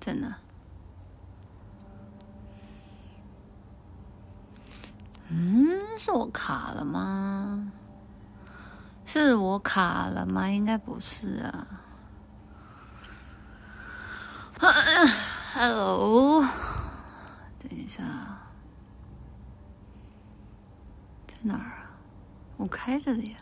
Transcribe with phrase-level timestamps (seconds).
[0.00, 0.36] 在哪？
[5.30, 7.70] 嗯，是我卡了吗？
[9.04, 10.48] 是我卡了吗？
[10.48, 11.66] 应该不是啊。
[15.54, 16.42] Hello，
[17.58, 18.02] 等一下，
[21.26, 21.90] 在哪儿啊？
[22.56, 23.36] 我开着的呀。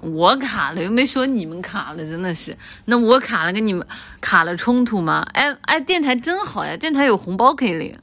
[0.02, 2.56] 我卡了又没说你们卡了，真的是。
[2.86, 3.88] 那我卡了跟你们
[4.20, 5.26] 卡了冲突吗？
[5.34, 7.96] 哎哎，电台真好呀，电台有红包可以领，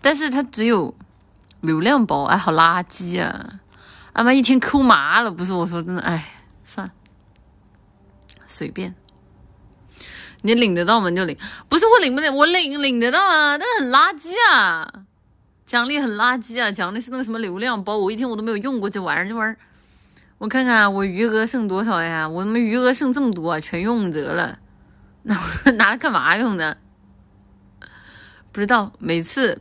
[0.00, 0.94] 但是它只有
[1.60, 3.60] 流量包，哎，好垃圾啊！
[4.14, 6.24] 他妈一天抠麻了，不是我说真的，哎，
[6.64, 6.92] 算了，
[8.46, 8.94] 随便，
[10.42, 11.08] 你领得到吗？
[11.10, 11.36] 就领，
[11.68, 14.88] 不是我领不领，我领领得到啊，但是很垃圾啊，
[15.66, 19.58] 奖励很垃圾啊，奖励是那个什么流量包，我一天我都没有用过这玩意儿，这玩意儿，
[20.38, 22.28] 我看看我余额剩多少呀？
[22.28, 24.58] 我他妈余额剩这么多啊，全用得了，
[25.24, 26.76] 那我 拿来干嘛用的？
[28.50, 29.60] 不知道，每次。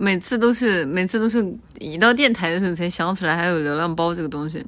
[0.00, 1.44] 每次都是每次都是
[1.80, 4.64] 一到电台的时候才想起来还有流量包这个东西。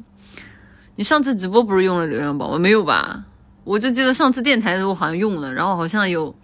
[0.97, 2.59] 你上次直播不是用了流量包吗？
[2.59, 3.25] 没有吧？
[3.63, 6.35] 我就记得上次电台的时候好像用了，然后好像有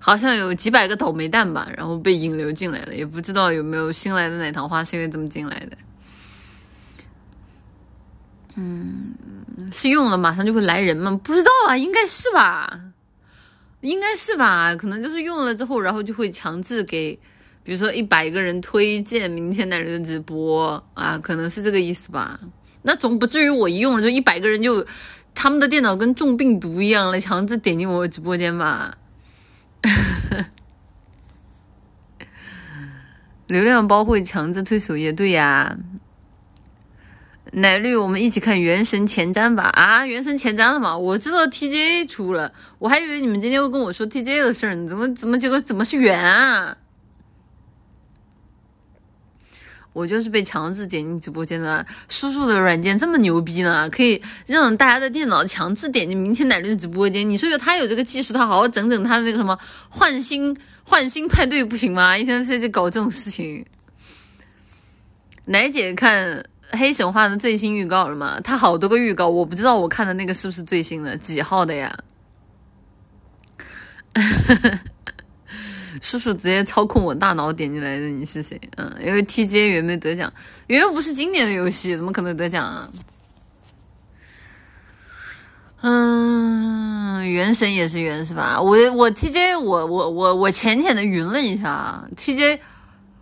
[0.00, 5.78] 好像有几百个倒霉蛋吧，然后被引流进来了，也不知道有没有新来的奶糖花是因为这么进来的。
[8.60, 9.14] 嗯，
[9.70, 11.18] 是用了马上就会来人吗？
[11.22, 12.80] 不知道啊，应该是吧？
[13.82, 14.74] 应该是吧？
[14.74, 17.16] 可能就是用了之后，然后就会强制给。
[17.62, 22.40] 比如说一百个人推荐明天的人的直播啊，可能是这个意思吧。
[22.82, 24.84] 那总不至于我一用了就一百个人就
[25.34, 28.96] 他们的电脑跟中病毒一样了，强制点进我直播间吧。
[33.48, 35.76] 流量包会强制推首页，对呀。
[37.52, 39.64] 奶绿，我们一起看《原神》前瞻吧。
[39.74, 40.96] 啊，《原神》前瞻了吗？
[40.96, 44.86] 我知道 TJ 出了，我还以为你们今天会跟我说 TJ 的事儿呢。
[44.86, 46.76] 怎么怎么结果怎么是原啊？
[49.94, 51.84] 我就是被强制点进直播间的。
[52.08, 57.28] 叔叔的软件这么牛逼呢，可以让大家的电脑强制点进明天奶绿的直播间。
[57.28, 59.58] 你说有他有这个技术，他好好整整他的那个什么
[59.88, 62.16] 换新换新派对不行吗？
[62.16, 63.64] 一天在这搞这种事情。
[65.46, 68.38] 奶姐看黑神话的最新预告了吗？
[68.42, 71.92] 他好多个预告，我不知道我看的那个是不是最新的，几号的呀？
[76.00, 78.60] 叔叔直接操控我大脑点进来的，你是谁？
[78.76, 80.32] 嗯，因为 TJ 原没得奖，
[80.66, 82.88] 原又不是经典的游戏，怎么可能得奖啊？
[85.80, 88.60] 嗯，原神也是原是吧？
[88.60, 92.58] 我我 TJ 我我我我浅浅的云了一下，TJ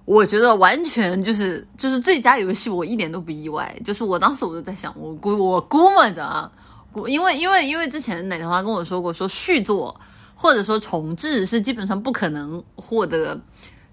[0.07, 3.79] 我觉得完全就是就是最佳游戏，我一点都不意外。
[3.85, 6.51] 就是我当时我就在想，我估我估摸着啊，
[6.91, 9.95] 估因为因为因为之前奶糖花跟我说过，说续作。
[10.39, 13.41] 或者说重置是基本上不可能获得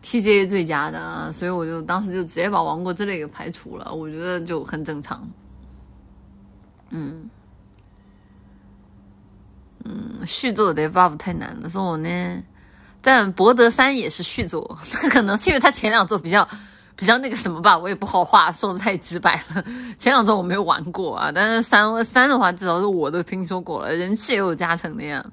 [0.03, 3.93] TJ 最佳的，所以我就当时就直接把王国之泪给排除了。
[3.93, 5.25] 我觉得就很正常。
[6.89, 7.29] 嗯
[9.85, 12.43] 嗯，续作的 buff 太难了，说我呢。
[13.03, 16.47] 但博德三也是续作，那可能是因为他前两作比较
[16.95, 19.63] 比较那个什么吧，我也不好话说的太直白了。
[19.99, 25.25] 前两作我没有玩过啊，但是三三的话至少是我都听说过了，人气也有加成的呀。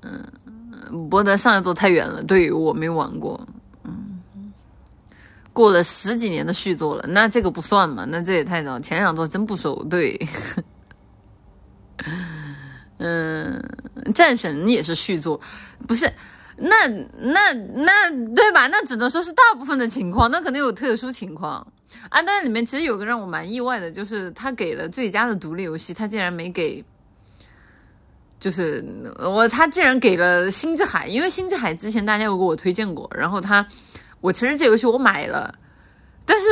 [0.00, 3.38] 嗯，博德上一座太远了，对我没玩过。
[3.82, 4.22] 嗯，
[5.52, 8.06] 过了十几年的续作了，那这个不算嘛？
[8.08, 9.84] 那这也太早，前两座真不熟。
[9.90, 10.18] 对，
[12.98, 13.60] 嗯，
[14.14, 15.40] 战神也是续作，
[15.86, 16.10] 不是？
[16.56, 16.86] 那
[17.18, 18.66] 那那对吧？
[18.66, 21.64] 那只能说是大部分的情况，那肯定有特殊情况
[22.08, 22.20] 啊。
[22.22, 26.84] 但里面其实有个让我蛮意外的，就是他给了最佳的独立游戏，他竟然没给。
[28.40, 28.84] 就是
[29.18, 33.66] 我，他竟然给了《星之海》，因为《星之海》之前大家有给我推荐过，然后他，
[34.20, 35.52] 我其实这游戏我买了，
[36.24, 36.46] 但是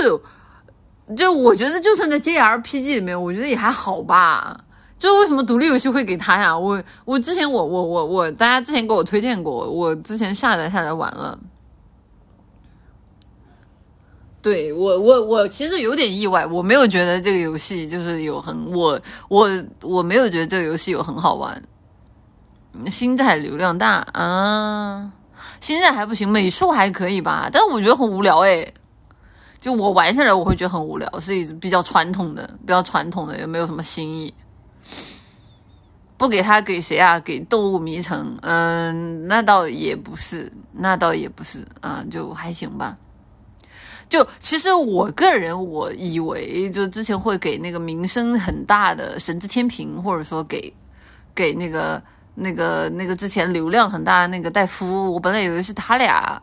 [1.16, 4.64] 就我觉得就算在 JRPG 里面，我觉得也还好吧。
[4.98, 6.56] 就为什么独立游戏会给他呀？
[6.56, 11.38] 我我之前我我我我，大家之前给我推荐过，我之前下载下来玩了。
[14.40, 18.98] 对我我我其实有点意外，我没有觉得这个游戏就是有很我
[19.28, 19.50] 我
[19.82, 21.60] 我没有觉得这个游戏有很好玩。
[22.88, 25.10] 星战流量大啊，
[25.60, 28.66] 星战还不行，美术还可以吧，但是我觉得很无聊哎。
[29.58, 34.32] 就我玩下来，我会觉得很无聊，是一比较传统的，比较传统的，也没有什么新意。
[36.16, 37.20] 不给他给谁啊？
[37.20, 38.38] 给动物迷城？
[38.42, 42.96] 嗯，那倒也不是，那倒也不是啊，就还行吧。
[44.08, 50.72] 就其实我个人我以为，就之前会给那个名声很大的神之天平，或者说给
[51.34, 52.00] 给那个
[52.36, 56.40] 那个那个之前流量很大的那个戴夫，我本来以为是他俩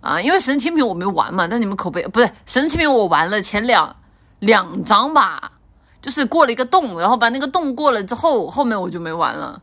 [0.00, 3.94] 啊，因为神之天平我没玩嘛，但你们口碑不是神之天平我玩了前两
[4.38, 5.52] 两章吧。
[6.00, 9.60] 就是过了一个洞，然后把那个洞过了之后，后面我就没玩了，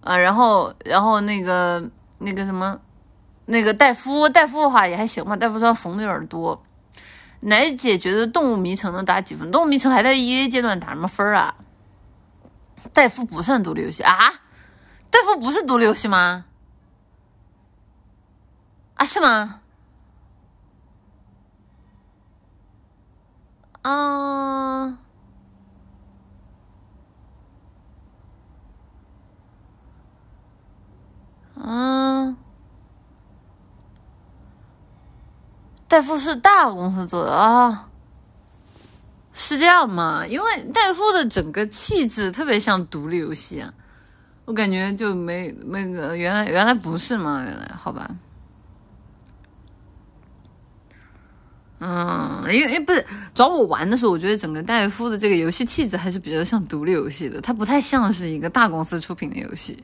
[0.00, 1.82] 啊，然后然后那个
[2.18, 2.80] 那个什么，
[3.46, 6.62] 那个戴夫戴夫的话也还行吧，戴夫说缝的有点多。
[7.40, 9.50] 奶姐觉得动物迷城能打几分？
[9.52, 11.54] 动物迷城还在 E A 阶段打什么分啊？
[12.92, 14.32] 戴夫不算独立游戏啊？
[15.10, 16.46] 戴夫不是独立游戏吗？
[18.94, 19.60] 啊，是吗？
[23.82, 24.84] 啊。
[24.84, 24.98] 嗯，
[31.60, 32.36] 嗯
[35.88, 37.88] 戴夫是大公司做的啊，
[39.32, 40.26] 是这样吗？
[40.26, 43.72] 因为戴夫的整个气质特别像独立游戏啊，
[44.44, 47.42] 我感觉就没那个原来原来不是吗？
[47.42, 48.06] 原来好吧，
[51.80, 53.04] 嗯，因为不是
[53.34, 59.82] 主要我玩的时候，我觉得整个戴夫的这个游戏气质还是比较像独立游戏的，它不太像是一个大公司出品的游戏。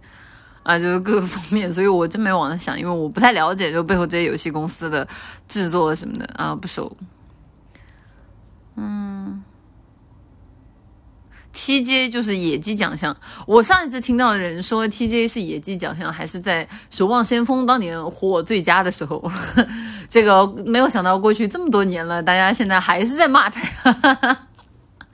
[0.64, 5.06] 啊，就是各个方面，所以我真没往那想，因为我不太了解，就背后这些游戏公司的
[5.46, 6.96] 制作什么的啊，不熟。
[8.76, 9.44] 嗯
[11.54, 13.16] ，TJ 就是野鸡奖项。
[13.46, 19.22] 我上一次听到的人说 TJ 是野鸡奖项，还是在《守望先锋》当年获最佳的时候。
[20.08, 23.60] 这个没有想到，过去这么多年了，大家现在还是在骂他。
[23.82, 24.46] 哈哈哈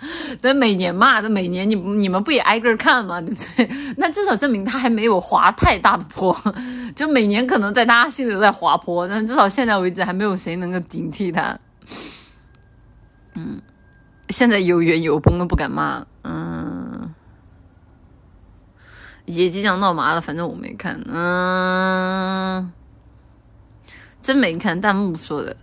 [0.41, 3.20] 但每年嘛，这每年你你们不也挨个看吗？
[3.23, 3.70] 对不对？
[3.97, 6.37] 那至少证明他还没有滑太大的坡，
[6.97, 11.58] 就每年可能在大家心里都在滑坡，但至少现在为止还没有谁能够顶替他。
[13.35, 13.61] 嗯，
[14.29, 16.05] 现在有缘有崩都不敢骂。
[16.25, 17.14] 嗯，
[19.25, 21.00] 也即将闹麻了，反正我没看。
[21.06, 22.73] 嗯，
[24.20, 25.56] 真没看，弹幕说的。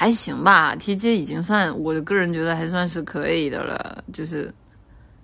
[0.00, 4.50] 还行吧，TJ 已经算我个人觉得还算是可以的了，就是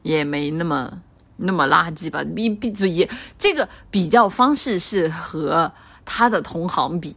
[0.02, 1.00] 也没那么
[1.38, 2.22] 那么垃圾吧。
[2.34, 3.08] 比比就也
[3.38, 5.72] 这个比较方式是和
[6.04, 7.16] 他的同行比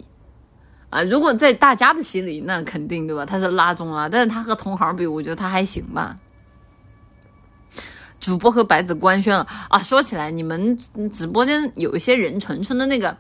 [0.90, 3.26] 啊，如果在大家的心里，那肯定对吧？
[3.26, 6.18] 他是拉中了，但是他和同行比，我觉得他还行吧。
[8.22, 9.78] 主播和白子官宣了啊！
[9.84, 10.78] 说起来，你们
[11.12, 13.18] 直播间有一些人纯纯的那个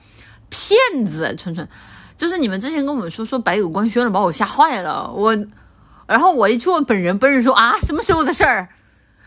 [0.47, 1.68] 骗子，纯纯。
[2.19, 5.10] 就是你们之前跟我们说说白狗官宣了，把我吓坏了。
[5.10, 5.33] 我，
[6.06, 8.68] 然后我一去问本人，本人说啊，什么时候的事儿？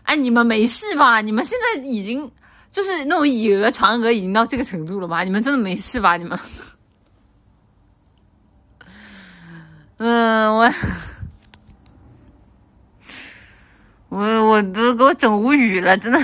[0.03, 1.19] 哎，你们没事吧？
[1.19, 2.31] 你们现在已经
[2.71, 5.23] 就是那种以讹传讹，已经到这个程度了吧？
[5.23, 6.17] 你们真的没事吧？
[6.17, 6.37] 你们？
[9.97, 10.71] 嗯，我，
[14.09, 16.19] 我我都给我整无语了，真的。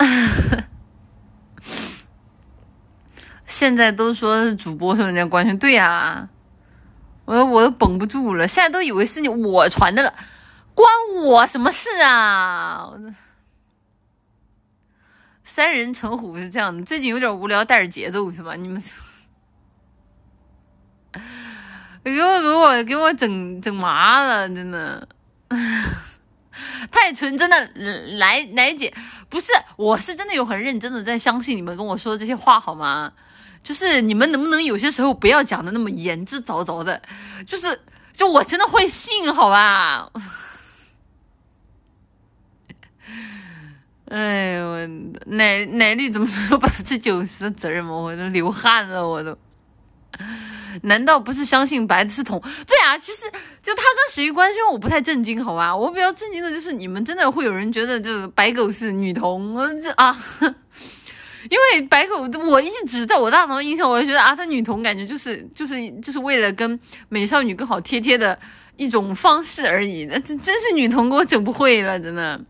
[3.54, 6.28] 现在都说主播说人家官宣，对呀，
[7.24, 8.48] 我我都绷不住了。
[8.48, 10.12] 现在都以为是你我传的了，
[10.74, 10.90] 关
[11.22, 12.90] 我什么事啊？
[15.44, 18.56] 三人成虎是这样的，最近有点无聊，带着节奏是吧？
[18.56, 18.82] 你们
[22.02, 25.06] 给我给我给我整整麻了，真的
[26.90, 27.70] 太纯真的
[28.18, 28.92] 来奶姐，
[29.28, 33.12] 不是，我是真的有很认真的在相信你们跟我说这些话，好吗？
[33.64, 37.02] 就是你们能不能有些时候不要讲的那么言之凿凿的，
[37.48, 37.80] 就是
[38.12, 40.08] 就我真的会信，好吧？
[44.10, 44.86] 哎呦，我
[45.26, 47.92] 奶奶绿怎么说有百分之九十的责任吗？
[47.92, 49.36] 我都流汗了，我都。
[50.82, 52.38] 难道不是相信白的是同？
[52.66, 53.22] 对啊，其实
[53.62, 55.74] 就他跟谁官宣，我不太震惊，好吧？
[55.74, 60.16] 我比较震惊的就是你们真的会有人觉得就是白狗是女同，这啊。
[61.50, 68.38] 因为白狗，我一直在我大脑印象，我就觉得啊，她女同感觉就是就是就是为了跟美少女更好贴贴的
[68.76, 70.06] 一种方式而已。
[70.06, 72.40] 那这真是女同，给我整不会了，真的。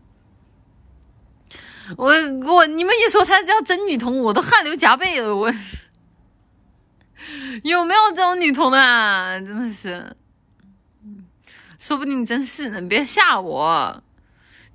[1.97, 2.07] 我
[2.45, 5.35] 我你们一说她叫真女同，我都汗流浃背了。
[5.35, 5.51] 我
[7.63, 9.39] 有没有这种女同啊？
[9.39, 10.15] 真的是，
[11.79, 14.03] 说不定真是呢，别吓我。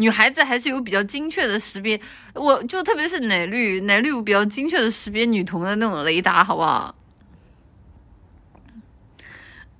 [0.00, 2.00] 女孩子还是有比较精确的识别，
[2.32, 6.94] 我就特别是奶绿，奶绿有比较精确的识别女童的那种雷达，好不好？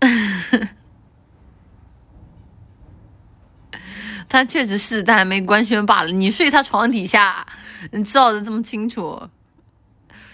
[4.29, 6.11] 他确实是，但还没官宣罢了。
[6.11, 7.47] 你睡他床底下，
[7.91, 9.19] 你知道的这么清楚？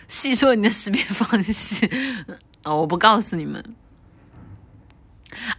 [0.08, 1.88] 细说你的识别方式
[2.62, 3.64] 啊， 我不告诉你们。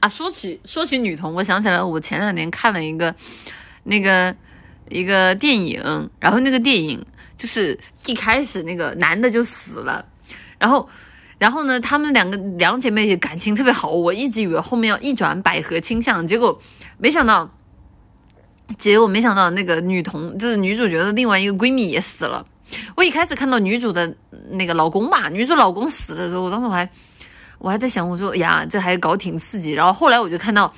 [0.01, 3.15] 啊，说起说起女童，我想起来，我前两年看了一个。
[3.89, 4.35] 那个
[4.89, 5.81] 一个电影，
[6.19, 7.03] 然后那个电影
[7.37, 10.05] 就是一开始那个男的就死了，
[10.59, 10.89] 然后，
[11.37, 16.59] 然后呢，他们两个两姐妹感情特别好，我一直以为后面要一转百合倾向，结果
[16.97, 17.49] 没想到，
[18.77, 22.45] 结果没想到那个女同就是女主角的另外一个闺蜜也死了。
[22.97, 24.13] 我一开始看到女主的
[24.51, 26.89] 那个老公嘛，女主老公死的时候，我当时我还
[27.59, 29.71] 我还在想，我说呀，这还搞挺刺激。
[29.71, 30.73] 然后后来我就看到。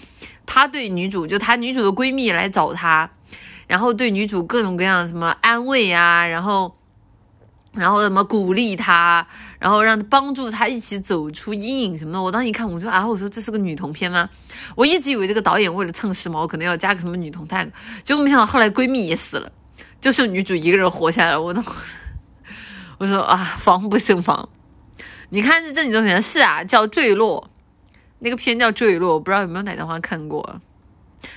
[0.52, 3.08] 他对女主，就他女主的闺蜜来找他，
[3.68, 6.76] 然后对女主各种各样什么安慰啊，然后，
[7.74, 9.28] 然后什么鼓励她，
[9.60, 12.22] 然后让帮助她一起走出阴影什么的。
[12.22, 14.28] 我当时一看，我说啊，我说这是个女同片吗？
[14.76, 17.70] 我一直以为这个导演为了蹭时髦，可能要加个什么女同 tag，
[18.02, 19.52] 结果没想到后来闺蜜也死了，
[20.02, 21.38] 就剩女主一个人活下来。
[21.38, 21.64] 我都，
[22.98, 24.50] 我说啊，防不胜防。
[25.30, 27.52] 你看是正经中学是啊，叫坠落。
[28.20, 30.62] 那个片叫《坠落》，我不知道有没有奶奶花看过。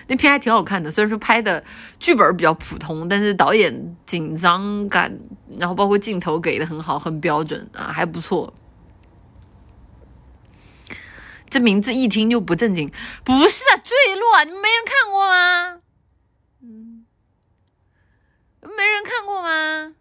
[0.06, 1.62] 那片还挺好看的，虽然说拍的
[1.98, 5.18] 剧本比较普通，但是导演紧张感，
[5.58, 8.54] 然后包括镜头给的很好，很标准啊，还不错。
[11.50, 12.90] 这名字一听就不正经，
[13.24, 15.80] 不是啊，《坠落》，你们没人看过吗？
[16.62, 17.04] 嗯，
[18.62, 19.94] 没人看过吗？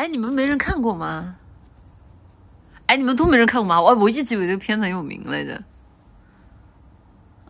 [0.00, 1.36] 哎，你们没人看过吗？
[2.86, 3.78] 哎，你们都没人看过吗？
[3.78, 5.62] 我我一直以为这个片子很有名来着。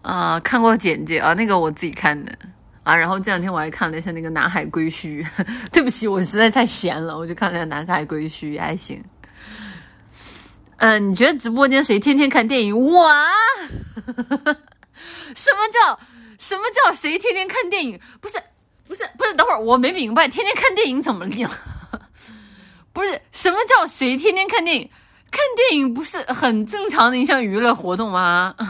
[0.03, 2.37] 啊，看过简介啊，那个我自己看的
[2.83, 2.97] 啊。
[2.97, 5.25] 然后这两天我还看了一下那个《南海归墟》，
[5.71, 9.01] 对不起，我实在太闲了，我就看了《下《南海归墟》，还行。
[10.79, 12.77] 嗯，你觉得直播间谁天天看电影？
[12.77, 13.09] 我。
[15.37, 16.01] 什么叫
[16.37, 18.01] 什么叫谁天天看电影？
[18.21, 18.43] 不是
[18.89, 21.49] 不是不是，等会儿我没明白，天天看电影怎么了？
[22.93, 24.91] 不是什么叫谁天天看电影？
[25.31, 28.55] 看电影不是很正常的一项娱乐活动吗？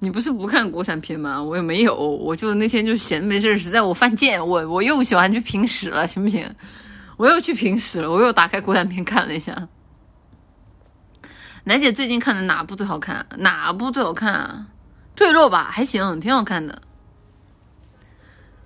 [0.00, 1.42] 你不是不看国产片吗？
[1.42, 6.46] 我也没有，我就那天就闲没事儿实在我犯贱，我我又喜欢去评史了，行不行？
[7.16, 9.68] 我又去评史了，我又打开国产片看了一下。
[11.64, 13.26] 楠姐最近看的哪部最好看？
[13.38, 14.66] 哪部最好看啊？
[15.14, 16.82] 坠落吧，还行，挺好看的。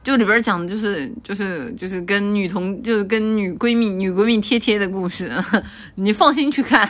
[0.08, 5.30] 就里边讲的就是就是就是跟女同就是跟女闺蜜女闺蜜贴贴的故事，
[5.96, 6.82] 你放心去看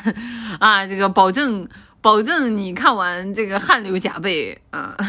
[0.61, 1.69] 啊，这个保证
[2.01, 4.97] 保证你看完这个汗流浃背啊。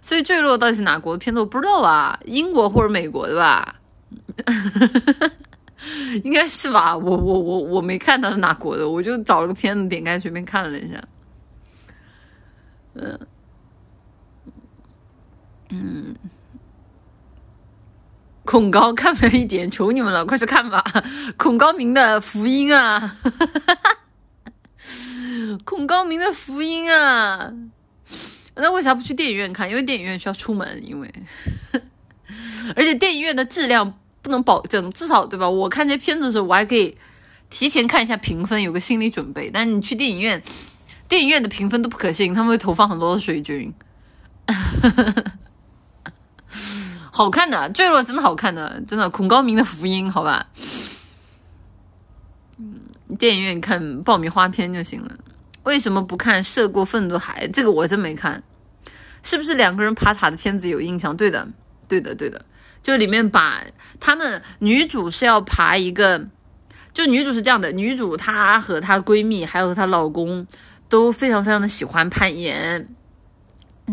[0.00, 3.74] 所以坠落到底是哪国的片子我不知道啊，英国或者美国的吧？
[6.24, 6.96] 应该是吧？
[6.96, 11.04] 我我我我没看它是哪国的，我就找了个片子点开随便看了一下，
[12.94, 13.20] 嗯。
[15.70, 16.14] 嗯，
[18.44, 20.82] 恐高看不了一点，求你们了，快去看吧！
[21.38, 23.16] 恐高明的福音啊，
[25.64, 27.52] 恐高明的福音啊！
[28.56, 29.70] 那为啥不去电影院看？
[29.70, 31.14] 因为电影院需要出门，因为
[32.74, 35.48] 而且电影院的质量不能保证，至少对吧？
[35.48, 36.96] 我看这片子的时候，我还可以
[37.48, 39.48] 提前看一下评分，有个心理准备。
[39.50, 40.42] 但是你去电影院，
[41.08, 43.72] 电影院的评分都不可信，他们会投放很多的水军。
[47.12, 50.46] 好看的坠落真的好看的，真的孔高明的福音，好吧。
[52.58, 52.80] 嗯，
[53.18, 55.10] 电影院看爆米花片就行了。
[55.64, 57.46] 为什么不看《涉过愤怒海》？
[57.52, 58.42] 这个我真没看。
[59.22, 61.14] 是不是两个人爬塔的片子有印象？
[61.14, 61.46] 对的，
[61.86, 62.42] 对的，对的。
[62.82, 63.62] 就里面把
[64.00, 66.18] 他们女主是要爬一个，
[66.94, 70.46] 就女主是这样的，女主她和她闺蜜还有她老公
[70.88, 72.88] 都非常非常的喜欢攀岩。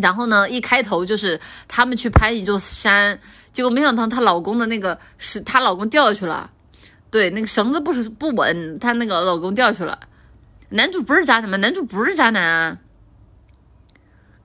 [0.02, 3.20] 然后呢，一开头就是他们去攀一座山，
[3.52, 6.50] 结果没想到她老公的那个是她老公掉下去了，
[7.10, 10.00] 对，那个绳子不是不稳，她那个老公掉下去了。
[10.70, 11.58] 男主不是渣男吗？
[11.58, 12.78] 男主不是渣男啊，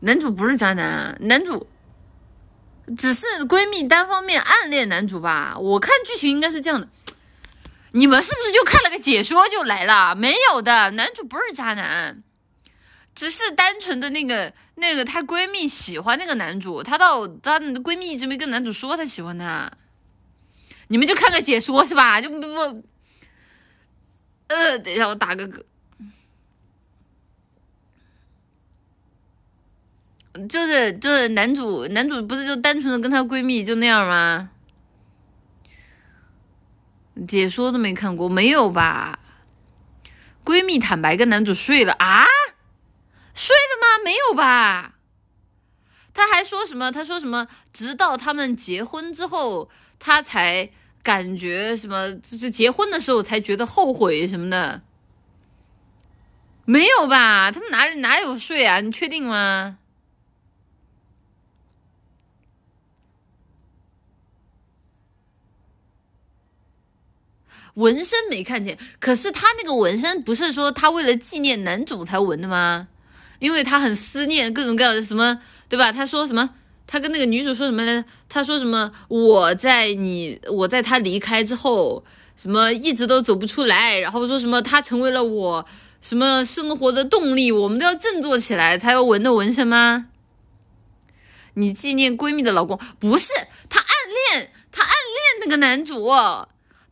[0.00, 1.66] 男主不是渣男，男主
[2.96, 5.56] 只是闺蜜单方面暗恋男主吧？
[5.58, 6.88] 我看剧情应该是这样的，
[7.90, 10.14] 你们是不是就看了个解说就来了？
[10.14, 12.22] 没有的，男主不是渣男。
[13.14, 19.70] 只是单纯的那个那个她闺蜜喜欢那个男主，她到她闺蜜一直没跟男主说她喜欢他，
[20.88, 22.20] 你们就看个解说是吧？
[22.20, 22.82] 就不不，
[24.48, 25.62] 呃，等一下我打个嗝。
[30.48, 34.48] 就是就是男主男主不是就单纯的跟她闺蜜就那样吗？
[37.28, 39.18] 解说都没看过，没有吧？
[40.42, 42.24] 闺蜜坦白跟男主睡了啊？
[43.34, 44.04] 睡了吗？
[44.04, 44.94] 没有吧？
[46.14, 46.92] 他还说什么？
[46.92, 47.48] 他说什么？
[47.72, 50.70] 直到他们结婚之后，他才
[51.02, 52.14] 感觉什么？
[52.16, 54.82] 就是结婚的时候才觉得后悔什么的？
[56.64, 57.50] 没有吧？
[57.50, 58.80] 他们哪里哪有睡啊？
[58.80, 59.78] 你确定吗？
[67.74, 72.88] 纹身没看见，可是他那个纹身不是说他为了纪念男主才纹的吗？
[73.42, 75.36] 因为他很思念各种各样的什么，
[75.68, 75.90] 对吧？
[75.90, 76.48] 他说什么？
[76.86, 78.04] 他跟那个女主说什么来着？
[78.28, 78.92] 他说什么？
[79.08, 82.04] 我在你，我在他离开之后，
[82.36, 85.66] 什么一直都走不出来，然后说什么他成为了我
[86.00, 88.78] 什么生活的动力，我们都要振作起来。
[88.78, 90.06] 他要纹的纹身吗？
[91.54, 93.32] 你纪念闺蜜的老公不是
[93.68, 93.88] 他暗
[94.38, 96.08] 恋，他暗恋那个男主。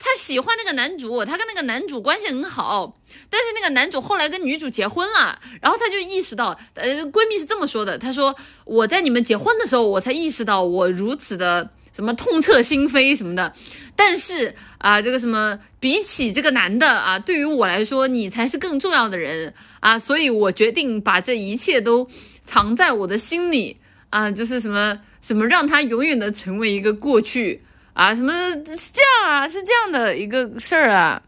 [0.03, 2.97] 她喜欢那个男主，她跟那个男主关系很好，
[3.29, 13.53] 但是那个男主后来跟女主结婚了，然后她就意识到，呃，闺蜜是这么说的，她说我在你们结婚的时候，我才意识到我如此的什么痛彻心扉什么的，
[13.95, 22.09] 但是啊，这个什么比起这个男的啊，对于我来说，你才是更重要的人啊，所以我决定把这一切都
[22.43, 23.77] 藏在我的心里
[24.09, 27.63] 啊，就是什么什么让他永远的成为一个过去。
[28.01, 29.47] 啊，什么是这样啊？
[29.47, 31.23] 是这样的一个事儿啊。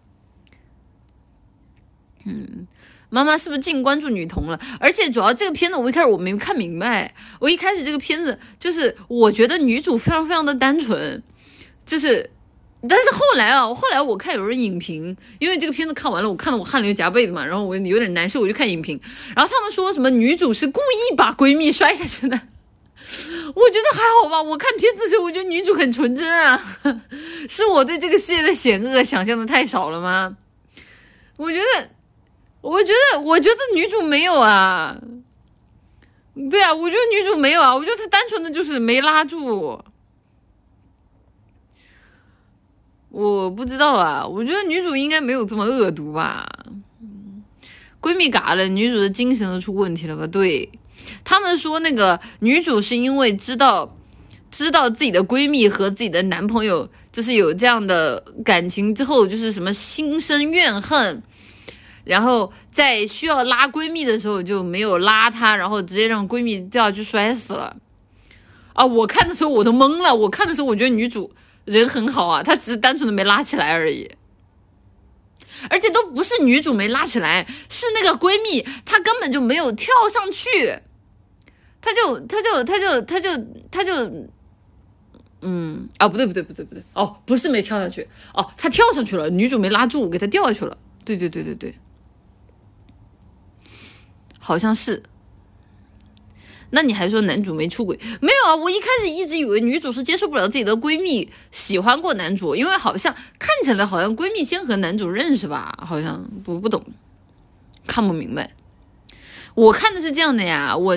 [2.24, 2.66] 嗯，
[3.10, 4.58] 妈妈是不是净关注女同了？
[4.80, 7.14] 而且主要这个片子我一开始我没有看明白。
[7.40, 11.22] 我一开始这个片子就是我觉得女主非常非常的单纯，
[11.84, 12.30] 就是，
[12.88, 18.98] 但是后来啊，后来我看有人影评，因为这个片子看完了，我看的我汗流浃背的嘛，然后我有点难受，我就看影评，
[19.36, 22.40] 然后他们说什么女主是故意把闺蜜摔下去的。
[23.54, 24.40] 我觉得还好吧。
[24.42, 26.60] 我看片子的时候，我觉得女主很纯真啊。
[27.48, 30.36] 是我对这个世界的险恶想象的太少了吗？
[31.36, 31.90] 我觉得，
[32.60, 34.96] 我觉得，我觉得女主没有啊。
[36.50, 37.74] 对啊，我觉得女主没有啊。
[37.74, 39.82] 我觉得她单纯的就是没拉住。
[43.10, 44.26] 我不知道啊。
[44.26, 46.48] 我觉得女主应该没有这么恶毒吧。
[48.00, 50.26] 闺蜜嘎了，女主的精神都出问题了吧？
[50.26, 50.70] 对。
[51.24, 53.96] 他们说那个女主是因为知道，
[54.50, 61.22] 知道自己的闺蜜和自己的男朋友就是有这样的感情之后，就是什么心生怨恨，
[62.04, 67.76] 然后在需要拉闺蜜的时候就没有拉她，然后直接让闺蜜掉下去摔死了。
[68.74, 68.86] 啊！
[68.86, 71.30] 我看的时候我都懵了，我看的时候我觉得女主
[71.66, 74.10] 人很好啊，她只是单纯的没拉起来而已。
[75.68, 80.80] 而且都不是女主没拉起来，是那个闺蜜她根本就没有跳上去。
[81.82, 83.28] 他就他就他就他就
[83.70, 83.92] 他就，
[85.40, 91.74] 嗯啊不对不对不对不对哦不是没跳下去哦他跳上去了女主没拉住给他掉下去了对对对对对，
[94.38, 95.02] 好像是。
[96.70, 97.98] 那你还说男主没出轨？
[98.20, 106.82] 没有啊，我一开始一直以为女主是接受不了自己的闺蜜喜欢过男主，因为好像看起来好像闺蜜先和男主认识吧，好像不不懂，
[107.86, 108.54] 看不明白。
[109.54, 110.96] 我看的是这样的呀，我。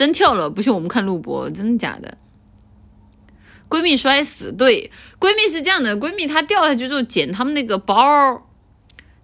[0.00, 2.16] 真跳了，不信我们看录播，真的假的？
[3.68, 8.48] 闺蜜摔死，对，闺蜜是这样的，闺蜜她掉下去之后捡他们那个包，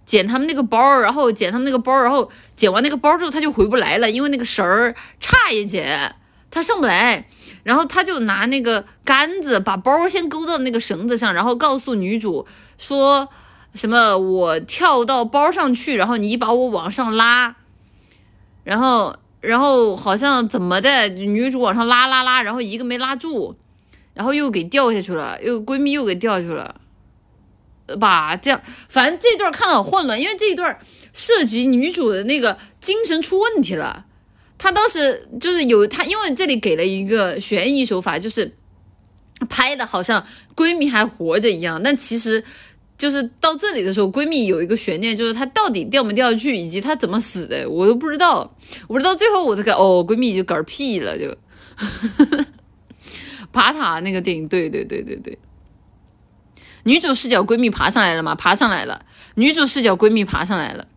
[0.05, 6.13] 捡他们那个包，然后捡他们那个包，然后捡完那个包之后，她就回不来了，因为那个绳儿差一截，
[6.51, 7.27] 她上不来，
[7.63, 12.45] 然后她就拿那个杆子把包先勾到那个绳子上，然后告诉女主
[12.77, 13.27] 说
[13.73, 17.55] 什么我跳到包上去，然后你把我往上拉，
[18.63, 19.15] 然后。
[19.47, 23.55] 然后好像怎么的，女主往上拉拉拉，然后一个没拉住，
[24.13, 26.75] 然后又给掉下去了，又闺蜜又给掉下去了，
[27.99, 28.35] 吧？
[28.35, 30.77] 这样，反正这段看的很混乱，因为这一段
[31.13, 34.05] 涉及女主的那个精神出问题了。
[34.57, 38.55] 她当时就是有她，因为这里给了一个悬疑手法，就是
[39.47, 42.43] 拍的好像闺蜜还活着一样，但其实。
[42.97, 48.51] 就是到这里的时候，闺蜜有一个悬念，就是她到底掉没掉下去，以及她怎么死的，我都不知道。
[48.87, 51.37] 我不知道最后我才看，哦，闺蜜就嗝屁了，就
[53.53, 55.37] 爬塔那个电影，对对对对对。
[56.83, 58.33] 女主视角闺蜜爬上来了嘛？
[58.33, 59.05] 爬上来了。
[59.35, 60.87] 女主视角闺蜜爬上来了。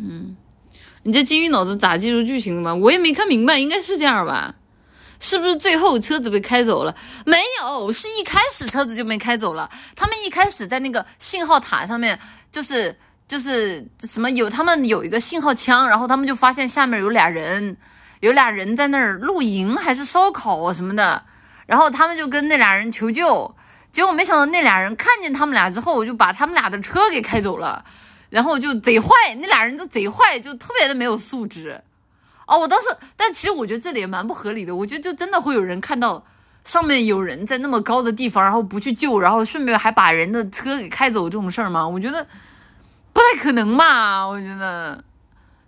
[0.00, 0.34] 嗯，
[1.04, 2.74] 你这金鱼脑子咋记住剧情的嘛？
[2.74, 4.56] 我也没看明白，应该是这样吧？
[5.22, 6.92] 是不是最后车子被开走了？
[7.24, 9.70] 没有，是一开始车子就没开走了。
[9.94, 12.18] 他们一开始在那个信号塔上面，
[12.50, 17.76] 就是就是什么有他们有一个信号枪，然后他们就发现下面有俩人，
[18.18, 21.24] 有俩人在那儿露营还是烧烤什么的，
[21.66, 23.54] 然后他们就跟那俩人求救，
[23.92, 27.84] 结果没想到那俩人看见他们俩之后，就把他们俩的车给开走了，
[28.28, 29.08] 然后就贼坏，
[29.38, 31.80] 那俩人就贼坏，就特别的没有素质。
[32.52, 34.76] 哦，我当时，但其实我觉得这里也蛮不合理的。
[34.76, 36.22] 我觉得就真的会有人看到
[36.64, 41.88] 上面有人在那么高的地方，然后不去救，然后顺便还把人的车给开走这种事儿吗？
[41.88, 42.26] 我觉得
[43.14, 44.28] 不太可能嘛。
[44.28, 45.02] 我觉得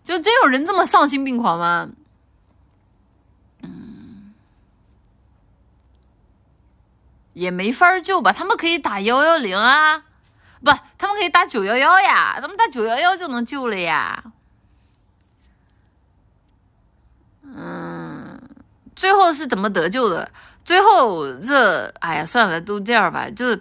[0.05, 1.89] 就真有人这么丧心病狂吗？
[3.63, 4.35] 嗯，
[7.33, 8.31] 也没法救吧？
[8.31, 10.05] 他们可以打幺幺零啊，
[10.63, 14.23] 不，他们可以打九幺幺呀，他们打九幺幺就能救了呀。
[17.57, 18.39] 嗯，
[18.97, 20.29] 最后是怎么得救的？
[20.65, 23.31] 最后这，哎呀，算了，都这样吧。
[23.31, 23.55] 就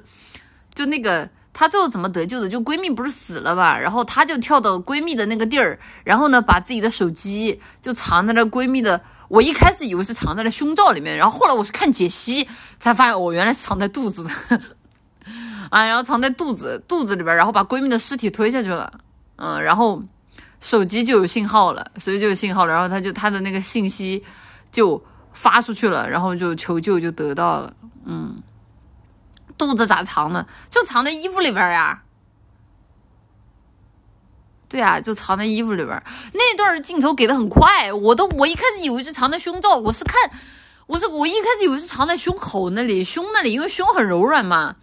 [0.73, 2.49] 就那个，她最后怎么得救的？
[2.49, 8.99] 就闺蜜不是死了嘛，然后她就跳到闺蜜的那个地儿，然后呢，把自己的手机就藏在了闺蜜的。
[9.27, 12.47] 我一开始以为是藏在了胸罩里面，然后后来我是看解析
[12.79, 14.32] 才发现，哦，原来是藏在肚子的。
[15.69, 18.91] 啊，然后藏在肚子肚子里边，然后把闺蜜的尸体推下去了。
[19.36, 20.01] 嗯，然后。
[20.63, 24.23] 手机就有信号了，所以就有信号了，然后他就他的那个信息
[24.71, 27.73] 就发出去了，然后就求救就得到了。
[28.06, 28.41] 嗯，
[29.58, 30.47] 肚子咋藏的？
[30.69, 32.04] 就藏在衣服里边呀。
[34.69, 36.02] 对啊，就藏在衣服里边。
[36.32, 40.15] 那段镜头给的很快，我都我一开始以为是藏在胸罩，我是看
[40.88, 44.78] 我是我一开始以为是藏在胸口那里，胸那里，因为胸很柔软嘛。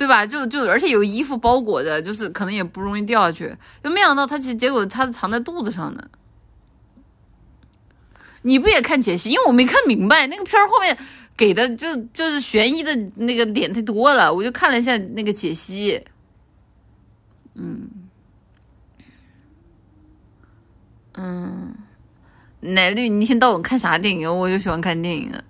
[0.00, 0.24] 对吧？
[0.24, 3.54] 就就而且有衣服包裹着，就是可能也不容易掉下去。
[3.84, 6.10] 就没想到他其实结果他藏在肚子上的。
[8.40, 9.28] 你不也看解析？
[9.28, 10.96] 因为我没看明白那个片儿后面
[11.36, 16.02] 给的就就是悬疑的那个点太多了，我就看了一下那个解析。
[17.52, 17.86] 嗯
[21.12, 21.74] 嗯，
[22.60, 24.34] 奶绿，你一天到晚看啥电影？
[24.34, 25.44] 我就喜欢看电影啊。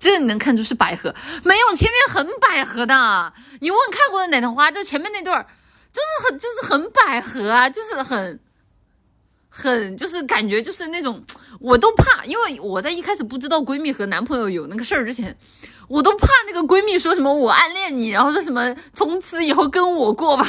[0.00, 1.14] 这你能看出是百合？
[1.44, 3.32] 没有，前面很百合的。
[3.60, 5.46] 你问看过的奶糖花，就前面那段
[5.92, 8.40] 就是很就是很百合啊，就是很
[9.50, 11.22] 很就是感觉就是那种，
[11.60, 15.36] 我都怕，因为我在一开始不知道闺蜜和男朋友有那个事儿之前，
[15.86, 20.46] 我都怕那个闺蜜说什么我暗恋你，然后说什么从此以后跟我过吧。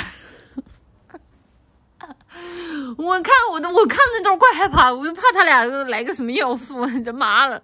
[2.97, 7.61] 我看我都我看那段怪害怕，我就怕他俩来个什么要素， 这妈了。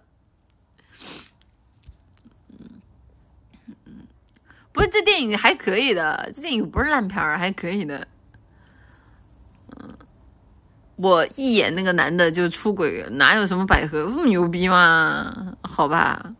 [4.78, 8.08] 不是这电影还可以的，这电影不是烂片儿，还可以的。
[9.76, 9.90] 嗯，
[10.98, 15.56] 我一眼那个男的就出轨，哪有什么百合这么牛逼吗？
[15.64, 16.32] 好吧，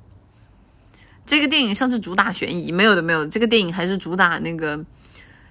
[1.26, 4.86] 这个电影像是主打悬疑，没有的没有，这个电影还是主打那个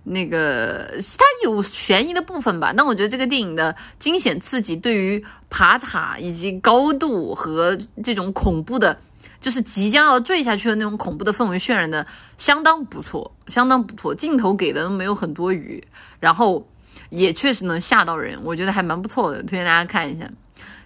[0.04, 2.72] 那个，它有悬疑的部分吧。
[2.76, 8.96] 那我觉得这个电影的惊险刺激，对于爬塔以及高度和这种恐怖的。
[9.40, 15.82] 就是即将要坠下去的那种恐怖的氛围渲染的相当不错，相当不错，镜头给的都没有很多余，
[16.18, 16.66] 然后
[17.10, 20.28] 也确实能吓到人，我觉得还蛮不错的，推荐大家看一下。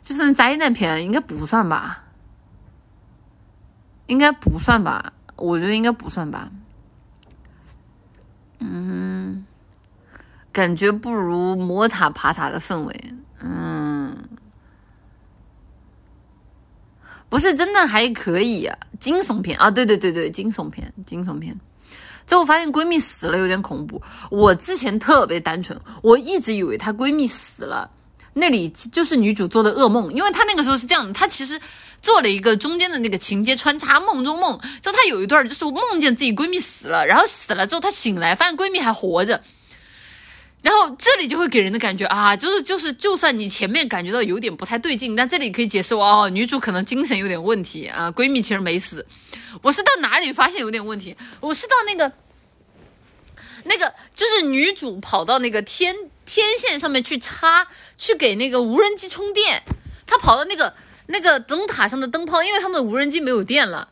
[0.02, 2.04] 就算灾难片应该不算吧？
[4.06, 5.12] 应该不算吧？
[5.36, 6.50] 我觉得应该不算吧。
[8.58, 9.46] 嗯，
[10.52, 13.14] 感觉不如摸塔爬塔的氛围。
[13.40, 13.89] 嗯。
[17.30, 21.58] 不是真的还可以，惊悚片啊，对对对对，惊悚片，惊悚片。
[22.26, 24.00] 最后发现闺蜜死了，有点恐怖。
[24.30, 27.90] 我之前特别单纯，我一直以为她闺蜜死了，
[28.34, 31.60] 那里就是女主做的噩梦，因为她那个时候是这样的，她其实
[32.02, 39.42] 做了一个中间的那个情节穿插，梦中梦，就她有一段就是梦见自己闺蜜死了，然后死了之后她醒来发现闺蜜还活着。
[40.62, 49.06] 然后这里就会给人的感觉啊，就是就是，就算你前面感觉到有点不太对劲，但这里可以解释哦，女主可能精神有点问题啊，闺蜜其实没死。
[49.62, 51.16] 我是到哪里发现有点问题？
[51.40, 52.12] 我是到那个
[53.64, 55.96] 那个，就是女主跑到那个天
[56.26, 59.62] 天线上面去插，去给那个无人机充电。
[60.06, 60.74] 她跑到那个
[61.06, 63.88] 那个灯塔上的灯泡，因为他们的无人机没有电了，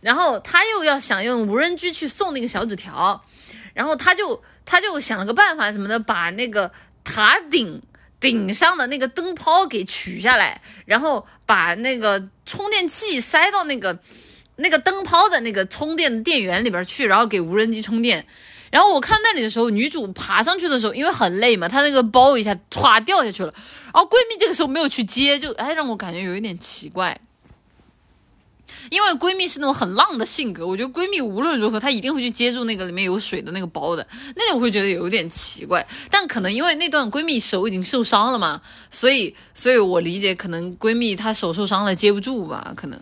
[0.00, 3.22] 然后她又要想用无人机去送那个小纸条，
[3.74, 4.42] 然后她就。
[4.66, 6.70] 他就想了个办法什么的，把那个
[7.02, 7.80] 塔顶
[8.20, 13.98] 顶上的那个灯泡给取下来，然后把那个充电器塞到那个
[14.56, 18.26] 那个灯泡的那个充电电源里边去，然后给无人机充电。
[18.70, 23.54] 然后我看那里的时候，女主爬上去的时候，因为很累嘛，她那个包一下唰掉下去了。
[23.94, 27.18] 然后闺蜜这个时候没有去接，就哎让我感觉有一点奇怪。
[28.90, 35.86] 因为闺蜜是那种很浪的性格，我觉得闺蜜无论如何她一定会去接住那个里面有水的那个包的，那我会觉得有点奇怪。
[36.10, 43.00] 但可能因为那段闺蜜手已经受伤了嘛，所以所以我理解可能闺蜜她手受伤了接不住吧，可能。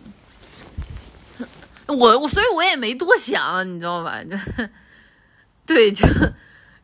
[1.87, 4.23] 我我所以我也没多想，你知道吧？
[4.23, 4.35] 就
[5.67, 6.07] 对，就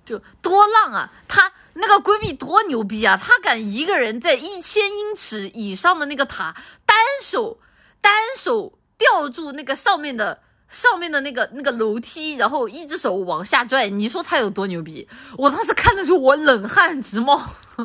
[0.06, 1.12] 就多浪啊！
[1.28, 3.18] 她那个闺蜜多牛逼啊！
[3.18, 7.60] 她敢一个人在一千英尺以上的那个塔单手
[8.00, 8.78] 单手。
[9.02, 15.08] 吊住那个上面的上面的那个那个楼梯，然后一只手往下拽，你说他有多牛逼？
[15.36, 17.42] 我当时看的时候，我冷汗直冒，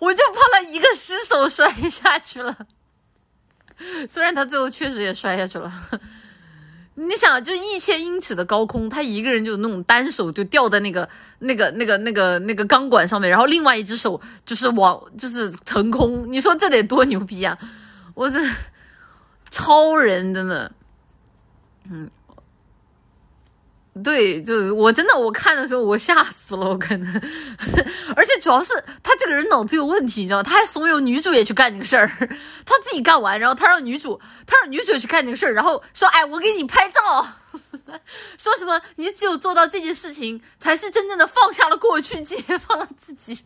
[0.00, 2.66] 我就怕他一个失手摔下去了。
[4.10, 5.72] 虽然他最后确实也摔下去了，
[6.96, 17.56] 你想，就一千英尺的高空，他一个人就那种单手就吊在那个那个那个那个那个钢管上面，然后另外一只手就是往就是腾空，你说这得多牛逼啊！
[18.14, 18.38] 我这。
[19.54, 20.72] 超人真的，
[21.88, 22.10] 嗯，
[24.02, 27.14] 对，就是我真的，我看的时候我吓死了，我可能，
[28.16, 30.42] 而且主要是他这个人脑子有问题，你知道吗？
[30.42, 32.08] 他还怂恿女主也去干这个事儿，
[32.66, 37.00] 他自己干完，然后他让女主，他让女主去干这个事儿，然后说：“哎，我给你拍照，
[38.36, 38.82] 说什么？
[38.96, 43.38] 你只有做到这件事情，才是真正的放下了过去，解放了自己。”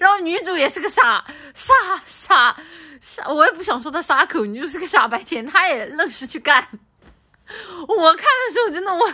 [0.00, 1.74] 然后女主也是个傻傻
[2.06, 2.56] 傻
[3.00, 6.66] 傻，我也不想说她傻口，女主是个傻白甜，她也愣是去干。
[7.86, 9.12] 我看的时候真的我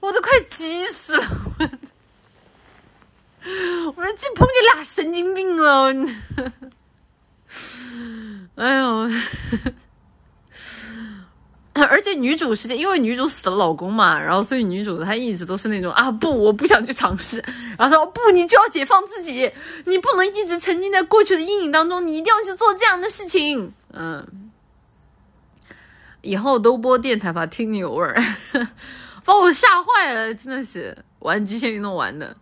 [0.00, 1.26] 我都快急死了，
[1.58, 1.68] 我
[3.96, 5.92] 我说这碰见俩神经病了，
[8.56, 9.10] 哎呦。
[11.90, 17.42] 而且女主是因为女主死了老公嘛，然后所以女主她一直都是那种啊不，我不想去尝试，
[17.78, 19.50] 然后说不，你就要解放自己，
[19.84, 23.72] 你不能一直沉浸在过去的阴影当中，你一定要去做这样的事情。
[23.92, 24.50] 嗯，
[26.22, 28.16] 以后都播电台吧，听你有味儿，
[29.24, 32.36] 把我吓坏了，真的是玩极限运动玩的。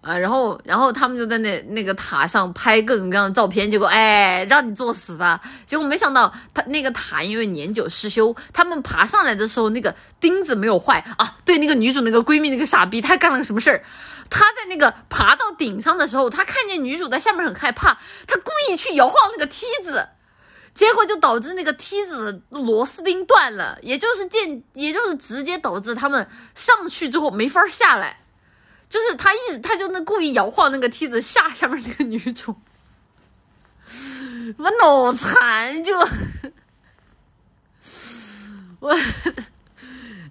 [0.00, 5.38] 啊，然后，然后他们就在那那个塔上拍各种各样的照片，结果，哎，让你作死吧！
[5.66, 11.36] 结果没想到，他那个塔因为年久失修，他们爬上来的时候，那个钉子没有坏啊。
[11.44, 13.84] 对，那个女主那个闺蜜那个傻逼，她干了个什么事儿？
[14.30, 20.08] 她在那个爬到顶上的时候，她看见女主在下面很害怕，她故意去摇晃那个梯子，
[20.72, 28.16] 结果就导致那个梯子螺丝钉断了，也就是间，也就是直接导致他们上去之后没法下来。
[28.90, 32.54] 就是他一直，他就那故意摇晃那个梯子吓下面那个女主，
[34.58, 35.96] 我脑残就，
[38.80, 38.92] 我，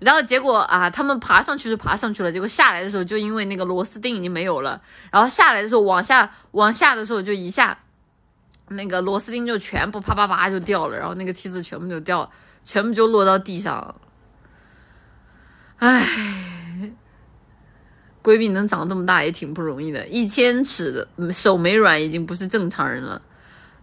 [0.02, 7.80] 然后结果啊，他们爬上去就爬上去了，结果下来的时候就因为那个螺丝钉已经没有了，然后下来的时候往下往下的时候就一下，
[8.67, 12.30] 那个螺丝钉就全部啪啪啪就掉了，然后那个梯子全部就掉，
[12.62, 13.95] 全部就落到地上，
[15.78, 16.48] 唉。
[18.21, 23.21] 闺蜜能长这么大也挺不容易的，一千尺的手没软已经不是正常人了。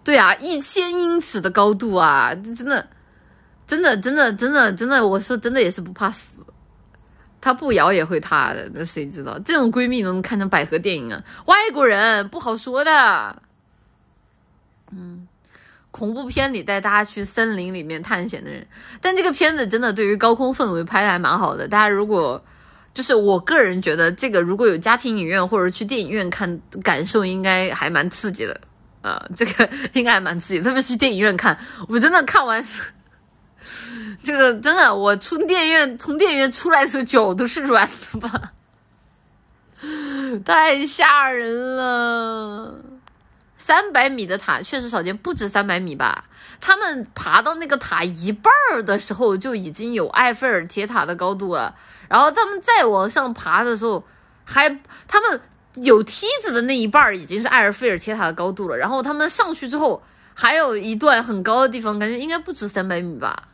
[0.05, 2.87] 对啊，一千英尺的高度啊，这真的，
[3.67, 6.29] 真的，真的，真的，真的，我说真的也是不怕死，
[7.41, 8.71] 她不摇也会塌的。
[8.73, 11.21] 那谁知道这种闺蜜能看成百合电影啊？
[11.47, 13.43] 外国人不好说的。
[14.93, 15.27] 嗯，
[15.91, 18.65] 恐怖片里带大家去森林里面探险的人，
[19.01, 21.67] 但这个片子真的对于高空氛围拍的还蛮好的。
[21.67, 22.41] 大家如果
[22.97, 28.59] 就是我个人觉得，这个如果有家庭影院或者去电影院看，感受应该还蛮刺激的
[29.03, 29.23] 啊！
[29.37, 31.55] 这个 应该还蛮刺激，特别是电影院看，
[31.89, 32.65] 我真的看完，
[34.25, 38.53] 这个真的，我出电影院从电影院出来的时候脚都是软的吧，
[40.43, 42.75] 太吓人了！
[43.59, 46.25] 三百米的塔确实少见，不止三百米吧？
[46.61, 51.75] 他们爬到那个塔一半儿的时候，就已经有埃菲尔铁塔的高度了。
[52.09, 54.05] 然后他们再往上爬的时候，
[54.45, 54.69] 还
[55.07, 55.41] 他们
[55.75, 58.77] 有梯子的那一半已经是埃菲尔铁塔的高度了。
[58.77, 60.03] 然后他们上去之后，
[60.35, 63.49] 还有一段很高的地方，感觉应该不止三百米吧？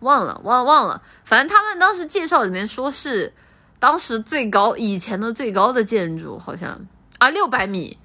[0.00, 1.00] 忘了，忘忘了。
[1.24, 3.32] 反正他们当时介绍里面说是
[3.78, 6.80] 当时最高以前的最高的建筑，好像
[7.18, 7.98] 啊六百米，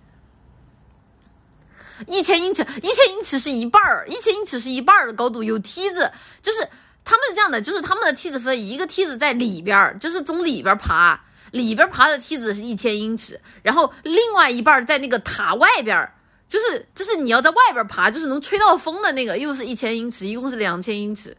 [2.06, 6.68] 一千英尺，一千英尺是一半儿，一千英尺是一半儿的高度，有梯子，就是。
[7.10, 11.18] 他们是这样的，就是他们的梯子分一个梯子在里边儿，就是从里边爬，
[11.52, 16.12] 里边爬的梯子是一千英尺，然后另外一半在那个塔外边，
[16.50, 21.38] 就是就是你要在外边爬，就是能吹到风的那个，又是一千英尺，一共是两千英尺，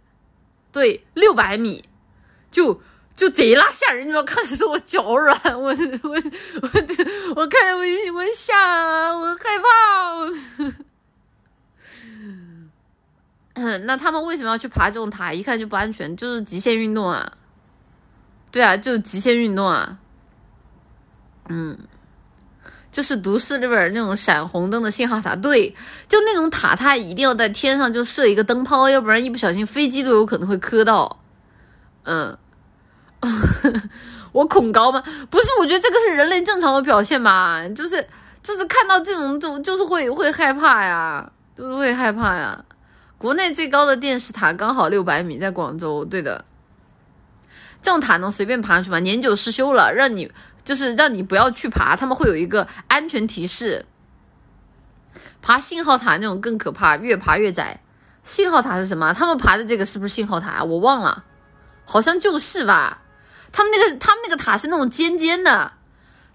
[0.72, 1.86] 对，六百米，
[2.50, 2.80] 就
[3.18, 4.22] 就贼拉吓人，你知道？
[4.22, 6.70] 看的时候我脚软，我我我
[7.34, 7.80] 我看我
[8.14, 8.54] 我吓，
[9.12, 9.66] 我害怕。
[13.54, 15.32] 嗯， 那他们为什么要去爬这种塔？
[15.32, 17.32] 一看就不安全，就是极限运动啊。
[18.52, 19.98] 对啊，就是极限运动啊。
[21.48, 21.76] 嗯。
[22.90, 25.68] 就是都市里边那种闪红灯的信号塔，对，
[26.08, 31.20] 就那种塔，它一定要在天上就设一个灯泡，要不然一不小心飞机都有可能会磕到。
[32.04, 32.36] 嗯，
[34.32, 35.02] 我恐高吗？
[35.30, 38.06] 不是，我觉得这个是人类正常的表现吧，就是
[38.42, 42.64] 就是看到这种就就是会会害怕呀，就是会害怕呀。
[43.16, 46.44] 国内最高的电视塔刚好六百米，在广州，对的。
[47.80, 48.98] 这种塔能随便爬上去吗？
[49.00, 50.30] 年久失修了，让你。
[50.64, 53.86] 就是让你不要去爬，他们会有一个安全提示。
[55.40, 57.80] 爬信号塔那种更可怕，越爬越窄。
[58.22, 59.14] 信号塔是什么？
[59.14, 60.62] 他们爬的这个是不是信号塔？
[60.62, 61.24] 我忘了，
[61.86, 63.00] 好像就是吧。
[63.52, 65.72] 他们那个他们那个塔是那种尖尖的，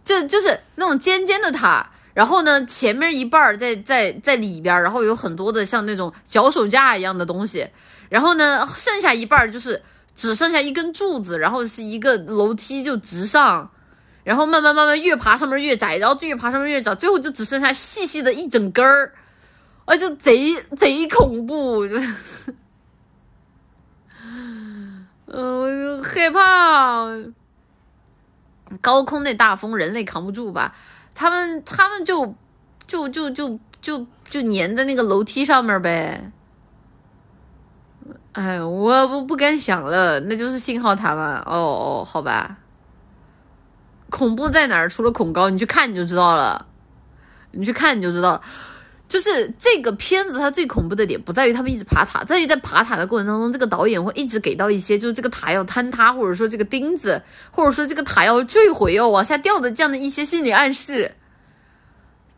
[0.04, 1.90] 就就是那种尖尖的塔。
[2.14, 7.68] 然后呢，前面一半在在在里边，然后有很多的像那种脚手架一样的东西。
[8.10, 9.82] 然后呢，剩下一半就是
[10.16, 13.72] 只剩下一根柱子，然后是一个楼梯就直上。
[14.24, 19.12] 然后慢慢慢慢越爬上面越窄，然后越爬上面越窄，最后就只剩下细细的一整根儿，
[19.84, 21.96] 啊，就贼贼恐怖，就
[25.36, 27.08] 嗯，害怕。
[28.82, 30.76] 高空那大风人类扛不住吧？
[31.16, 32.36] 他们他们就
[32.86, 36.32] 就就就就就粘在那个楼梯上面呗。
[38.34, 41.44] 哎，我不不敢想了，那就是信号塔嘛。
[41.46, 42.58] 哦哦，好吧。
[44.10, 44.88] 恐怖在哪儿？
[44.88, 46.68] 除了恐高，你去看你就知道了。
[47.52, 48.42] 你去看你就知道了。
[49.14, 57.22] 就是这个片子它最恐怖的点不在于他们一直爬塔，在于在爬塔的过程当中，这个导演会一直给到一些就是这个塔要坍塌，或者说这个钉子，
[57.52, 61.14] 或者说这个塔要坠毁要往下掉的这样的一些心理暗示，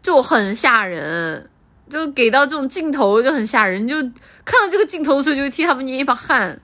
[0.01, 1.49] 就很吓人。
[1.87, 3.95] 就给到这种镜头就很吓人，就
[4.43, 6.59] 看到这个镜头的时候就会替他们捏一把汗。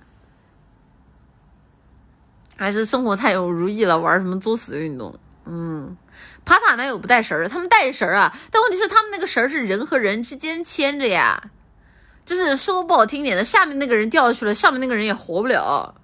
[2.58, 5.18] 还是生活太有如意了，玩什么作死运动？
[5.46, 5.96] 嗯，
[6.46, 7.50] 爬塔哪有不带绳儿的？
[7.50, 11.42] 他们带绳儿啊，但问题是他们那个绳儿是人和人之间牵着呀，
[12.26, 15.96] 就是说不好听点的，下面那个人掉下去了，上面那个人也活不了。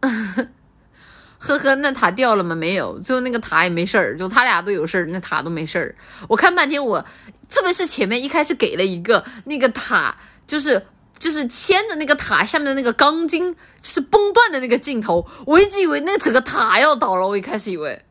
[1.38, 2.54] 呵呵，那塔掉了吗？
[2.54, 5.96] 没有，最后那个塔也没事儿，就他俩都有事儿，那塔都没事儿。
[6.28, 7.04] 我看半天，我
[7.48, 10.86] 特别是前面一开始给了一个那个塔，就是。
[11.20, 18.02] 就是牵着那个塔下面的那个钢筋是崩断的那个镜头，我一直以为那整个塔要倒了，我一开始以为，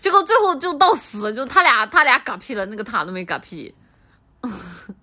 [0.00, 3.74] 结果最后就到死，就他俩他俩嗝屁了，那个塔都没嗝屁。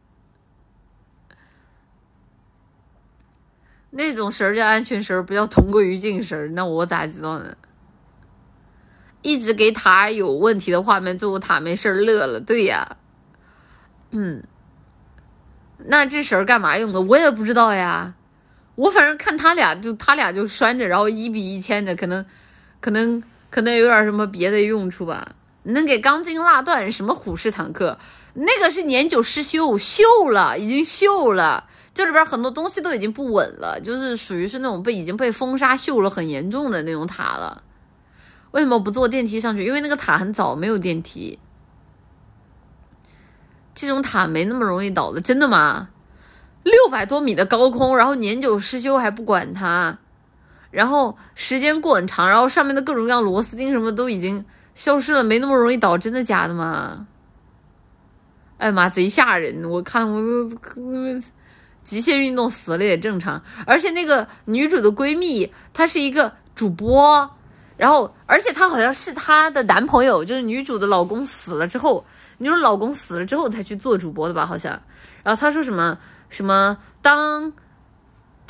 [3.91, 7.55] 那种绳儿叫安全绳儿，不叫同归于尽绳儿，那我咋知道呢？
[9.21, 12.97] 一直给塔有问题的画面，最后塔没事乐了，对呀，
[14.09, 14.43] 嗯。
[15.85, 16.99] 那这绳儿干嘛用的？
[17.01, 18.15] 我也不知道呀。
[18.73, 22.25] 我反正看他俩就他俩就拴着，然后一比一牵着，可能，
[22.81, 25.35] 可能可能有点什么别的用处吧。
[25.63, 26.89] 能给钢筋拉断？
[26.91, 27.97] 什么虎式坦克？
[28.35, 31.65] 那个是年久失修，锈了，已经锈了。
[31.93, 37.63] 这里边很多东西都已经不稳了，就是属于是那种被已经被风沙锈了很严重的那种塔了。
[38.51, 39.65] 为什么不坐电梯上去？
[39.65, 41.37] 因为那个塔很早没有电梯。
[43.73, 45.89] 这种塔没那么容易倒的，真的吗？
[46.63, 49.99] 六百多米的高空，然后年久失修还不管它，
[50.77, 57.07] 然后时间过很长，然后上面的各种各样螺丝钉什么都已经消失了，没那么容易倒，真的假的吗？
[58.59, 59.67] 哎妈，贼吓人！
[59.67, 60.55] 我看我都
[61.83, 67.27] 极限运动死了也正常，而且那个女主的闺蜜她是一个主播，
[67.75, 72.05] 然后而且她好像是她的男朋友，就是女主的老公死了之后。
[72.37, 74.45] 你说老公死了之后才去做主播的吧？
[74.45, 74.79] 好像，
[75.23, 75.97] 然后她说什么
[76.29, 76.77] 什么？
[77.01, 77.51] 当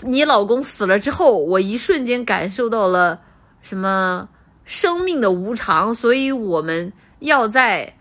[0.02, 3.20] 你老公死了之后，我一瞬间感受到了
[3.62, 4.30] 什么
[4.66, 7.96] 生命的无常，所以我们要在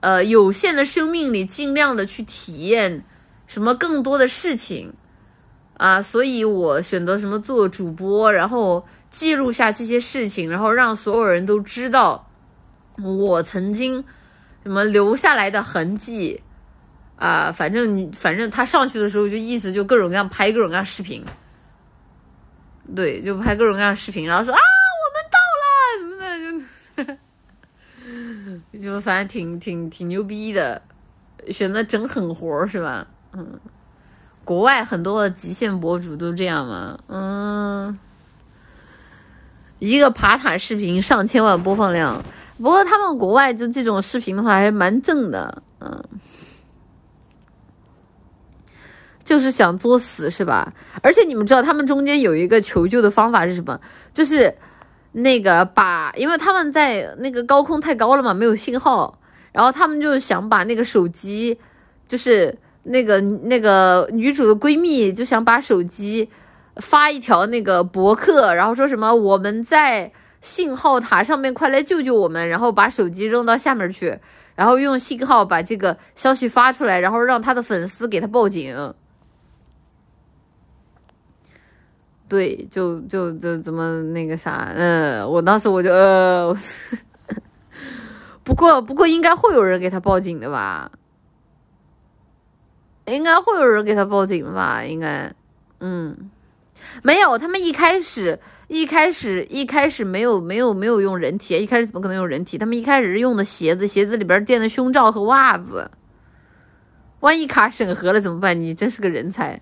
[0.00, 3.04] 呃有限的生命里尽量的去体验
[3.46, 4.92] 什么更多的事情
[5.78, 6.02] 啊！
[6.02, 12.28] 所以我选择什么做主播，然后记录下这些事情，然后让所有人都知道
[13.02, 14.04] 我曾经。
[14.62, 16.42] 什么留下来的痕迹
[17.20, 17.52] 啊？
[17.52, 21.22] 反正反正他上去的时候就一直就各种各样拍各种各样视频，
[22.96, 24.58] 对，就拍各种各样视频，然后说啊，
[25.04, 25.76] 我们到了
[26.96, 27.14] 什么
[28.72, 30.80] 的，就 就反正挺挺挺牛逼的，
[31.50, 33.06] 选择整狠活是吧？
[33.32, 33.60] 嗯，
[34.42, 36.98] 国外很多极限博主都这样嘛。
[37.08, 37.98] 嗯，
[39.78, 42.24] 一个爬塔视频上千万播放量，
[42.56, 45.62] 不过他们国外就这种视频的话还蛮正的。
[45.80, 46.02] 嗯。
[49.30, 50.72] 就是想作死是吧？
[51.04, 53.78] 而且你们知道他们中间有一个求救的方法是什么？
[54.12, 54.52] 就是
[55.12, 59.16] 那个把，因为他们在那个高空太高了嘛，没有信号，
[59.52, 61.56] 然后他们就想把那个手机，
[62.08, 62.52] 就是
[62.82, 66.28] 那个那个女主的闺蜜就想把手机
[66.78, 70.10] 发一条那个博客，然后说什么我们在
[70.40, 74.18] 信号塔上面，快来救救我们，然后把手机扔到下面去，
[74.56, 78.74] 然后用信号把这个消息发出来，然后让他的粉丝给他报警。
[82.30, 86.56] 对，就就就怎么那个啥，嗯，我当时我就呃，
[88.44, 90.92] 不过不过应该会有人给他报警的吧？
[93.06, 94.84] 应该会有人给他报警的吧？
[94.84, 95.34] 应该，
[95.80, 96.30] 嗯，
[97.02, 102.56] 没有，他们一开始一开始一开始没有没有没有用人体，一开始怎么可能用人体？
[102.56, 105.90] 他们一开始是用的鞋子，鞋子里边垫的胸罩和袜子，
[107.18, 108.60] 万一卡审核了怎么办？
[108.60, 109.60] 你真是个人才。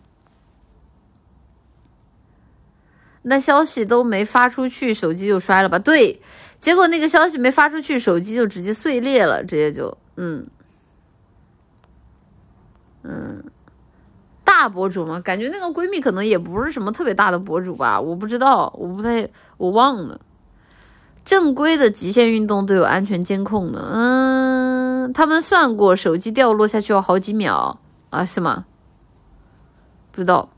[3.22, 5.78] 那消息都没发出去，手机就摔了吧？
[5.78, 6.20] 对，
[6.58, 10.46] 结果那个消息没发出去，手机就直接碎裂了，直接就，嗯，
[13.02, 13.44] 嗯，
[14.44, 20.20] 大博主嘛，感觉那个闺蜜可能也不是什么特别大的博主吧，我不知道，我不太，我忘了。
[21.24, 28.64] 正规的极限运动都有安全监控的，嗯，他们算过，手机掉落下去要好几秒啊，是吗？
[30.10, 30.48] 不知道。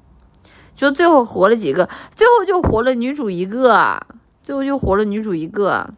[0.80, 4.00] 就最后活了几个，最后就活了女主一个，
[4.42, 5.92] 最后就活了女主一个。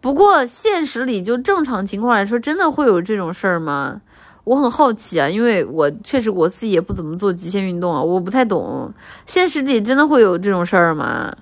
[0.00, 4.00] 不过现实里就正常情况来说，真的会有这种事儿吗？
[4.44, 8.94] 我很好奇啊，因为我确实我自己也不怎么做极限运动啊，我不太懂。
[9.26, 11.36] 现实里真的会有这种事儿吗？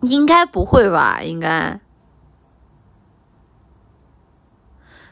[0.00, 1.22] 应该不会吧？
[1.22, 1.80] 应该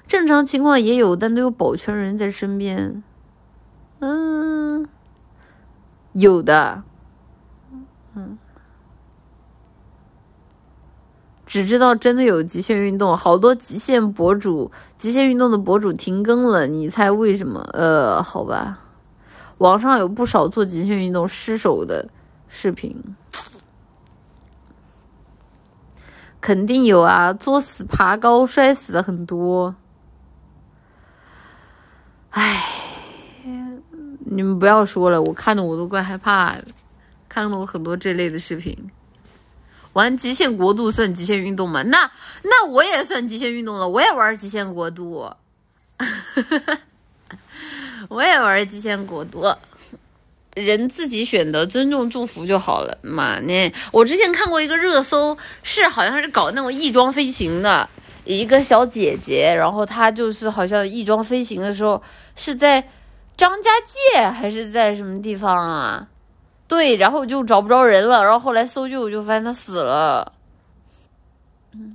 [0.08, 3.04] 正常情况也有，但都有保全人在身边。
[4.06, 4.86] 嗯，
[6.12, 6.82] 有的，
[8.14, 8.36] 嗯，
[11.46, 17.66] 只知道真的有极限运动，好多极限博主、极限运动的博主停更了，你猜为什么？
[17.72, 18.80] 呃，好吧，
[19.56, 22.10] 网上有不少做极限运动失手的
[22.46, 23.16] 视频，
[26.42, 29.74] 肯定有啊，作死爬高摔死的很多，
[32.32, 32.72] 唉。
[34.34, 36.64] 你们不要说了，我看的我都怪害怕的，
[37.28, 38.76] 看了我很多这类的视频。
[39.92, 41.84] 玩极限国度算极限运动吗？
[41.84, 42.10] 那
[42.42, 45.32] 那我也算极限运动了，我也玩极限国度，
[48.10, 49.54] 我也玩极限国度。
[50.54, 53.38] 人自己选的，尊重祝福就好了嘛。
[53.38, 57.88] 那我之前看过一个热搜，是好像是搞那种翼装飞行的
[58.24, 62.02] 一个小姐姐，然后她就是好像翼装飞行的时候
[62.34, 62.88] 是在。
[63.36, 63.70] 张家
[64.12, 66.08] 界还是在什么地方啊？
[66.66, 70.32] 对，然后就找不着人了，然后后来搜救就发现他死了。
[71.72, 71.94] 嗯，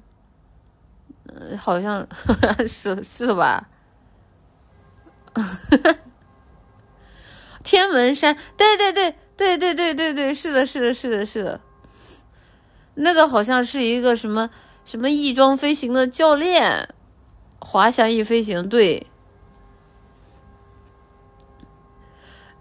[1.57, 2.05] 好像
[2.67, 3.67] 是是吧？
[7.63, 11.59] 天文山，对对对对对对对对，是的，是的，是的，是的。
[12.95, 14.49] 那个好像是一个什么
[14.83, 16.89] 什么翼装飞行的教练，
[17.59, 19.07] 滑翔翼飞行，对。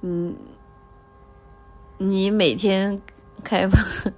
[0.03, 0.37] 嗯，
[1.99, 3.01] 你每天
[3.43, 3.69] 开，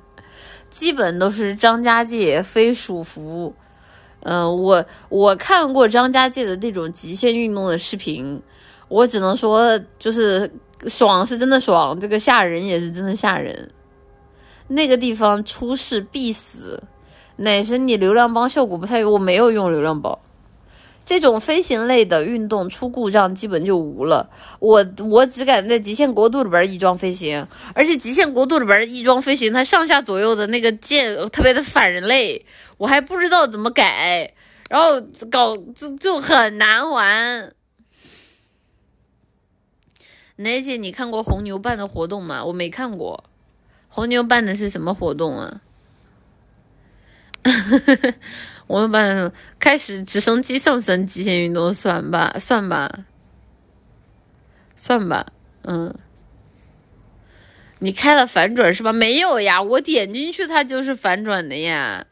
[0.68, 3.55] 基本都是张家界飞鼠服。
[4.22, 8.41] 嗯，我我看过张家界的那种极限运动的视频，
[8.89, 10.51] 我只能说就是
[10.87, 13.70] 爽是真的爽，这个吓人也是真的吓人。
[14.68, 16.83] 那个地方出事必死，
[17.37, 20.20] 乃是你流量包效果不太，我没有用流量包。
[21.11, 24.31] 这种飞行类的运动出故障基本就无了。
[24.61, 27.45] 我我只敢在极限国度里边翼装飞行，
[27.75, 32.47] 而且极限国度里边翼装飞行，它上下左右的那个键特别的反人类，
[32.79, 34.33] 我还不知道怎么改，
[34.69, 37.53] 然后搞就就很难玩。
[40.37, 42.45] 奶姐，你看过红牛办的活动吗？
[42.45, 43.25] 我没看过，
[43.89, 45.61] 红牛办的是什么活动啊？
[48.71, 53.01] 我们班开始直升机算不算极限运动算吧算吧
[54.77, 55.27] 算吧
[55.62, 55.93] 嗯。
[57.81, 58.93] 你开了反转是吧？
[58.93, 62.07] 没有呀我点进去它就是反转的呀。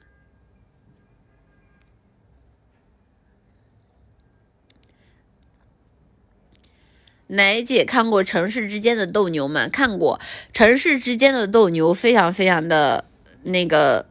[7.29, 9.69] 奶姐看过城市之间的斗牛吗？
[9.69, 10.21] 看过。
[10.53, 13.05] 城市之间的斗牛非常非常的
[13.45, 14.07] 那个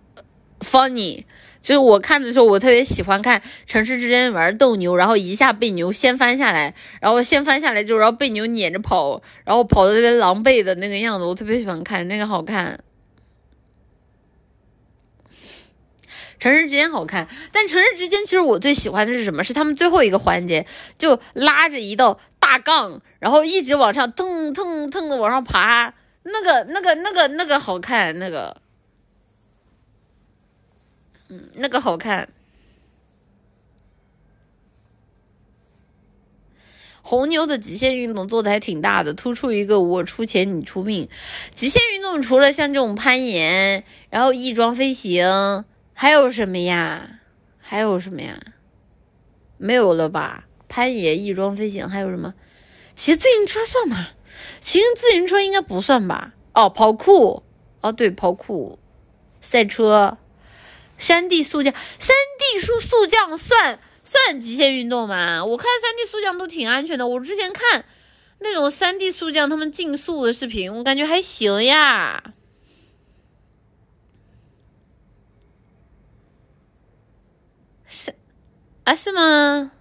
[0.62, 1.26] funny
[1.68, 12.80] 就是我看的时候，我特别喜欢看城市之间玩斗牛，然后一下被牛掀翻下来，然后掀翻下来之后，然后被牛撵着跑，然后跑的特别狼狈的那个样子，我特别喜欢看那个好看。
[16.39, 19.43] 城市之间好看，但城市之间其实我最喜欢的是什么？
[19.43, 20.65] 是他们最后一个环节，
[20.97, 25.93] 就拉着一道大杠，然后一直往上腾腾腾的往上爬，
[26.24, 28.55] 那个那个那个那个好看，那个。
[31.30, 32.30] 嗯，那个好看。
[37.01, 41.07] 红牛的极限运动做的还挺大的，突出一个我出钱你出命。
[41.53, 45.63] 极限运动除了像这种攀岩，然后翼装飞行，
[45.93, 47.21] 还有什么呀？
[47.59, 48.38] 还有什么呀？
[49.57, 50.47] 没有了吧？
[50.67, 52.34] 攀岩、翼装飞行还有什么？
[52.93, 54.09] 骑自行车算吗？
[54.59, 56.34] 骑自行车应该不算吧？
[56.53, 57.43] 哦，跑酷。
[57.80, 58.78] 哦，对，跑酷，
[59.39, 60.17] 赛车。
[60.98, 65.45] 山地速降，山地速速降算算极限运动吗？
[65.45, 67.08] 我看山地速降都挺安全的。
[67.08, 67.86] 我之前看
[68.39, 72.34] 那种山地速降他们竞速的视频，我感觉还行呀。
[77.86, 78.14] 是
[78.84, 79.72] 啊，是吗？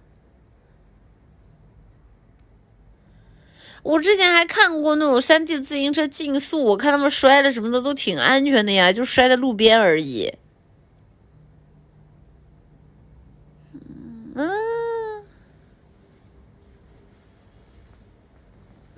[3.83, 10.33] 我之前还看过那种山地自行车竞速，我看他们摔了什么的都挺安全的呀，就摔在路边而已。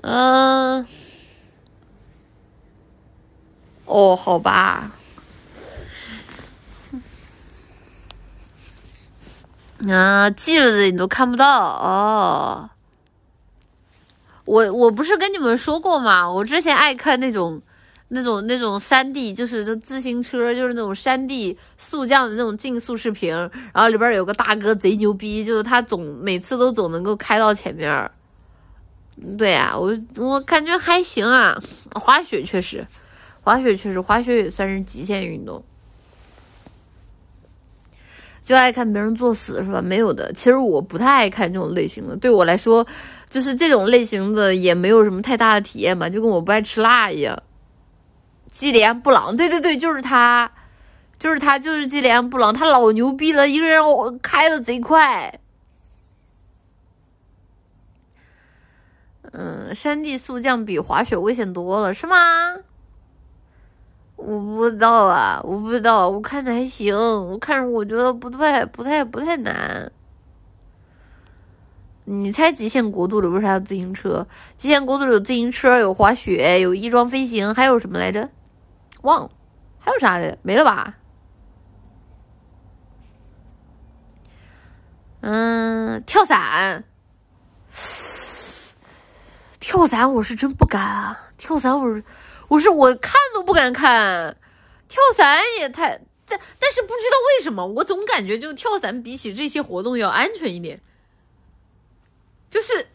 [0.01, 0.85] 嗯，
[3.85, 4.91] 哦，好吧，
[9.89, 12.69] 啊，记了的你都看不到哦。
[14.45, 16.31] 我我不是跟你们说过吗？
[16.31, 17.61] 我之前爱看那种。
[18.11, 28.11] 那种那种山地就是自行车，就是那种山地速降的那种竞速视频，然后里边有个大哥贼牛逼，就是他总每次都总能够开到前面。
[29.37, 31.57] 对呀，我我感觉还行啊。
[31.93, 32.85] 滑雪确实，
[33.41, 35.63] 滑雪确实，滑雪也算是极限运动。
[38.41, 39.79] 就爱看别人作死是吧？
[39.81, 42.17] 没有的，其实我不太爱看这种类型的。
[42.17, 42.85] 对我来说，
[43.29, 47.43] 就是这种类型的也没有什么太大的体验吧，就跟我不爱吃辣一样。
[48.49, 50.51] 基连布朗，对对对，就是他，
[51.19, 55.39] 就是他，就是基连布朗，他老牛逼了，一个人我开的贼快。
[59.31, 62.17] 嗯，山地速降比滑雪危险多了，是吗？
[64.15, 69.91] 我不知道啊，我不知道，我看着还行，我看着我觉得不太、不太、不太难。
[72.05, 74.27] 你猜极限国度里为啥有自行车？
[74.57, 78.29] 极限国度里有自行车，有滑雪，有翼装飞行，还有什么来着？
[79.03, 79.29] 忘了，
[79.77, 80.37] 还有啥的？
[80.41, 80.95] 没了吧？
[85.21, 86.83] 嗯，跳伞，
[89.69, 91.29] 跳伞我是真不敢啊！
[91.37, 92.03] 跳伞我是，
[92.47, 94.35] 我是我看都不敢看，
[94.87, 96.01] 跳伞也太……
[96.27, 100.81] 但但是不知道为什么，我总感觉就跳伞比起这些活动要安全一点，
[102.49, 102.87] 就是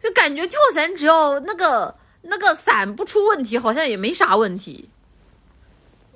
[0.00, 4.88] 就感觉跳伞只要那个那个伞不出问题，好像也没啥问题。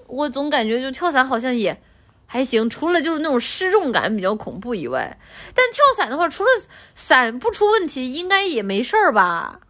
[0.06, 1.82] 我总感觉就跳伞好像也
[2.24, 5.18] 还行，除了就是那种失重感比较恐怖以外，
[5.54, 6.50] 但跳伞的话，除了
[6.94, 9.60] 伞不出问题，应该也没事儿吧？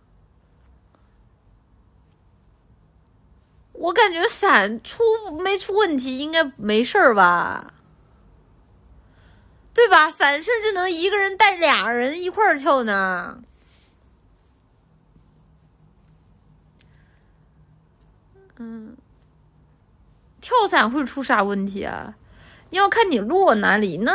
[3.79, 5.03] 我感觉伞出
[5.39, 7.73] 没出问题，应该没事儿吧？
[9.73, 10.11] 对吧？
[10.11, 13.39] 伞甚至能一个人带俩人一块儿跳呢。
[18.57, 18.97] 嗯。
[20.41, 22.15] 跳伞会出啥问题啊？
[22.71, 24.13] 你要看你落哪里，那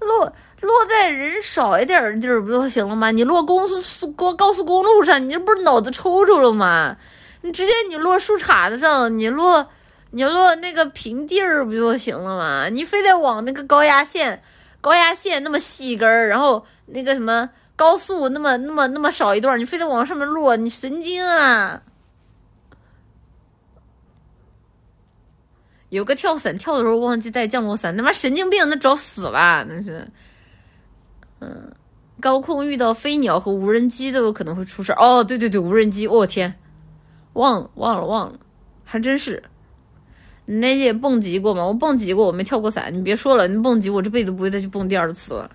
[0.00, 3.12] 落落在人少一点的地儿不就行了吗？
[3.12, 6.96] 你落公速高高速公路上，你这不是脑子抽抽了吗？
[7.44, 9.68] 你直接你落树杈子上，你落
[10.12, 12.70] 你落那个平地儿不就行了吗？
[12.70, 14.42] 你非得往那个高压线
[14.80, 21.82] 高压线那么细一根儿，然后那个什么高速那么那么那么少一段，你非得往上面落，你神经啊！
[25.90, 29.66] 有个跳伞跳的时候忘记带降落伞，他妈神经病，那找死吧！
[29.68, 30.08] 那是，
[31.40, 31.70] 嗯，
[32.20, 36.58] 高空遇到飞鸟和无人机都有可能会出事哦，对对对，无人机，我天，
[37.34, 38.38] 忘了忘了忘了，
[38.84, 39.42] 还真是。
[40.46, 41.64] 你那也蹦极过吗？
[41.64, 42.92] 我蹦极过，我没跳过伞。
[42.94, 45.50] 你别说了，你蹦极，我这辈子不会再去蹦第二次了。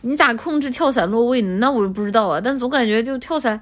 [0.00, 1.58] 你咋控制跳伞落位呢？
[1.58, 3.60] 那我不知道啊，但总感觉就跳伞，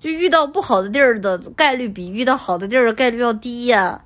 [0.00, 4.04] 就遇到不好的地儿的概率比遇到好的地儿的概率要低呀。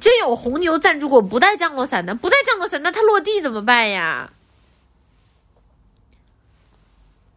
[0.00, 4.30] 真有红牛赞助过不带降落伞的，不带降落伞，那它落地怎么办呀？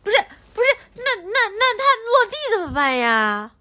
[0.03, 0.17] 不是，
[1.15, 3.51] 那那那它落地怎么办呀？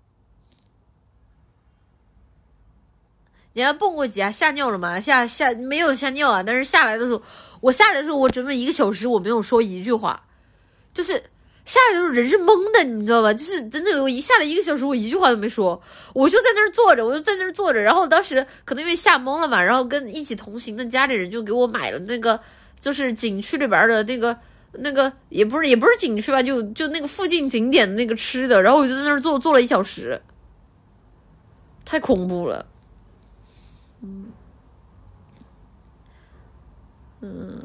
[3.52, 5.00] 你还蹦过几下吓尿了吗？
[5.00, 7.20] 吓吓没有吓尿啊，但是下来的时候，
[7.60, 10.24] 我下来的时候，我整整一个小时我没有说一句话，
[10.94, 11.12] 就是
[11.64, 13.34] 下来的时候人是懵的，你知道吧？
[13.34, 15.82] 就是真的有一下来一个小时，我一句话都没说，
[16.14, 22.40] 我就在那儿坐着，我就在那儿坐着，然后当时可能因为吓懵了嘛，然后跟一起同行的家里人就给我买了那个，
[22.80, 24.38] 就是景区里边的那个
[24.72, 30.20] 那个也不是也不是景区吧，就就那个附近景点的那个吃的，然后我就在那儿坐坐了一小时，
[31.84, 32.66] 太恐怖了。
[34.02, 34.26] 嗯，
[37.20, 37.62] 嗯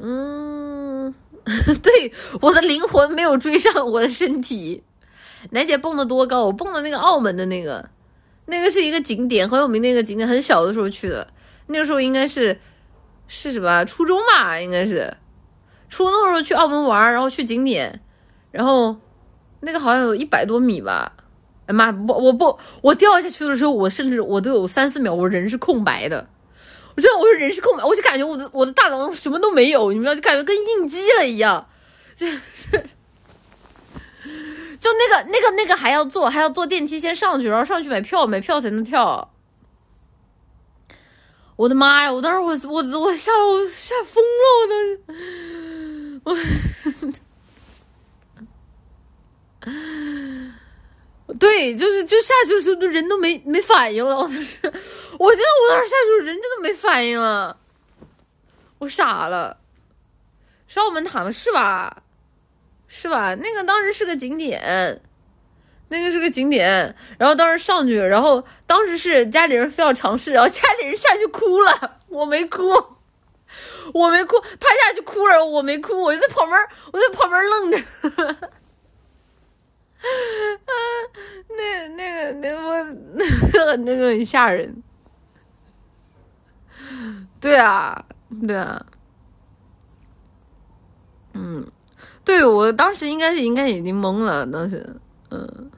[0.00, 1.14] 嗯，
[1.82, 4.82] 对，我的灵魂没有追上我的身体。
[5.50, 6.44] 楠姐蹦的多高？
[6.44, 7.88] 我蹦的那个澳门的那个，
[8.46, 10.28] 那个是一个景点，很有名的一个景点。
[10.28, 11.26] 很小的时候去的，
[11.66, 12.58] 那个时候应该是
[13.26, 14.60] 是什么初中吧？
[14.60, 15.14] 应该是
[15.94, 18.00] 初中的时候去澳门玩，然后去景点，
[18.50, 18.96] 然后
[19.60, 21.12] 那个好像有一百多米吧。
[21.66, 26.26] 哎妈，我，我不，我掉下去的时候，我甚至我都有三四秒，我人是空白的。
[26.96, 31.68] 我真的我说人是空白，我就感觉我的我的大脑什么都没有，你们知道，就感觉跟应激了一样。
[32.16, 32.34] 就就
[34.98, 39.30] 那个那个那个还要坐，还要坐电梯先上去，然后上去买票，买票才能跳。
[41.54, 42.12] 我的妈呀！
[42.12, 44.98] 我当时我我我吓我吓疯了，我当时。
[51.38, 54.16] 对，就是就下去的时候，都人都没没反应了。
[54.16, 54.60] 我当时，
[55.18, 57.58] 我记得我当时下去，人真的没反应了，
[58.78, 59.58] 我傻了。
[60.66, 61.30] 是澳门塔吗？
[61.30, 62.02] 是吧？
[62.86, 63.34] 是吧？
[63.34, 65.00] 那个当时是个景点，
[65.88, 66.94] 那个是个景点。
[67.18, 72.93] 然后当时上去，然后当时是家里人非要尝试，然后家里人下去哭了，我没哭，
[73.94, 76.60] 我没哭，他下去哭了，我没哭，我就在旁边，
[76.92, 77.78] 我在旁边愣着。
[80.66, 80.72] 啊，
[81.48, 82.82] 那那个那我
[83.14, 84.82] 那个那个很吓人，
[87.40, 88.04] 对啊，
[88.46, 88.84] 对啊，
[91.32, 91.64] 嗯，
[92.24, 94.84] 对我当时应该是应该已经懵了，当时，
[95.30, 95.70] 嗯。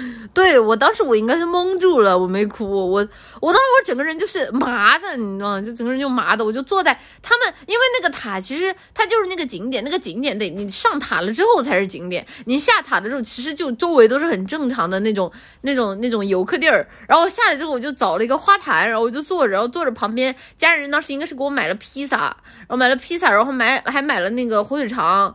[0.32, 3.06] 对我当时我应该是蒙住了，我没哭，我
[3.40, 5.60] 我当时我整个人就是麻的，你知道吗？
[5.60, 15.30] 就整个人就麻的，我就坐在他们，因为那个塔其实它就是那个景点，那个景点得你上塔了之后才是景点，你下塔的时候其实就周围都是很正常的那种
[15.62, 16.88] 那种那种游客地儿。
[17.08, 25.34] 然后下来之后我就找了一个花坛，然后我就坐着，然后坐着旁边家人当时应该是给我买了披萨，然后买了披萨，然后买还买了那个火腿肠。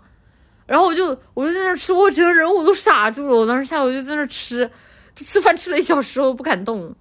[0.66, 3.36] 然后我就我就在那吃，我整个人我都傻住了。
[3.36, 4.68] 我当时下午就在那吃，
[5.16, 6.96] 吃饭吃了一小时，我不敢动，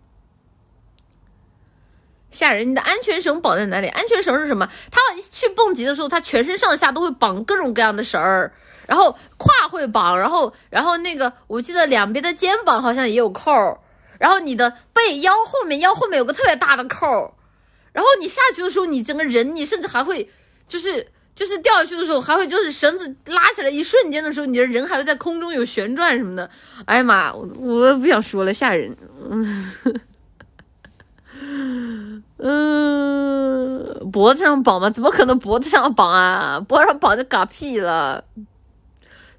[2.30, 2.70] 吓人！
[2.70, 3.86] 你的安全绳绑在哪里？
[3.88, 4.68] 安全绳是什么？
[4.90, 5.00] 他
[5.30, 8.52] 去蹦极的时候，他全身上下都会绑各种各样的绳儿，
[8.86, 13.50] 然后胯会绑，然后然后那个我记得两边的肩膀好像也有扣，
[14.18, 17.34] 然后你的背腰后面腰后面有个特别大的扣，
[17.92, 20.30] 然后你下去的时候，你整个人你甚至还会
[20.68, 21.13] 就是。
[21.34, 26.48] 就是掉下去的时候，还会就是绳子拉起来一瞬间的时候，你的人还会在空中有旋转什么的。
[26.84, 28.96] 哎呀妈，我我不想说了，吓人。
[32.38, 34.88] 嗯， 脖子上绑吗？
[34.88, 36.60] 怎么可能脖子上绑啊？
[36.60, 38.24] 脖子上绑就嘎屁了。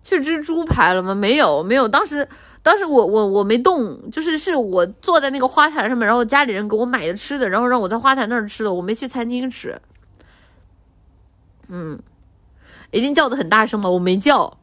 [0.03, 1.15] 去蜘蛛排了吗？
[1.15, 1.87] 没有，没有。
[1.87, 2.27] 当时
[2.61, 9.79] 当时我我我没动，就是是我坐在那个花坛上面，然后家里人给我买的吃的，然后让我在花坛那儿吃的，我没去餐厅吃。
[11.69, 11.97] 嗯，
[12.91, 13.89] 一定叫的很大声吗？
[13.89, 14.57] 我没叫，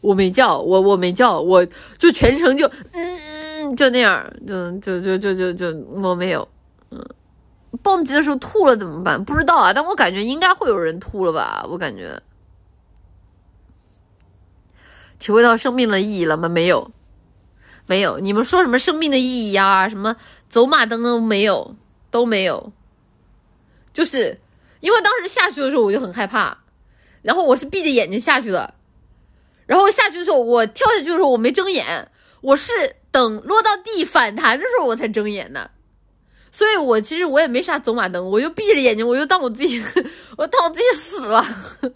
[0.00, 1.66] 我没叫，我我没叫，我
[1.98, 3.20] 就全程就嗯
[3.62, 6.46] 嗯就那样，就就就就就就我没有，
[6.90, 7.04] 嗯，
[7.82, 9.22] 蹦极的时候吐了怎么办？
[9.24, 11.66] 不知道啊，但我感觉应该会有人吐了吧？
[11.68, 12.20] 我感觉
[15.18, 16.48] 体会到生命的意义了吗？
[16.48, 16.90] 没有，
[17.86, 18.18] 没有。
[18.18, 19.88] 你们说什么生命的意义呀？
[19.88, 20.16] 什么
[20.48, 21.74] 走马灯都没有，
[22.10, 22.72] 都没有，
[23.92, 24.38] 就是。
[24.80, 26.58] 因为当时下去的时候我就很害怕，
[27.22, 28.74] 然后我是闭着眼睛下去的，
[29.66, 32.10] 然后下去的时候我跳下去的时候我没睁眼，
[32.40, 35.70] 我是等落到地反弹的时候我才睁眼的，
[36.50, 39.82] 所以我其实我也没啥走马灯，我就闭着眼睛，我就当我自己，
[40.38, 41.44] 我当我自己死了，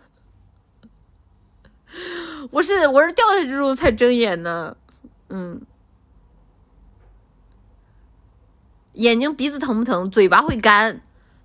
[2.51, 4.77] 我是我是掉下去之后才睁眼的，
[5.31, 5.63] 嗯，
[8.93, 10.11] 眼睛鼻子疼不疼？
[10.11, 11.01] 嘴巴会干。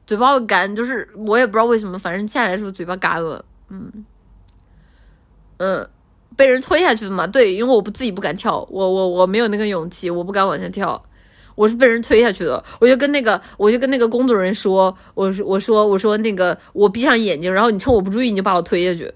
[0.10, 4.03] 嘴巴会干，就是我也不知道为什么，反正下来的时候嘴巴干了，嗯
[5.57, 5.88] 嗯，
[6.36, 10.99] 被人推下去的嘛，对，因为我不自己不敢跳，我我我没有那个勇气，我不敢往下跳。
[11.53, 19.14] 我是被人推下去的，我就跟那个，我就跟那个工作人员说，我说，我说，我说那个，我闭上眼睛，然后你趁我不注意，你就把我推下去。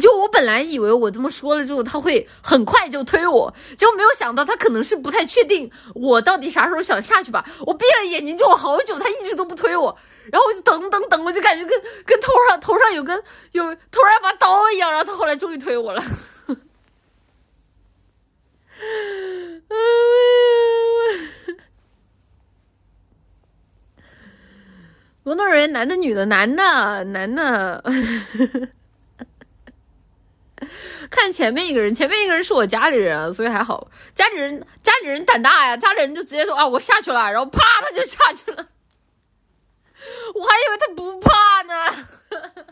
[0.00, 7.44] 就我本来以为我这么说了之后，他会很快就推我，结果没有想到他可能是不太确定我到底啥时候想下去吧。
[7.60, 9.96] 我闭了眼睛就好久，他一直都不推我，
[10.32, 13.22] 然后我就等等等，我就感觉跟跟头上头上有根
[13.52, 16.02] 有头上一把刀一样，然后他后来终于推我了。
[25.24, 27.84] 工作人员男的女的男的男的，
[31.10, 33.88] 看前面一个人，前面一个人是我家里人，所以还好。
[34.14, 38.66] 家里人家里人胆大呀，家里人就直接说啊我下去了，然后啪他就下去了。
[40.34, 42.06] 我还以为他不怕呢，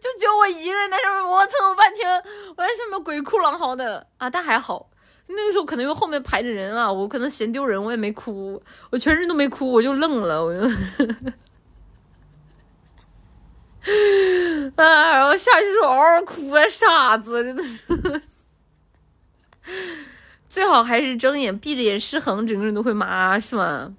[0.00, 2.22] 就只有我一个人在上面磨蹭了半天，
[2.56, 4.88] 我在上面鬼哭狼嚎的啊，但还好。
[5.28, 10.68] 那个时候可能因为后面排着人啊，我可能嫌丢人，我也没哭，我全身都没哭，我就愣了，我就，
[14.76, 17.80] 啊， 然后下去的时候嗷嗷哭啊，傻子，真的是，
[20.48, 23.94] 最好还是睁眼闭着眼失衡，整个人都会麻，是吗？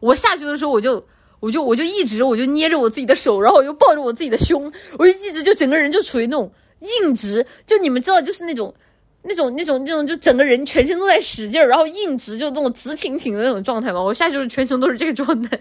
[0.00, 1.06] 我下去的时候，我就，
[1.40, 6.52] 我就，我就一直，我就捏着我自己的手，然后我又抱着我自己的胸，我就一直就整个人就处于那种
[7.02, 8.74] 硬直，就你们知道，就是那种。
[9.22, 14.00] 那种、那种、那种，就整个人全身都在使劲，然后硬直，就那种直挺挺的那种状态嘛。
[14.00, 15.60] 我下去就是全程都是这个状态。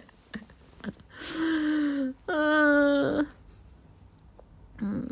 [2.32, 3.25] 嗯
[4.82, 5.09] 嗯，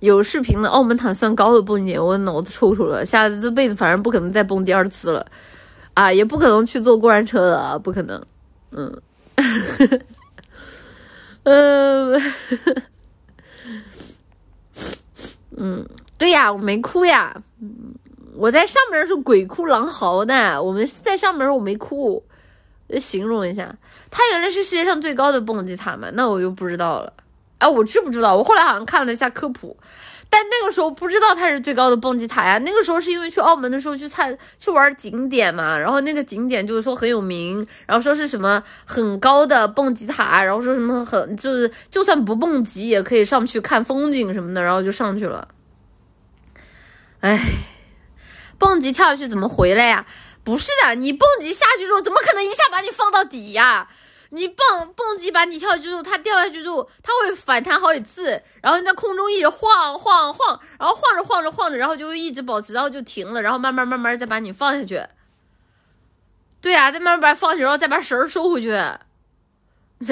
[0.00, 5.26] 有视频的澳门塔算高的蹦极，我脑子抽抽了，下这辈子反正不可能再蹦第二次了
[5.94, 8.22] 啊，也不可能去坐过山车了，不可能。
[8.72, 9.00] 嗯，
[11.44, 12.20] 嗯，
[15.56, 15.88] 嗯。
[16.18, 17.34] 对呀，我没哭呀，
[18.34, 20.60] 我在上面是鬼哭狼嚎的。
[20.60, 22.20] 我们在上面我没哭，
[22.96, 23.74] 形容一下，
[24.10, 26.08] 它原来是世界上最高的蹦极塔嘛？
[26.14, 27.12] 那我就不知道了。
[27.58, 28.36] 哎，我知不知道？
[28.36, 29.76] 我后来好像看了一下科普，
[30.30, 32.56] 但那个时候不知道它是最高的蹦极塔呀。
[32.58, 45.48] 那个时候是因为去澳门的时候去参去玩景点嘛，然后那个景点就是说很有名，然后说是什么很高的蹦极塔，然后说什么很就是就算不蹦极也可以上去看风景什么的，然后就上去了。
[47.20, 47.44] 哎，
[48.56, 50.06] 蹦极跳下去怎么回来呀？
[50.48, 53.86] 不是的，你蹦极下去之后，怎么可能一下把你放到底呀？
[54.30, 65.02] 你蹦蹦极把你跳下去之后，它掉下去之后，它会反弹好几次，然后你在空中一直晃晃晃，然后晃着晃着晃着，然后就一直保持，然后就停了，然后慢慢慢慢再把你放下去。
[66.62, 68.70] 对呀，再慢慢把放下去，然后再把绳收回去。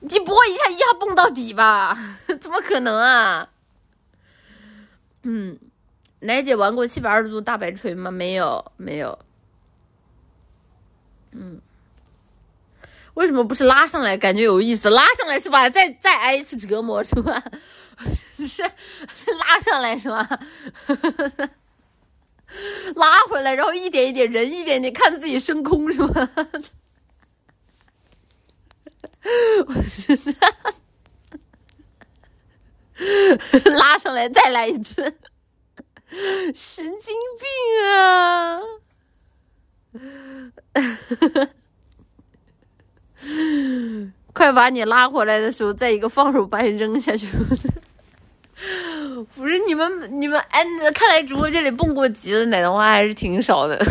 [0.00, 1.96] 你不会一下一下蹦到底吧？
[2.40, 3.50] 怎么可能啊？
[5.22, 5.60] 嗯。
[6.20, 8.10] 奶姐玩过七百二十度大摆锤吗？
[8.10, 9.16] 没有，没有。
[11.32, 11.60] 嗯，
[13.14, 14.16] 为什么不是拉上来？
[14.16, 15.68] 感觉有意思，拉上来是吧？
[15.68, 17.42] 再再挨一次折磨是吧？
[17.98, 18.62] 是
[19.34, 20.28] 拉上来是吧？
[22.96, 26.28] 拉回来，然后一点一点，人一点点看着自己升空是吧？
[29.66, 30.34] 我 是
[33.70, 35.02] 拉上来再来一次。
[36.54, 37.46] 神经病
[37.94, 38.60] 啊！
[44.32, 47.26] 快把你拉回来的时候，再一个放手把你扔下去。
[49.34, 50.64] 不是你们，你们哎，
[50.94, 53.76] 看来直播间里蹦过极的奶的话还是挺少的。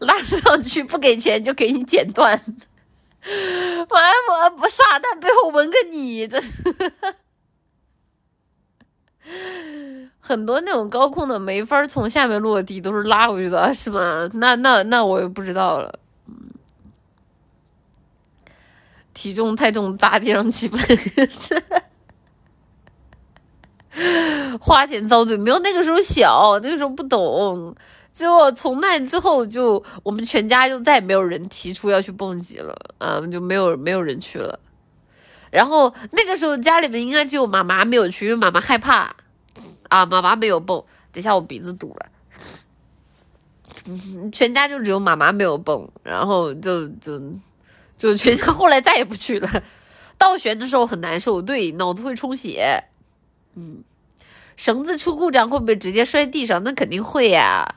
[0.00, 2.40] 拉上去不给钱就给你剪断。
[3.88, 6.40] 完我不撒旦背后纹个你，这
[10.26, 14.28] 很多那种高空的没法从下面落地，都是拉回去的，是吗？
[14.34, 16.00] 那那那我也不知道了。
[19.14, 20.78] 体重太重，砸地上去吧。
[24.60, 27.72] 花钱遭罪，没有那个时候小，那个时候不懂。
[28.12, 34.58] 就从那之后，就我们全家就再也没有人提出要去蹦极了，啊，就没有没有人去了。
[35.50, 39.14] 然后那个时候家里面应该只有妈妈没有去，因为妈妈害怕，
[39.88, 40.84] 啊，妈妈没有蹦。
[41.12, 42.06] 等下我鼻子堵了，
[44.30, 47.20] 全家就只有妈妈没有蹦，然后就就
[47.96, 49.62] 就全家 后来再也不去了。
[50.18, 52.84] 倒悬的时候很难受，对，脑子会充血，
[53.54, 53.82] 嗯。
[54.56, 56.62] 绳子出故障会不会直接摔地上？
[56.64, 57.74] 那肯定会呀，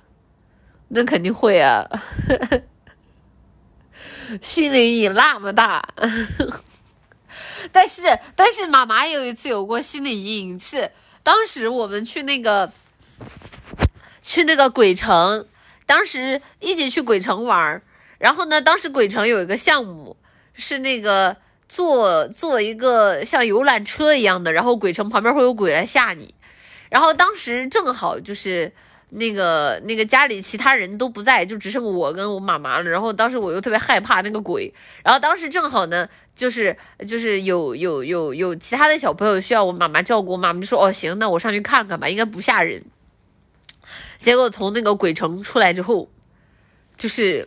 [0.88, 1.86] 那肯定会啊。
[4.42, 5.84] 心理阴影那么大，
[7.74, 8.04] 但是
[8.34, 10.90] 但是妈妈有一次有过心理阴影，是
[11.24, 12.72] 当时我们去那个
[14.22, 15.46] 去那个鬼城，
[15.86, 17.82] 当时一起去鬼城玩儿
[18.18, 20.18] 然后呢，当时鬼城有一个项目
[20.54, 26.34] 是那个坐坐一个像游览车一样的，然后鬼城旁边会有鬼来吓你，
[26.90, 28.72] 然后当时正好就是。
[29.12, 32.88] 那个那个家里其他人都不在，就只剩我跟我妈妈了。
[32.88, 34.72] 然后当时我又特别害怕那个鬼。
[35.04, 36.08] 然后当时正好呢，
[36.40, 36.74] 就是
[37.06, 42.82] 就是有有有有其他的小朋友需要我妈妈照顾，妈妈就说：“哦，行，那我上去看看吧，应该不吓人。”
[44.18, 46.10] 结果从那个鬼城出来之后，
[46.96, 47.46] 就是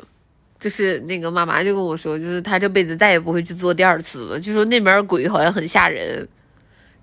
[0.59, 6.28] 就是那个妈妈就跟我说，就是她这辈子再也不会去做第二次了，就说那边鬼好像很吓人。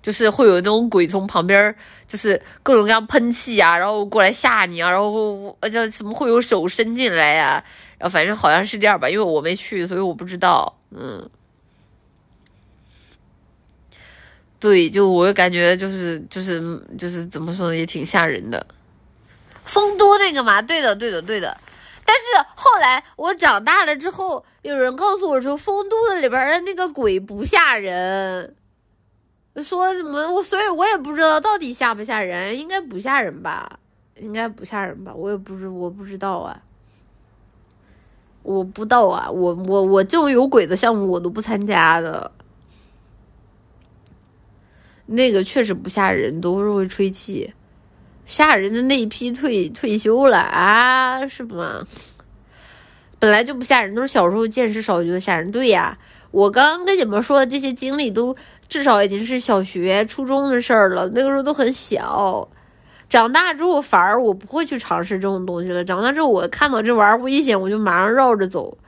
[0.02, 1.74] 就是会有那种鬼从旁边，
[2.08, 7.62] 就是各种各样喷气啊，然后过来吓你啊，然后呃叫什么会有手伸进来呀，
[7.98, 10.74] 然后反正好像是这样吧，因为我没去，所以我不知道。
[10.90, 11.28] 嗯，
[14.60, 18.64] 对，就我感觉就是就是就是怎么说呢，也挺吓人的。
[19.64, 21.56] 丰都那个嘛，对的对的对的。
[22.04, 22.22] 但是
[22.54, 28.54] 后来我长大了之后，有人告诉我说，丰都的里边的那个鬼不吓人。
[29.56, 33.78] 说什么我，所以我也不知道到底吓不吓人，应该不吓人吧？
[34.16, 35.12] 应该不吓人吧？
[35.14, 36.60] 我也不知我不知道啊，
[38.42, 42.30] 我不知道啊，我我我这种有鬼的项目我都不参加的，
[45.10, 47.52] 那个确实不吓人，都是会吹气，
[48.24, 51.86] 吓人的那一批退退休了啊，是吗？
[53.18, 55.52] 本来就不吓人，都是小时候见识少觉得吓人。
[55.52, 55.98] 对呀，
[56.30, 58.34] 我刚刚跟你们说的这些经历都。
[58.70, 62.48] 至少已经是小学、初中的事儿了，那个时候都很小。
[63.08, 65.84] 长大之后，反而我不会去尝试这种东西了。
[65.84, 68.78] 长大之后，我看到这玩意儿危险，我就马上绕着走，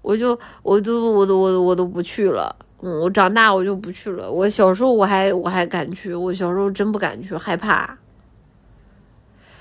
[0.00, 2.56] 我就，我都，我都，我我都不去了。
[2.82, 4.30] 嗯，我长大我就不去了。
[4.30, 7.98] 我小时候我还我还敢去，我小时候真不敢去，害怕。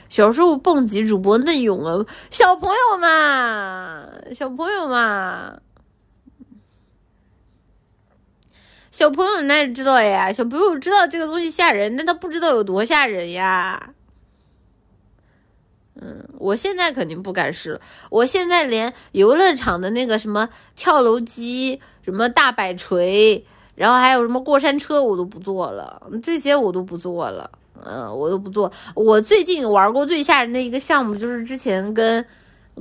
[0.07, 5.59] 小时候蹦极主播嫩勇啊，小朋友嘛，小朋友嘛。
[8.91, 10.31] 小朋友哪里知道呀？
[10.31, 13.93] 小朋友知道这个东西吓人，但他不知道有多吓人呀。
[15.95, 17.81] 嗯，我现在肯定不敢试了。
[18.09, 23.43] 我现在连游乐场的那个什么跳楼机、什么大摆锤，
[23.75, 26.01] 然后还有什么过山车，我都不坐了。
[26.23, 27.51] 这些我都不做了。
[27.83, 28.71] 嗯，我都不做。
[28.93, 32.25] 我最近玩过最吓人的一个项目，就是之前跟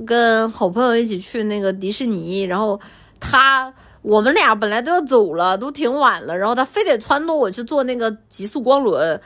[0.05, 2.79] 跟好朋友一起去那个迪士尼，然后
[3.19, 3.73] 他。
[4.05, 9.19] 我们俩本来都要走了，都挺晚了，然后他非得撺掇我去坐那个极速光轮，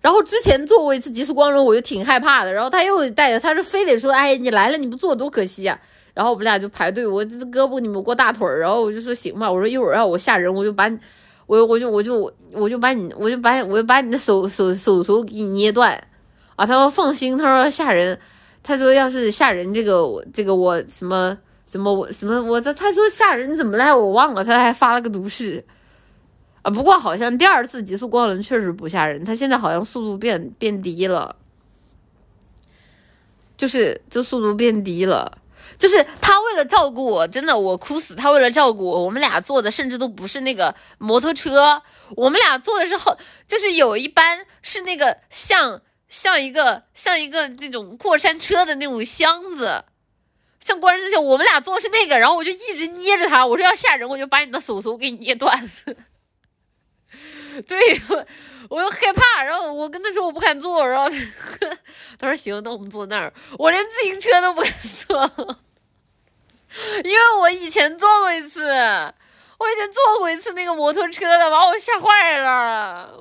[0.00, 5.76] 然后之前坐过一次极速光轮，我就挺害怕的，然后他又带着，他是非得说，哎，你来了你不坐多可惜啊，
[6.14, 10.98] 然后我们俩就排队，我这胳膊你们过大腿儿，然后我就说行吧，我说一会儿让我吓人，我就把你，
[11.46, 15.92] 我我就我就我就把你，我就把我就把你的手手手手给你捏断，
[16.56, 18.18] 啊，他说放心，他说吓人，
[18.62, 20.02] 他说要是吓人这个
[20.32, 21.36] 这个我什么。
[21.66, 23.98] 什么我什么我他他说吓人怎么了？
[23.98, 25.64] 我忘了，他还发了个毒誓
[26.60, 26.70] 啊。
[26.70, 31.34] 不过好像第二次极速光轮确实不吓人，他现在好像速度变变低了，
[33.56, 35.38] 就是这速度变低了。
[35.78, 38.14] 就是他为了照顾我，真的我哭死。
[38.14, 41.82] 他为了照顾我，我们俩坐的甚至都不是那个摩托车，
[42.16, 43.16] 我们俩坐的是后，
[43.46, 49.84] 就是有一班是那个像像一个像一个那种过山车的那种箱子。
[50.60, 55.68] 像过山车，我们俩坐的是那个，然后我就一直捏着他，我说要吓人，我就把你的手手给你捏断了。
[57.68, 57.78] 对，
[58.74, 61.08] 我又害怕，然后我跟他说我不敢坐，然后
[62.18, 63.32] 他说行，那我们坐那儿。
[63.56, 64.72] 我连自行车都不敢
[65.06, 65.56] 坐，
[67.04, 68.64] 因为我以前坐过一次，
[69.58, 73.16] 我以前坐过一次那个摩托车的，把我吓坏了。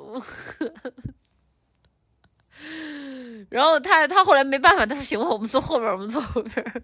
[3.49, 6.83] 然后他他后来没办法，他说行吧，我们坐后边，我们坐后边。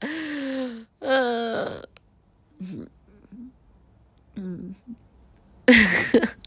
[0.00, 1.82] 嗯嗯
[4.36, 4.74] 嗯，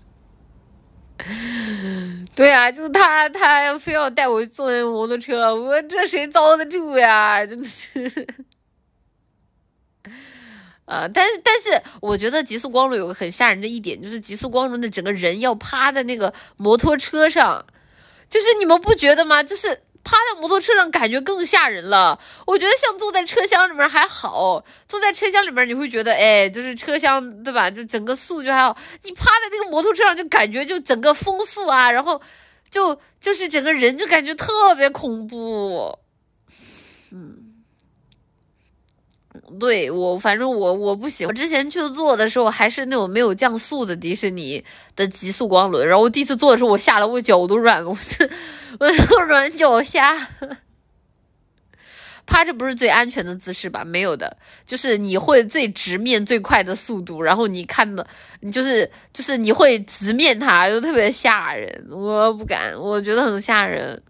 [2.36, 7.46] 对啊，就是他，他非要带我坐那摩托车，我这谁遭得住呀？
[7.46, 8.28] 真的是，
[10.86, 17.66] 啊，但是但是，我觉得极速光轮有个很吓人的一点，就是极速光轮的整个人要趴在那个摩托车上，
[18.30, 19.44] 就是你们不觉得吗？
[19.44, 19.80] 就是。
[20.04, 22.20] 趴在摩托车上感觉更吓人了。
[22.46, 27.72] 我觉得像坐在车厢里面还好，坐在车厢里面你会觉得，哎，就是车厢对吧？
[27.72, 28.78] 就整个速就还好。
[29.04, 32.22] 你趴在那个摩托车上就感觉就整个风速啊，然后
[32.70, 35.98] 就就是整个人就感觉特别恐怖。
[37.12, 37.43] 嗯，
[39.60, 41.34] 对我反正我我不喜欢。
[41.36, 44.64] 之前去坐的时候还是那种没有降速的迪士尼
[44.96, 48.30] 的极速光轮，然后我第一次坐的时候我下来我脚都软了，我是
[48.80, 50.28] 我软脚虾。
[52.26, 53.84] 趴着不是最安全的姿势吧？
[53.84, 58.08] 没有的，就是你会最直面最快的速度，然后你看的，
[58.40, 61.86] 你就是就是你会直面它，就特别吓人。
[61.92, 64.02] 我不敢，我觉得很吓人。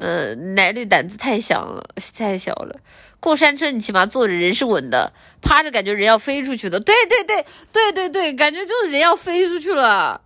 [0.00, 1.84] 嗯，奶绿胆子太小了，
[2.16, 2.78] 太小了。
[3.20, 6.78] 过山车你起码坐着人是稳的，趴着感觉人要飞出去的。
[6.78, 10.20] 对对对对对对，感觉就是人要飞出去了。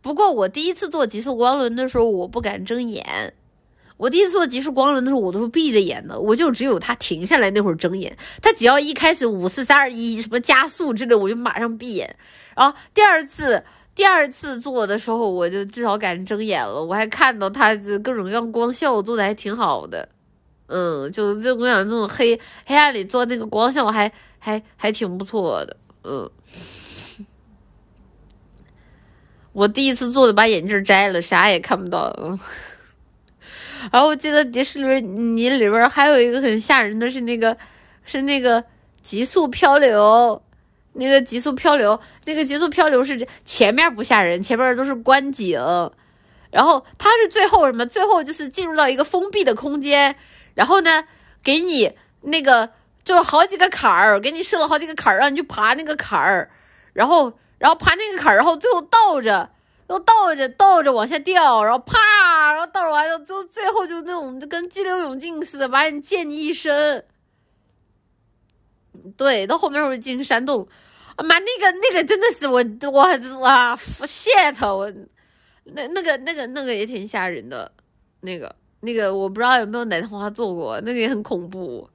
[0.00, 3.34] 不过我第一次坐极速光轮的时候，我不敢睁眼。
[3.98, 8.16] 我第一次坐极速光轮的时候，我都是闭着眼的，我就只有它停下来那会儿睁眼。
[8.40, 12.16] 它只要一开始五四三二一什么加速之类，我就马上闭眼。
[12.56, 13.62] 然后第二次
[14.00, 16.82] 第二次做的时候，我就至少敢睁眼了。
[16.82, 20.08] 我还看到它这各种各样光效做的还挺好的。
[20.68, 25.76] 嗯，就就我想这种黑黑暗里做那个光效还还还挺不错的。
[26.04, 26.30] 嗯。
[29.52, 32.10] 我第一次做的把眼镜摘了，啥也看不到。
[33.92, 37.54] 然后我记得迪士尼里边还有一个很吓人的是那个，
[38.06, 38.64] 是那个
[39.02, 40.42] 极速漂流，
[40.92, 45.58] 那个极速漂流，那个极速漂流是前面不吓人，前面都是观景，
[46.50, 47.86] 然后它是最后什么？
[47.86, 50.16] 最后就是进入到一个封闭的空间，
[50.54, 51.04] 然后呢，
[51.42, 52.70] 给你那个
[53.04, 56.50] 就好几个坎儿，给你设了好几个坎儿，让你去爬那个坎儿，
[56.92, 57.32] 然后。
[57.60, 59.50] 然后爬那个坎儿，然后最后倒着，
[59.90, 67.04] 又倒着倒着往下掉，然后啪，然后倒着完了，最最后就那种就跟激流勇进似的，把你溅你一身。
[69.16, 70.66] 对，到后面会进山洞，
[71.16, 74.92] 啊妈，那个那个真的是我我哇，shit，我
[75.64, 77.70] 那那个那个那个也挺吓人的，
[78.20, 81.88] 那个那个我不知道有没有奶糖花做过，那个也很恐怖，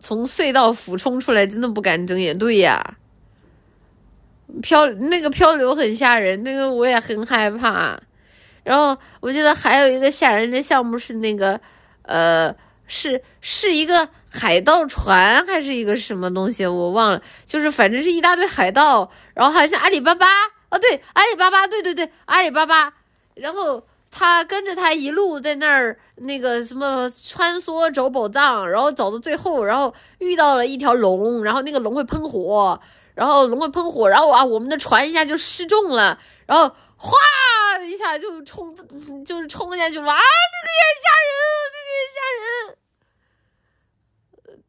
[0.00, 2.36] 从隧道俯冲出来，真的不敢睁眼。
[2.38, 2.96] 对呀。
[4.60, 7.98] 漂那个漂流很吓人，那个我也很害怕。
[8.62, 11.58] 然后我记得还有一个吓人的项目是那个，
[12.02, 12.54] 呃，
[12.86, 17.22] 是是一个海盗船还是一个什么东西，我忘了。
[17.44, 20.26] 就是反正是一大堆海盗，然后好像阿里巴巴
[20.70, 22.92] 啊，对，阿里巴巴，对对对，阿里巴巴。
[23.34, 32.80] 然后他跟着他一路在那儿那个什么穿梭找宝藏，然后找到最后，然后遇到了一条龙，然后那个龙会喷火。
[33.14, 37.18] 然后龙会喷火，然后啊，我们的船一下就失重了，然后哗
[37.86, 38.74] 一下就冲，
[39.22, 41.36] 就是冲下去，哇，那个也吓人，
[41.74, 42.16] 那个也吓
[42.70, 42.81] 人。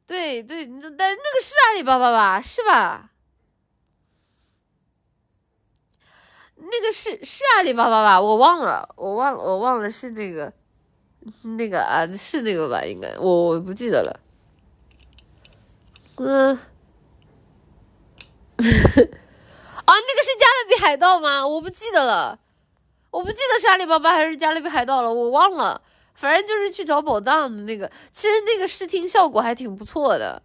[0.05, 2.41] 对对，但那个是阿里巴巴吧？
[2.41, 3.09] 是吧？
[6.55, 8.21] 那个是是阿里巴巴吧？
[8.21, 10.51] 我忘了，我忘了，我忘了是那个，
[11.57, 12.83] 那个啊，是那个吧？
[12.85, 14.19] 应该我我不记得了。
[16.17, 16.55] 嗯。
[18.55, 21.45] 啊，那个是加勒比海盗吗？
[21.45, 22.39] 我不记得了，
[23.11, 25.81] 我不记得是阿里巴巴还是加勒比海盗了，我忘了。
[26.13, 30.41] 反正就是去找宝藏的那个，其实那个视听效果还挺不错的，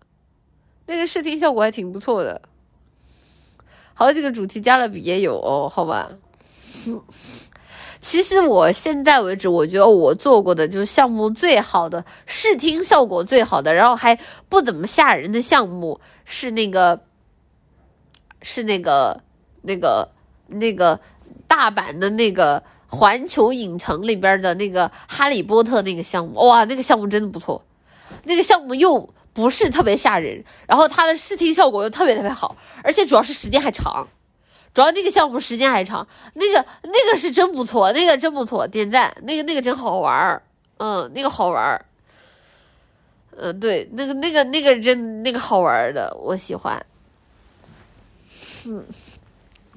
[0.87, 2.41] 那个视听效果还挺不错的。
[3.95, 6.11] 好几个主题加勒比也有哦，好吧。
[8.01, 17.01] 其实我现在为止，我觉得我做过的就是项目最好的，视听效果最好的，然后还不怎么吓人的项目是那个。
[18.41, 19.21] 是那个、
[19.63, 20.09] 那个、
[20.47, 21.01] 那个
[21.49, 27.63] 大阪的那个环球影城里边的那个哈利波特那个项目，哇，那个项目真的不错。
[28.25, 34.09] 那个项目又不是特别吓人，然后它的视听效果又特别特别好，而且主要是时间还长。
[34.75, 39.15] 主要那个项目时间还长，那个那个是真不错，那个真不错，点赞。
[39.23, 40.43] 那个那个真好玩儿，
[40.77, 41.85] 嗯，那个好玩儿。
[43.37, 46.85] 嗯，对，那个那个那个真那个好玩的，我喜欢。
[48.67, 48.85] 嗯，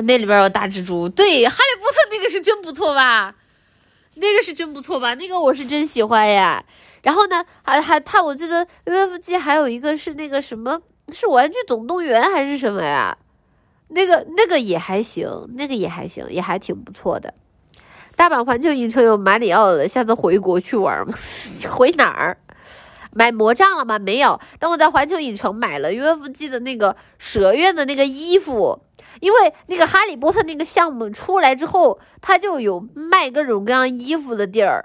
[0.01, 3.35] 那里边有大蜘蛛，对，哈利波特那个是真不错吧？
[4.15, 5.13] 那个是真不错吧？
[5.15, 6.63] 那个我是真喜欢呀。
[7.03, 10.81] 然后呢，还还他，我记得 UFG 还有一个是那个什么，
[11.11, 13.17] 是玩具总动员还是什么呀？
[13.89, 17.33] 那个那个也还行，那个也还行，也还挺不错的。
[18.15, 21.13] 大阪环球影城有马里奥了，下次回国去玩吗？
[21.71, 22.37] 回哪儿？
[23.13, 23.99] 买魔杖了吗？
[23.99, 24.39] 没有。
[24.59, 28.79] 但我在环球影城买了 UFG 的那个蛇院的那个衣服，
[29.19, 34.83] 因为那个哈利波特那个项目出来之后，它就有卖各种各样衣服的地儿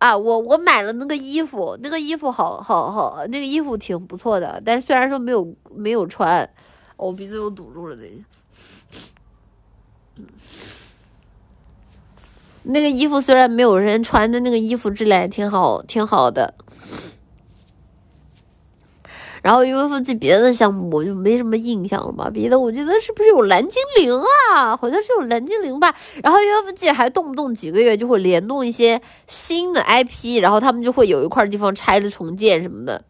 [0.00, 0.16] 啊。
[0.16, 4.62] 我我买了那个衣服，那个衣服好好好，那个衣服挺不错的。
[4.64, 6.48] 但是虽然说没有没有穿，
[6.96, 8.24] 我鼻子又堵住了，等一下。
[12.68, 16.54] 那个衣服虽然没有人穿的，那个衣服质量也挺好，挺好的。
[19.46, 22.28] 然后 UFG 别的项目我就没什么印象了吧？
[22.28, 24.12] 别的我记得是不是有蓝精灵
[24.52, 24.76] 啊？
[24.76, 25.94] 好像是有蓝精灵吧。
[26.20, 33.04] 然后 UFG 还动不动几个月就会联动一些新的 IP，然后他们就会有一块地方拆了重建什么的。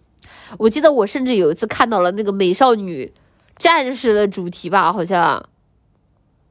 [0.59, 3.11] 我记得我甚至有一次看到了那个美少女
[3.57, 5.43] 战士的主题吧，好像，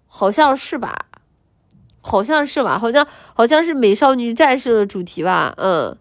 [0.08, 1.06] 好像是吧，
[2.02, 3.06] 好像是吧，好像
[3.36, 5.96] 好像是美少女战士的主题吧，嗯。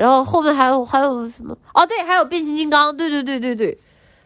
[0.00, 1.54] 然后后面还有还有什么？
[1.74, 3.78] 哦，对，还有变形金刚，对对对对对，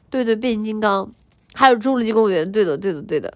[0.09, 1.11] 对对变形金刚，
[1.53, 3.35] 还有侏罗纪公园，对的对的对的。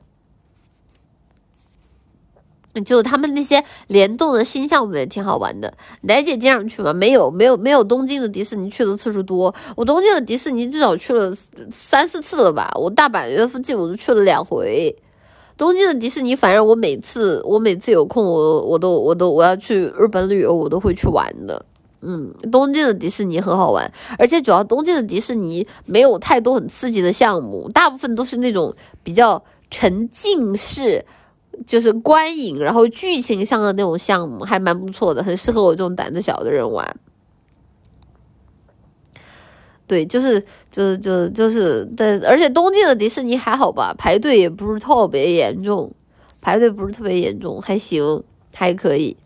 [2.85, 5.75] 就他们那些联动的新项目也挺好玩的。
[6.03, 6.93] 奶姐经常去吗？
[6.93, 9.53] 没有，没有，没有东京的迪士尼去的次数多。
[9.75, 11.37] 我东京的迪士尼至少去了
[11.73, 12.71] 三四次了吧？
[12.77, 14.95] 我大阪、约附近我都去了两回。
[15.57, 21.67] 东京的迪士尼，反正我每次我每次有空，我我都我都我要去日本旅游，我都会去玩的。
[22.01, 31.05] 嗯，东京的迪士尼很好玩，而且主要东京的迪士尼没有太多很刺激的项目，大部分都是那种比较沉浸式。
[31.67, 36.97] 就是观影，然后剧情上的那种项目还蛮不错的，很适合我这种胆子小的人玩。
[39.85, 40.41] 对，就是
[40.71, 45.93] 就是就就是在，而且东京的迪士尼还好吧，排队也不是特别严重，
[46.41, 48.23] 排队不是特别严重，还行，
[48.55, 49.17] 还可以。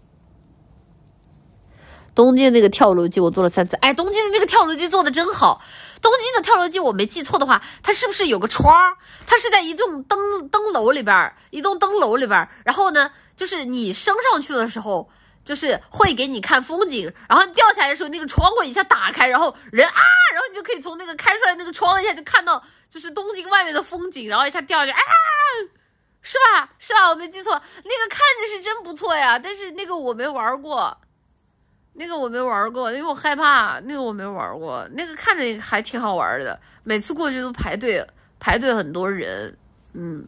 [2.15, 5.63] 东京那个跳楼机我做了三次，哎，东京的那个跳楼机做的真好。
[6.01, 8.97] 东京的跳楼机我没记错的话，它是不是有个窗？
[9.27, 12.49] 它是在一栋灯灯楼里边儿，一栋灯楼里边儿。
[12.65, 15.09] 然后呢，就是你升上去的时候，
[15.45, 20.01] 就是会给你看风景，然后掉下来的时候，那个窗户一下打开，然后人啊，
[20.33, 25.01] 然后你就可以从那个开出来那个窗一下就看到，就是东京外面的风景，然后一下掉下去，啊，
[26.21, 26.69] 是吧？
[26.79, 27.09] 是吧？
[27.09, 30.99] 我没记错，那个看着是真不错呀，但是那个我没玩过。
[31.95, 33.79] 那个我没玩过，因为我害怕。
[33.81, 36.59] 那个我没玩过，那个看着还挺好玩的。
[36.85, 38.07] 每次过去都排队，
[38.41, 39.57] 排队很多人。
[39.93, 40.27] 嗯，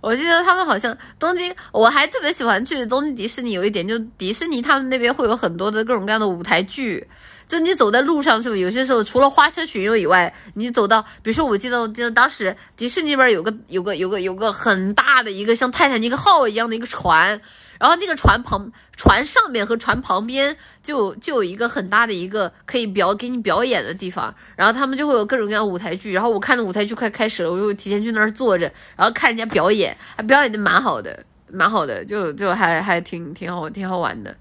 [0.00, 3.52] 我记得他们好像东京，我还特别喜欢去东京迪士尼。
[3.52, 7.06] 有一点，就迪士尼他们那边会有很多的各种各样的舞台剧。
[7.50, 17.40] 就你走在路上，是不有些时候除了花车巡游以外，你走到，比如说，我记得，我记得当时迪士尼那边有个有个有个有个很大的一个像泰坦尼克号一样的一个船，
[17.80, 34.36] 然后那个船旁船上面和船旁边就就有一个很大的一个可以表给你表演的地方，然后他们就会有各种各样舞台剧，然后我看的舞台剧快开始了，我就提前去那儿坐着，然后看人家表演，还表演的蛮好的，蛮好的，就就还还挺挺好挺好玩的，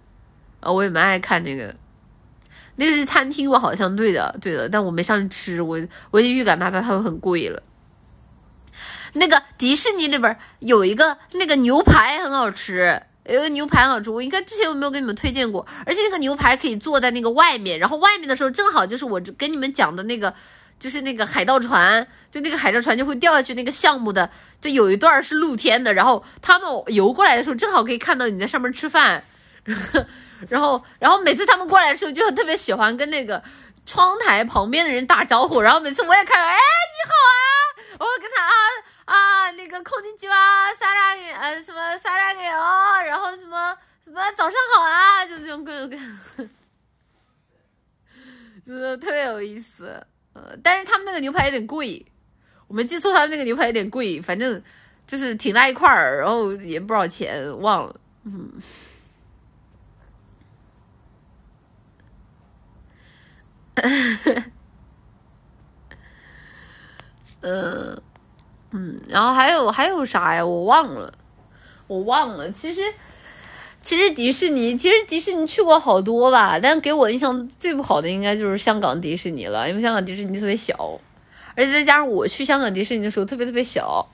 [0.59, 1.73] 啊，我也蛮爱看那个。
[2.79, 3.59] 那是餐厅吧？
[3.59, 5.77] 好像对的，对的，但我没上去吃，我
[6.11, 7.61] 我已经预感它它它会很贵了。
[9.13, 15.65] 那个迪士尼里边有一个那个牛排很好吃，有个牛排好吃，我应该之前有没有给你们推荐过？
[15.85, 20.33] 而且那个牛排可以坐在那个外面，然后外面的时候正好就是我跟你们讲的那个，
[20.79, 24.29] 就是那个海盗船，就那个海盗船就会掉下去那个项目的，
[24.61, 29.23] 就有一段是露天的，然后他们游过来的时候正好可以看到你在上面吃饭。
[30.47, 33.43] 然后，然后每次他们过来的时候，就特别喜欢跟那个
[33.85, 35.59] 窗台旁边的人打招呼。
[35.59, 37.39] 然后每次我也看到，哎，你好啊！
[37.99, 38.53] 我跟他啊
[39.05, 40.35] 啊，那个空军机哇，
[40.79, 46.49] 撒拉给呃什么撒拉给哦，然后什么什么早上好啊，就这种各种各样，
[48.65, 50.01] 就是特别有意思。
[50.33, 52.05] 呃，但是他们那个牛排有点贵，
[52.67, 54.61] 我没记错，他们那个牛排有点贵，反正
[55.05, 58.53] 就是挺大一块儿，然后也不少钱，忘了，嗯。
[67.41, 68.01] 嗯
[68.71, 70.45] 嗯，然后还有还有啥呀？
[70.45, 71.11] 我忘了，
[71.87, 72.51] 我忘了。
[72.51, 72.81] 其实
[73.81, 80.99] 其实迪士尼，其实迪士尼去过好多吧，但给我印象最不好的应该就是香港迪士尼了，因为香港迪士尼特别小，
[81.55, 84.07] 而且再加上我去香港迪士尼的时候特别特别小，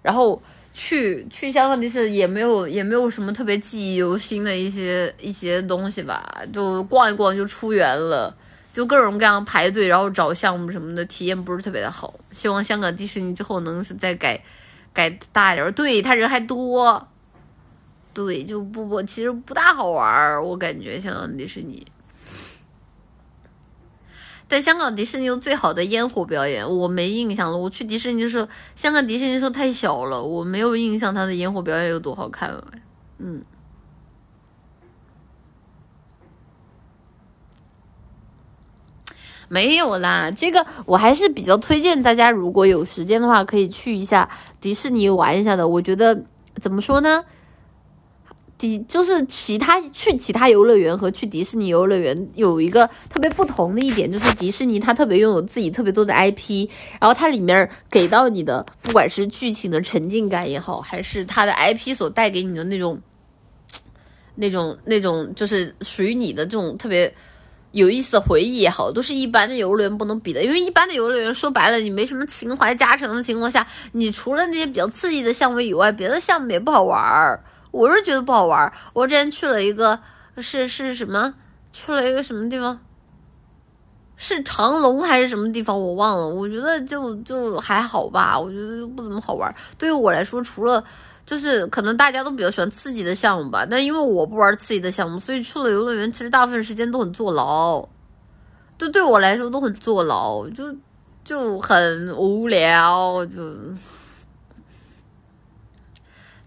[0.00, 0.40] 然后
[0.72, 8.34] 去去香港迪士尼也没有也没有什么特别记忆犹新的一些一些东西吧，就逛一逛就出园了。
[8.78, 12.14] 就各种各样排队，然后找项目什么的，体验不是特别的好。
[12.30, 14.40] 希望香港迪士尼之后能是再改
[14.92, 15.72] 改大一点。
[15.72, 17.08] 对他人还多，
[18.14, 21.84] 对就不不其实不大好玩儿，我感觉香港迪士尼。
[24.46, 27.58] 但香港迪士尼有最好的烟火表演，我没印象了。
[27.58, 32.64] 我去迪士尼的时候，香港迪士尼的时候太小了，我没有印象它的烟火表演有多好看了。
[33.18, 33.42] 嗯。
[39.48, 44.28] 没有啦，这个我还是比较推荐大家，如果有时间的话，可以去一下
[44.60, 45.66] 迪士尼玩一下的。
[45.66, 46.22] 我觉得
[46.60, 47.24] 怎么说呢？
[48.58, 56.68] 迪就是其他去其他游乐园和去迪士尼游乐园有一个特别不同的一点，就是迪士尼它特别拥有自己特别多的 IP，
[57.00, 63.00] 然后它里面给到你的，不管是剧情的沉浸感也好，还是它的 IP 所带给你的那种。
[64.40, 67.12] 那种那种就是属于你的这种特别
[67.72, 70.42] 有意思的回忆也好，都是一般的游乐园不能比的。
[70.42, 77.44] 因为一般的游乐园说白了，你没什么情怀加成的情况下，你除了那些比较刺激的项目以外，别的项目也不好玩儿。
[77.70, 78.72] 我是觉得不好玩儿。
[78.94, 80.00] 我之前去了一个，
[80.38, 81.34] 是是什么？
[81.70, 82.80] 去了一个什么地方？
[84.16, 85.78] 是长隆还是什么地方？
[85.78, 86.26] 我忘了。
[86.26, 88.36] 我觉得就就还好吧。
[88.36, 89.54] 我觉得不怎么好玩儿。
[89.76, 90.82] 对于我来说，除了
[91.28, 97.86] 就是可能大家都比较喜欢刺激的项目吧，但因为我不玩刺激的项目，所以去了游乐园，其实大部分时间都很坐牢，
[98.78, 100.74] 就对我来说都很坐牢，就
[101.22, 103.54] 就很无聊，就。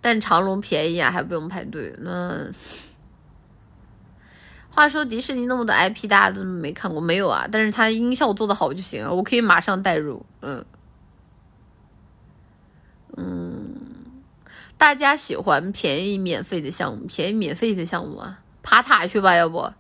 [0.02, 1.96] 但长隆便宜啊，还不用排队。
[2.00, 2.50] 那
[4.72, 7.48] 话说迪士尼那么多 IP，大家都没看过没有啊？
[7.52, 10.26] 但是它音效做的好就行，我可以马上带入。
[10.40, 10.66] 嗯
[13.16, 13.81] 嗯。
[14.82, 19.72] 大家喜欢便宜免费的项目，便宜免费的项目啊，爬塔去吧，要不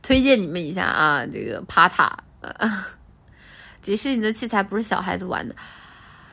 [0.00, 2.22] 推荐你们一下啊，这个爬塔。
[3.82, 5.56] 迪士尼的器材不是小孩子玩的。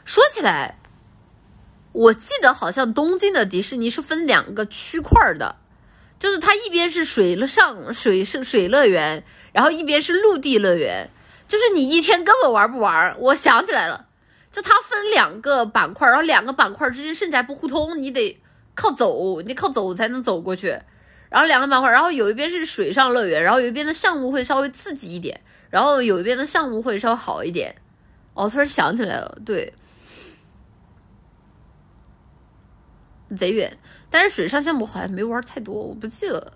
[0.06, 0.78] 说起来，
[1.92, 5.56] 我记得好像东京的迪士尼是分两个区块的，
[6.20, 11.10] 就是它一边是水上水是水乐园，然后一边是陆地乐园，
[11.48, 13.16] 就是你一天根本玩不玩。
[13.18, 14.06] 我想起来了。
[14.54, 18.40] 就它分两个板块，然后两个板块之间甚至还不互通，你得
[18.76, 20.68] 靠走，你靠走才能走过去。
[21.30, 27.76] 然后两个板块，然后有一边是水上乐园，然后有一边的项目会稍微刺激一点，然后有一边的项目会稍微好一点。
[28.36, 29.74] 哦，突然想起来了，对，
[33.36, 33.76] 贼远，
[34.12, 36.54] 但是水上项目好像没玩太多，我不记得。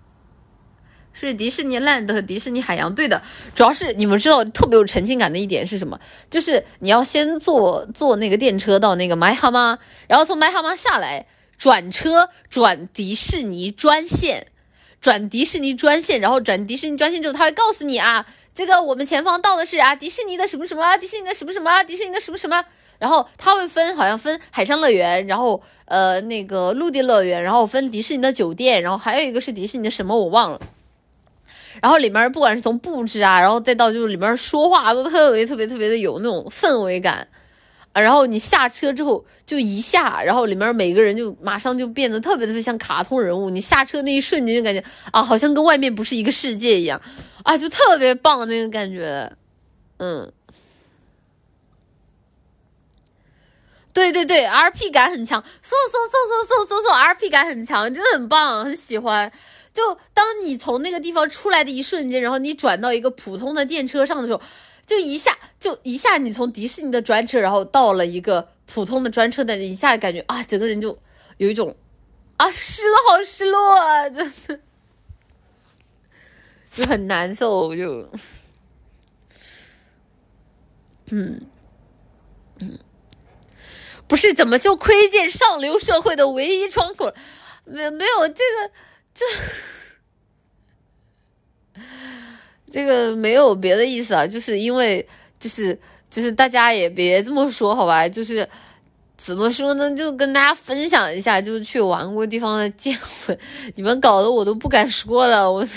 [1.26, 3.20] 是迪士尼 Land 和迪士尼海洋，对的，
[3.54, 5.98] 主要是你们知道特别有沉浸感的一点是什么？
[6.30, 9.78] 就是你要先坐坐那个电车到那个麦哈吗？
[10.06, 11.26] 然后从麦哈吗下来，
[11.58, 14.46] 转车转迪士尼专线，
[15.00, 22.64] 转迪士尼专线，然后转迪士尼专线之后，他会告诉你啊，这个我们前方到的是啊迪士尼的什么什么啊，迪士尼的什么什么啊，迪士尼的什么什么，
[22.98, 30.60] 然后他会分好像分海上乐园，然后呃那个陆地乐园，然后分迪士尼的酒店，然后还有一个是迪士尼的什么我忘了。
[31.82, 37.26] 然后里面不管是从布置啊，然后再到就是里面说话都特别特别特别的有那种氛围感
[37.92, 38.00] 啊。
[38.00, 43.50] 然后你下车之后就一下，然后里面每个人就马上就变得特别特别像卡通人物。
[43.50, 44.82] 你下车那一瞬间就感觉
[45.12, 47.00] 啊，好像跟外面不是一个世界一样
[47.44, 49.32] 啊，就特别棒那个感觉。
[49.98, 50.30] 嗯，
[53.92, 59.32] 对对对，RP 感很强，嗖嗖嗖嗖嗖嗖嗖，RP 感很强，真的很棒，很喜欢。
[59.78, 64.42] 就当你从那个地方出来的一瞬间，然后你转到一个普通的电车上的时候，
[64.84, 70.98] 就一下就一下你从迪士尼的专车，然后到了一个普通的专车的，一下感觉啊，整个人就
[71.36, 71.76] 有一种
[72.38, 74.58] 啊失落，好失落啊，真的
[76.72, 78.10] 就很难受，就
[81.12, 81.40] 嗯
[82.58, 82.78] 嗯，
[84.08, 87.14] 不是怎么就窥见上流社会的唯一窗口？
[87.64, 88.72] 没没有这个。
[89.18, 89.24] 这
[92.70, 95.04] 这个没有别的意思啊，就是因为
[95.40, 95.76] 就是
[96.08, 98.48] 就是大家也别这么说好吧，就是
[99.16, 102.96] 怎么说呢，就跟大家分享一下，就是去玩过地方的见
[103.26, 103.36] 闻，
[103.74, 105.66] 你们搞得我都不敢说了，我，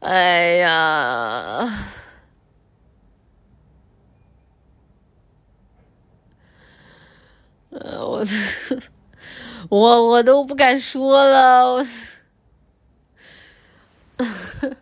[0.00, 2.01] 哎呀。
[7.72, 8.22] 呃，我
[9.70, 11.82] 我我都不敢说了，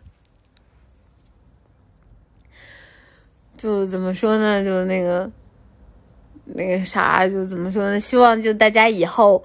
[3.55, 4.61] 就怎么说呢？
[4.63, 5.31] 就那个
[6.43, 7.97] 那个啥，就怎么说呢？
[7.97, 9.41] 希望就大家以后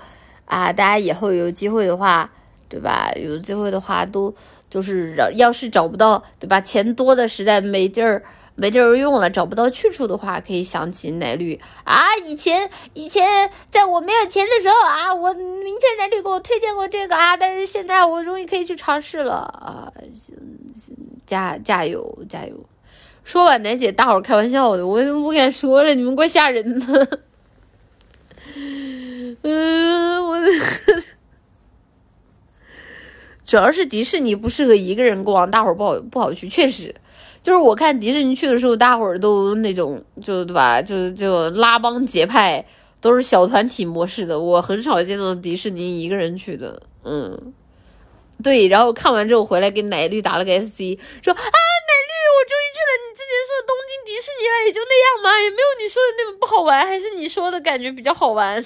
[0.47, 2.29] 啊，大家以后有机会的话，
[2.69, 3.13] 对吧？
[3.15, 4.35] 有机会的话，都
[4.69, 6.61] 就是要是找不到，对吧？
[6.61, 8.25] 钱多的实在没地儿。
[8.57, 12.17] 没地儿用了，找不到去处的话，可以想起奶绿啊！
[12.25, 19.93] 以前以前在我没有钱的时候啊，我明天奶绿给我推荐过这个啊，但是现在我终于可以去尝试了啊！
[21.27, 22.65] 加加油加油！
[23.25, 27.21] 说完奶姐，大伙儿开玩笑的，我都不敢说了，你们怪吓人的。
[29.43, 30.39] 嗯，我
[33.45, 36.49] 主要是迪士尼不适合一个人逛，大伙儿不好不好去。
[36.49, 36.95] 确实，
[37.47, 42.67] 就是我看迪士尼去的时候，大伙儿都那种就对吧，就就拉帮结派，
[43.01, 44.37] 都是小团体模式的。
[44.37, 47.55] 我很少见到迪士尼一个人去的，嗯。
[48.43, 52.91] 对，然后看完之后回来给奶绿打了个 SC，说啊，奶绿，我终于去了。
[53.07, 58.65] 你之前说东京迪士尼了，也就那样嘛，也没有你说的那么不好玩，还是你说的感觉比较好玩。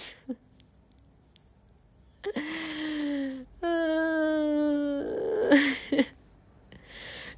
[3.61, 3.77] 嗯，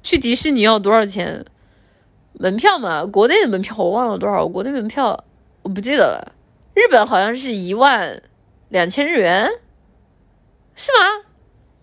[0.03, 1.45] 去迪士尼要多少钱？
[2.33, 5.23] 门票嘛，国内的门票我忘了多少，国内门票
[5.61, 6.33] 我不记得了。
[6.73, 8.23] 日本好像是一万
[8.69, 9.47] 两千日元，
[10.75, 11.25] 是吗？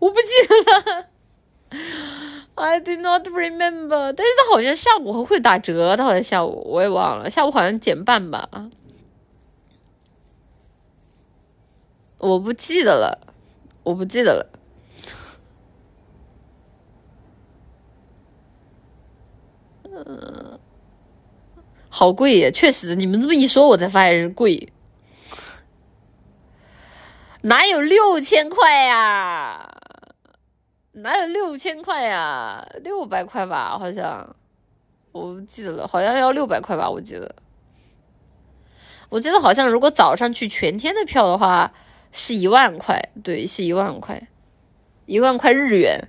[0.01, 1.07] 我不记得了
[2.57, 4.13] ，I did not remember。
[4.13, 8.49] 但是它好像下午会打折，它好像下午我也忘了，下午好像减半吧。
[12.19, 13.35] 我不记得了，
[13.85, 14.60] 我不记得了。
[20.07, 20.59] 嗯，
[21.89, 24.73] 好贵呀，确实，你们这么一说，我才发现是贵。
[27.43, 29.69] 哪有六千块呀？
[30.93, 32.67] 哪有六千块呀？
[32.83, 34.35] 六百块吧，好像，
[35.13, 37.35] 我不记得了，好像要六百块吧，我记得。
[39.09, 41.73] 我记得好像如果早上去全天的票的话，
[42.13, 44.29] 是一万块，对，是一万块，
[45.07, 46.09] 一万块日元。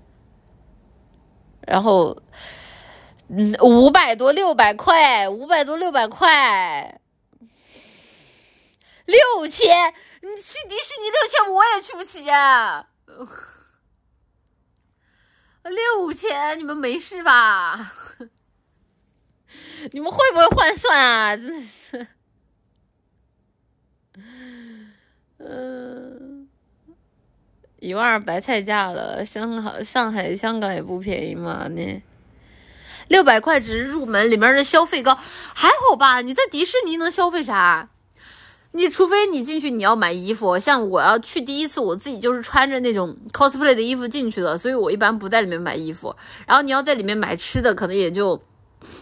[1.66, 2.18] 然后，
[3.34, 7.00] 嗯五百多六百块，五百多六百块，
[9.06, 12.90] 六千，你去迪士尼六千，我也去不起呀。
[15.64, 17.94] 六千，你们没事吧？
[19.94, 21.38] 你们会不会换算啊？
[21.38, 22.08] 真的是，
[25.38, 26.50] 嗯，
[27.80, 29.24] 一万二白菜价了。
[29.24, 32.02] 香港、上海、香港也不便宜嘛，那
[33.12, 35.20] 六百块只是入门，里面的消费高，
[35.54, 36.22] 还好吧？
[36.22, 37.90] 你在迪士尼能消费啥？
[38.72, 46.16] 你除非你进去你要买衣服，像我要去第一次，我自己就是穿着那种 cosplay 的衣服进去的，所以我一般不在里面买衣服。
[46.48, 48.42] 然后你要在里面买吃的，可能也就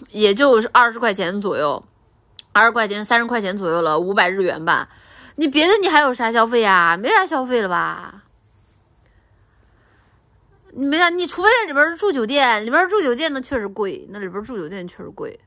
[0.09, 1.85] 也就是二十块钱左右，
[2.51, 4.89] 二十块钱、三十块钱左右了，五百日元吧。
[5.35, 6.97] 你别的你还有啥消费呀？
[6.99, 8.23] 没啥消费了吧？
[10.79, 15.39] 没啥，你除非在里边住酒店，里边住酒店那确实贵，那里边住酒店确实贵。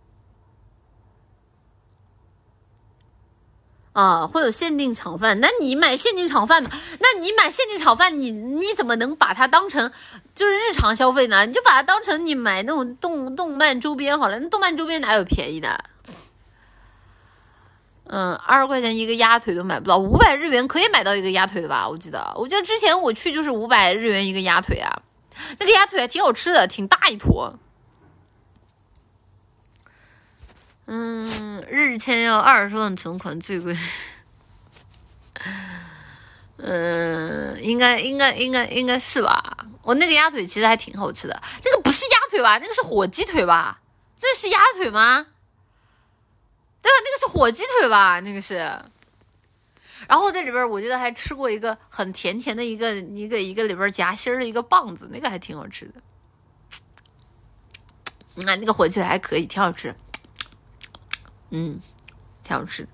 [3.93, 9.93] 啊，会有限定炒饭，那你买限定炒饭，那你买限定炒饭，你你怎么能把它当成
[10.35, 11.45] 就是日常消费呢？
[11.45, 15.85] 你就把它当成你买那种动动漫周边好了，那动漫周边哪有便宜的？
[18.05, 21.87] 嗯，二十块钱一个鸭腿都买不到，五百日元可以买到一个鸭腿的吧？
[21.89, 25.03] 我记得，我记得之前我去就是五百日元一个鸭腿啊，
[25.59, 27.59] 那个鸭腿还挺好吃的，挺大一坨。
[30.87, 33.77] 嗯，日签要二十万存款最贵。
[36.59, 39.67] 嗯，应该应该应该应该是吧？
[39.83, 42.59] 我那个鸭腿其实还挺好吃的，那个不是鸭腿吧？
[42.59, 43.81] 那个是火鸡腿吧？
[44.21, 45.27] 那是鸭腿吗？
[46.83, 46.95] 对吧？
[47.05, 48.21] 那个是火鸡腿吧？
[48.21, 48.83] 那个是。
[50.09, 55.95] 然后在里边，我记得还吃过一个很甜甜的一个一个一个里边夹心的一个棒子，那个还挺好吃的。
[58.35, 59.95] 那，那个火鸡腿还可以，挺好吃。
[61.51, 61.79] 嗯，
[62.43, 62.89] 挺好吃的。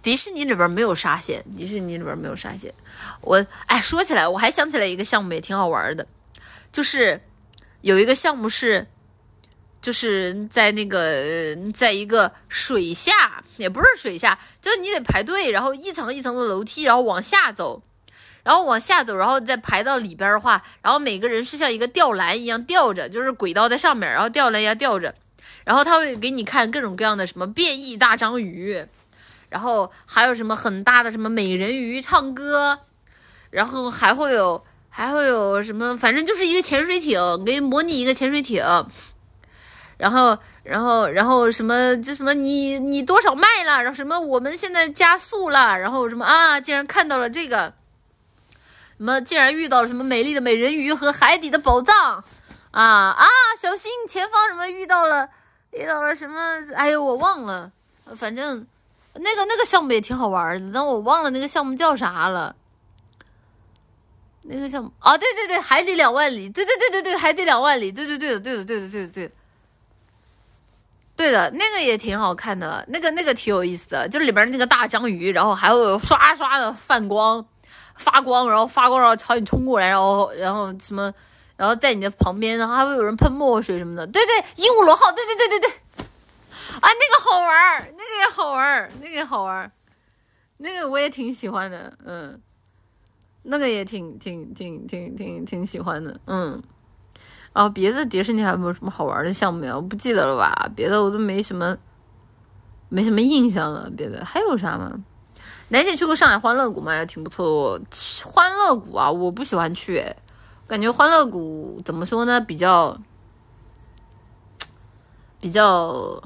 [0.00, 2.72] 迪士尼里边没有沙县，迪士尼里边没有沙县。
[3.20, 6.06] 我哎，说起来，我还想起来一个项目也挺好玩的，
[6.70, 7.22] 就是
[7.80, 8.86] 有一个项目是，
[9.84, 13.12] 就是在那个在一个水下，
[13.58, 17.82] 也不是水下，就是你得排队，然后一层一层的楼梯，然后往下走，
[18.42, 25.14] 然后往下走，然后再排到里边的话，然后每个人是像一个吊篮一样吊着，就是轨道在上面，然后吊篮要吊着。
[25.66, 28.86] 然后他会给你看各种各样的什么变异大章鱼，
[29.50, 32.78] 然后还有什么很大的什么美人鱼唱歌，
[33.50, 38.64] 然后还会有还会有什么，反正就是一个潜水艇，给你模拟一个潜水艇，
[39.96, 47.72] 然后然后然后什么就什么你你多少迈了，然后什么我们现在加速了，然后什么啊，竟然看到了这个，
[48.98, 52.24] 什么竟然遇到了什么美丽的美人鱼和海底的宝藏，
[52.70, 53.26] 啊啊，
[53.58, 55.28] 小心前方什么遇到了。
[55.76, 56.40] 遇到了什么？
[56.76, 57.72] 哎呦，我忘了。
[58.14, 58.64] 反正
[59.14, 62.54] 那个那个项目也挺好玩的，但我忘了那个项目叫啥了。
[64.42, 69.34] 那个项目啊，对对对，海底两万里，对对对对对，海底两万里，对对对的，对的对的对的对的。
[71.16, 77.46] 对的，那个也挺好看的，那个那个挺有意思的，就是里边那个大章鱼，然后还有刷刷的泛光，
[77.94, 81.14] 发光，然后发光然后朝你冲过来，然后然后什么，
[81.56, 84.04] 然后在你的旁边，然后还会有人喷墨水什么的。
[84.08, 85.70] 对对，鹦鹉螺号，对对对对对，
[86.80, 89.70] 啊，那个好玩儿，那个也好玩儿，那个也好玩儿，
[90.56, 92.40] 那个我也挺喜欢的，嗯，
[93.44, 96.60] 那个也挺挺挺挺挺挺喜欢的，嗯。
[97.54, 99.74] 啊别的迪士尼还有没有什么好玩的项目呀？
[99.74, 101.76] 我不记得了吧，别的我都没什么，
[102.88, 103.88] 没什么印象了。
[103.96, 104.92] 别的还有啥吗？
[105.68, 106.94] 南姐去过上海欢乐谷吗？
[106.94, 107.84] 也挺不错的。
[108.24, 110.04] 欢乐谷啊，我不喜欢去，
[110.66, 112.40] 感觉欢乐谷怎么说呢？
[112.40, 112.98] 比较
[115.40, 116.20] 比较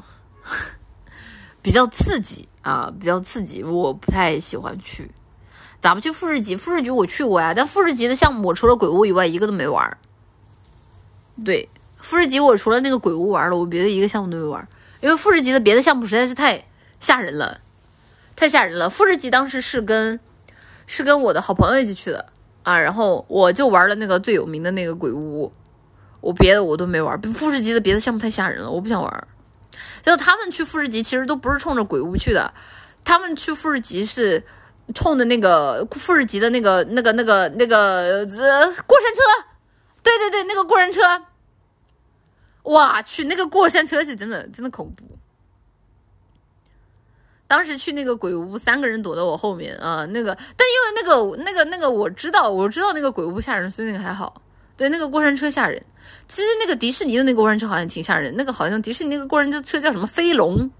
[1.61, 5.11] 比较刺激啊，比较刺激，我不太喜欢去。
[5.81, 6.57] 咋不去富士急？
[6.57, 9.99] 富士急我去过呀，但富士急的项目我除了鬼屋以外一个都没玩。
[11.44, 11.69] 对，
[12.01, 14.69] 富士急我除了那个鬼屋玩了，我别的一个项目都没玩，
[15.01, 16.65] 因为富士急的别的项目实在是太
[16.98, 17.60] 吓人了，
[18.35, 18.90] 太吓人了。
[18.90, 20.19] 富士急当时是跟
[20.86, 22.27] 是跟我的好朋友一起去的
[22.65, 25.52] 啊，然后我就玩了那个最有名的那个鬼屋，
[26.20, 27.20] 我别的我都没玩。
[27.23, 29.28] 富士急的别的项目太吓人了，我不想玩。
[30.02, 32.52] 就他们去富士急其实都不是冲着鬼屋去的，
[33.05, 34.43] 他们去富士急是
[34.94, 39.20] 冲着那个富士急的那个那个那个那个呃过山车。
[40.01, 41.01] 对对对，那个过山车，
[42.64, 45.05] 哇去，那个过山车是真的真的恐怖。
[47.47, 54.43] 当时去那个鬼屋，三个人躲在我后面啊，那个，但因为那个那个那个我知道，我知道那个鬼屋吓人，所以那个还好。
[54.76, 55.82] 对，那个过山车吓人。
[56.26, 60.70] 其实那个迪士尼的那个过山车好像挺吓人，那个好像迪士尼那个过山车叫什么飞龙，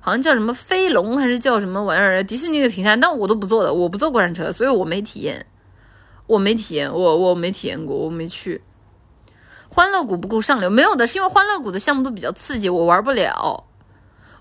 [0.00, 2.24] 好像叫什么飞龙还是叫什么玩意儿？
[2.24, 5.44] 迪士尼的挺吓，但我都不坐的，我不坐过山车，所以我没体验。
[6.26, 8.62] 我没体验，我我没体验过，我没去。
[9.72, 13.64] 欢乐谷不够上流，没有的是因为欢乐谷的项目都比较刺激，我玩不了，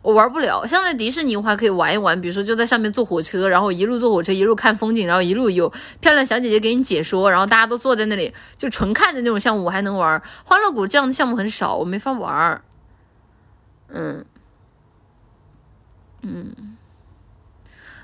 [0.02, 0.66] 我玩不了。
[0.66, 10.22] 像在迪士尼，我还可以玩一玩，比如说就在上面坐火车，然后一路坐火车一路看风景，然后一路有漂亮小姐姐给你解说，然后大家都坐在那里就纯看的那种项目，我还能玩。
[10.44, 12.62] 欢乐谷这样的项目很少，我没法玩。
[13.90, 14.26] 嗯，
[16.24, 16.56] 嗯。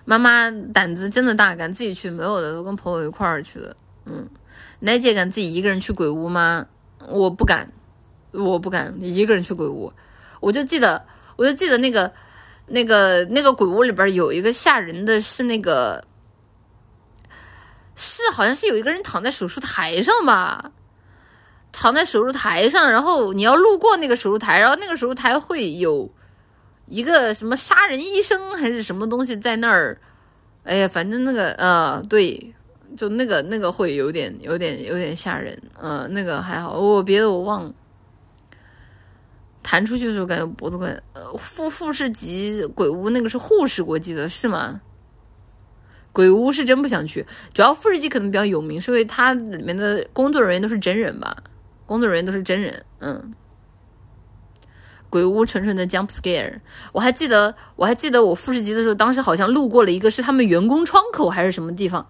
[0.07, 3.75] 妈妈胆子真的大，敢自己去，没有的都跟朋友一块儿去的。
[4.05, 4.29] 嗯，
[4.81, 6.67] 奶姐敢自己一个人去鬼屋吗？
[7.09, 7.71] 我不敢，
[8.31, 9.91] 我不敢一个人去鬼屋。
[10.39, 11.05] 我就记得，
[11.35, 12.11] 我就记得那个、
[12.67, 16.03] 那个、那个鬼屋里边有一个吓人的，是那个，
[17.95, 20.71] 是好像是有一个人躺在手术台上吧，
[21.71, 26.11] 躺在手术台上，然后你要路过那个手术台，然后那个手术台会有。
[26.87, 29.99] 一个什么杀人医生还是什么东西在那儿？
[30.65, 32.53] 哎呀，反正那个呃，对，
[32.95, 37.73] 就那个那个会有点有点有点吓人，嗯，那个还好，我别的我忘了。
[39.61, 44.81] 弹出去的时候感觉脖子快，呃，富富士急鬼屋那个是护士，我记得是吗？
[46.11, 51.35] 鬼屋是真不想去，主要富士急可能比较有名，是因为它里面的工作人员都是真人吧？
[51.85, 53.33] 工作人员都是真人，嗯。
[55.09, 56.59] 鬼屋纯纯的 jump scare，
[56.91, 62.05] 我还记得，我还记得我复试级的时候，当时好像路过了一个是他们员工窗口还是什么地方，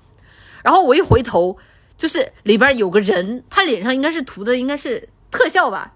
[0.66, 1.56] 然后我一回头，
[1.96, 5.94] 就是里边有个人，他脸上应该是涂的应该是特效吧，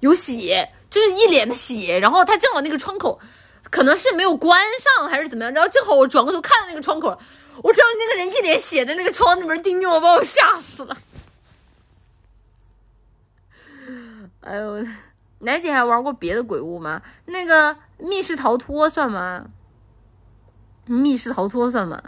[0.00, 3.20] 有血，就是一脸的血，然后他正好那个窗口
[3.70, 7.08] 可能是没有关上还是怎么样，然后正好我转过头看到那个窗口，
[7.62, 10.96] 我知道那个人一脸血在那个窗那边盯着我，把我吓死了，
[14.40, 14.82] 哎呦。
[15.40, 17.02] 奶姐还玩过别的鬼屋吗？
[17.26, 19.44] 那个密室逃脱算吗？
[20.86, 22.02] 密室逃脱算吗？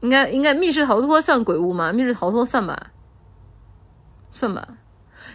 [0.00, 1.92] 应该应该密室逃脱算鬼屋吗？
[1.92, 2.88] 密室逃脱算吧，
[4.32, 4.68] 算吧。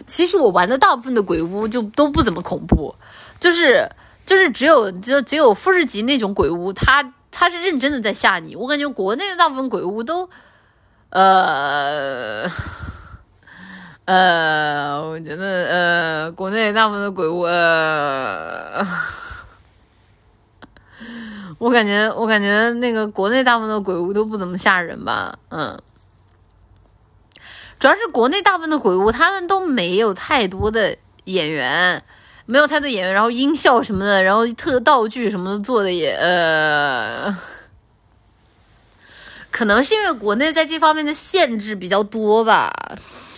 [0.06, 2.94] 其实我玩的大部分的鬼屋就都不怎么恐怖，
[3.40, 3.88] 就是
[4.24, 8.54] 就是只有只只有富士急那种鬼屋，他他是认真的在吓你。
[8.56, 10.28] 我感觉国内的大部分鬼屋都，
[11.10, 12.50] 呃。
[14.06, 18.86] 呃，我觉得呃，国内大部分的鬼屋，呃，
[21.58, 25.80] 我感觉我感觉那个国内大部分的鬼屋都不怎么吓人吧，嗯，
[27.78, 32.02] 主要是国内大部分的鬼屋他们都没有太多的演员，
[32.44, 37.34] 没有太多演员，然后音效什么的，然后特道具什么的做的也呃，
[39.50, 42.72] 可能是因为国内在这方面的限制比较多吧。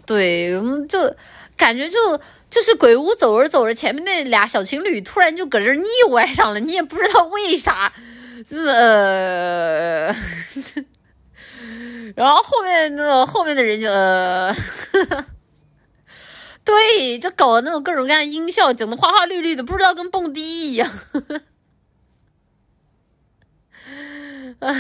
[0.05, 0.51] 对，
[0.89, 1.15] 就
[1.57, 1.97] 感觉就
[2.51, 7.93] 就是鬼屋走着走着，前面那俩小情侣突然就搁这腻歪上了，你也不知道为啥，
[8.47, 10.15] 是呃，
[12.15, 14.55] 然后后面那后面的人就呃，
[16.65, 20.91] 对，就搞那种各种各样的音效，整的花花绿绿的，不知道跟蹦迪一样，
[24.61, 24.75] 啊。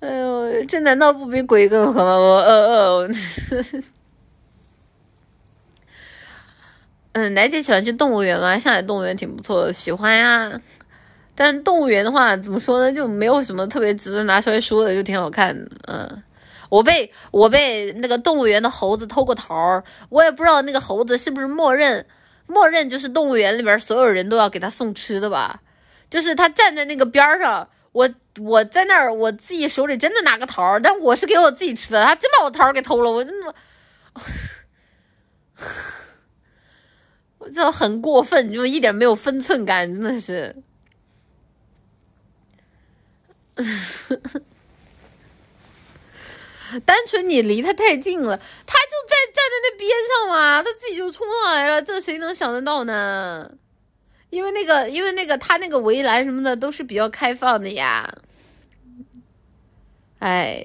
[0.00, 2.16] 哎呦，这难道不比鬼更好吗？
[2.16, 2.36] 我？
[2.38, 3.08] 呃呃。
[7.12, 8.58] 嗯，奶姐喜欢去动物园吗？
[8.58, 10.60] 上海动物园挺不错的，喜欢呀。
[11.34, 12.92] 但动物园的话，怎么说呢？
[12.92, 15.70] 就没有什么特别值得拿出来说的，就挺好看的。
[15.88, 16.22] 嗯，
[16.68, 22.06] 我被我被那个动物园的猴子偷过桃儿，我也不知道那个猴子是不是默认
[22.46, 25.60] 默认就是动物园里边所有人都要给他送吃的吧？
[26.10, 28.08] 就是他站在那个边上，我
[28.40, 33.54] 我在那儿，我自己手里真的拿个桃儿，但我是给我自己吃的，他真把我桃儿给偷了，我真的，
[34.14, 34.20] 我
[37.40, 40.54] 我这很过分，就一点没有分寸感，真的是。
[46.84, 53.50] 单纯你离他太近了，他就在站在那边上嘛，他自己就冲上来了，这谁能想得到呢？
[54.30, 58.08] 因为那个，因为那个，他那个围栏什么的都是比较开放的呀。
[60.20, 60.64] 哎，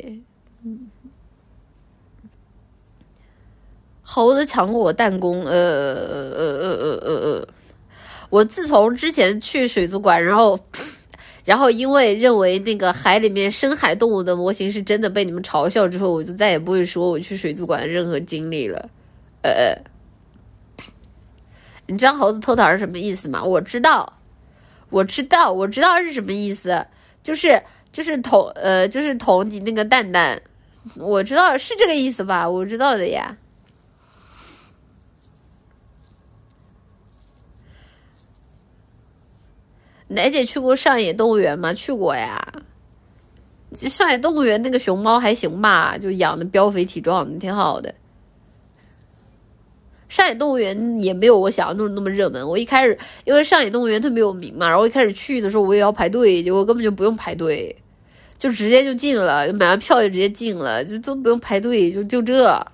[4.07, 7.47] 猴子抢过我弹弓，呃呃呃呃呃呃呃，
[8.29, 10.59] 我自从之前去水族馆，然后。
[11.45, 18.89] 然后，因为认为那个海里面深海动物的模型是真的被你们嘲笑之后，我就再也不会说我去水族馆的任何经历了。
[19.43, 19.77] 呃，
[21.85, 23.43] 你知道猴子偷桃是什么意思吗？
[23.43, 24.13] 我知道，
[24.89, 26.83] 我知道，我知道是什么意思，
[27.21, 27.61] 就是
[27.91, 30.41] 就是捅呃，就是捅你那个蛋蛋，
[30.95, 32.49] 我知道是这个意思吧？
[32.49, 33.37] 我知道的呀。
[40.07, 41.73] 奶姐去过上野动物园吗？
[41.73, 42.39] 去过呀。
[43.75, 47.93] 上野动物园那个熊猫还行吧，就养的膘肥体壮的，挺好的。
[50.07, 52.47] 上野动物园也没有我想象中那么热门。
[52.47, 57.75] 我一开始因为上野动物园特别有名嘛，然后一开始去的时候我也要排队，结果根本就不用排队，
[58.37, 62.65] 就直接就进了，买完票就直接进了，就都不用排队，就就这。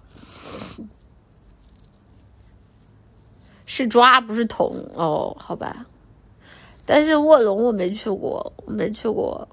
[3.65, 5.85] 是抓不是捅哦，好吧。
[6.85, 9.47] 但是卧龙我没去过，我没去过。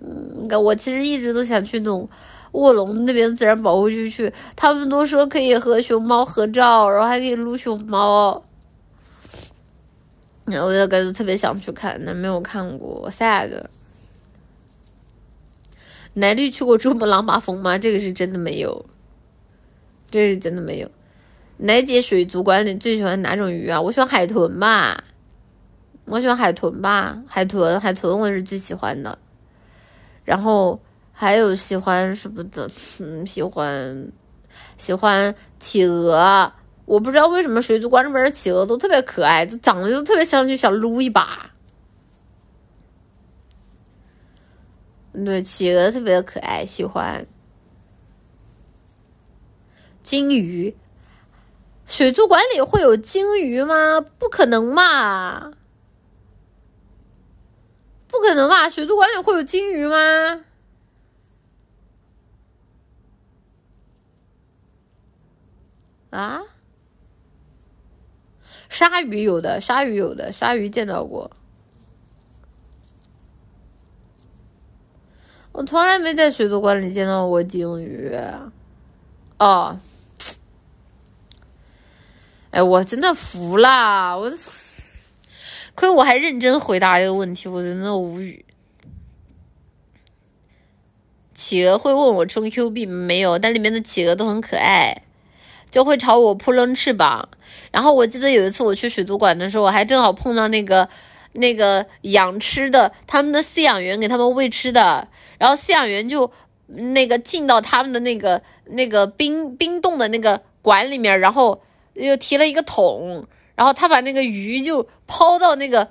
[0.00, 2.08] 嗯，我其实一直都想去那种
[2.52, 8.42] 卧龙那边自然保护区去，他们都说可以和熊猫合照，然后还可以撸熊猫。
[10.46, 13.50] 然后我就感觉特别想去看，但没有看过，sad。
[16.14, 17.78] 奶绿去过珠穆朗玛峰吗？
[17.78, 18.84] 这个是真的没有，
[20.10, 20.90] 这是真的没有。
[21.58, 23.80] 奶姐水族馆里最喜欢哪种鱼啊？
[23.80, 25.04] 我喜欢海豚吧。
[26.10, 29.16] 我喜欢海豚吧，海豚，海豚我是最喜欢的。
[30.24, 30.78] 然后
[31.12, 32.68] 还有喜欢什么的，
[32.98, 34.12] 嗯，喜欢
[34.76, 36.52] 喜欢企鹅。
[36.84, 41.48] 我不知道为什么水族馆里面的企鹅都特别可爱，就长得就特别像，就想撸一把。
[45.12, 47.24] 对，企鹅特别的可爱，喜欢。
[50.02, 50.74] 金鱼，
[51.86, 54.00] 水族馆里会有金鱼吗？
[54.18, 55.52] 不可能嘛！
[58.10, 58.68] 不可能吧？
[58.68, 60.44] 水族馆里会有金鱼吗？
[66.10, 66.42] 啊？
[68.68, 71.30] 鲨鱼有的，鲨鱼有的，鲨鱼见到过。
[75.52, 78.16] 我从来没在水族馆里见到过鲸鱼。
[79.38, 79.78] 哦，
[82.50, 84.30] 哎，我真的服了，我。
[85.80, 88.44] 亏我还认真回答这个问题，我真的无语。
[91.32, 93.38] 企鹅会问我充 Q 币没有？
[93.38, 95.04] 但里面的企鹅都很可爱，
[95.70, 97.30] 就会朝我扑棱翅膀。
[97.70, 100.86] 然后我记得有一次我去水族馆的时候，我还正好碰到那个
[101.32, 105.08] 那个养吃的，他们的饲养员给他们喂吃的，
[105.38, 106.30] 然后饲养员就
[106.66, 111.62] 那个进到他们的那个那个冰冰冻的那个馆里面，然后
[111.94, 113.26] 又提了一个桶。
[113.56, 115.90] 然后他把那个鱼就抛到那个，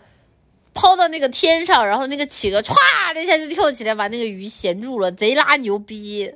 [0.73, 2.73] 抛到那个天上，然后那个企鹅歘
[3.13, 6.33] 的一下就跳起来，把那个鱼衔住了，贼拉牛逼，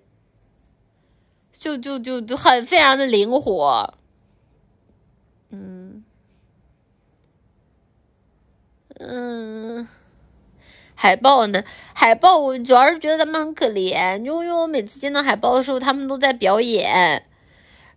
[1.54, 3.94] 就就就就很非常的灵活，
[5.50, 6.04] 嗯
[9.00, 9.88] 嗯，
[10.94, 11.64] 海豹呢？
[11.94, 17.26] 海豹我主要是觉得他们很可怜，因为我每次见到海豹的时候，他们都在表演，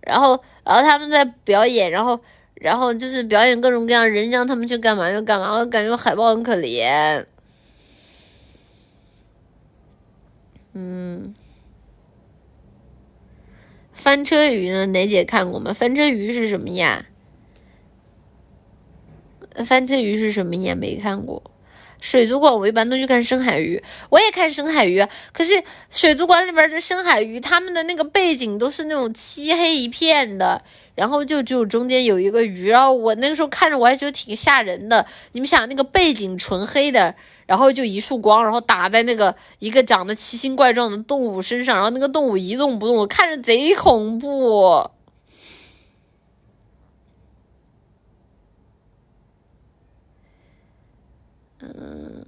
[0.00, 2.20] 然后然后他们在表演，然后。
[2.56, 7.24] 然后就是表演各种各样人让他们去干嘛就干嘛，我感觉海豹很可怜。
[10.72, 11.34] 嗯，
[13.92, 14.86] 翻车鱼呢？
[14.86, 15.72] 奶姐看过吗？
[15.72, 17.06] 翻车鱼是什么呀？
[19.64, 20.74] 翻车鱼是什么呀？
[20.74, 21.42] 没看过。
[21.98, 25.02] 水族馆我一般都去看深海鱼，我也看深海鱼。
[25.32, 30.62] 可是水族馆里边的深海鱼，他们的那个背景都是那种漆黑一片的，
[30.96, 32.68] 然后就只有中间有一个鱼。
[32.68, 35.06] 然后我那个时候看着我还觉得挺吓人的。
[35.30, 37.14] 你们想，那个背景纯黑的，
[37.46, 44.90] 然后就一束光，然后打在那个一个长得奇形怪状的动物身上，然后那个动物一动不动，看着贼恐怖。
[51.58, 52.24] 嗯，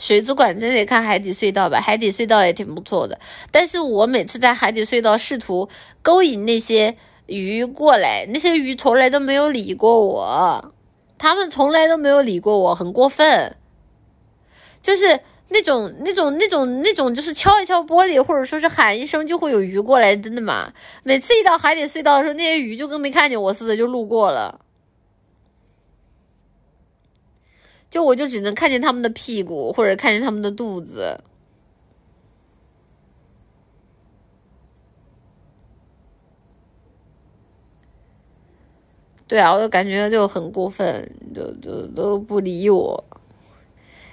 [0.00, 3.20] 水族馆真得看海底隧道吧，海底隧道也挺不错的。
[3.50, 5.68] 但是我每次在海底隧道试图
[6.00, 6.96] 勾引那些
[7.26, 10.72] 鱼过来，那些鱼从来都没有理过我，
[11.18, 13.54] 他们从来都没有理过我，很过分。
[14.80, 15.20] 就是
[15.50, 20.72] 那种那种那种那种，就是敲一敲玻璃，或者说是喊一声，就会有鱼过来，真的吗？
[21.02, 24.60] 每次一到海底隧道的时候，那些鱼就跟没看见我似的，就路过了。
[27.90, 31.20] 就我就只能看见他们的屁股，或者看见他们的肚子。
[39.26, 43.04] 对啊，我就感觉就很过分，就就都不理我，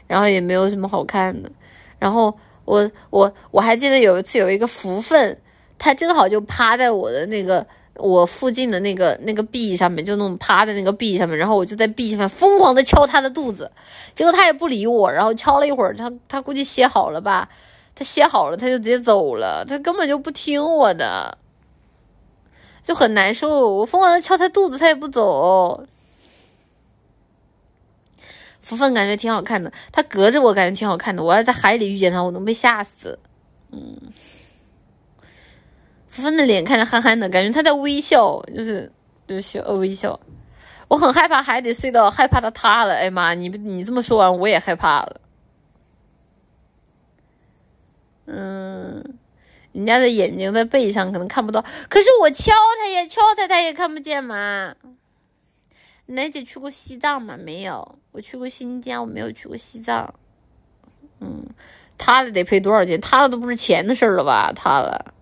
[0.07, 1.51] 然后也没有什么好看的。
[1.99, 2.35] 然后
[2.65, 5.39] 我我我还记得有一次有一个福分，
[5.77, 7.65] 他正好就趴在我的那个。
[7.99, 13.71] 我附近的那个那个壁上面，就那种趴在那个壁上面，然后我就在壁上面疯狂的敲他的肚子，
[14.13, 17.49] 结果他也不理我，然后敲了一会儿，他他估计歇好了吧，
[17.95, 21.37] 他歇好了，他就直接走了，他根本就不听我的，
[22.83, 23.69] 就很难受。
[23.75, 25.85] 我疯狂的敲他肚子，他也不走。
[28.61, 33.17] 福分感觉挺好看的，他隔着我感觉挺好看的，我要在海里遇见他，我能被吓死。
[33.71, 33.97] 嗯。
[36.17, 38.91] 福分的脸看着憨憨的，感觉他在微笑，就是
[39.27, 40.19] 就是笑微笑。
[40.87, 42.95] 我很害怕海底隧道，害怕它塌了。
[42.95, 45.21] 哎妈，你你这么说完，我也害怕了。
[48.25, 49.03] 嗯，
[49.73, 51.63] 人家的眼睛在背上，可能看不到。
[51.87, 54.73] 可是我敲他也敲他，他也看不见嘛。
[56.07, 57.37] 奶姐去过西藏吗？
[57.37, 60.11] 没有，我去过新疆，我没有去过西藏。
[61.19, 61.45] 嗯，
[61.95, 62.99] 塌了得赔多少钱？
[62.99, 64.51] 塌了都不是钱的事儿了吧？
[64.55, 65.13] 塌了。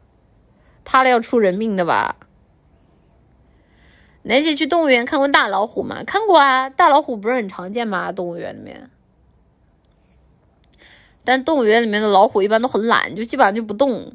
[0.86, 2.16] 塌了要出人命的吧？
[4.28, 6.04] 楠姐去动物园看过大老虎吗？
[6.04, 8.12] 看过啊，大老虎不是很常见吗？
[8.12, 8.90] 动物园里面，
[11.24, 14.06] 但动物园里面的老虎一般都很懒，就基本上就不动，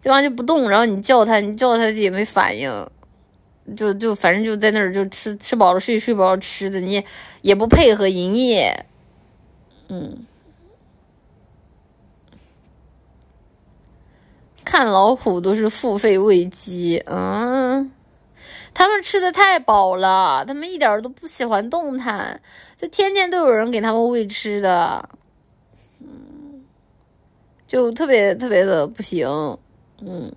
[0.00, 0.68] 基本上就不动。
[0.68, 2.70] 然后你叫它，你叫它也没反应，
[3.74, 7.02] 就就反正就在那儿就吃吃饱了睡，睡饱了吃的，你
[7.40, 8.84] 也不配合营业，
[9.88, 10.26] 嗯。
[14.72, 17.92] 看老虎都是付费喂鸡，嗯，
[18.72, 22.40] 他们吃的太饱了，他们一点都不喜欢动弹，
[22.74, 25.06] 就天天都有人给他们喂吃的，
[26.00, 26.64] 嗯，
[27.66, 29.28] 就特别特别的不行，
[30.00, 30.32] 嗯，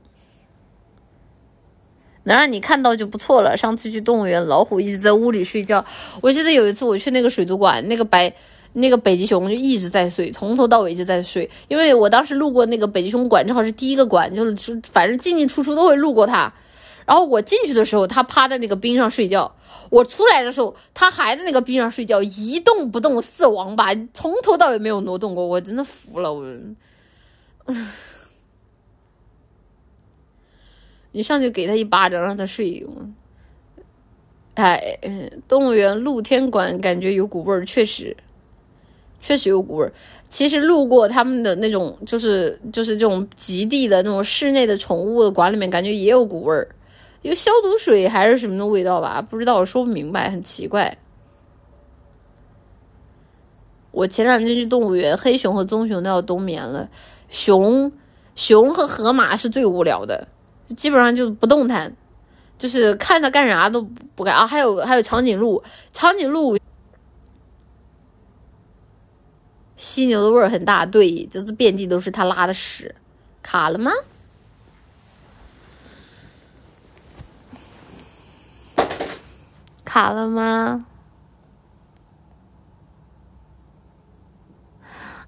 [2.24, 3.56] 能让你看到就不错了。
[3.56, 5.86] 上次去动物园，老虎一直在屋里睡觉。
[6.22, 8.34] 我记得有一次我去那个水族馆，那个白。
[8.77, 11.49] 那个北极熊就一直在睡，从头到尾一直在睡。
[11.69, 16.53] 因为我当时路过那个北极熊馆，正好是第一个馆，就是反正进进出出都会路过它。
[17.06, 19.49] 然后我进去的时候，它趴在那个冰上睡觉；
[19.89, 25.45] 我出来的时候，它还在那个冰上睡觉，一动不动，似王八，从头到尾没有挪动过。
[25.45, 26.45] 我真的服了我。
[31.14, 32.85] 你上去给他一巴掌，让他睡。
[34.56, 34.97] 哎，
[35.47, 38.18] 动物园露天馆感觉有股味儿，确实。
[39.26, 39.91] 确实有股味儿。
[40.30, 46.68] 其实路过他们的那种，就是就是这种极地的那种室内的宠物的馆里面，感觉也有股味儿，
[47.23, 49.19] 有消毒水还是什么的味道吧？
[49.19, 50.95] 不知道，我说不明白，很奇怪。
[53.89, 56.88] 我前两天去动物园，黑熊和棕熊都要冬眠了，
[57.30, 57.91] 熊
[58.35, 60.27] 熊和河马是最无聊的，
[60.76, 61.95] 基本上就不动弹，
[62.60, 63.81] 就是看它干啥都
[64.14, 64.45] 不干啊。
[64.45, 66.56] 还有还有长颈鹿，长颈鹿。
[69.76, 72.95] 犀牛的味儿很大，对，就是遍地都是它拉的屎。
[73.41, 73.91] 卡了吗？
[79.84, 80.85] 卡了吗？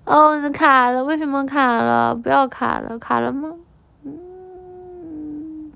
[0.06, 2.15] 哦，卡了，为什么卡了？
[2.15, 3.53] 不要卡了，卡了吗？
[4.03, 5.72] 嗯，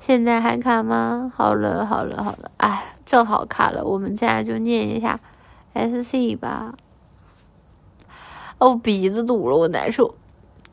[0.00, 1.30] 现在还卡吗？
[1.34, 2.95] 好了，好了，好了，哎。
[3.06, 5.18] 正好卡了，我们现在就念一下
[5.72, 6.74] S C 吧。
[8.58, 10.16] 哦，鼻子堵了，我难受。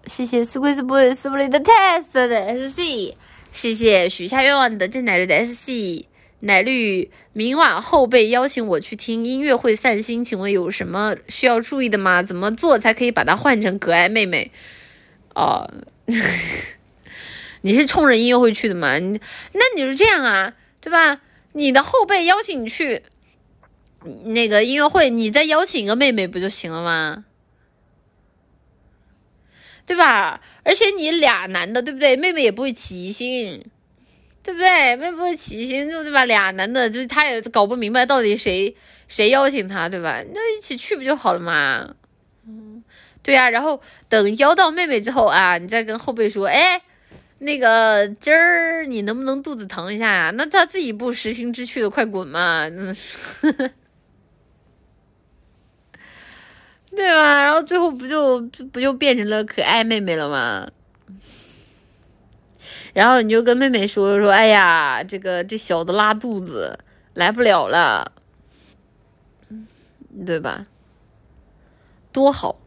[0.08, 3.16] 谢谢 Squeeze Boy 斯布雷的 Test 的 S C，
[3.52, 6.08] 谢谢许下愿望的正奶绿的 S C，
[6.40, 12.24] 奶绿，明晚后辈邀请我去听音乐会散心，请问有什么需要注意的吗？
[12.24, 14.52] 怎么做才可以把它换成可爱妹妹？
[15.36, 15.70] 哦，
[17.62, 18.98] 你是冲着音乐会去的吗？
[18.98, 19.20] 你
[19.54, 21.22] 那你就这样啊，对吧？
[21.54, 23.04] 你的后辈邀请你去
[24.26, 27.26] 那个音乐会，你再邀请一个妹妹不就行了吗？
[29.86, 30.40] 对吧？
[30.64, 32.16] 而且你俩男的，对不对？
[32.16, 33.62] 妹妹也不会起疑心，
[34.42, 34.96] 对不对？
[34.96, 36.24] 妹妹不会起疑心，就对吧？
[36.24, 38.74] 俩男的，就是他也搞不明白到底谁
[39.10, 40.24] 谁邀请他，对吧？
[40.34, 41.96] 那一起去不就好了嘛？
[42.48, 42.82] 嗯，
[43.22, 43.50] 对呀。
[43.50, 46.82] 然后等邀到妹妹之后啊，你再跟后辈说，哎，
[47.44, 50.32] 那个今儿你能不能肚子疼一下呀？
[50.36, 52.68] 那他自己不实行知趣的，快滚嘛！
[52.70, 52.96] 嗯。
[56.96, 57.44] 对吧？
[57.44, 58.40] 然后最后不就
[58.72, 60.70] 不就变成了可爱妹妹了吗？
[62.94, 66.78] 然后你就跟妹妹说说，哎呀，这个这小子拉肚子
[67.16, 68.12] 来不了了，
[70.26, 70.68] 对吧？
[72.12, 72.60] 多好！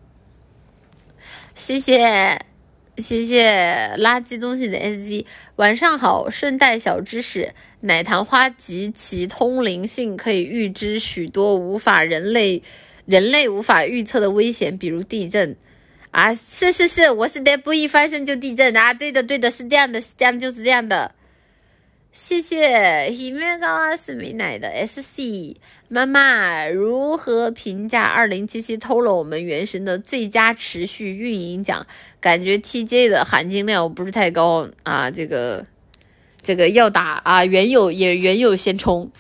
[1.55, 2.46] 谢谢
[2.99, 6.31] 谢谢垃圾东西的 S Z，晚上好。
[6.31, 12.63] 顺带小知识：奶糖花及其通灵性可以预知许多无法人类。
[13.05, 15.55] 人类无法预测的危险，比如地震，
[16.11, 21.15] 啊，是是是，我是得不一翻身就地震啊，对的对的，是这样的，是这样就是这样的。
[22.19, 25.55] 谢谢黑面高阿斯米奶的 S C
[25.87, 31.87] 妈妈，如何评价二零七七偷了我们原神的最佳持续运营奖？
[32.19, 35.67] 感觉 T J 的含金量不是太高啊，这个
[36.41, 39.11] 这个要打啊，原有也原有先冲。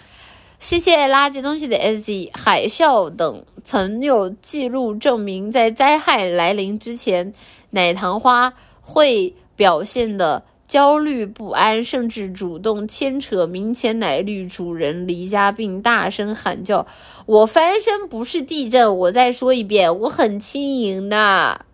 [0.58, 3.44] 谢谢垃圾东西的 S C 海啸等。
[3.62, 7.34] 曾有记录证明，在灾害来临之前，
[7.70, 16.86] 奶糖花会表现的焦虑不安，甚至主动牵扯明前奶绿主人离家，并大声喊叫
[17.26, 21.64] ：“我翻身不是地震！”我再说一遍，我很轻盈的。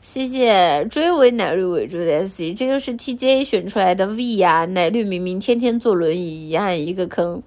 [0.00, 4.64] 谢谢追尾奶绿尾追的 S C，这就是 T J 选出来的 V 呀！
[4.66, 7.42] 奶绿明明天天坐轮椅，一按一个坑。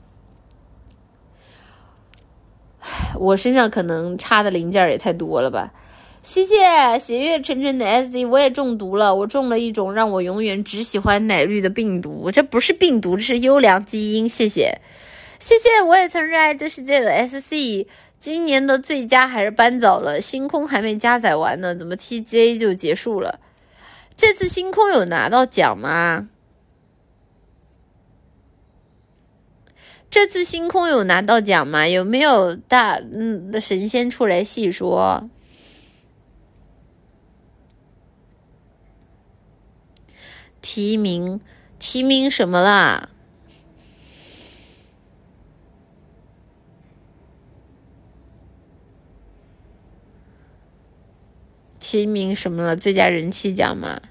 [3.19, 5.73] 我身上可能差的零件也太多了吧？
[6.27, 6.57] 谢谢
[6.99, 12.29] 血月沉沉的 S Z，我也中毒了，我中了一种让我永远只喜欢奶绿的病毒。
[12.29, 14.27] 这不是病毒，这是优良基因。
[14.27, 14.81] 谢谢，
[15.39, 17.87] 谢谢，我也曾热爱这世界的 S C。
[18.19, 23.39] 今年的最佳还是搬走了，星空还没加载完呢，怎么 T J 就结束了？
[24.17, 26.27] 这次星空有拿到奖吗？
[30.09, 31.87] 这次星空有拿到奖吗？
[31.87, 35.29] 有没有大嗯的神仙出来细说？
[40.69, 41.39] 提名
[41.79, 43.09] 提名什么啦？
[51.79, 52.75] 提名什么了？
[52.75, 54.01] 最佳人气奖吗？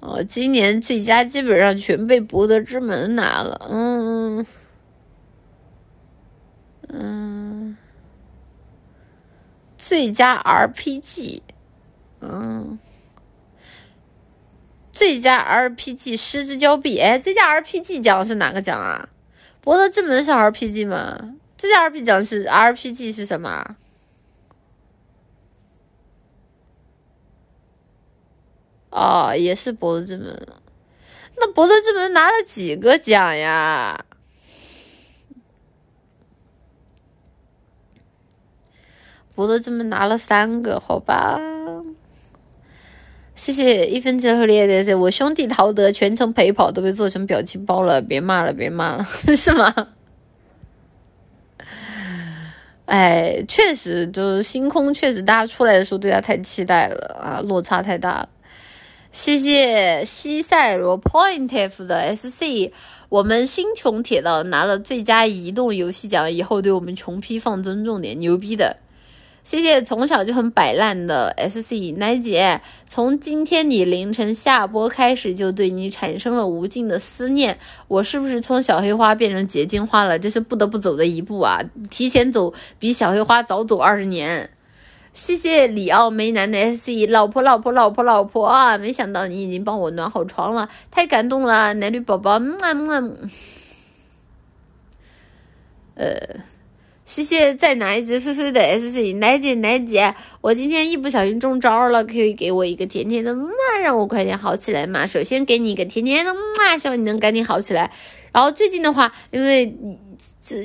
[0.00, 4.46] 哦，今年最佳基本上全被《博德之门》拿了，嗯
[6.88, 7.76] 嗯，
[9.88, 11.42] 最佳 RPG，
[12.20, 12.76] 嗯，
[14.90, 19.08] 最佳 RPG 失之交臂，哎，最佳 RPG 奖是哪个奖啊？
[19.64, 21.36] 《博德之门》是 RPG 吗？
[21.56, 23.76] 最佳 RPG 奖是 RPG 是什么？
[28.90, 30.48] 哦，也是博德之门，
[31.36, 34.04] 那博德之门拿了几个奖呀？
[39.36, 41.38] 博德之门拿了三个，好吧。
[43.34, 49.04] 谢谢一分钱和烈烈的，我兄弟陶德全程陪跑都被做成表情包了，别骂了，别骂了，
[49.36, 49.88] 是吗？
[52.86, 58.28] 哎，确实，就是星空，确实大家出来的时候对他太期待了啊，落差太大了。
[59.12, 62.72] 谢谢西塞罗 Pointf 的 SC，
[63.10, 68.76] 我们星穹铁道拿了最佳移动游戏奖，以后对我们穷批放尊重点，牛逼的。
[69.46, 77.56] 谢谢从小就很摆烂的 SC 奶姐，从今天你凌晨下播开始，就对你产生了无尽的思念。
[77.86, 80.18] 我是不是从小黑花变成结晶花了？
[80.18, 81.60] 这是不得不走的一步啊！
[81.88, 84.50] 提前走比小黑花早走二十年。
[85.12, 88.76] 谢谢里奥梅南的 S C，老婆老婆老婆老婆啊！
[88.76, 93.10] 没想到你已经帮我暖好床了，太感动了，奶绿宝宝，么么。
[95.94, 96.18] 呃，
[97.06, 103.48] 谢谢再拿一只菲菲的 S C 奶姐奶姐，我今天一不小心中招了，可以给我一个甜甜的嘛，
[103.80, 105.06] 让我快点好起来嘛。
[105.06, 107.92] 首先给你一个甜甜的嘛，希望你能赶紧好起来。
[108.32, 109.72] 然后最近的话，因为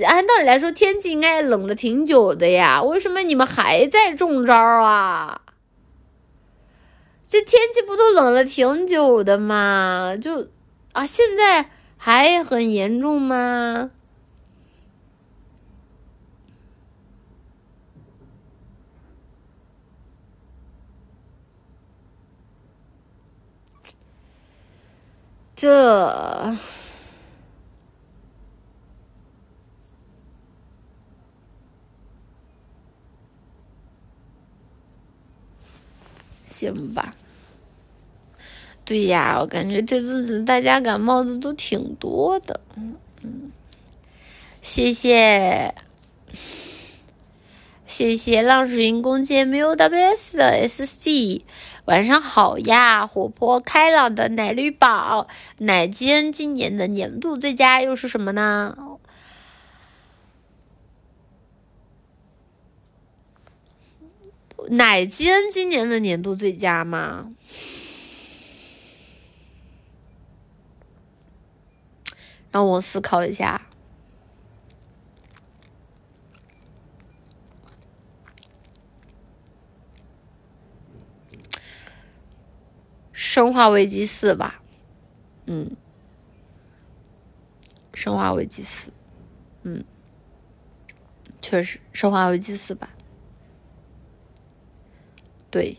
[0.08, 5.42] 按道理来说天气应该冷了挺久的呀，为什么你们还在中招啊？
[7.30, 10.18] 这天气不都冷了挺久的嘛？
[10.20, 10.48] 就
[10.94, 13.92] 啊，现在还很严重吗？
[25.62, 26.56] 这
[36.46, 37.14] 行吧。
[38.84, 42.60] 对呀，我感觉这阵子大家感冒的都挺多的。
[42.76, 43.52] 嗯嗯，
[44.64, 45.76] 谢谢
[47.86, 51.44] 谢谢浪水云弓箭没有 WS 的 SC。
[51.92, 55.28] 晚上好呀，活泼开朗的奶绿宝，
[55.58, 58.78] 奶坚今年的年度最佳又是什么呢？
[64.70, 67.34] 奶坚今年的年度最佳吗？
[72.52, 73.68] 让我思考一下。
[83.24, 84.60] 生化危机四吧，
[85.46, 85.70] 嗯，
[87.94, 88.92] 生化危机四，
[89.62, 89.86] 嗯，
[91.40, 92.90] 确实生化危机四吧，
[95.52, 95.78] 对，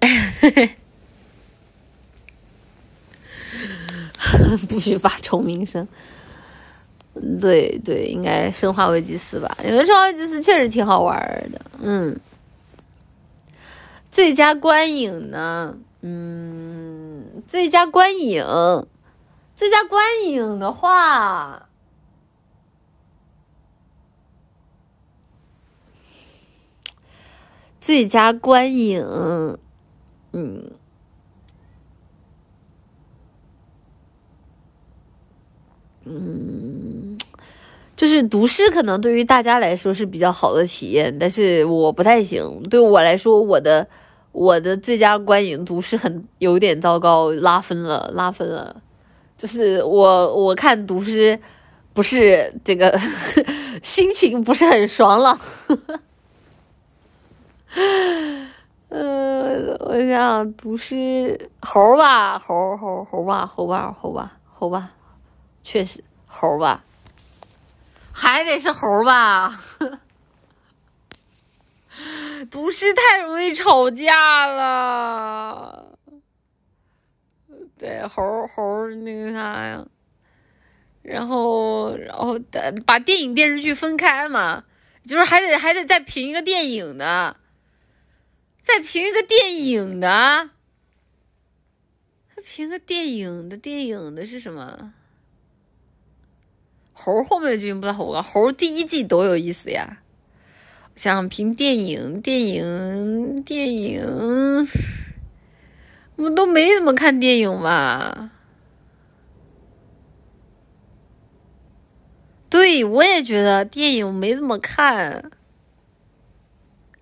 [4.66, 5.86] 不许发虫鸣声，
[7.38, 11.14] 对对，应该生化危机四吧，因为生化危机四确实挺好玩
[11.52, 12.18] 的，嗯。
[14.14, 15.76] 最佳观影呢？
[16.00, 18.44] 嗯，最佳观影，
[19.56, 21.68] 最佳观影的话，
[27.80, 29.04] 最佳观影，
[30.32, 30.70] 嗯，
[36.04, 37.18] 嗯，
[37.96, 42.62] 就是读诗，可能对于大家来说是比较好的体验，但是我不太行。
[42.70, 43.88] 对我来说，我的。
[44.34, 48.82] 我的最佳观影读是很有点糟糕，拉分了，拉分了。
[49.36, 51.38] 就是我我看读诗，
[51.92, 52.98] 不是这个
[53.80, 55.38] 心情不是很爽朗。
[58.88, 64.90] 嗯， 我想读诗猴吧，猴猴猴吧，猴吧，猴吧，猴吧，
[65.62, 66.82] 确实猴吧，
[68.12, 69.52] 还得是猴吧。
[72.50, 75.98] 不是太容易吵架了，
[77.78, 79.86] 对，猴猴那个啥呀，
[81.02, 82.38] 然后然后
[82.84, 84.64] 把电影电视剧分开嘛，
[85.02, 87.36] 就是还得还得再评一个电影的，
[88.60, 90.50] 再评一个电影的，
[92.34, 94.92] 再评个电影的，电影的是什么？
[96.92, 100.00] 猴后面的剧情不太好看，猴第一季多有意思呀。
[100.94, 104.68] 想评电影，电影，电影，
[106.16, 108.30] 我都没怎么看电影吧？
[112.48, 115.32] 对，我也觉得电影没怎么看。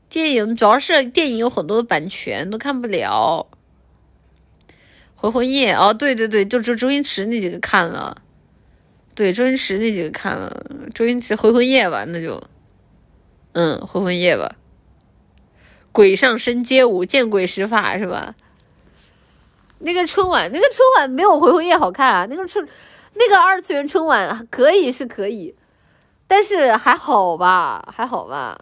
[0.08, 3.46] 电影主要是电影有很多版权都看不了。
[5.14, 8.22] 回魂夜哦，对对对，就周周星驰那几个看了。
[9.14, 12.42] 对，周星驰那几个看了，周星驰回魂夜吧，那就。
[13.52, 14.56] 嗯，回魂夜吧，
[15.92, 18.34] 鬼上身街舞，见鬼使法是吧？
[19.80, 22.26] 那个春晚，那个春晚没有回魂夜好看啊。
[22.30, 22.66] 那个春，
[23.14, 25.54] 那个二次元春晚可以是可以，
[26.26, 28.58] 但是还好吧，还好吧，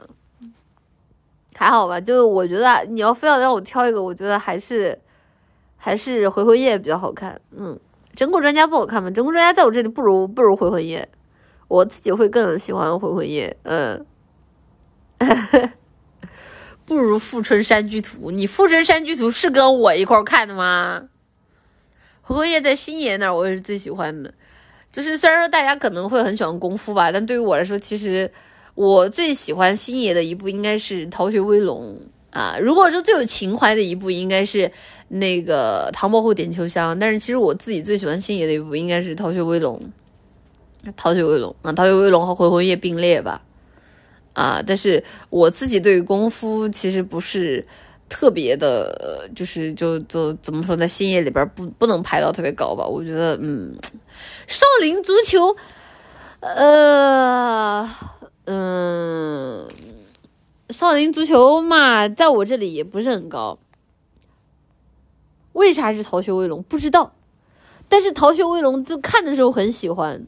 [1.55, 2.01] 还好吧。
[2.01, 4.99] 就我觉得你要非要让我挑一个，我觉得还是
[5.77, 7.41] 还是回魂夜比较好看。
[7.51, 7.79] 嗯，
[8.17, 9.11] 整蛊专家不好看吗？
[9.11, 11.09] 整蛊专家在我这里不如不如回魂夜，
[11.69, 13.57] 我自己会更喜欢回魂夜。
[13.65, 14.05] 嗯。
[16.85, 21.05] 不如《富春山居图》，你《富春山居图》是跟我一块看的吗？
[22.23, 24.33] 回魂夜在星爷那儿，我也是最喜欢的。
[24.91, 28.31] 就是虽然说大家可能会很喜欢功夫吧，但对于我来说，其实
[28.75, 31.97] 我最喜欢星爷的一部应该是《逃学威龙》
[32.37, 32.57] 啊。
[32.61, 34.71] 如果说最有情怀的一部，应该是
[35.09, 36.97] 那个《唐伯虎点秋香》。
[36.99, 39.81] 但是其实我自己最喜欢星爷的一部应该是《逃学威龙》。
[40.97, 43.43] 《逃学威龙》啊，《逃学威龙》和《回魂夜》并列吧。
[44.41, 47.67] 啊，但是我自己对于功夫其实不是
[48.09, 52.87] 特别的，就是就就怎么说，在星爷里边不不能排到特别高吧？
[52.87, 53.77] 我觉得，嗯，
[54.47, 55.55] 少林足球，
[56.41, 57.87] 呃，
[58.47, 59.69] 嗯，
[60.71, 63.59] 少林足球嘛，在我这里也不是很高。
[65.53, 66.62] 为啥是逃学威龙？
[66.62, 67.12] 不知道，
[67.91, 70.27] 但是逃学威龙就看的时候很喜欢。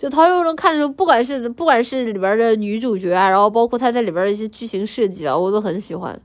[0.00, 6.18] 就《逃学威龙》看的时候，不管是不管是里边的女主角啊，然后包括他在里边的一些剧情设计啊，我都很喜欢。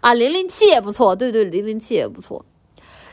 [0.00, 2.44] 啊，零零七也不错，对对，零零七也不错。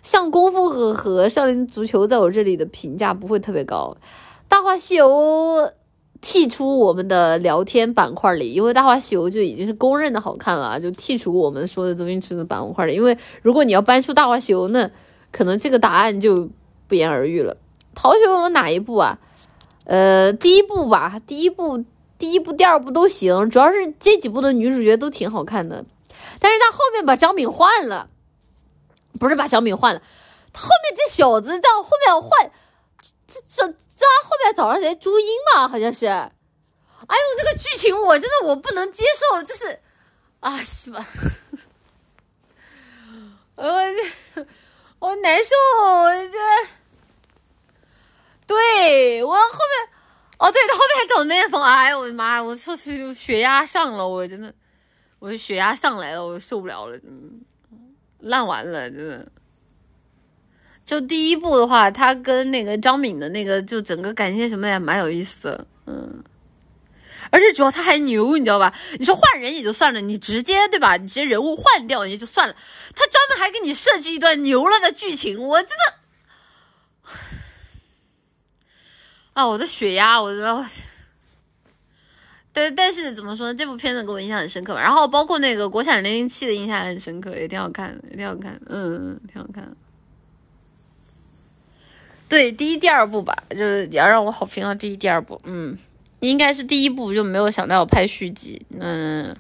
[0.03, 3.98] 像功夫和和少林足球，在我这里的评价不会特别高。
[4.48, 5.72] 大话西游
[6.22, 12.94] 剔出我们的聊天板块里，因为大话西游就已经是公认的好看了，就剔除我们说的周星驰的板块里。
[12.94, 14.88] 因为如果你要搬出大话西游，那
[15.32, 16.48] 可能这个答案就
[16.88, 17.57] 不言而喻了。
[17.95, 19.18] 逃学威龙哪一部啊？
[19.86, 21.84] 呃，第一部吧，第一部、
[22.18, 25.86] 第一部、第二部都行，主要是这几部的女主角都挺好看的。
[26.40, 28.10] 但是他后面把张敏换了，
[29.20, 30.02] 不是把张敏换了，
[30.53, 32.52] 后面这小子到后面换，
[33.28, 34.95] 这这这后面找了谁？
[34.95, 36.07] 朱茵嘛，好像是。
[36.07, 39.80] 哎呦，那个剧情我真的我不能接受，就是
[40.40, 41.06] 啊，是吧？
[43.56, 43.66] 我
[44.99, 45.53] 我难受，
[45.84, 46.38] 我这。
[48.48, 49.90] 对我后面，
[50.38, 52.44] 哦，对他后面还找那风，哎我的妈呀！
[52.44, 54.54] 我测试血压上了，我真的，
[55.20, 57.42] 我的血压上来了，我受不了了，嗯，
[58.20, 59.32] 烂完了，真的。
[60.84, 66.24] 就第一部的话，他跟那个张敏的那个，就整个感情什么也蛮有意思的，嗯。
[67.32, 68.72] 而且主要他还牛，你知道吧？
[69.00, 70.96] 你说换人也就算了，你直接对吧？
[70.96, 72.56] 你直接人物换掉也就算了，
[72.96, 77.12] 他专门还给你设计一段牛了的剧情，我真的。
[79.36, 80.66] 啊，我的血压，我知道。
[82.53, 83.53] 但但是怎么说呢？
[83.53, 84.80] 这部片子给我印象很深刻吧。
[84.80, 88.57] 然后包括那个国产零零七的印象也很深刻，也挺好看的，也挺好看。
[88.68, 89.76] 嗯嗯，挺好看。
[92.30, 95.41] 对，第一、第二部吧，就是要让我好评啊第一、第二部。
[95.44, 95.78] 嗯，
[96.22, 98.66] 应该是第一部就没有想到要拍续集。
[98.80, 99.36] 嗯，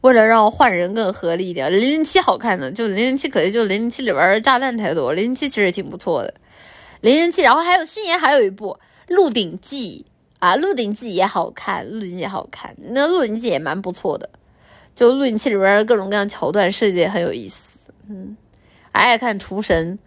[0.00, 5.12] 为了让换人更合理一点，零零七好看的，就零零七可惜就零零七里边炸弹太多。
[5.12, 6.32] 零零七其实也挺不错的。
[7.04, 8.78] 零零七，然后还有星爷还有一部
[9.14, 10.06] 《鹿鼎记》
[10.38, 14.30] 啊，《鹿鼎记》也好看，《鹿鼎记》也好看，那《鹿鼎记》也蛮不错的，
[14.94, 17.78] 就《鹿鼎记》里边各种各样桥段设计很有意思。
[18.08, 18.34] 嗯，
[18.92, 19.92] 爱看《厨神》，《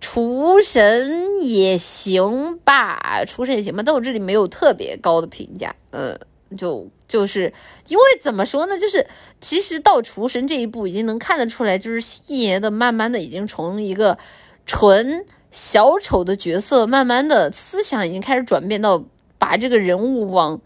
[0.00, 5.76] 厨神》也行吧，《厨神》也行吧，在我这里没有特别高的评价。
[5.90, 6.18] 嗯，
[6.56, 7.52] 就就是
[7.88, 9.06] 因为怎么说呢，就是
[9.42, 14.16] 其实到《厨神》这一步已经能看得出来，就是星爷的慢慢的已经从一个
[14.64, 15.26] 纯。
[15.50, 19.02] 小丑的角色，慢慢的思想已经开始转变到
[19.36, 20.60] 把这个人物往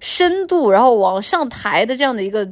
[0.00, 2.48] 深度，然后往上抬的这样的一个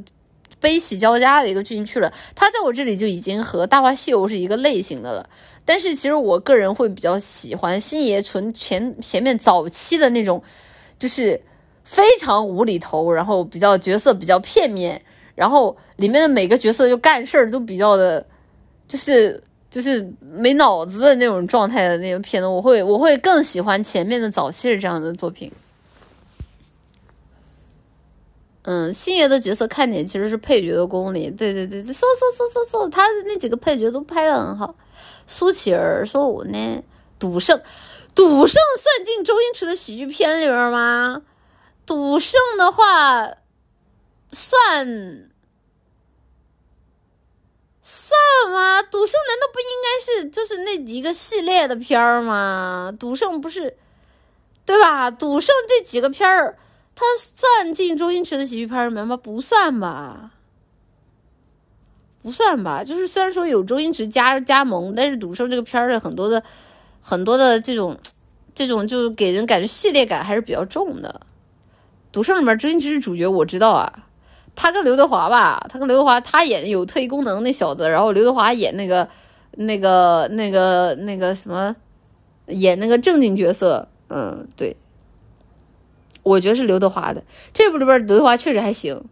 [0.59, 2.13] 悲喜交加的一个剧情去了。
[2.35, 5.27] 他在我这里就已经和《大话西游》是一个类型的了。
[5.65, 10.41] 但是其实我个人会比较喜欢星爷纯前前面早期的那种，
[10.99, 11.39] 就是
[11.83, 15.01] 非常无厘头，然后比较角色比较片面，
[15.33, 18.23] 然后里面的每个角色就干事儿都比较的，
[18.87, 19.43] 就是。
[19.71, 25.49] 就是没脑子的那种状态的那个片子，我会我会更喜欢前面的早期的这样的作品。
[28.63, 31.99] 嗯，星爷的角色看点其实是配角的功力，对对对，嗖嗖嗖
[32.53, 34.75] 嗖嗖，他的那几个配角都拍的很好。
[35.25, 36.83] 苏乞儿说：“我呢，
[37.17, 37.59] 赌圣，
[38.13, 41.21] 赌圣算进周星驰的喜剧片里边吗？
[41.85, 43.37] 赌圣的话，
[44.27, 45.30] 算。”
[48.11, 48.83] 算吗？
[48.83, 52.93] 赌圣难道不应该是就是那几个系列的片儿吗？
[52.99, 53.77] 赌圣不是，
[54.65, 55.09] 对吧？
[55.09, 56.57] 赌圣这几个片儿，
[56.93, 59.15] 它算进周星驰的喜剧片里面吗？
[59.15, 60.31] 不算吧，
[62.21, 62.83] 不算吧。
[62.83, 66.43] 就是虽然说有周星驰加加盟，但是赌圣这个片儿的很多的
[67.01, 67.97] 很多的这种
[68.53, 71.21] 这种，就给人感觉系列感还是比较重的。
[72.11, 74.07] 赌圣里面周星驰是主角，我知道啊。
[74.61, 79.09] 他跟刘德华吧，他跟刘德华，他演有特异功能那小子，然后刘德华演那个、
[79.53, 81.75] 那个、那个、那个什么，
[82.45, 83.87] 演那个正经角色。
[84.09, 84.77] 嗯，对，
[86.21, 89.03] 我觉得是刘德华的这部里边，刘德华确实还行，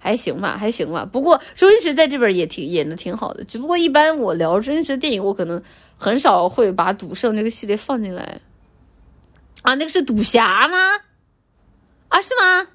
[0.00, 1.08] 还行吧，还行吧。
[1.10, 5.62] 不过周星驰在这边也挺演的挺好的，只不过一般我聊周星驰电影，我可能
[5.96, 8.40] 很少会把赌圣这个系列放进来。
[9.62, 10.76] 啊，那个是赌侠吗？
[12.08, 12.70] 啊，是吗？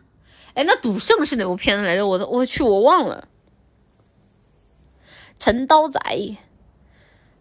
[0.54, 2.06] 哎，那赌圣是哪部片子来着？
[2.06, 3.28] 我我去，我忘了。
[5.40, 6.00] 陈刀仔，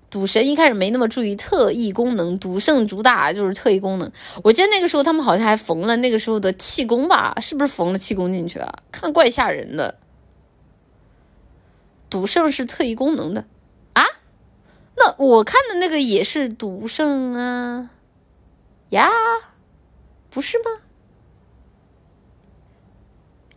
[0.09, 4.11] 赌神一开始没那么注意特异功能，赌圣主打就是特异功能。
[4.43, 7.37] 我记得那个时候他们好像还缝了那个时候的气功吧？
[7.41, 8.73] 是不是缝了气功进去啊？
[8.91, 9.99] 看怪吓人的。
[12.09, 13.45] 赌圣是特异功能的
[13.93, 14.05] 啊？
[14.97, 17.91] 那我看的那个也是赌圣啊？
[18.89, 19.11] 呀，
[20.31, 20.65] 不是吗？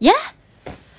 [0.04, 0.14] 耶？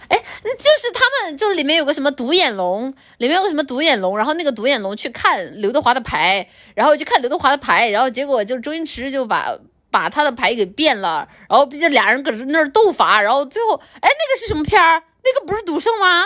[0.09, 9.57] 哎，就是他们，就里面有个什么独眼龙，里面有个什么独眼龙，然后那个独眼龙去看刘德华的牌，然后去看刘德华的牌，然后结果就周星驰就把
[9.91, 15.03] 把他的牌给变了，然后毕竟俩人搁那儿斗法，然后最后，哎，那个是什么片儿？
[15.25, 16.25] 那个不是赌圣吗？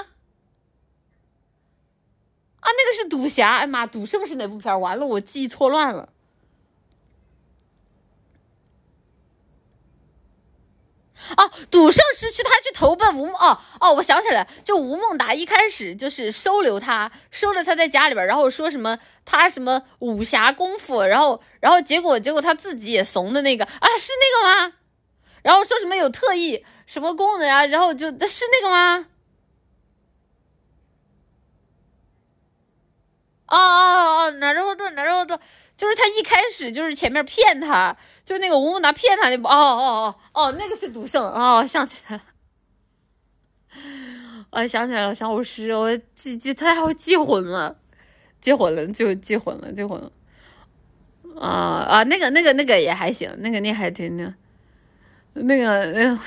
[2.60, 4.80] 啊，那个是赌侠，哎妈，赌圣是哪部片？
[4.80, 6.08] 完了，我记忆错乱了。
[11.36, 24.72] 哦，赌圣失去他去投奔吴梦哦哦，我想起来，就吴孟达一开始就是收留他，收了他在家里边，然后说什么他什么武侠功夫，然后然后结果结果他自己也怂的那个啊，是那个吗？
[25.42, 29.06] 然后说什么有特异什么功能啊，然后就是那个吗？
[33.46, 35.40] 哦哦哦，哪肉多哪肉多。
[35.78, 42.22] 就是他一开始就是前面骗他，就那个吴孟达骗他那部，哦哦哦哦，那个是赌圣哦，想起来了，
[44.50, 47.76] 我 想起来了，想我师，我记记他还会记混了，
[48.40, 50.10] 记混了就记混了，记混了，
[51.40, 54.34] 啊啊，那个那个那个也还行，那个那还挺那，
[55.34, 56.18] 那个那，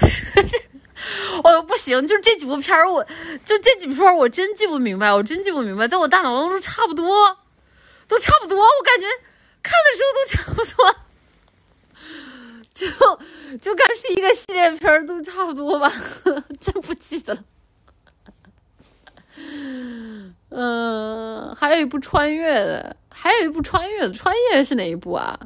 [1.43, 3.03] 我 不行，就这几部片儿，我
[3.43, 7.37] 就这几部片儿，我真记不明白，我真记不明白，在我大脑当中差不多，
[8.07, 9.05] 都差不多，我感觉。
[9.63, 10.95] 看的时候都差不多，
[12.73, 15.91] 就就看是一个系列片都差不多吧，
[16.59, 17.43] 真不记得了。
[20.49, 25.39] 嗯， 还有一部穿越的，还有一部穿越的，穿越是哪一部啊？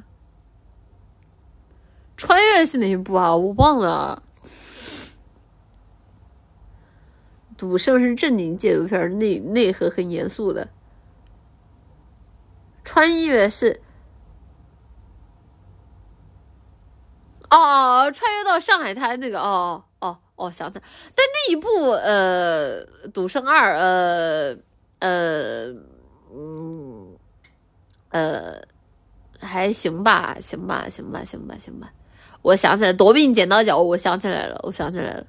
[2.17, 3.35] 穿越是哪一部啊？
[3.35, 4.23] 我忘了。
[7.57, 10.69] 赌圣是正经戒毒片，内内核很严肃的。
[12.83, 13.81] 穿越是。
[17.55, 20.83] 哦，穿越到上海滩那个，哦哦哦，想起来，
[21.15, 22.83] 但那一部呃，
[23.13, 24.55] 《赌圣二》呃
[24.99, 25.67] 呃
[26.33, 27.15] 嗯
[28.09, 28.61] 呃
[29.39, 31.89] 还行吧，行吧，行吧，行吧，行吧，
[32.41, 35.25] 我想起来，夺命剪刀脚，我想起来了，我想起来了，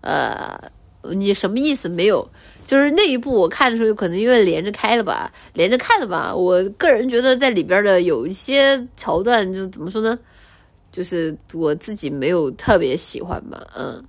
[0.00, 0.70] 呃，
[1.14, 1.86] 你什么意思？
[1.86, 2.26] 没有，
[2.64, 6.34] 就是那一部我看的时候，有可能因为连着开的吧，连着看的吧。
[6.34, 10.18] 我个人觉得在里边的有一些桥段，就怎么说呢？
[10.98, 14.04] 就是我自己没有特别喜欢吧，嗯，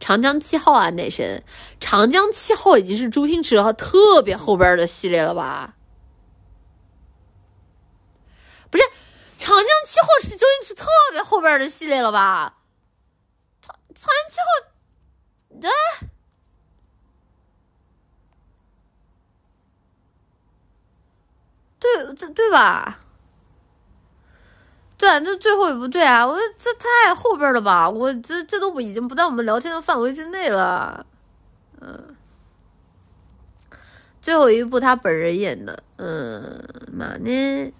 [0.00, 1.40] 长江七号啊，奶神，
[1.78, 5.76] 长江七号已经是周星驰和特别后边的系列了吧？
[8.68, 8.82] 不是，
[9.38, 12.56] 长江七号是周星驰特别后边的系列了吧？
[13.62, 14.46] 长长江七号，
[15.60, 15.70] 对，
[21.78, 22.98] 对，这对吧？
[24.98, 27.88] 对啊，那最后一部对啊，我这太后边了吧？
[27.88, 31.06] 我这这都不已经不在我们聊天的范围之内了。
[31.80, 32.16] 嗯，
[34.20, 36.60] 最后一部他本人演的，嗯，
[36.92, 37.30] 嘛呢？《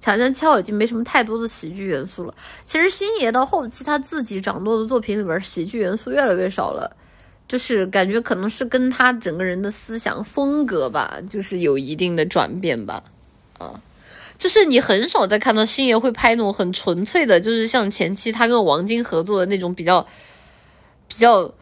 [0.00, 2.34] 长江七号》已经没什么太多的喜剧元素了。
[2.64, 6.90] 其实星爷到后期他自己掌舵的作品里边，喜剧元素越来越少了，
[7.46, 13.02] 就是感觉可能是跟他整个人的思想风格吧，就是有一定的转变吧，
[13.58, 13.78] 啊。
[14.36, 20.06] 就是你很少再看到星爷会拍那种很纯粹的，就是像前期他跟王晶合作的那种比较
[21.08, 21.52] 比较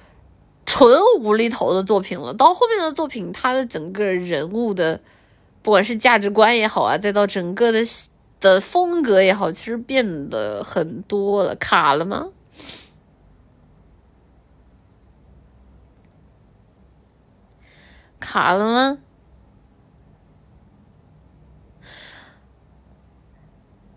[0.66, 2.32] 纯无厘头的作品了。
[2.34, 5.00] 到后面的作品，他的整个人物的，
[5.62, 7.80] 不管是价值观也好啊，再到整个的
[8.40, 11.54] 的风格也好，其实变得很多了。
[11.56, 12.28] 卡了吗？
[18.18, 18.98] 卡了吗？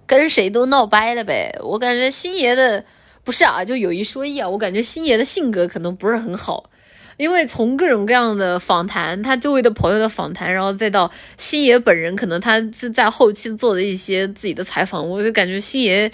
[0.08, 2.84] 跟谁都闹掰了呗，我感觉星爷的
[3.24, 6.70] 不是啊，就有一说一啊，我感觉星爷的性格可能不是很好，
[7.18, 16.12] 因为从各种各样的访谈，他周围的朋友的访谈，然后再到星爷本人，可能他是在后期做的一些自己的采访，我就感觉星爷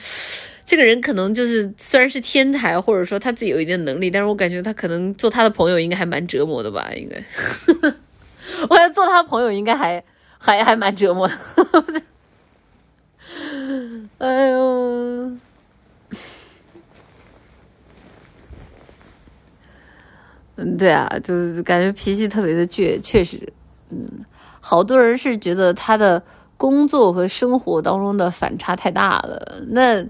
[0.64, 7.22] 这个人可能就是虽然是天才，或者说他自己有一定能力，但是我感觉他可能做他的朋友应该还蛮折磨的吧，应该，
[8.70, 10.02] 我觉做他的朋友应该还
[10.38, 11.36] 还还蛮折磨的。
[14.18, 15.32] 哎呦，
[20.56, 23.52] 嗯，对啊，就是感觉脾气特别的倔，确实，
[23.90, 24.24] 嗯，
[24.60, 26.22] 好多人是觉得他的
[26.58, 29.64] 工作和生活当中的反差太大了。
[29.70, 30.04] 那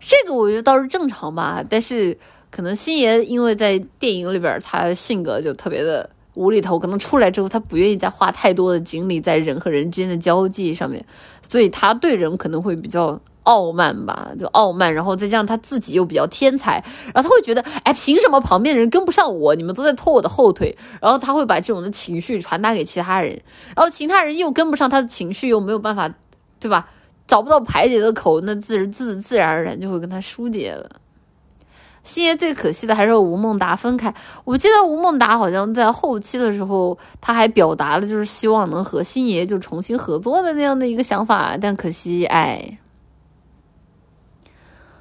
[0.00, 2.16] 这个我觉得倒是正常吧，但是
[2.50, 6.08] 可能星爷因为在电影里边他性格就特别的
[6.38, 11.04] 无厘头，可能出来之后他不愿意再花太多的精力在人和人之间的交际上面，
[11.42, 13.20] 所以他对人可能会比较。
[13.44, 16.84] 傲慢吧，就傲慢，然后再加上他自己又比较天才，
[17.14, 19.54] 然后他会觉得，哎，凭什么旁边的人跟不上我？
[19.54, 23.30] 你们都在拖我的后腿，然后他会把这种的情绪传达给其他人，
[23.74, 26.14] 然后其他人又跟不上他的情绪，又没有办法，
[26.60, 26.90] 对吧？
[27.26, 30.86] 找不到排解的口，那自自自然而然就会跟他疏解了。
[32.08, 34.12] 星爷最可惜的还是和吴孟达分开，
[34.42, 42.78] 我记得吴孟达好像在后期的时候，他还表达了就是希望能和星爷就重新合作的那样的一个想法，但可惜，哎。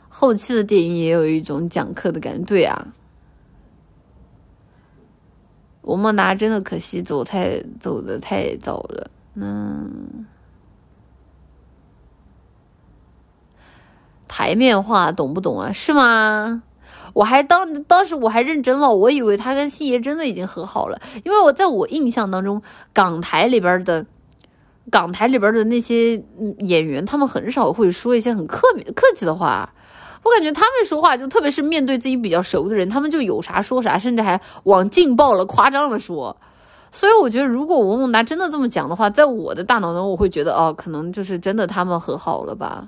[0.10, 2.88] 后期的电影也有一种讲课的感觉，对啊，
[5.84, 9.10] 吴孟达真的可惜走太走的太早了。
[9.34, 9.88] 那
[14.28, 15.72] 台面话懂不懂啊？
[15.72, 16.64] 是吗？
[17.18, 22.62] 我还当当时我还认真了，我以为他跟星爷真的已经和好了，因为我在我印象当中，
[22.94, 24.06] 港台里边的
[24.92, 26.22] 港台里边的那些
[26.60, 29.74] 演员，他们很少会说一些很客客气的话。
[30.24, 36.38] 我感觉他们说话就特别是面对自己比较熟的人，他们就有啥说啥，甚至还往劲爆了、夸张了说。
[36.92, 42.88] 所以我觉得，如果吴孟达真的这么讲的话，在我的大脑中，我会觉得哦，可能就是真的他们和好了吧，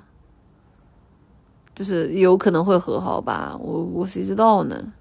[1.80, 3.56] 就是有可能会和好吧。
[3.58, 4.92] 我我谁知道呢？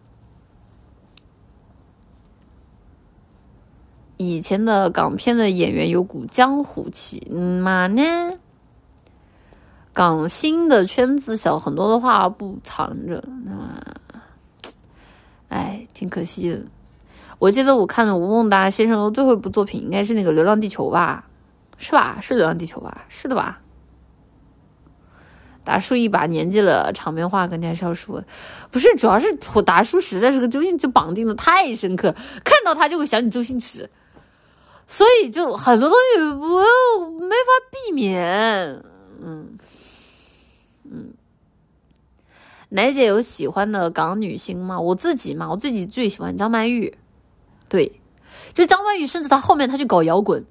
[4.16, 8.02] 以前的港片的演员有股江湖气，嗯嘛呢？
[9.92, 13.84] 港星的圈子小，很多的话不藏着，那，
[15.50, 16.64] 哎，挺可惜的。
[17.40, 21.28] 我记得我看的吴孟达先生的最后一部作品应该是那个《流浪地球》吧？
[21.78, 22.20] 是吧？
[22.22, 23.04] 是《流浪地球》吧？
[23.10, 23.60] 是的吧？
[25.70, 28.24] 达叔一把年纪了，场面话肯定还是要说。
[28.72, 32.12] 不是，主要是我达叔实在是跟周星驰绑定的太深刻，
[32.44, 33.88] 看到他就会想起周星驰，
[34.88, 38.82] 所以就很多东西我没法避免，
[39.24, 39.60] 嗯。
[40.92, 41.14] 嗯，
[42.70, 44.80] 奶姐有喜欢的港女星吗？
[44.80, 46.98] 我自己嘛，我自己最喜欢张曼玉。
[47.68, 48.02] 对，
[48.54, 50.44] 就张曼玉，甚至她后面她去搞摇滚，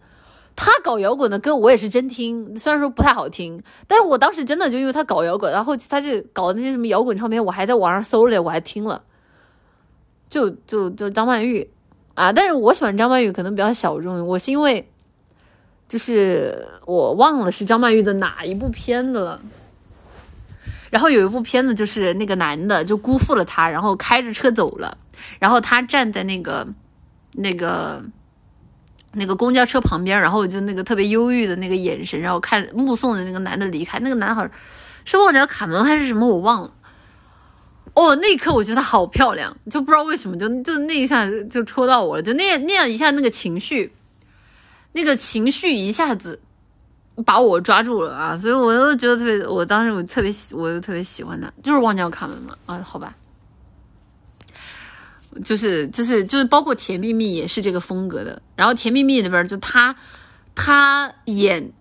[0.61, 9.01] 他搞摇滚的歌我也是真听，虽然说不太好听，但是我当时真的就因为他搞摇滚，然后他就搞那些什么摇滚唱片，我还在网上搜了，我还听了。
[10.29, 11.71] 就就就张曼玉
[12.15, 14.91] 啊，但是我喜欢张曼玉可能比较小众，我是因为
[15.87, 19.41] 就是我忘了是张曼玉的哪一部片子了。
[20.91, 24.99] 然后有一部片子，就是那个男的就辜负了她，然后开着车走了，
[25.39, 26.67] 然后她站在那个、
[27.33, 28.03] 那个、
[29.13, 33.99] 那个公交车旁边，然后我就那个特别忧郁的那个眼神，然后看目送着那个男的离开。
[34.01, 34.51] 那个男孩
[35.05, 36.71] 是忘记了卡门还是什么，我忘了。
[37.95, 43.93] 哦，那一刻我觉得好漂亮，就不知道为什么，就就那一下就戳到我了，就那那样一下那个情绪，
[44.93, 46.41] 那个情绪一下子。
[47.27, 48.39] 把我抓住了啊！
[48.41, 53.13] 所以我都觉得特别，我当时我特别喜，我就特别喜欢他，就是忘掉卡门嘛啊，好吧，
[55.45, 58.41] 就是就是就是包括甜蜜蜜也是这个风格的。
[58.57, 59.95] 然后甜蜜蜜里边就他
[60.55, 61.73] 他演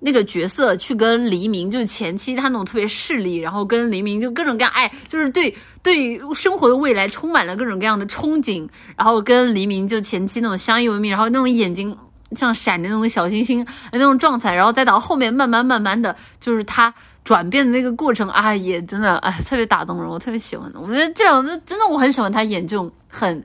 [0.00, 11.96] 那个角色去跟黎明，就是前期他那种特别势利，然后跟黎明就各种各样哎，就是对对生活的未来充满了各种各样的憧憬，然后跟黎明就前期那种相依为命，然后那种眼睛。
[12.32, 16.92] 像闪着那种小星星那种状态，然后再到后面慢慢慢慢的就是他
[17.26, 20.78] 转变的那个过程啊，也真的哎特别打动人，我特别喜欢的。
[20.78, 23.44] 我觉得这样子真的我很喜欢他演这种很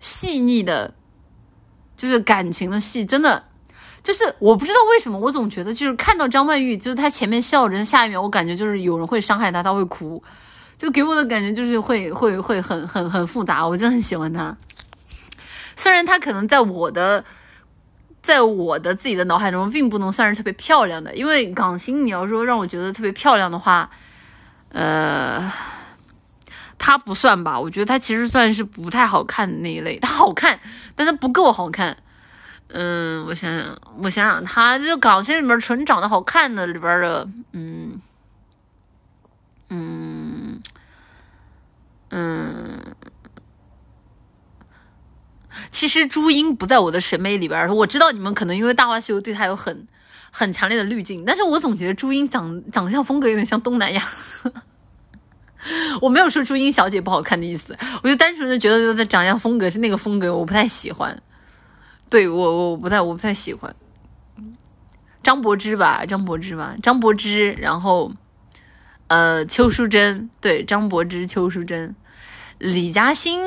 [0.00, 0.92] 细腻的，
[1.96, 3.44] 就是感情的戏，真的
[4.02, 10.20] 就是我不知道为什么，我总觉得就是看到张曼玉，就是她前面笑着，下一秒我感觉就是有人会伤害她，她会哭，
[10.76, 14.56] 就给我的感觉就是会会会很很很复杂，我真的很喜欢她。
[15.76, 17.24] 虽然她可能在我的。
[18.26, 23.88] 在我的自己的脑海中，并不能算是特别漂亮的，因为港星，你要说让我觉得特别漂亮的话，
[24.70, 25.52] 呃，
[26.76, 27.56] 她不算吧？
[27.60, 29.96] 我觉得她其实算是不太好看的那一类。
[30.00, 30.58] 她好看，
[30.96, 31.96] 但她不够好看。
[32.70, 38.00] 嗯，我想想，我想想，她就港星里面纯长得好看的里边的，嗯，
[39.70, 40.60] 嗯，
[42.08, 42.80] 嗯。
[45.70, 49.86] 其实朱茵不在我的审美里边，我知道你们可能因为《大话西游》对她有很
[50.30, 54.02] 很强烈的滤镜，但是我总觉得朱茵长长相风格有点像东南亚。
[56.00, 61.20] 我没有说朱茵小姐不好看的意思，我就单纯的觉得就在长相风格是那个风格，我不太喜欢。
[62.08, 63.74] 对我我不太我不太喜欢。
[65.24, 68.12] 张柏芝吧，张柏芝吧，张柏芝，然后
[69.08, 71.96] 呃邱淑贞，对，张柏芝、邱淑贞，
[72.58, 73.42] 李嘉欣，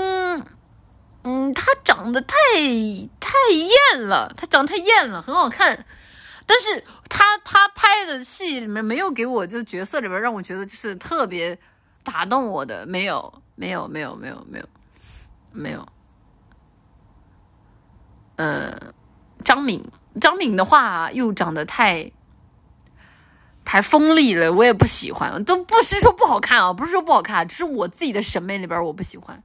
[1.24, 2.36] 嗯，他长得太
[3.20, 5.86] 太艳了，他长得太艳了，很好看，
[6.46, 11.60] 但是他他拍的戏里面没有给我就角色里边让我觉得就是特别
[12.04, 14.66] 打动我的，没有，没有，没有，没有，没有，
[15.52, 15.88] 没有。
[18.38, 18.94] 呃，
[19.44, 19.86] 张敏，
[20.22, 22.10] 张敏的话又长得太
[23.66, 25.44] 太锋利了，我也不喜欢。
[25.44, 29.44] 都不是说不好看啊，不是说不好看，只是我自己的审美里边我不喜欢。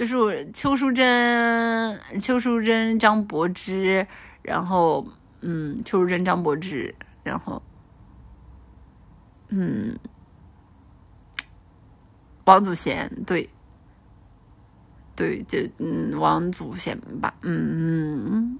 [0.00, 4.06] 就是邱淑贞、邱淑贞、张柏芝，
[4.40, 5.06] 然后
[5.42, 7.62] 嗯，邱淑贞、张柏芝，然后
[9.50, 9.98] 嗯，
[12.46, 13.50] 王祖贤，对。
[15.14, 18.58] 对，就嗯，王祖贤吧，嗯，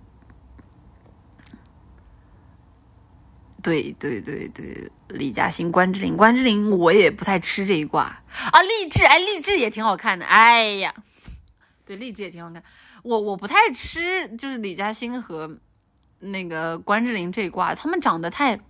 [3.62, 8.61] 对对对对，李嘉欣、关之琳，关之琳我也不太吃这一挂啊。
[8.61, 10.95] 励志，哎，励志也挺好看的，哎呀，
[11.91, 12.62] 对，励志也挺好看。
[13.03, 15.59] 我我不太吃，就是李嘉欣和
[16.21, 18.61] 那个关之琳这一挂，他们长得太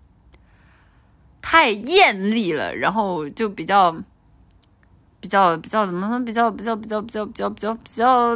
[1.43, 3.95] 太艳丽了，然后就比较。
[5.21, 6.19] 比较比较怎么说？
[6.25, 8.35] 比较比较比较比较比较比较比较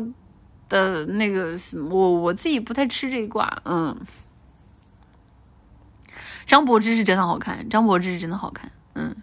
[0.69, 1.59] 的那个？
[1.89, 3.63] 我我自己不太吃这一挂。
[3.65, 3.99] 嗯，
[6.47, 8.71] 张柏芝是真的好看，张柏芝是真的好看。
[8.93, 9.17] 嗯，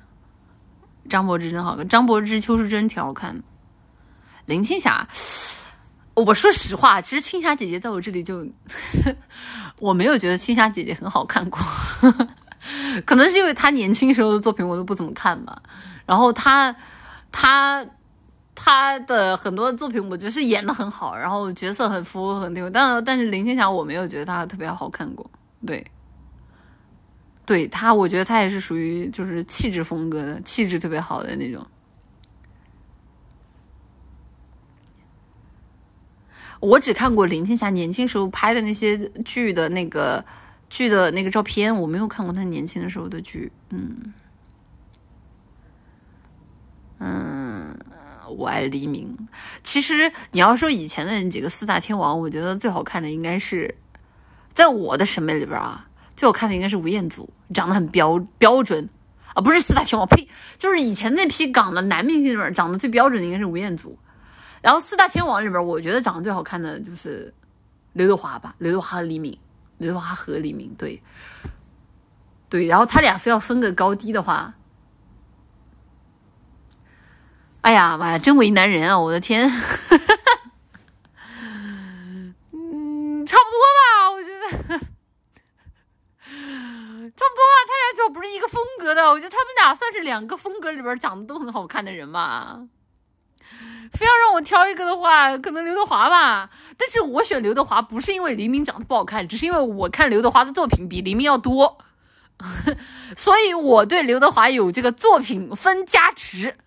[1.07, 3.43] 张柏芝真好看，张柏芝、邱淑贞挺好看的。
[4.45, 5.07] 林青霞，
[6.13, 8.47] 我说实话，其实青霞姐姐在我这里就
[9.79, 11.59] 我没有觉得青霞姐姐很好看过，
[13.05, 15.61] 可能是因为她年轻时候的作品我都不怎么看吧。
[16.05, 16.75] 然后她。
[17.33, 17.85] 他
[18.53, 25.31] 他的很多作品，我觉得是演的很好，然后角色很符合很那个，但但是林青霞我没有觉得她特别好看过，
[25.65, 25.81] 对，
[27.45, 31.65] 对她，我觉得她也是属于就是气质风格的，气质特别好的那种。
[36.61, 40.23] 我只看过林青霞年轻时候拍的那些剧的那个
[40.69, 44.13] 剧的那个照片，我没有看过她年轻的时候的剧，嗯。
[47.03, 47.75] 嗯，
[48.37, 49.17] 我爱黎明。
[49.63, 53.73] 其实你要说以前的那几个四大天王，我觉得最好看的应该是，
[54.53, 58.87] 在我的审美里边啊，最好看的应该是吴彦祖，长得很标标准
[59.33, 60.29] 啊，不是四大天王，呸，
[60.59, 63.97] 就是以前那批港的男明星里边长得最标准的应该是吴彦祖。
[64.61, 67.33] 然后四大天王里边，我觉得长得最好看的就是
[67.93, 69.35] 刘德华吧，刘德华和黎明，
[69.79, 71.01] 刘德华和黎明，对，
[72.47, 74.53] 对，然后他俩非要分个高低的话。
[77.61, 78.99] 哎呀妈呀，真为难人啊！
[78.99, 79.45] 我的天，
[82.51, 84.49] 嗯，差不多吧，我觉得，
[87.11, 87.53] 差不多吧。
[87.67, 92.59] 他俩就不是一个风格的，我觉得他们俩算是两个风格里边长得都很好看的人吧。
[93.91, 96.49] 非要让我挑一个的话，可能刘德华吧。
[96.77, 101.77] 但是我选刘德华不是因为黎明长得不好看，只是因为我看刘德华的作品比黎明要多，
[103.17, 106.57] 所以我对刘德华有这个作品分加持。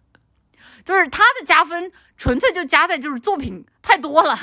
[0.84, 4.38] 就是他的加分，纯粹就加在就是作品太多了，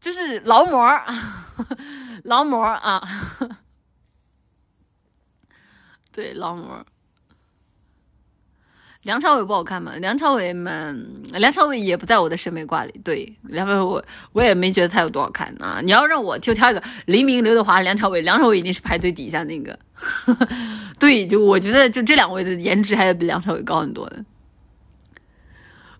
[0.00, 1.00] 就是劳模，
[2.24, 3.00] 劳模啊，
[6.10, 6.84] 对劳模。
[9.02, 9.92] 梁朝伟不好看吗？
[9.96, 10.94] 梁朝伟嘛，
[11.32, 12.92] 梁朝伟也不在我的审美挂里。
[13.02, 15.80] 对，梁朝伟我我也没觉得他有多好看啊。
[15.82, 19.76] 你要让我就挑一个，黎明、刘德华、梁朝伟，梁朝伟一定是排最底下那个。
[21.00, 24.24] 对，就我觉得就这两位的颜值还是比梁朝伟高很多的。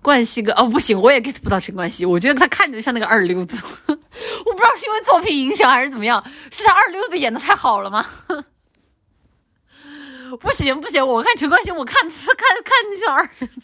[0.00, 2.04] 冠希哥哦，不行，我也 get 不到陈冠希。
[2.04, 3.56] 我觉得他看着像那个二流子，
[3.86, 6.22] 我不知道是因为作品影响还是怎么样，
[6.52, 8.06] 是他二流子演的太好了吗？
[10.36, 12.10] 不行不行，我看陈冠希，我看看
[12.64, 13.60] 看像二流子，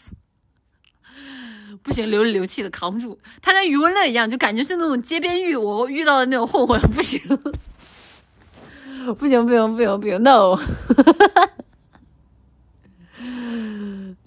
[1.81, 3.17] 不行，流里流气的扛不住。
[3.41, 7.19] 他跟余文乐一样，就感觉是那种街边遇我遇到的那种混混，不行，
[9.17, 10.59] 不行不行不行不行，no。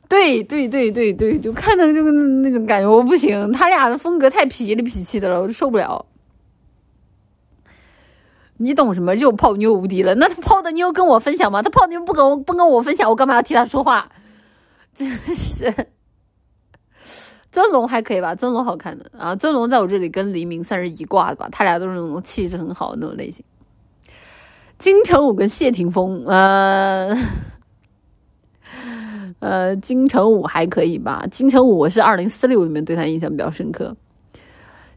[0.08, 6.04] 对对对对对，就看着就那种感觉，我不行，他俩的风格太痞里痞气的了，我就受不了。
[8.62, 9.16] 你懂什么？
[9.16, 11.60] 就泡妞无敌了，那他泡的妞跟我分享吗？
[11.60, 14.08] 他泡妞不跟我不跟我分享，我干嘛要替他说话？
[14.94, 15.74] 真是。
[17.50, 18.34] 尊龙还可以吧？
[18.34, 23.44] 尊龙好看的啊，尊龙在我这里跟黎明算是一挂的吧，他俩都是那种气质很好的那种类型。
[24.78, 27.14] 金城武跟谢霆锋，呃。
[29.40, 31.26] 呃，金城武还可以吧？
[31.28, 33.96] 金城武我是二零四六里面对他印象比较深刻。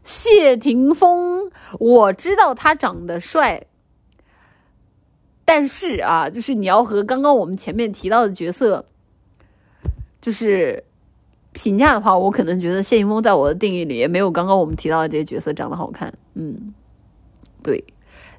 [0.06, 1.50] 谢霆锋，
[1.80, 3.66] 我知道他长得帅，
[5.44, 8.84] 但是啊，就是你要和刚刚我们前面提到的角色，
[10.20, 10.84] 就是
[11.52, 16.14] 评价的话，我可能觉得谢霆锋在我的定义里也没有刚刚我们提到的这些角色长得好看。
[16.34, 16.72] 嗯，
[17.64, 17.82] 对，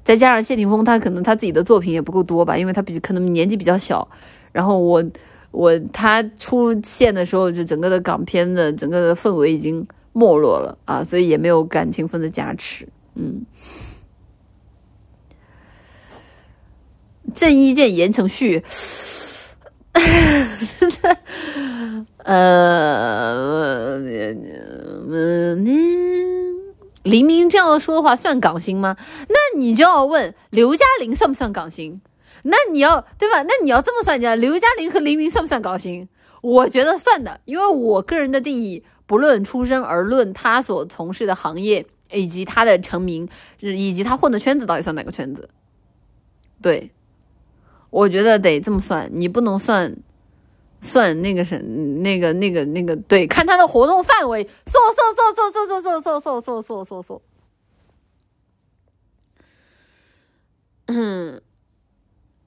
[0.02, 4.08] 再加上谢霆锋他可能他自己的作品也不够多吧，因为他比可能年纪比较小。
[4.52, 5.04] 然后我
[5.50, 12.88] 我他出现的时候，就整个的港片的整个的氛围已经没落了啊，所以也没有感情分的加持。
[13.14, 13.44] 嗯。
[17.34, 18.64] 郑伊健、言承旭，
[22.24, 23.98] 呃，
[27.02, 28.96] 黎明这样说的话算港星吗？
[29.28, 32.00] 那你就要问刘嘉玲算不算港星？
[32.44, 33.42] 那你要对吧？
[33.42, 36.08] 那你要这么算讲，刘嘉玲和黎明算不算港星？
[36.40, 43.28] 我觉得算的，因为我个人的定义，不论出身而论他所从事的行业，以及他的成名，
[43.58, 45.50] 以及他混的圈子到底算哪个圈子？
[46.62, 46.92] 对。
[47.90, 49.96] 我觉得得这么算，你不能算
[50.78, 51.58] 算那个什
[52.02, 57.20] 那个那个那个对，看他的活动范围，嗖嗖嗖嗖嗖嗖嗖嗖嗖嗖嗖嗖嗖。
[60.84, 61.40] 嗯，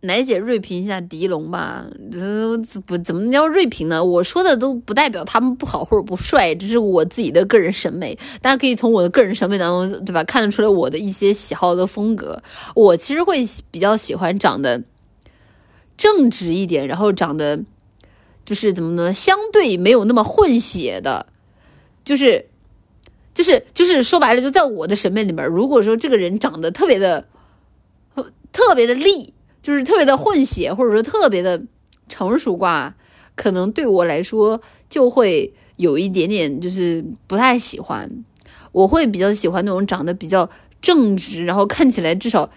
[0.02, 4.04] 奶姐锐评一下狄龙吧，呃不怎么叫锐评呢？
[4.04, 10.24] 我说的都不代表他们不好或者不帅，这是我自己的个人审美，大家可以从我的个人审美当中，对吧？
[10.24, 12.42] 看得出来我的一些喜好的风格。
[12.76, 14.84] 我其实会比较喜欢长得。
[15.98, 17.60] 正直一点，然后长得
[18.44, 19.14] 就是怎么呢？
[19.14, 21.28] 相对没有那么混血的，
[22.04, 22.48] 就是
[23.36, 27.28] 就是就是说白了，就在我的审美里面，如果说这个人长得特别的
[28.52, 31.62] 特别的立，就是特别的混血，或者说特别的
[32.08, 32.96] 成熟挂，
[33.36, 38.10] 可能对我来说就会有一点点就是不太喜欢。
[38.72, 40.50] 我会比较喜欢那种长得比较
[40.82, 42.50] 正直，然后看起来至少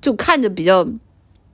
[0.00, 0.86] 就看着比较。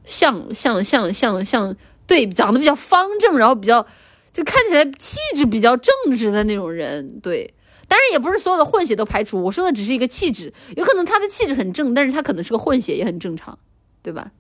[0.09, 1.77] 像像像像像，
[2.07, 3.85] 对，长得比较方正，然后比较
[4.31, 7.53] 就看起来气质比较正直的那种人，对。
[7.89, 13.59] 当然也不是所有的混血都排除，我说的只是一个气质，有可能他的气质很正，但是他可能是个混血，也很正常，
[14.01, 14.31] 对吧？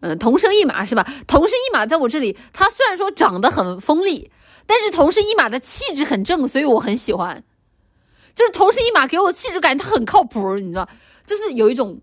[0.00, 1.06] 嗯，同生一马是吧？
[1.26, 4.30] 同生一马在我这里，他虽然说长得很锋利，
[4.66, 7.42] 但是同生一马的气质很正，所以我很喜欢。
[8.34, 10.88] 就是同生一马给我的气质感，他很靠谱，你知道，
[11.26, 12.00] 就是有一种。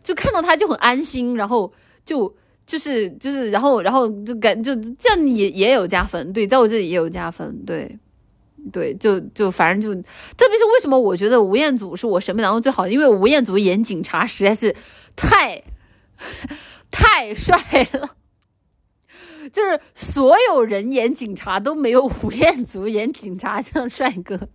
[0.00, 1.70] 就看到他就很安心，然后
[2.02, 2.34] 就
[2.64, 7.98] 就是就是，然后然后就感就这样也也有加分，对，在我这里也有加分，对，
[8.72, 14.74] 对，就就反正就，特别是为什么我觉得吴彦祖是我审美当中最好的，因为吴彦祖演警察实在是
[15.14, 15.62] 太
[16.90, 17.56] 太帅
[17.92, 18.16] 了，
[19.52, 24.48] 就是所有人演警察都没有吴彦祖演警察像帅哥。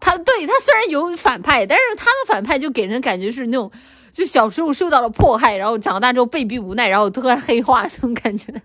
[0.00, 3.70] 他对他虽然有反派，但是他的反派就给人感觉是那种，
[4.10, 8.62] 就小时候受到了迫害，然后长大之后被逼无奈，然后突然黑化那种感觉。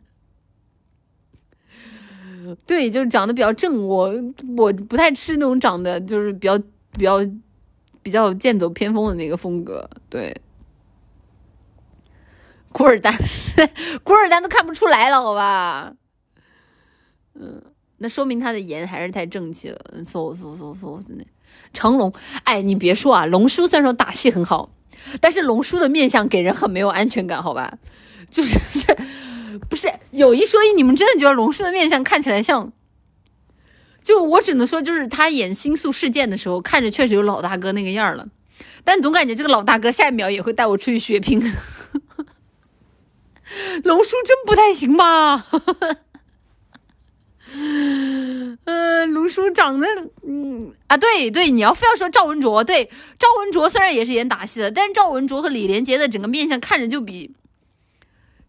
[2.65, 4.13] 对，就长得比较正，我
[4.57, 6.57] 我不太吃那种长得就是比较
[6.91, 7.19] 比较
[8.03, 9.89] 比较剑走偏锋的那个风格。
[10.09, 10.35] 对，
[12.71, 13.11] 古尔丹，
[14.03, 15.93] 古尔丹都看不出来了，好吧？
[17.33, 17.63] 嗯。
[17.97, 21.23] 那说明他的颜还是太正气了，嗖嗖嗖嗖真的。
[21.71, 22.11] 成龙，
[22.43, 24.69] 哎，你别说啊，龙叔虽然说打戏很好，
[25.21, 27.77] 但是龙叔的面相给人很没有安全感，好吧？
[28.29, 28.59] 就是，
[29.69, 32.73] 不是有一说一，你们真的觉得龙叔的面相看起来像？
[34.03, 38.27] 就我只能说，就是他演《星宿事件》的时候，看着确实有老大哥那个样了，
[38.83, 41.39] 但总感觉这个老大哥下一秒也会带我出去血拼。
[43.83, 45.47] 龙叔真不太行吧？
[47.55, 48.57] 嗯，
[49.13, 49.87] 龙叔长得，
[50.27, 52.89] 嗯啊，对对，你要非要说赵文卓，对，
[53.19, 57.31] 赵文卓虽然也是演打戏的，但是赵文卓和李连杰的整个面相看着就比，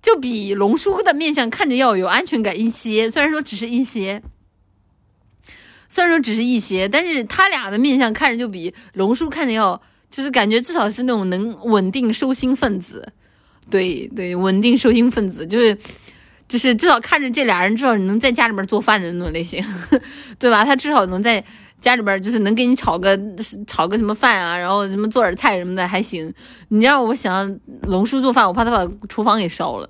[0.00, 4.22] 就比龙叔的面相看着要有安全感一些，虽然说只是一些，
[5.94, 9.80] 虽然说只是一些，但是他俩的面相看着就比龙叔看着要，
[10.10, 13.12] 就是感觉至少是那种能稳定收心分子，
[13.70, 15.78] 对对，稳定收心分子就是。
[16.46, 19.64] 就是至少看着这俩人，至少能在家里边做饭的那种类型，
[20.38, 20.62] 对吧？
[20.62, 21.42] 他至少能在
[21.80, 23.18] 家里边，就是能给你炒个
[23.66, 26.32] 炒个什么饭啊，然后什么做点菜什么的还行。
[26.68, 29.88] 你让我想龙叔做饭，我怕他把厨房给烧了。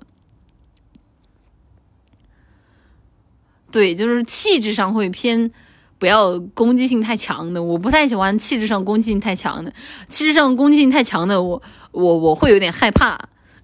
[3.69, 5.51] 对，就是气质上会偏
[5.97, 9.73] 不要攻击性太强的，我不太喜欢气质上攻击性太强的。
[10.09, 11.61] 气质上攻击性太强的，我
[11.91, 13.17] 我我会有点害怕。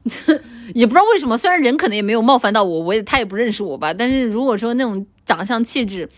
[0.73, 3.93] 也不知道为什么，虽然人可能也没有冒犯到我，我也他也不认识我吧。
[3.93, 6.09] 但是如果说那种长相气质，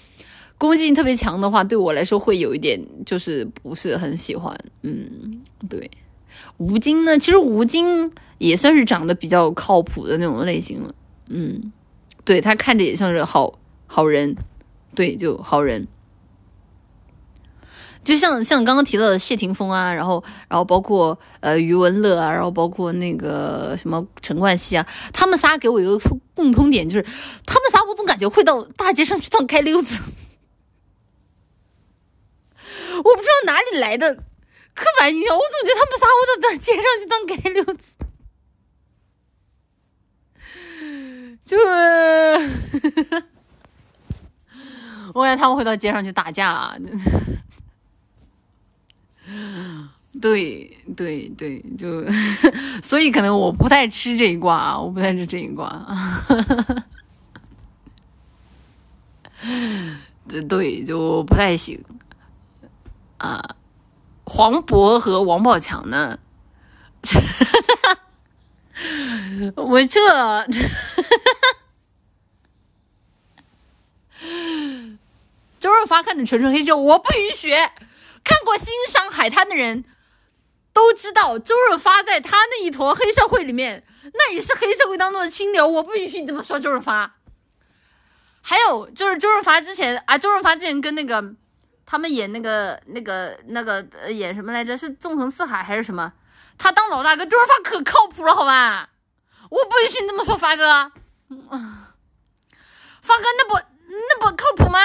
[0.57, 4.57] 攻击性特别强的话，对我来说会有一点就是不是很喜欢。
[4.83, 5.91] 嗯，对。
[6.57, 10.95] 吴京呢，其实吴京也算是长得比较靠谱的那种类型了。
[11.27, 11.73] 嗯，
[12.23, 14.37] 对他看着也像是好好人，
[14.95, 15.87] 对，就好人。
[18.03, 25.97] 就像像刚刚提到的谢霆锋啊，然后然后包括呃余文乐啊，然后包括那个什么陈冠希啊，他们仨给我一个
[26.35, 27.05] 共通点，就是
[27.45, 30.01] 他们仨我总感觉会到大街上去当街溜子，
[32.97, 37.95] 我不知道哪里来的刻板印象，我总觉得他们仨会到大街上去当街溜子，
[41.45, 41.57] 就
[45.13, 46.49] 我感觉他们会到街上去打架。
[46.49, 46.75] 啊。
[50.23, 52.05] 对对对，就
[52.81, 55.85] 所以可能我不太吃这一卦啊，我不太吃这一卦。
[60.29, 61.83] 对对，就不太行
[63.17, 63.43] 啊。
[64.23, 66.17] 黄渤和王宝强呢？
[69.57, 69.99] 我这
[75.59, 77.49] 周润发看的纯纯黑就我不允许。
[78.23, 79.83] 看过《新上海滩》的人
[80.73, 85.67] 都知道，周润发在他那一坨黑社会里面，那也是黑社会当中的清流。
[85.67, 87.15] 我不允许你这么说周润发。
[88.41, 91.23] 还有就是周润发之前啊，周润发之前跟那个
[91.85, 94.77] 他们演那个那个那个演什么来着？
[94.77, 96.11] 是《纵横四海》还是什么？
[96.57, 98.89] 他当老大哥，周润发可靠谱了，好吧？
[99.49, 100.91] 我不允许你这么说，发哥。
[103.01, 104.79] 发哥，那不那不靠谱吗？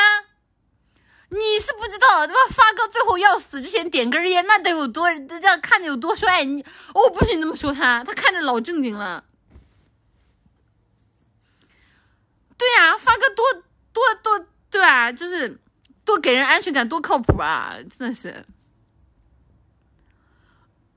[1.30, 2.40] 你是不知道，对吧？
[2.50, 6.44] 发哥最后要死之前点根烟，那得有多这样看着有多帅？
[6.44, 6.64] 你
[6.94, 9.24] 我不许你这么说他，他看着老正经了。
[12.56, 13.44] 对呀，发哥多
[13.92, 15.12] 多多对吧？
[15.12, 15.60] 就是
[16.05, 17.74] 多给人安全感，多靠谱啊！
[17.98, 18.44] 真的是。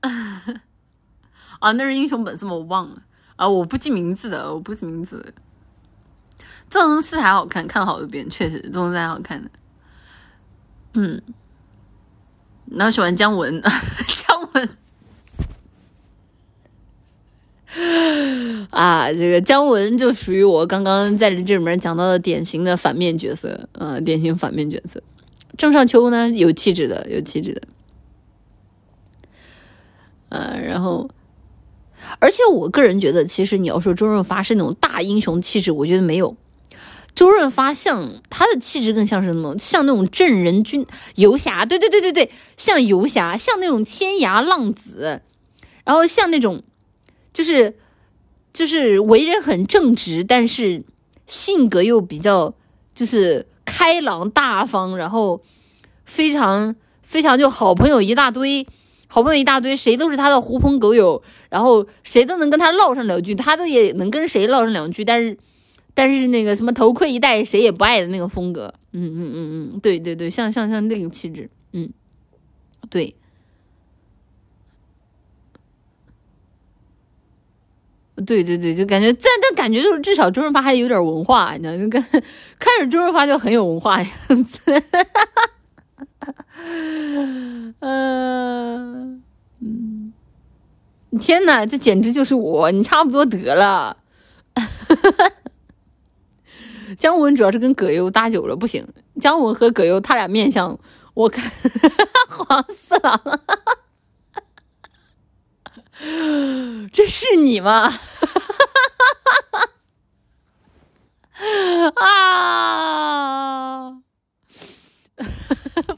[1.60, 2.52] 啊，那是英雄本色吗？
[2.54, 3.02] 我忘了
[3.36, 5.34] 啊，我不记名字的，我不记名字。
[6.68, 9.50] 纵横四海好看，看了好多遍，确实纵横四海好看的。
[10.94, 11.20] 嗯，
[12.66, 13.62] 然后喜欢姜文，
[14.06, 14.68] 姜文
[18.70, 25.02] 啊，这个姜文就属于我刚刚在这里面讲到的典型的反面角色，嗯，典型反面角色。
[25.56, 27.62] 郑少秋呢，有气质的，有气质的，
[30.30, 31.08] 呃，然后，
[32.18, 36.36] 而且我个人觉得，其实你要说周润发是那种大英雄气质，我觉得没有。
[37.22, 39.56] 周润发像他的气质更像是什么？
[39.56, 40.84] 像那种正人君
[41.14, 45.22] 游侠，对对对对对，像游侠，像那种天涯浪子，
[45.84, 46.64] 然后像那种
[47.32, 47.76] 就是
[48.52, 50.82] 就是为人很正直，但是
[51.28, 52.54] 性格又比较
[52.92, 55.40] 就是开朗大方，然后
[56.04, 58.66] 非常非常就好朋友一大堆，
[59.06, 65.38] 好朋友一大堆，谁都是他的狐朋狗友，然后谁都能跟他唠上两句，他都也能跟谁唠上两句，但是。
[65.94, 71.88] 但是那个什么头盔一戴谁也不爱的那个风格，嗯嗯嗯嗯，对对对，像像像那种气质，嗯，
[72.88, 73.14] 对，
[78.24, 82.02] 对对对，就感觉但但感觉就是至少周润发还有点文化，你知道，就跟
[82.58, 84.10] 看着周润发就很有文化样
[84.44, 84.58] 子，
[87.80, 89.22] 嗯
[89.60, 90.12] 嗯，
[91.20, 93.96] 天哪，这简直就是我，你差不多得了。
[96.98, 98.86] 姜文主要是跟葛优搭久了不行，
[99.20, 100.78] 姜文和葛优他俩面相，
[101.14, 101.50] 我看
[102.28, 103.20] 黄四郎，
[106.92, 107.92] 这是你吗？
[111.96, 113.90] 啊，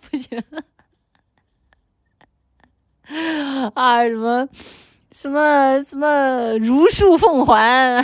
[0.01, 0.43] 不行，
[3.75, 4.49] 啊什么
[5.13, 8.03] 什么什么如数奉还。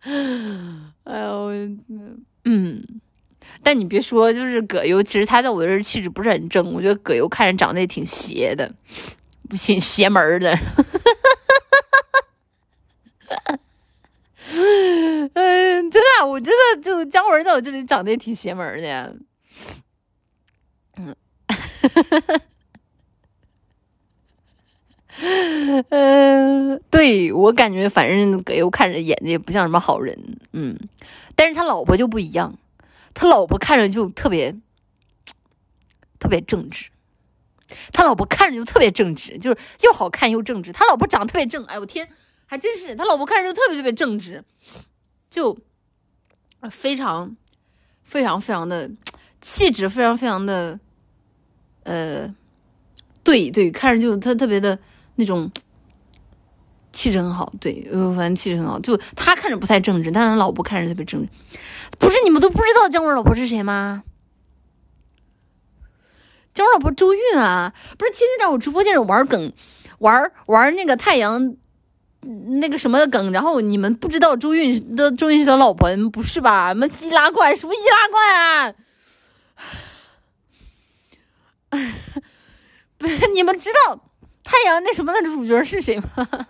[1.04, 1.50] 哎呦，
[2.44, 2.82] 嗯，
[3.62, 8.72] 但你别说，就是葛优，其实他在我这儿气质不是很正，我觉得葛优看着长得也挺邪的，
[9.50, 10.56] 挺邪门的。
[15.34, 19.16] 嗯，真的，我觉得就姜文在我这里长得也挺邪门的。
[20.96, 21.14] 嗯。
[25.20, 30.16] 嗯， 对我感觉，反正葛优看着演的也不像什么好人，
[30.52, 30.78] 嗯，
[31.34, 32.58] 但是他老婆就不一样，
[33.14, 34.54] 他老婆看着就特别
[36.18, 36.90] 特别正直，
[37.92, 40.72] 他老婆看着就特别正直，就是又好看又正直。
[40.72, 42.08] 他老婆长得特别正，哎，我天，
[42.46, 44.44] 还真是他老婆看着就特别特别正直，
[45.28, 45.58] 就
[46.70, 47.36] 非常
[48.02, 48.90] 非常非常的
[49.40, 50.78] 气质，非常非常的，
[51.82, 52.34] 呃，
[53.24, 54.78] 对对，看着就他特别的
[55.18, 55.50] 那种
[56.92, 58.80] 气质很好，对，呃，反正气质很好。
[58.80, 61.28] 就他看着不太正直，但是他老婆看着特别正直。
[61.98, 64.04] 不是你们都不知道姜文老婆是谁吗？
[66.54, 69.52] 姜文老婆周韵啊，不是天天在我直播间里玩梗，
[69.98, 71.56] 玩玩那个太阳。
[72.60, 76.70] 那个什么梗，然后你们不知道周韵的周韵是他老婆，不是吧？
[76.70, 77.56] 什么易拉罐？
[77.56, 78.74] 什么易拉罐啊？
[82.98, 84.07] 不是你们知道
[84.50, 86.08] 太阳那什么的主角是谁吗？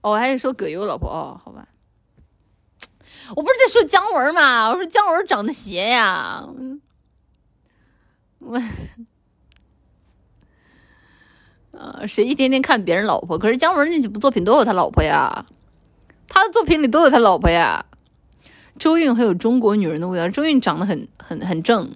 [0.00, 1.10] 哦，还是说葛优老婆？
[1.10, 1.68] 哦，好吧，
[3.36, 6.42] 我不是在说姜文嘛，我说姜文长得邪呀，
[8.38, 8.58] 我。
[11.72, 13.38] 呃，谁一天天看别人老婆？
[13.38, 15.44] 可是姜文那几部作品都有他老婆呀，
[16.28, 17.84] 他的作品里都有他老婆呀。
[18.78, 21.94] 周韵很有中国女人的味道，周韵长得很很很正，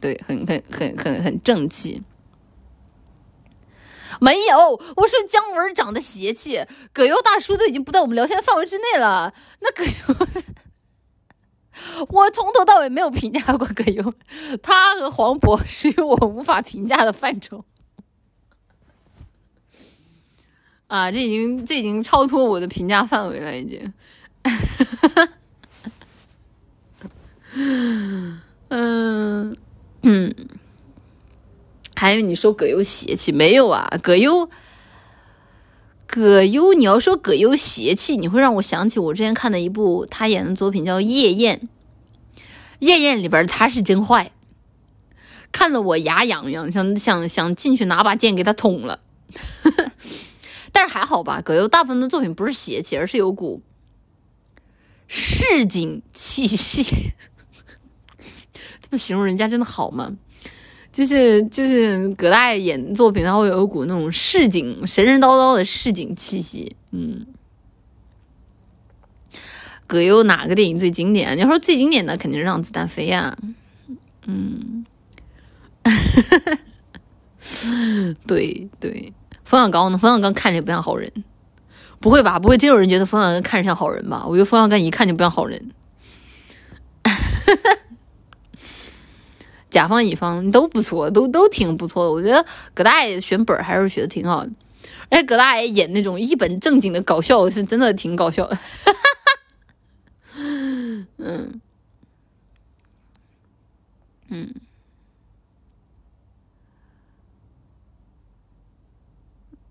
[0.00, 2.02] 对，很很很很很正气。
[4.20, 4.58] 没有，
[4.96, 9.32] 我说姜文长得邪气，葛优大叔都已经不在我们聊天范围之内了。
[9.60, 9.92] 那葛优，
[12.08, 14.14] 我从头到尾没有评价过葛优，
[14.62, 17.64] 他和黄渤属于我无法评价的范畴。
[20.86, 23.92] 啊，这已经这已经超脱我的评价范围了，已经。
[28.68, 29.56] 嗯
[30.02, 30.34] 嗯，
[31.96, 33.88] 还有你说葛优邪气没有啊？
[34.02, 34.50] 葛优，
[36.06, 41.58] 葛优，你要说葛优邪气，你会让我想起我之前看的一部他演的作品叫《夜宴》，
[42.80, 44.30] 《夜宴》里边他是真坏，
[45.50, 49.00] 看得我牙痒痒，想想想进去拿把剑给他捅了。
[50.70, 53.62] 但是还好吧，葛优大部分的作品不是邪气，而是有股
[55.08, 56.82] 市井气息。
[58.82, 60.12] 这么形容人家真的好吗？
[60.96, 66.74] 就是就是葛大爷演作品，他会有一股那种市井神神叨叨的市井气息。
[66.90, 67.26] 嗯，
[69.86, 71.36] 葛优哪个电影最经典？
[71.36, 73.36] 你要说最经典的，肯定是《让子弹飞》呀。
[74.24, 74.86] 嗯，
[78.26, 79.12] 对对。
[79.44, 79.98] 冯小刚呢？
[79.98, 81.12] 冯小刚看着也不像好人，
[82.00, 82.38] 不会吧？
[82.38, 84.24] 不会真有人觉得冯小刚看着像好人吧？
[84.26, 85.72] 我觉得冯小刚一看就不像好人。
[89.76, 92.10] 甲方乙方都不错，都都挺不错的。
[92.10, 94.50] 我觉得葛大爷选本还是选的挺好的，
[95.10, 98.58] 而且葛大爷演那种一本正经的搞笑是真的挺搞笑的。
[101.18, 101.60] 嗯
[104.30, 104.54] 嗯。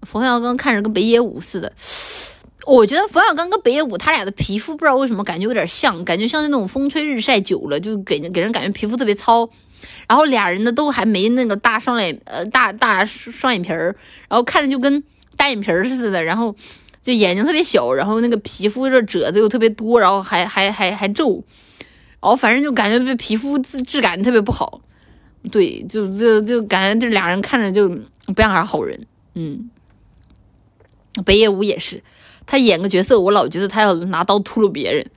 [0.03, 1.74] 冯小刚看着跟北野武似的，
[2.67, 9.50] 我觉得冯小刚跟北野武他俩的皮肤不知道为什么感觉有点像，感觉像是那种风吹日晒久了就给给人感觉皮肤特别糙。
[10.07, 13.95] 然后俩人呢都还没那个大双眼呃大大双眼皮儿，
[14.30, 15.03] 然后看着就跟
[15.35, 16.55] 单眼皮儿似的，然后
[17.01, 21.43] 就眼睛特别小，然后那个皮肤这褶子又特别多，然后还还还还皱，
[22.22, 24.81] 然后反正就感觉这皮肤质质感特别不好。
[25.51, 28.99] 对，就就就感觉这俩人看着就不像是好人，
[29.33, 29.69] 嗯。
[31.23, 32.03] 北野武也是，
[32.45, 35.09] 他演个角色，我老觉得他要拿刀突噜别人，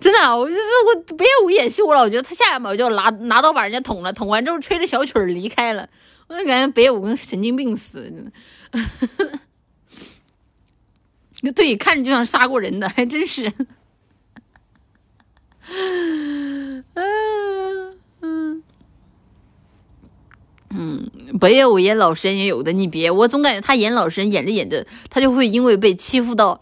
[0.00, 5.88] 真的，我就是我北野武演戏，我老觉得他下一秒就要拿拿刀把人家捅了，捅完之后吹着小曲儿离开了，
[6.28, 8.12] 我就感觉北野武跟神经病似
[11.42, 13.52] 的，对，看着就像杀过人的，还真是，
[16.94, 18.62] 嗯嗯。
[20.76, 21.08] 嗯，
[21.38, 26.60] 北野武演老实人也有的，你别，我总感觉他演老实人演着演着，他就会因为被欺负到，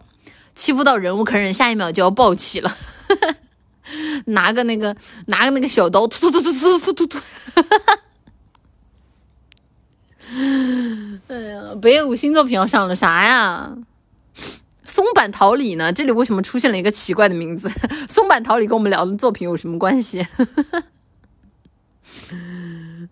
[0.54, 2.76] 欺负到忍无可忍，下一秒就要暴起了，
[4.26, 7.18] 拿个那个，拿个那个小刀，突突突突突突突突！
[7.18, 7.98] 哈哈哈！
[11.28, 13.76] 哎呀，北野武新作品要上了，啥呀？
[14.84, 15.92] 松坂桃李呢？
[15.92, 17.70] 这里为什么出现了一个奇怪的名字？
[18.08, 20.26] 松坂桃李跟我们聊的作品有什么关系？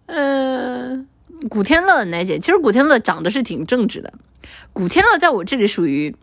[0.07, 1.09] 嗯，
[1.51, 4.13] 古天乐，奶姐，其实古天乐长得是挺正直的。
[4.73, 6.15] 古天乐在我这里属于，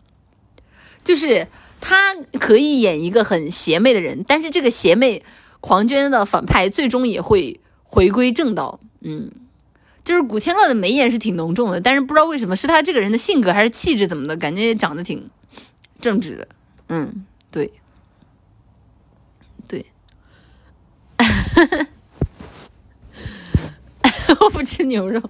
[1.04, 1.46] 就是。
[1.80, 5.22] 他可以演一个很邪魅的人，但是这个邪魅
[5.60, 8.80] 狂狷的反派最终也会回归正道。
[9.00, 9.30] 嗯，
[10.04, 15.30] 就是古天乐的眉眼是挺浓重的，但是不知道为什么是他这个人的性格还是气质怎么的，感觉长得挺
[16.00, 16.48] 正直的。
[16.88, 17.72] 嗯，对，
[19.66, 19.86] 对。
[24.40, 25.20] 我不吃牛肉，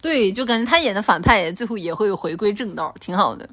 [0.00, 3.48] 对，就感觉他演的反派最后也会回归正道，挺好的。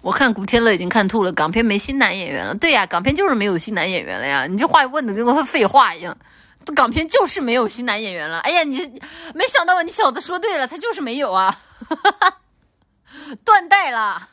[0.00, 2.54] 我看古天乐已经看吐了，港片没新男演员了。
[2.54, 4.46] 对呀，港片就是没有新男演员了呀！
[4.46, 6.16] 你这话问的跟个废话一样，
[6.74, 8.38] 港片就是没有新男演员了。
[8.40, 8.78] 哎呀，你
[9.34, 9.82] 没想到吧？
[9.82, 11.60] 你小子说对了，他就是没有啊，
[13.44, 14.28] 断代了。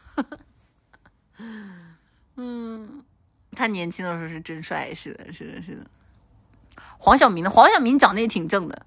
[2.38, 3.04] 嗯，
[3.56, 5.86] 他年轻的时候是真帅，是的，是的，是的。
[6.98, 8.86] 黄晓明的黄晓明长得也挺正的，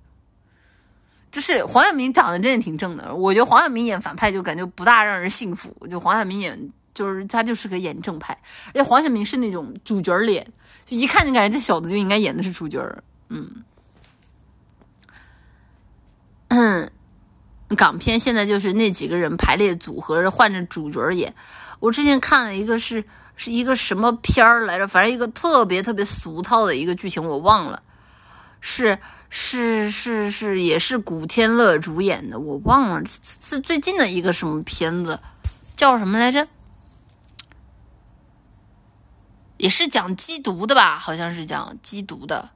[1.31, 3.15] 就是黄晓明长得真的挺正的。
[3.15, 8.37] 我觉得黄晓明演反派就感觉不大让人信服，就黄晓明演就是他就是个演正派，
[8.69, 10.47] 而且黄晓明是那种主角脸，
[10.85, 12.81] 就一看就感觉这小子就应该演的是主角。
[16.49, 16.91] 嗯，
[17.77, 21.35] 港片现在就是那几个人排列组合着换着主角演。
[21.79, 23.05] 我之前看了一个是
[23.37, 27.83] 是一个什么片儿来着，反正一个特别特别俗套的一个剧情，我忘了。
[28.61, 28.99] 是
[29.31, 35.21] 是是是，也是古天乐主演的，我忘了是最近的一个什么片子，
[35.77, 36.49] 叫什么来着？
[39.59, 40.99] 也是讲缉毒的吧？
[40.99, 42.51] 好像是讲缉毒的，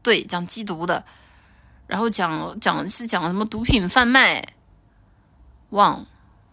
[0.00, 1.04] 对，讲缉毒的，
[1.86, 4.54] 然后讲讲是讲什么毒品贩卖，
[5.70, 6.06] 忘，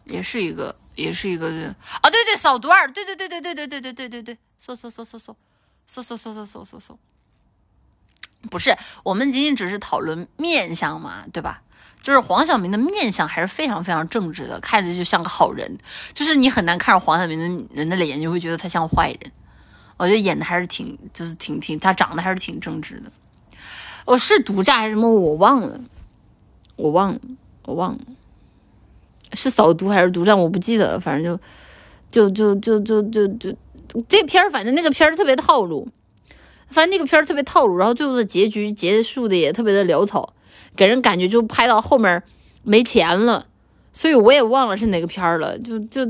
[0.06, 1.48] 也是一个，也是一个，
[2.02, 5.36] 啊，对对，扫毒二，对对对对对对对对对对对，搜搜搜搜搜
[5.86, 7.00] 搜搜搜搜搜搜搜。
[8.50, 11.62] 不是，我们仅仅只是讨论面相嘛，对吧？
[12.02, 15.78] 就是黄晓明的面相还是非常非常正直的，看着就像个好人。
[16.14, 19.32] 就是你很难看着黄晓明的人的脸，就会觉得他像坏人。
[19.98, 23.12] 我觉得演的还是挺，就是挺挺，他长得还是挺正直的。
[24.06, 25.10] 我是独占还是什么？
[25.10, 25.80] 我忘了，
[26.76, 27.20] 我忘了，
[27.64, 28.00] 我忘了，
[29.34, 30.38] 是扫毒还是独占？
[30.38, 31.00] 我不记得了。
[31.00, 31.40] 反正
[32.12, 33.52] 就就就就就就
[33.88, 35.88] 就这片儿，反正那个片儿特别套路。
[36.68, 40.34] 反正那个片儿特别套路，然后最后的结局结束的也特别的潦草，
[40.76, 42.22] 给人感觉就拍到后面
[42.64, 43.48] 没钱了，
[43.94, 46.06] 所以我也忘了是哪个片儿了，就就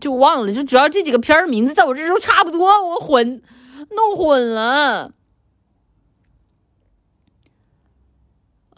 [0.00, 3.42] 就忘了，就主要这几个片儿名字在我这都差不多，我混
[3.90, 5.12] 弄混了。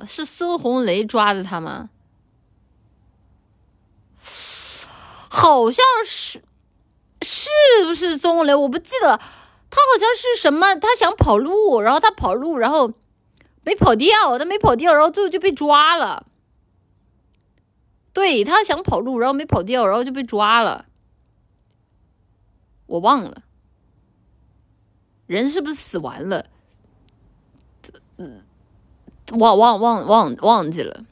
[0.07, 1.89] 是孙红雷抓的他吗？
[5.29, 6.43] 好像是，
[7.23, 7.49] 是
[7.85, 8.55] 不是孙红雷？
[8.55, 9.19] 我不记得。
[9.75, 10.77] 他好像是什么？
[10.77, 12.93] 他想跑路，然后他跑路，然后
[13.65, 16.29] 没跑掉，他没跑掉，然后最后就被抓了。
[18.13, 20.87] 对他想跑路，然后没跑掉，然后就被抓了。
[22.87, 23.43] 我忘了，
[25.27, 26.47] 人是不是死完了？
[29.33, 31.05] 忘忘忘忘忘记了，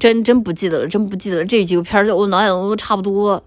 [0.00, 1.44] 真真不记得了，真不记得了。
[1.44, 3.44] 这几个片儿我脑海中都差不多。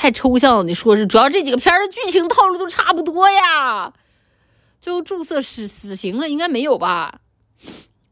[0.00, 1.04] 太抽象了，你说是？
[1.04, 3.92] 主要这几个片儿的剧情套路都差不多呀。
[4.80, 7.18] 最后注射死死刑了，应该没有吧？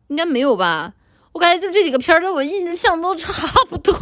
[0.08, 0.94] 应该没有吧？
[1.30, 3.32] 我感觉就这几个片儿，在我印象都差
[3.66, 3.94] 不多。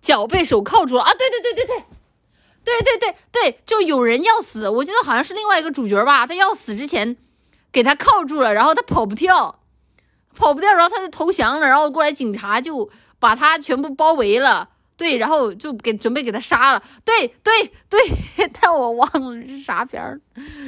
[0.00, 1.14] 脚被手铐住了啊！
[1.14, 1.84] 对对对对对，
[2.64, 4.68] 对对对对，就有人要死。
[4.68, 7.16] 我记得好像是另外一个主角吧，他要死之前
[7.70, 9.60] 给他铐住了，然后他跑不掉，
[10.34, 12.90] 跑不掉，然后他就投降了，然后过来警察就。
[13.20, 18.00] 把他全部包围了，对，然后就给准备给他杀了，对对对，
[18.60, 20.20] 但我忘了是啥片儿，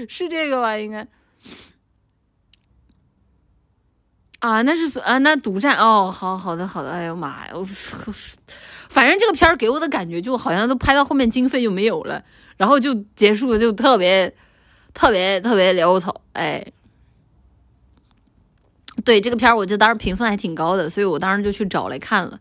[0.09, 0.77] 是这个吧？
[0.77, 1.05] 应该
[4.39, 7.65] 啊，那是啊，那独占哦，好好的好的，哎呦妈呀，我
[8.89, 12.23] 反正这个片儿给我的感觉就好像都拍到后面经费就没有了，
[12.57, 14.33] 然后就结束了，就特别
[14.93, 16.65] 特别特别潦草，哎。
[19.05, 22.39] 对这个片儿，我就当时评分还挺高的，所以我当时就去找来看了。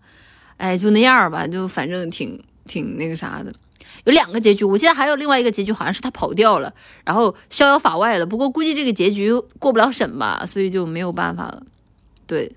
[0.58, 3.54] 哎，就那样吧，就反正挺挺那个啥的。
[4.04, 6.74] 有两个结局，我记得还有另外一个结局，好像是他跑掉了，
[7.06, 8.26] 然后逍遥法外了。
[8.26, 11.64] 不过估计这个结局过不了审吧，所以就没有办法了。
[12.28, 12.52] 对，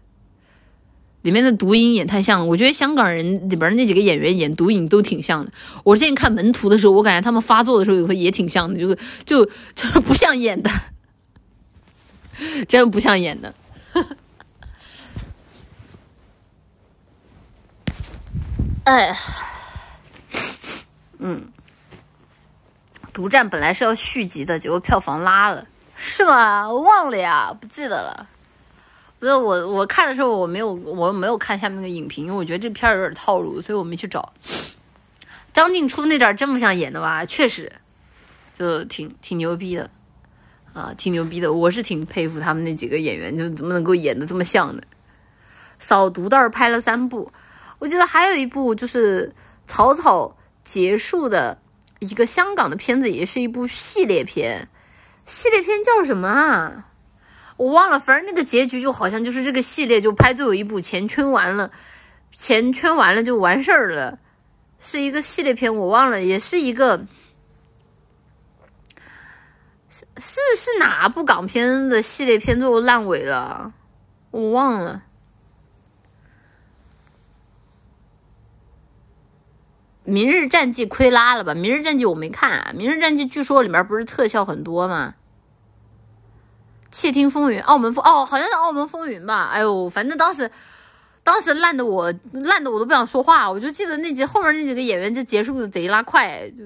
[1.22, 5.52] 里面的毒瘾也太像，我觉得香港人里边那几个演员演毒瘾都挺像的。
[5.82, 10.70] 我之前看门徒的时候，我感觉他们发作的时候也会也挺像的，就就就是不像演的，
[12.68, 13.54] 真不像演的。
[18.84, 19.16] 哎，
[21.18, 21.50] 嗯，
[23.12, 25.66] 独占本来是要续集的，结果票房拉了，
[25.96, 26.70] 是吗？
[26.70, 28.28] 我忘了呀，不记得了。
[29.18, 34.34] 不是我，我看的时候我没有，我没有看下面那个影评，因为我觉得这片儿有点套路，所以我没去找。
[35.54, 37.24] 张静初那点真不像演的吧？
[37.24, 37.72] 确实，
[38.58, 39.88] 就挺挺牛逼的。
[40.74, 44.82] 啊，挺牛逼的，我是挺佩服他们那几个演员，就怎么能够演的这么像的。
[45.78, 47.32] 扫毒倒是拍了三部，
[47.78, 49.32] 我记得还有一部就是
[49.66, 51.58] 草草结束的
[52.00, 54.68] 一个香港的片子，也是一部系列片。
[55.24, 56.88] 系列片叫什么啊？
[57.56, 61.70] 我忘了，反正那个结局就好像就是这个系列就拍最后一部，钱圈完了，
[62.32, 64.18] 钱圈完了就完事儿了，
[64.80, 67.04] 是一个系列片，我忘了，也是一个，
[70.16, 73.72] 是是哪部港片的系列片最后烂尾了，
[74.32, 75.02] 我忘了。
[80.02, 81.54] 明日战记亏拉了吧？
[81.54, 85.14] 明日战记我没看，明日战记据说里面不是特效很多吗？
[86.90, 89.50] 窃听风云，澳门风哦，好像是澳门风云吧？
[89.52, 90.50] 哎呦，反正当时
[91.22, 96.64] 当时烂的我烂的我都不想说话，我就记得那集后面那几个演员就结束的贼拉快，就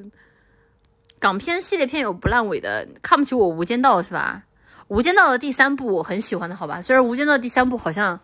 [1.18, 4.42] 港片系列片有不烂尾的，看不起我无间道是吧？
[4.88, 6.80] 无间道的第三部我很喜欢的，好吧？
[6.80, 8.18] 虽然无间道第三部好像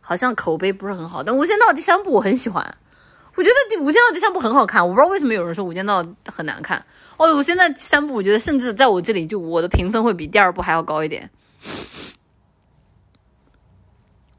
[0.00, 2.76] 好像口碑不是很好，但无间道第三部我很喜欢。
[3.36, 6.84] 我觉得《无间道》第三部很好看，我不知道为什么有人说《无间道》很难看。
[7.18, 11.30] 哦，我现在第三部，我觉得甚至在我这里，就我的评分会比第二部还要高一点。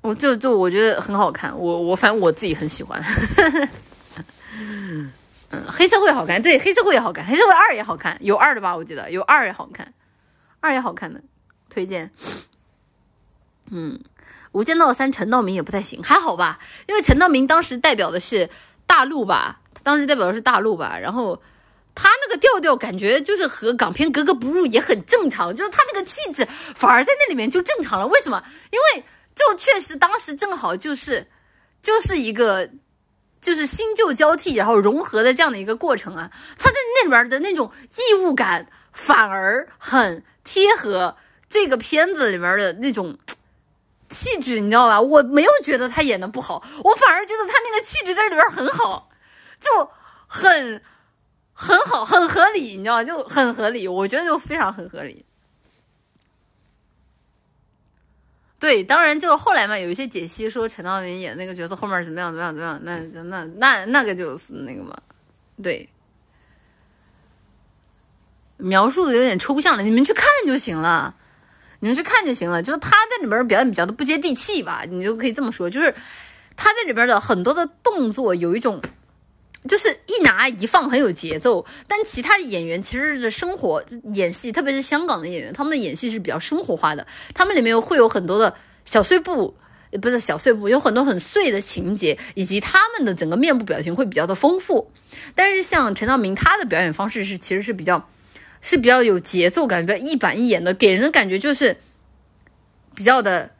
[0.02, 3.02] 我就就我觉得很好看，我我反正我自己很喜欢。
[5.50, 8.76] 嗯，黑社会好看，对，黑社会也好看，黑社会二也好看，有二的吧？
[8.76, 9.94] 我记得有二也好看，
[10.60, 11.22] 二也好看的，
[11.70, 12.12] 推荐。
[13.72, 14.00] 嗯，
[14.52, 16.60] 《无间道三》陈道明也不太行，还好吧？
[16.88, 18.50] 因为陈道明当时代表的是。
[18.90, 21.40] 大陆吧，当时代表的是大陆吧，然后
[21.94, 28.08] 他那个调调感觉就是和港片格格不入，也很正常，就是他那个气质反而在那里面就正常了。
[28.08, 28.44] 为什么？
[28.72, 29.06] 因为
[29.36, 31.28] 就确实当时正好就是
[31.84, 32.68] 就是一个
[33.42, 36.32] 就是新旧交替，然后融合的这样的一个过程啊。
[36.58, 41.16] 他在那里边的那种异物感反而很贴合
[41.48, 43.18] 这个片子里面的那种。
[44.12, 45.00] 气质你知道吧？
[45.00, 49.08] 我没有觉得他演的不好，我反而觉得他那个气质在里边很好，
[49.60, 49.88] 就
[50.26, 50.82] 很
[51.54, 53.04] 很好，很合理，你知道吗？
[53.04, 55.24] 就很合理，我觉得就非常很合理。
[58.60, 64.94] 对，当然就后来嘛，有一些解析说陈道明演那个角色后面怎么样怎么样怎么样，那那那那个就是那个嘛，
[65.64, 65.88] 对，
[68.58, 71.16] 描述的有点抽象了，你们去看就行了。
[71.82, 75.96] 你们去看就行了，就是他在里边表演比较的不接地气吧，你就可以这么说，就是
[76.58, 78.82] 他在里边的很多的动作有一种，
[79.68, 88.56] 就是一拿一放很有节奏，但其他的演员其实是生活演戏，特别是香港的演员，他们的演戏是比较生活化的，他们里面会有很多的
[88.86, 89.56] 小碎步，
[90.02, 94.92] 不是小碎步，有很多很碎的情节，以及他们的整个面部表情会比较的丰富，
[95.36, 98.10] 但是像陈道明他的表演方式是其实是比较。
[98.62, 101.78] 是比较有节奏感，比较一板一眼的，给人的感觉就是
[102.94, 103.52] 比较的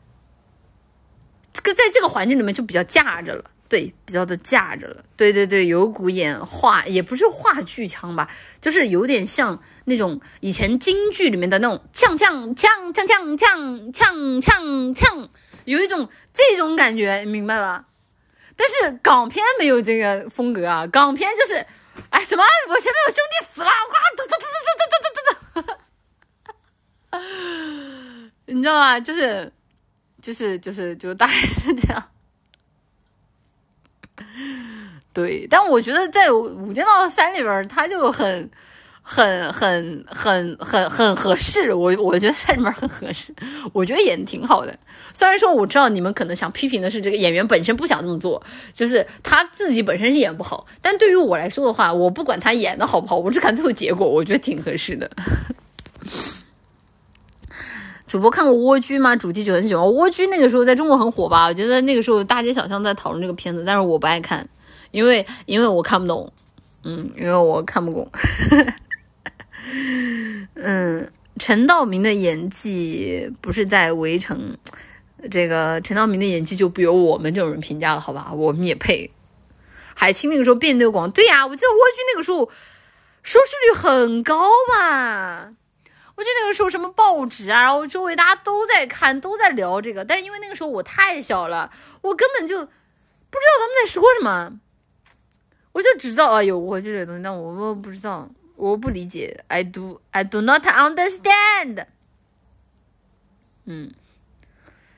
[1.54, 15.30] 这个在这个环境里面就比较架着了，对，比较的架着了，对对对，有股演话也不是话剧腔吧，就是有点像那种以前京剧里面的那种呛呛呛呛呛呛呛呛呛，
[15.66, 17.86] 有一种这种感觉，明白吧？
[18.58, 21.66] 但是港片没有这个风格啊，港片就是。
[22.12, 22.42] 哎，什么？
[22.70, 23.68] 我前面有兄弟死了！
[23.68, 23.72] 哇，
[24.16, 25.78] 噔噔噔噔噔噔噔
[27.12, 28.32] 噔！
[28.46, 28.98] 你知道吗？
[28.98, 29.52] 就是，
[30.22, 32.10] 就是，就是，就大概是这样。
[35.14, 38.50] 对，但我觉得在《五间道三》里边，他就很。
[39.02, 43.34] 很很很很很合适，我我觉得在里面很合适，
[43.74, 44.78] 我觉得演挺好的。
[45.14, 48.40] 虽然说我知道你们可能想批评的是这个演员本身不想这么做，
[48.72, 50.68] 就是他自己本身是演不好。
[50.80, 55.10] 但对于我来说的话，我不管他演的好不好，我只看最后结果，我觉得挺合适的。
[58.10, 59.16] 主播看过《蜗居》吗？
[59.16, 61.46] 主题曲很喜欢《蜗居》，那个时候在中国很火吧？
[61.46, 64.50] 我觉得那个时候大街小巷在讨论这个片子，但是我不爱看，
[64.90, 66.34] 因为因为我看不懂，
[66.84, 68.10] 嗯，因为我看不懂。
[70.56, 74.58] 嗯，陈道明的演技不是在围城，
[75.30, 78.32] 这个陈道明的演技就不由我们这种人评价了，好吧？
[78.34, 79.12] 我们也配。
[79.94, 82.50] 海清那个时候变那个广，对呀，我记得蜗居那个时候
[83.22, 85.54] 收视率很高嘛。
[86.20, 94.60] 我记得那个时候什么报纸啊，然后周围大家都在看，都在聊这个，但是因为那个时候我太小了，我根本就不知道他们在说什么，
[95.72, 98.30] 我就知道啊有蜗居这个东西，但我我不知道。
[98.58, 101.86] 我不理解，I do I do not understand。
[103.64, 103.94] 嗯，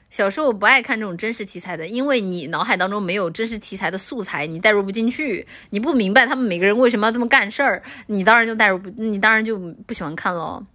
[0.10, 10.66] 小时候我不爱看这种真实题材的，因为你脑海当中没有真实题材的素材，你代入不进去，你不明白他们每个人为什么要这么干事儿，你当然就代入不，你当然就不喜欢看了。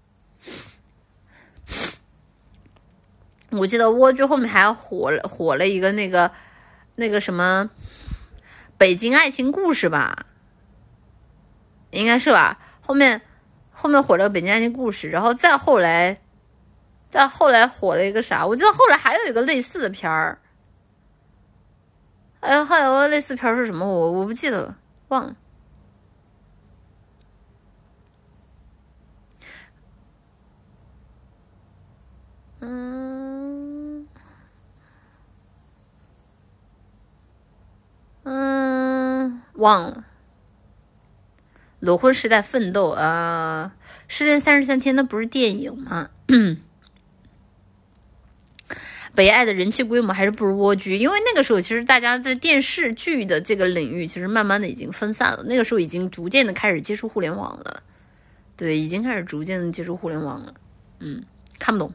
[3.51, 6.31] 我记得蜗居后面还火了火了一个那个
[6.97, 7.71] 那个什么
[8.77, 10.27] 北京爱情故事吧，
[11.91, 12.59] 应该是吧。
[12.81, 13.23] 后面，
[13.71, 16.21] 后面火了个《北京爱情故事》，然后再后来，
[17.09, 18.45] 再后来火了一个啥？
[18.47, 20.39] 我记得后来还有一个类似的片儿，
[22.41, 23.87] 哎，还有个类似片儿是什么？
[23.87, 25.37] 我我不记得了，忘了。
[32.67, 34.07] 嗯
[38.25, 40.05] 嗯，忘了。
[41.79, 43.77] 裸婚时代奋斗啊，
[44.09, 46.11] 失恋三十三天那不是电影吗？
[49.15, 55.45] 北爱的人气规模还是不如蜗居，因为那个时候其实大家在电视剧的这个领域，其实慢慢的已经分散了。
[55.45, 57.83] 那个时候已经逐渐的开始接触互联网了，
[58.57, 60.53] 对，已经开始逐渐的接触互联网了。
[60.99, 61.25] 嗯，
[61.59, 61.93] 看不懂。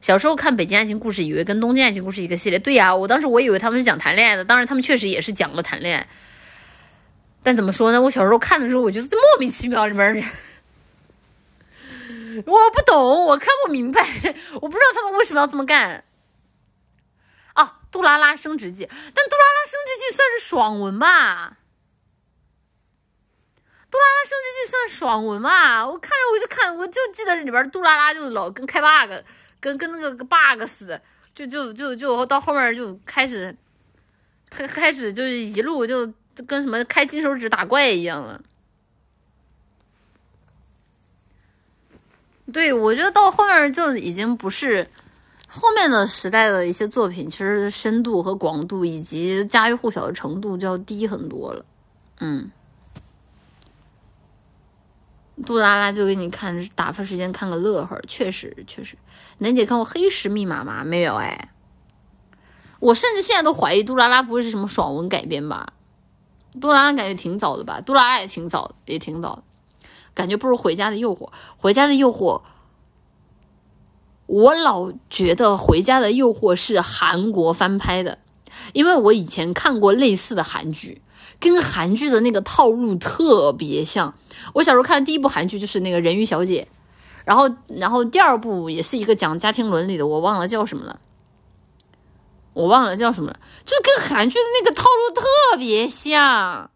[0.00, 2.58] 小时候看《北京爱情故事》，以为跟《东京爱情故事》一个系列。
[2.58, 6.08] 对呀，我当时我以为他们是讲谈恋爱的，当然他们确实也是讲了谈恋爱。
[7.42, 8.00] 但怎么说呢？
[8.00, 10.14] 我小时候看的时候，我觉得这莫名其妙，里面
[12.46, 14.00] 我不懂，我看不明白，
[14.54, 16.04] 我不知道他们为什么要这么干。
[17.54, 18.96] 哦，《杜拉拉升职记》，但
[19.28, 21.58] 《杜拉拉升职记》算是爽文吧？
[23.90, 25.86] 《杜拉拉升职记》算爽文吧？
[25.86, 29.12] 我看着我就看，我就记得里边杜拉拉就老跟开 bug，
[29.60, 31.00] 跟跟那个个 bug 似的，
[31.34, 33.54] 就就就就到后面就开始
[34.48, 36.12] 开开始就是一路就。
[36.46, 38.40] 跟什么开金手指打怪一样了。
[42.50, 44.88] 对，我觉得到后面就已经不是
[45.46, 51.62] 后面的时代的一些作品，其实深度和广度以及家喻户晓的程度就要低很多了。
[52.20, 52.50] 嗯，
[55.46, 58.96] 杜拉拉就给你看打发时间，看个乐呵，确实确实。
[59.38, 60.84] 楠姐看过《黑石密码》吗？
[60.84, 61.52] 没有哎。
[62.80, 65.74] 我甚至现在都怀疑杜拉拉不会是什么爽文改编吧。
[66.60, 69.42] 杜拉拉感觉挺早的吧，杜拉拉也挺早的，也挺早的，
[70.14, 71.26] 感觉不如《回家的诱惑》。
[71.56, 72.38] 《回家的诱惑》，
[74.26, 78.18] 我老觉得《回家的诱惑》是韩国翻拍的，
[78.72, 81.02] 因为我以前看过类似的韩剧，
[81.40, 84.14] 跟韩剧的那个套路特别像。
[84.52, 86.68] 我小时候看的第一部韩剧就是那个《人鱼小姐》，
[87.24, 91.00] 然后，然后第二部也是一个讲家庭伦理的，我忘了叫什么了。
[92.52, 96.68] 我忘了叫什么了，就跟韩剧的那个套路特别像，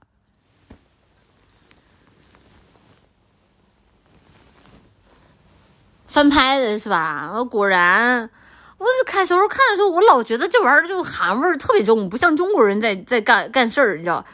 [6.07, 7.43] 翻拍的是吧？
[7.51, 8.31] 果然，
[8.79, 14.25] 我是看小时候看的时候，我老觉得这玩意儿就韩味儿特别重，不像中国人在在干干事儿，你知道？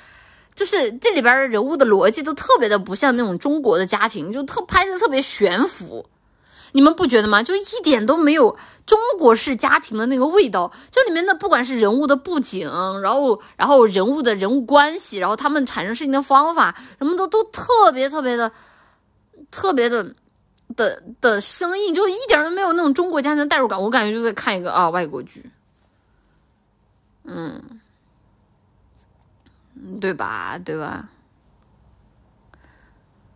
[0.54, 6.06] 就是这里边人物的逻辑都特别的不像那种中国的家庭，就特拍的特别悬浮。
[6.72, 7.42] 你们不觉得吗？
[7.42, 8.56] 就一点都没有
[8.86, 10.70] 中国式家庭的那个味道。
[10.88, 12.70] 就里面的不管是人物的布景，
[13.02, 18.52] 然后然后人物的人物关系，然后他们产生事情的方法，什么的都特别特别的
[19.50, 20.14] 特别的
[20.76, 23.82] 的的生硬，就一点都没有那种中国家庭的代入感。
[23.82, 25.50] 我感觉就在看一个啊外国剧，
[27.24, 27.80] 嗯，
[29.98, 30.58] 对吧？
[30.64, 31.08] 对吧？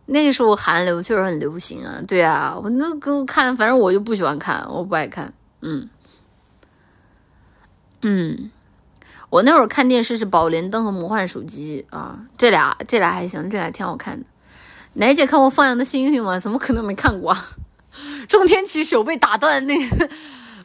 [0.07, 5.89] 那个时候韩流确实很流行啊，对啊，我那给我看，反正我就不喜欢看，我不爱看，嗯，
[8.03, 8.51] 嗯，
[9.31, 14.27] 我那会儿看电视是《宝莲灯》和《魔幻手机》啊，这俩这俩还行，这俩挺好看的。
[14.93, 16.39] 奶姐看过《放羊的星星》吗？
[16.39, 17.31] 怎么可能没看过？
[17.33, 17.47] 啊
[18.29, 20.09] 钟天启手被打断那个，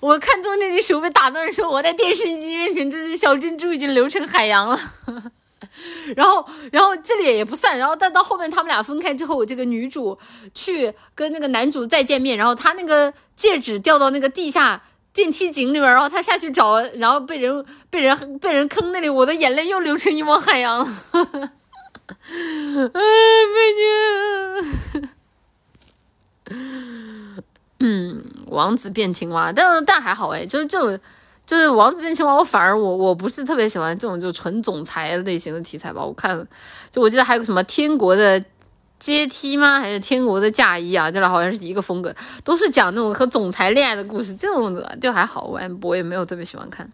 [0.01, 4.78] 我看钟天启手被打断的时候，我在电视机面前，这只小珍珠已经流成海洋了。
[6.16, 7.78] 然后，然后这里也不算。
[7.78, 10.18] 然后，但到后面他们俩分开之后，这个女主
[10.55, 14.82] 去跟那个男主再见面，然后他那个戒指掉到那个地下
[15.12, 20.86] 电梯井里面，然后他下去找，然后被人被人被人坑那里，我的眼泪又流成一汪海洋了。
[22.92, 23.00] 哎，
[23.55, 23.58] 美
[24.99, 25.08] 女。
[27.82, 30.99] 嗯，王子变青蛙，但但还好哎，就是这种。
[31.51, 36.01] 就是王子变青蛙，我反而我我不是特别喜欢这种就纯总裁类型的题材吧。
[36.05, 36.47] 我看，
[36.93, 38.45] 就我记得还有什么天国的
[39.01, 39.81] 阶梯吗？
[39.81, 41.11] 还是天国的嫁衣啊？
[41.11, 42.15] 这俩好像是一个风格，
[42.45, 44.37] 都是讲那种和总裁恋爱的故事。
[44.37, 46.89] 这种的就还好，我我也没有特别喜欢看。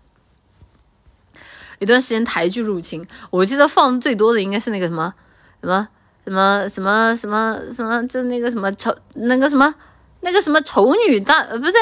[1.79, 5.13] 有段时间台剧入侵，我记得放最多的应该是那个什么
[5.61, 5.87] 什么
[6.25, 9.75] 什么什么什么什么，就那个什么丑那个什么
[10.21, 11.75] 那个什么丑女大呃不是。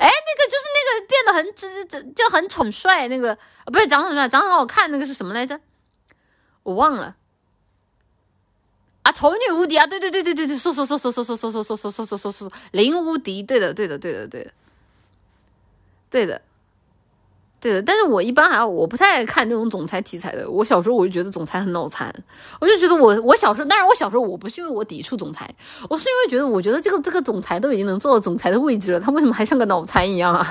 [0.00, 5.60] 哎，那个就是那个变得很直直就很宠帅那个，不是长很帅，长很好看那个是什么来着？
[6.62, 7.16] 我忘了。
[9.02, 9.86] 啊，丑女无敌啊！
[9.86, 14.52] 对对对对对对，说说说说说说说说说说说说说说林无敌，对的对的对的对的，
[16.10, 16.42] 对的。
[17.60, 20.50] 对的，但是我一般还我不太爱看那种总裁题材的。
[20.50, 22.10] 我小时候我就觉得总裁很脑残，
[22.58, 25.54] 我就觉得我我小时候，当然我小时候我不是因为我抵触总裁，
[25.90, 30.42] 我是因为觉得我觉得这个这个总裁都已经能做到总裁的位置了，他为什么还像个脑残一样啊？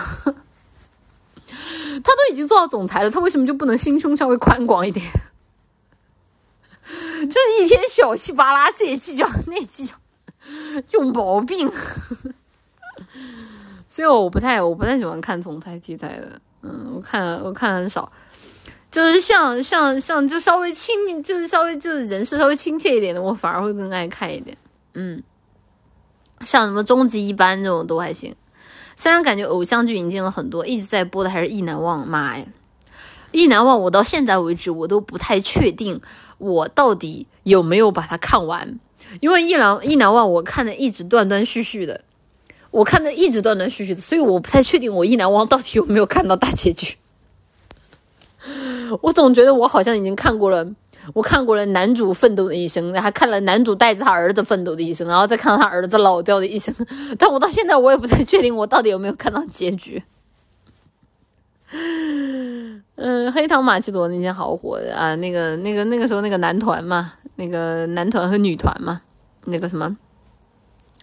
[1.47, 5.03] 他都已经做到总裁了，他为什么就不能心胸稍微宽广一点？
[6.85, 9.95] 就是一天小气巴拉，这也计较，那计较，
[10.91, 11.69] 有毛病。
[13.87, 16.39] 所以我不太我不太喜欢看总裁题材的。
[16.61, 18.11] 嗯，我看我看很少，
[18.91, 24.57] 就是像像像就稍微亲密，就是稍微就是人设稍微亲切一点的，我反而会更爱看一点。
[24.93, 25.23] 嗯，
[26.45, 28.35] 像什么终极一班这种都还行。
[28.97, 32.01] 虽然感觉偶像剧引进了很多，一直在播的还是《意难忘》。
[32.05, 32.45] 妈呀，
[33.31, 36.01] 《意难忘》我到现在为止我都不太确定
[36.37, 38.77] 我到底有没有把它看完，
[39.21, 42.01] 因为《意难意难忘》我看的一直断断续续的。
[42.71, 46.95] 我看的一直断断续续的，所以我不太确定我一难忘到底有没有看到大结局。
[49.01, 50.65] 我总觉得我好像已经看过了，
[51.13, 56.73] 我看过了男主奋斗的一生，还看了男主带着他儿子奋斗的一生，然后再看到他儿子老掉的一生。
[57.19, 60.01] 但我到现在我也不太确定我到底有没有看到结局。
[62.95, 69.01] 嗯，黑糖玛奇朵那些好火的啊，那个那个那个时候那个男团嘛，那个男团和女团嘛，
[69.45, 69.97] 那个什么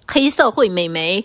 [0.09, 1.25] 黑社会美眉。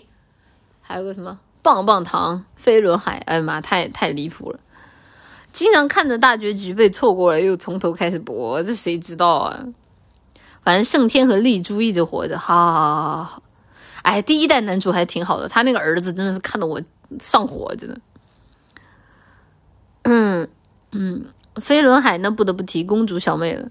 [0.92, 4.60] 还有个什么棒棒糖、飞轮海，哎呀妈，太太离谱了！
[5.50, 9.64] 经常看着大结局被错过了，又从头开始播，这谁知道啊？
[10.62, 13.42] 反正盛天和丽珠一直活着，好好好好好。
[14.02, 16.78] 哎，第一代男主还挺好的，他那个儿子真的是看得我
[17.18, 17.98] 上火，真的。
[20.02, 20.46] 嗯
[20.90, 21.24] 嗯，
[21.56, 23.70] 飞轮海那不得不提公主小妹了，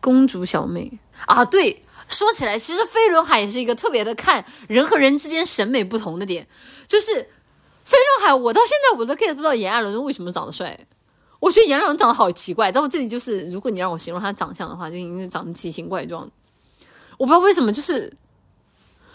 [0.00, 1.82] 公主小妹啊，对。
[2.08, 6.46] 说起来，其实飞轮海也是一个特别的看人和人之间审美不同的点。
[6.86, 7.14] 就是
[7.84, 10.78] 飞轮海，我到现在我都 get 不到炎亚纶为什么长得帅。
[11.40, 12.70] 我觉得炎亚纶长得好奇怪。
[12.70, 16.30] 但我这里就是，如果你让我形容他长相的话，就应该长得奇形怪状。
[17.18, 18.12] 我不知道为什么，就是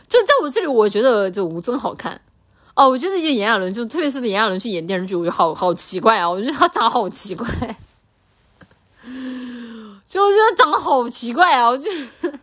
[0.07, 2.21] 就在我这里，我觉得就吴尊好看。
[2.75, 6.29] 哦，我觉得演炎亚纶，就特别是炎亚纶去演电视剧，我觉得好好奇怪啊！
[6.29, 7.47] 我觉得他长得好奇怪，
[10.05, 11.69] 就我觉得长得好奇怪啊！
[11.69, 12.39] 我觉得。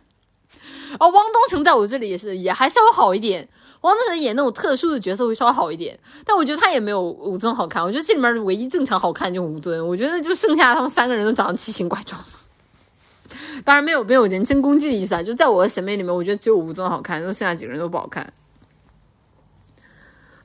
[0.97, 3.47] 哦，汪东城在我这里也是，也还稍微好一点。
[3.81, 7.81] 汪东城演那种特殊的角色会稍微好一点，但我觉得他也没有吴尊好看。
[7.81, 12.21] 我觉得这里面唯一正常好看就吴尊，我觉得就剩下他们三个人都长得奇形怪状。
[13.63, 18.33] 当然没有没有人身攻击的意思啊，就在我的审美里面，我觉得只有吴尊好看，就剩下几个人都不好看。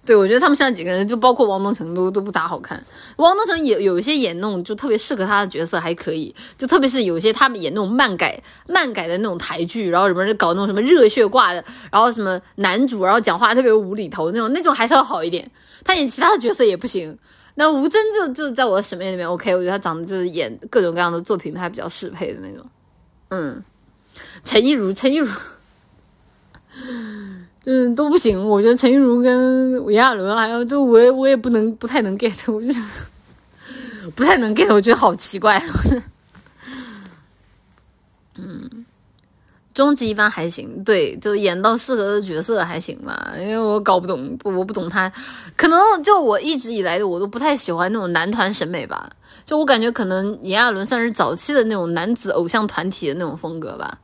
[0.06, 2.84] 对，我觉得他们现在几个人，就包括汪东城都都不咋好看。
[3.16, 15.50] 汪东城也有一些演那种就特别适合他的角色还可以，就特别是有些他们演那种漫改漫改的那种台剧，然后里面就搞那种什么热血挂的，然后什么男主然后讲话特别无厘头那种，那种还是要好一点。
[15.82, 17.18] 他演其他的角色也不行。
[17.56, 22.66] 那吴尊就就在我的审美里面 OK，我觉得他长得就是演各种各样的作品他比较适配的那种。
[23.28, 23.62] 嗯，
[24.44, 25.30] 陈亦儒，陈亦儒。
[27.64, 35.58] 就是都不行，我觉得陈玉茹跟炎亚纶还有都我也我也不能不太能 get，我觉得不太能 get，我觉得好奇怪。
[38.36, 38.84] 嗯，
[39.72, 45.10] 终极一般还行，对，就演到适合的角色还行吧，因为我搞不懂，我不懂他，
[45.56, 49.08] 可能就我一直以来的我都不太喜欢那种男团审美吧，
[49.46, 54.00] 就我感觉可能炎亚纶算是早期的那种男子偶像团体的那种风格吧，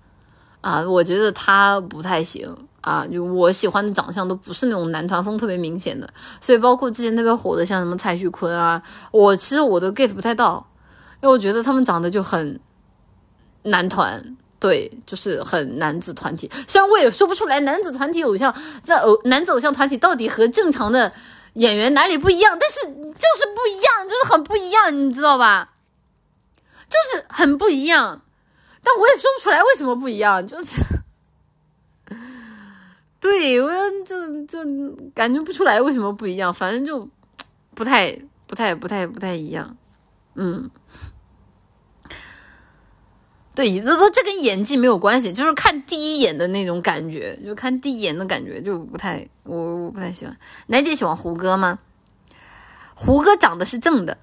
[0.62, 2.48] 啊，我觉得他不太行。
[2.80, 6.08] 啊，就我喜欢的长相都不是那种男团风特别明显的，
[6.40, 10.66] 所以包括之前特别火的像什么蔡徐坤啊，我其实我都 get 不太到，
[11.20, 12.58] 因为我觉得他们长得就很
[13.64, 16.50] 男团，对，就是很男子团体。
[16.66, 21.12] 虽然我也说不出来男子团体偶像在偶男子偶像团体到底和正常的
[21.54, 25.72] 演员哪里不一样，但是就是不一样，就是很不一样，你知道吧？
[26.88, 28.22] 就是很不一样，
[28.82, 30.80] 但我也说不出来为什么不一样，就是。
[33.20, 33.70] 对，我
[34.04, 34.58] 就就
[35.14, 37.06] 感觉不出来为什么不一样，反正就
[37.74, 39.76] 不太不太不太不太一样，
[40.36, 40.70] 嗯，
[43.54, 50.34] 对，这这跟演技没有关系，就是看第一眼的那种感觉，就看第一眼的感觉就不太，我我不太喜欢。
[50.68, 51.78] 奶姐喜欢胡歌吗？
[52.94, 54.16] 胡歌长得是正的，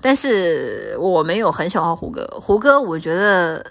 [0.00, 2.24] 但是我没有很喜欢胡歌。
[2.40, 3.64] 胡歌我觉得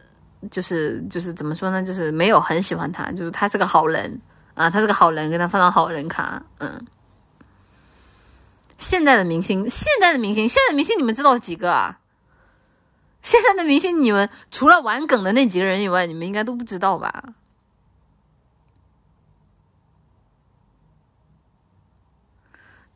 [0.51, 4.19] 就是就是怎么说呢，就是没有很喜欢他，就是他是个好人。
[4.57, 6.41] 啊，他是个好人，给他放张好人卡。
[6.57, 6.83] 嗯，
[8.75, 11.99] 现在的明星，现在的明星，现在的明星，你们知道几个啊？
[13.21, 17.35] 现在的明星，你们除了玩梗的那几个人以外，你们应该都不知道吧？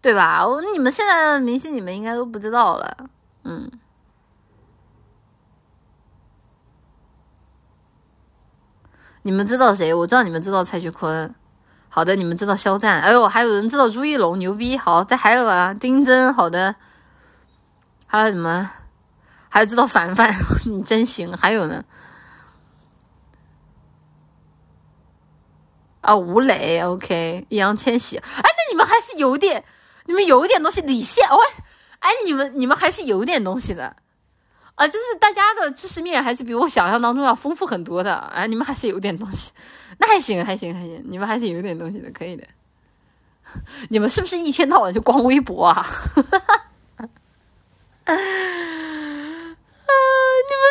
[0.02, 0.48] 对吧？
[0.48, 2.98] 我你们现在的明星，你们应该都不知道了。
[3.44, 3.70] 嗯，
[9.22, 9.94] 你们知道谁？
[9.94, 11.36] 我知道你们知道蔡徐坤。
[11.94, 13.02] 好的，你们知道肖战。
[13.02, 14.78] 哎呦，还有人知道朱一龙，牛逼！
[14.78, 16.34] 好，再还有啊，丁真。
[16.34, 16.74] 好的，
[18.08, 18.72] 还有什么？
[19.50, 20.34] 还有知道凡凡，
[20.66, 21.36] 你真行。
[21.36, 21.84] 还有呢？
[26.00, 28.18] 啊，吴磊，OK，易烊千玺。
[28.18, 29.62] 哎，那你们还是有点，
[30.06, 30.80] 你们有点东西。
[30.80, 31.38] 李现，哦，
[32.00, 33.98] 哎，你们你们还是有点东西的。
[34.76, 38.16] 啊，就是大家的知识面还是比我想象当中要丰富很多的。
[38.34, 39.52] 哎，你们还是有点东西，
[40.02, 42.44] 那还行，还行，还行，你们还是有点东西的，可以的。
[43.90, 45.76] 你们是不是一天到晚就逛微博啊？
[45.78, 45.86] 啊，
[48.08, 48.18] 你们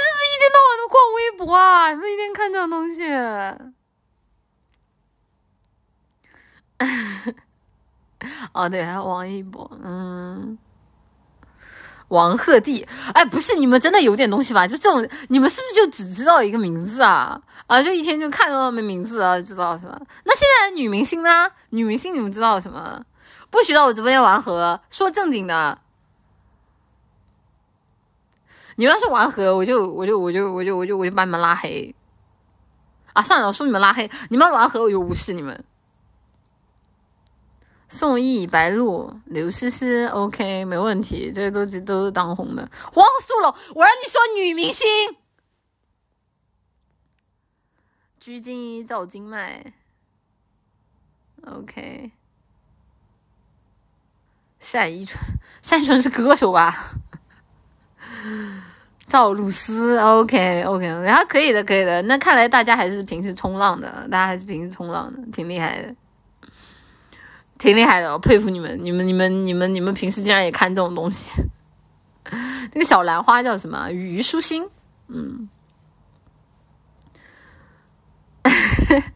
[0.03, 1.93] 是不是一天到晚都逛微博啊？
[1.93, 3.05] 你们一天看这种东西？
[8.53, 10.59] 哦，对，还有王一博，嗯。
[12.09, 12.85] 王鹤棣，
[13.15, 14.67] 哎，不是，你们真的有点东西吧？
[14.67, 17.41] 就这种，你们是不是就只知道一个名字啊？
[17.71, 19.97] 啊，就一天就看到他们名字啊，知道是吧？
[20.25, 21.49] 那现在女明星呢？
[21.69, 23.01] 女明星你们知道什么？
[23.49, 25.79] 不许到我直播间玩盒，说正经的。
[28.75, 31.95] 你们要是玩盒，我就我就我就我就我就我就把你们拉黑。
[33.13, 35.65] 啊，算了，我说你们拉黑，你们要玩盒我就无视你们。
[37.89, 42.69] 宋轶、白鹿、刘诗诗，OK，没问题，这些都都是当红的。
[42.93, 44.85] 黄素楼，我让你说女明星。
[48.21, 49.73] 鞠婧祎、赵今麦
[51.47, 52.13] ，OK。
[54.71, 55.19] 单依纯，
[55.67, 56.93] 单依纯是歌手吧？
[59.07, 62.03] 赵露思，OK，OK，然后可以的，可以的。
[62.03, 65.95] 那看来大家还是平时冲浪的，大家还是平时冲浪的，挺厉害的。
[67.57, 68.79] 挺厉害的，我佩服你们！
[68.83, 71.31] 你们、你们、你们、你们平时竟然也看这种东西。
[72.75, 73.89] 那个小兰花叫什么？
[73.91, 74.69] 虞书欣。
[75.09, 75.49] 嗯，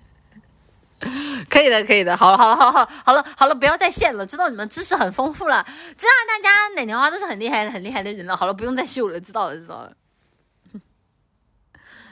[1.51, 2.17] 可以的，可以的。
[2.17, 4.25] 好了，好了，好了，好了，好了，好了，不要再炫了。
[4.25, 5.65] 知道你们知识很丰富了，
[5.97, 8.37] 知道大家奶娘花都是很厉害、很厉害的人了。
[8.37, 9.93] 好了，不用再秀了，知道了，知道了。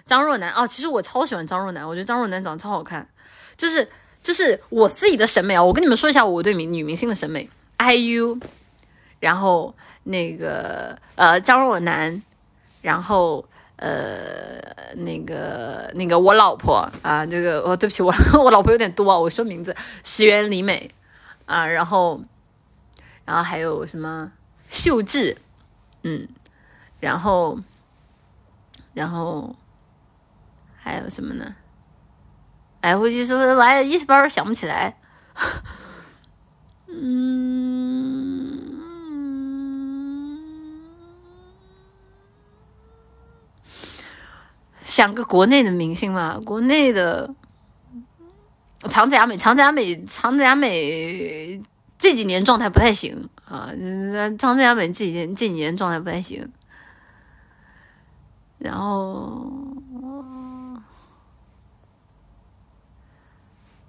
[0.04, 3.08] 张若楠哦，其实我超喜欢张若楠，我觉得张若楠长得超好看，
[3.56, 3.88] 就是。
[4.22, 8.40] 就是我自己的审美啊，我跟你们说一下我对明女明星的审美，IU，
[9.18, 9.74] 然后
[10.04, 12.22] 那个呃张若楠，
[12.82, 13.44] 然后
[13.82, 20.88] 呃那个那个我老婆啊，这个哦对不起我我老婆有点多啊，我说名字，石原里美
[21.46, 22.22] 啊，然后
[23.24, 24.30] 然后还有什么
[24.70, 25.36] 秀智，
[26.04, 26.28] 嗯，
[27.00, 27.58] 然后
[28.94, 29.56] 然后
[30.76, 31.56] 还有什么呢？
[32.82, 34.96] 哎，我就说，来一时半会想不起来。
[36.86, 37.81] 嗯，
[44.92, 47.34] 想个国内的明星嘛，国内的
[48.90, 51.62] 长泽雅美，长泽雅美，长泽雅美
[51.96, 53.72] 这几年状态不太行啊。
[54.38, 56.46] 长泽雅美这几年这几年状态不太行，
[58.58, 59.50] 然后。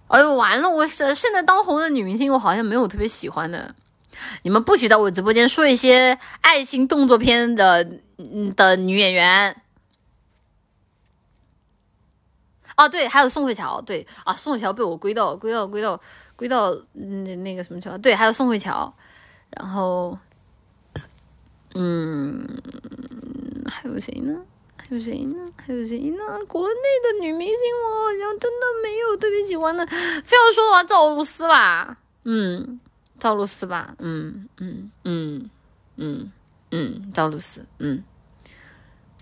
[0.07, 0.69] 哎呦，完了！
[0.69, 3.75] 我现现在当红的女明星，我好像没有特别喜欢的。
[4.43, 7.83] 你们不许在我直播间说一些爱情动作片的
[8.55, 9.62] 的女演员。
[12.77, 15.99] 哦，对，还有宋慧乔，对啊，宋慧乔被我归到归到归到
[16.35, 18.93] 归到那那个什么乔，对，还有宋慧乔，
[19.51, 20.17] 然后，
[21.75, 22.47] 嗯，
[23.65, 24.39] 还有谁呢？
[24.77, 25.37] 还有谁呢？
[25.65, 26.23] 还有谁呢？
[26.47, 29.85] 国内的女明星，我好像真的没有特别喜欢的。
[29.87, 32.79] 非要说的话，赵露思吧，嗯，
[33.17, 35.49] 赵露思吧，嗯嗯嗯
[35.95, 36.31] 嗯
[36.71, 38.03] 嗯，赵露思，嗯。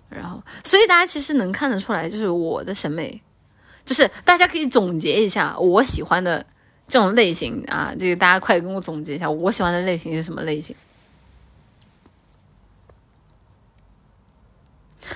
[0.10, 3.22] 然后，所以大家其实能看得出来，就是我的审美，
[3.92, 6.45] 就是大家可以总结一下我喜欢的
[6.88, 7.94] 这种类型啊。
[8.00, 10.74] 这个大家快跟我总结一下，我喜欢的类型是什么类型？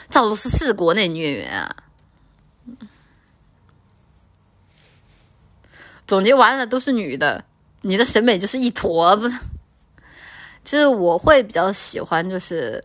[0.09, 1.73] 赵露思是国内女演员啊，
[6.05, 7.45] 总结完了都是女的，
[7.79, 9.39] 你的审美就是一坨不是？
[10.65, 12.83] 就是我会比较喜欢，就是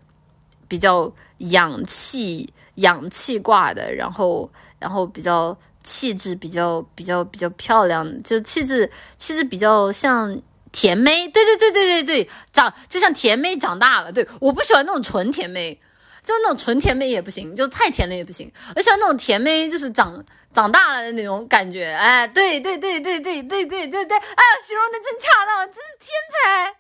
[0.69, 10.41] 比较氧气、氧气挂的，然后然后比较气质比较比较比较漂亮，就气质气质比较像
[10.73, 15.81] 甜妹，对对对对对对，长就像甜妹长大了，对，我不喜欢那种纯甜妹。
[16.23, 18.53] 就那种纯甜妹也不行，就太甜了也不行。
[18.77, 26.77] 我喜欢那种甜妹就是长长大了的那种感觉，哎，对对对对对对对对对，哎呀，形容的真恰当，真是天才。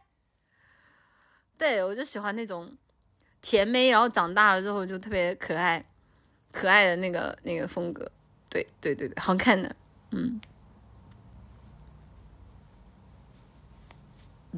[1.56, 2.70] 对我就喜欢那种
[3.40, 5.82] 甜妹，然后长大了之后就特别可爱、
[6.52, 8.08] 可爱的那个那个风格。
[8.50, 9.74] 对对对对，好看的，
[10.10, 10.38] 嗯。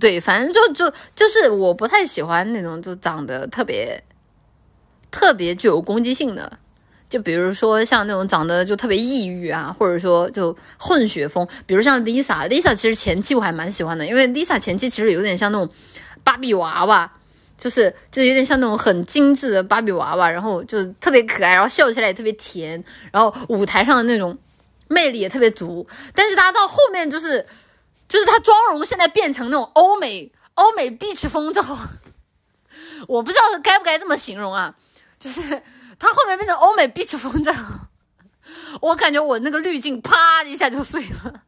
[0.01, 4.03] 对，反正就就就是我不太喜欢那种就长得特别
[5.11, 6.59] 特别具有攻击性的，
[7.11, 15.69] 就比如说像那种长得就特别抑郁啊，或者说就混血风，比如像 Lisa，Lisa 其实前期我还蛮喜欢的，因为 Lisa 前期其实有点像那种
[16.25, 17.13] 芭比娃娃，
[17.63, 22.83] 就是就有点像那种很精致的芭比娃娃，然后就特别可爱，然后笑起来也特别甜，
[23.13, 24.37] 然后舞台上的那种
[24.89, 27.47] 魅力也特别足，但是他到后面就是。
[28.09, 31.79] 就是她妆容现在变成那种欧美欧美 b 区风之后，
[33.09, 34.77] 我不知道该不该这么形容啊。
[35.19, 35.41] 就是
[35.99, 37.65] 她后面变成欧美 b 区风之后，
[38.83, 41.45] 我感觉我那个滤镜啪一下就碎了，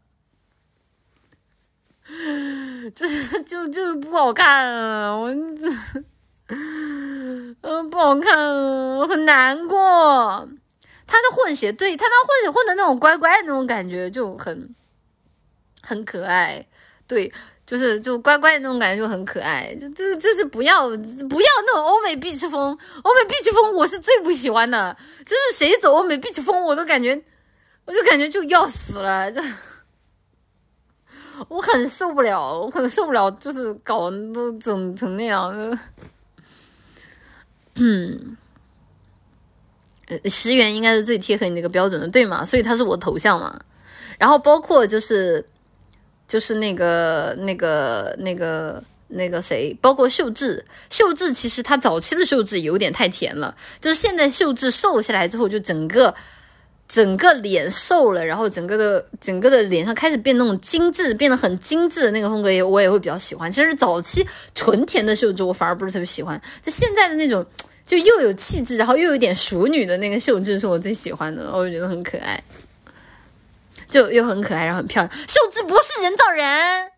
[2.91, 5.29] 就是就就是不好看了，我
[7.63, 8.37] 嗯不好看，
[8.97, 10.49] 我很难过。
[11.07, 14.75] 他是混血，对他那混血混的那种乖乖的那种感觉就很。
[15.87, 16.67] 很可爱，
[17.07, 17.31] 对，
[17.67, 22.71] 就是就乖乖的那种感觉就很可爱，就就就是不要不要那种欧美 beach 风，
[23.03, 24.97] 欧美 beach 风我是最不喜欢的，
[25.27, 27.23] 就是谁走欧美 beach 风我都感觉，
[27.85, 29.43] 我就感觉就要死了，就
[31.49, 35.79] 我很受不了，我很受不了，就是搞都整成那样，
[37.77, 38.37] 嗯，
[40.27, 42.45] 十元应该是最贴合你那个标准的，对吗？
[42.45, 43.61] 所以它是我头像嘛，
[44.19, 45.47] 然后包括就是。
[46.27, 56.13] 就是那个、那个、那个、那个谁，包括秀智，秀智其实她早期的秀智有点太甜了，就是现在秀智瘦下来之后，就整个
[56.87, 63.51] 整个脸瘦了，然后整个的整个的脸上开始变那种精致，变得很精致的那个风格，也我也会比较喜欢。
[63.51, 67.45] 其实早期纯甜的秀智，我反而不是特别喜欢，就现在的那种
[67.85, 72.43] 就又有气质，然后又有点熟女的那个秀智，是我最喜欢的，我就觉得很可爱。
[73.91, 75.29] 就又很可爱，然后很漂亮。
[75.29, 76.91] 秀智不是人造人，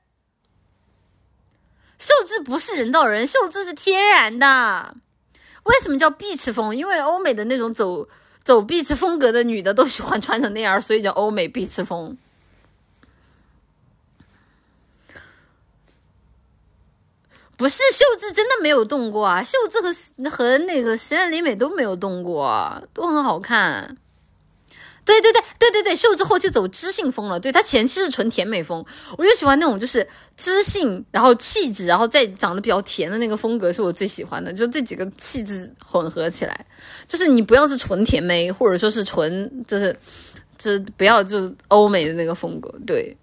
[1.99, 4.95] 秀智不是人造人，秀智是天然的。
[5.65, 6.75] 为什么叫碧池风？
[6.75, 8.09] 因为欧美的那种走
[8.47, 12.17] 走碧池风格的女的都喜欢穿成那样，所以叫欧美碧池风。
[17.57, 23.97] 不是秀智真的没有动过啊，秀智和和那个石原里美都没有动过，都很好看。
[25.05, 27.41] 对对对对对对，秀智后期走知性风了。
[27.41, 28.85] 对她前期是纯甜美风，
[29.19, 34.53] 我就喜欢那种就是知性，然后气质，然后再长得比较甜的那个风格，是我最喜欢的。
[34.53, 36.67] 就这几个气质混合起来，
[37.07, 39.97] 就是你不要是纯甜妹，或者说是纯就是
[40.59, 42.73] 就是不要就是欧美的那个风格。
[42.87, 43.17] 对，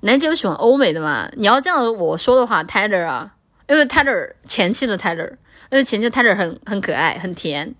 [0.00, 1.30] 南姐有喜欢欧美的嘛？
[1.36, 3.34] 你要这样我说的话，Taylor 啊，
[3.68, 5.30] 因为 Taylor 前期的 Taylor，
[5.70, 7.74] 因为前期 Taylor 很很可爱，很甜。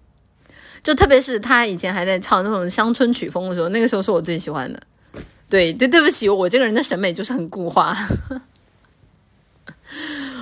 [0.80, 4.80] 就特别是他以前还在唱那种乡村曲风的时候，那个时候是我最喜欢的。
[5.50, 7.96] 对对，对不起，我这个人的审美就是很固化。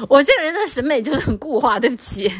[0.08, 2.30] 我这个人的审美就是很固化，对不起。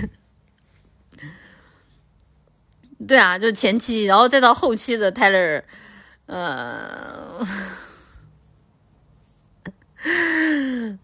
[3.06, 5.62] 对啊，就前期，然后再到后期的 Taylor，
[6.26, 7.46] 呃，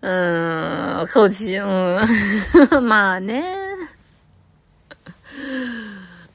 [0.01, 3.33] 嗯，后期，嗯，妈呢？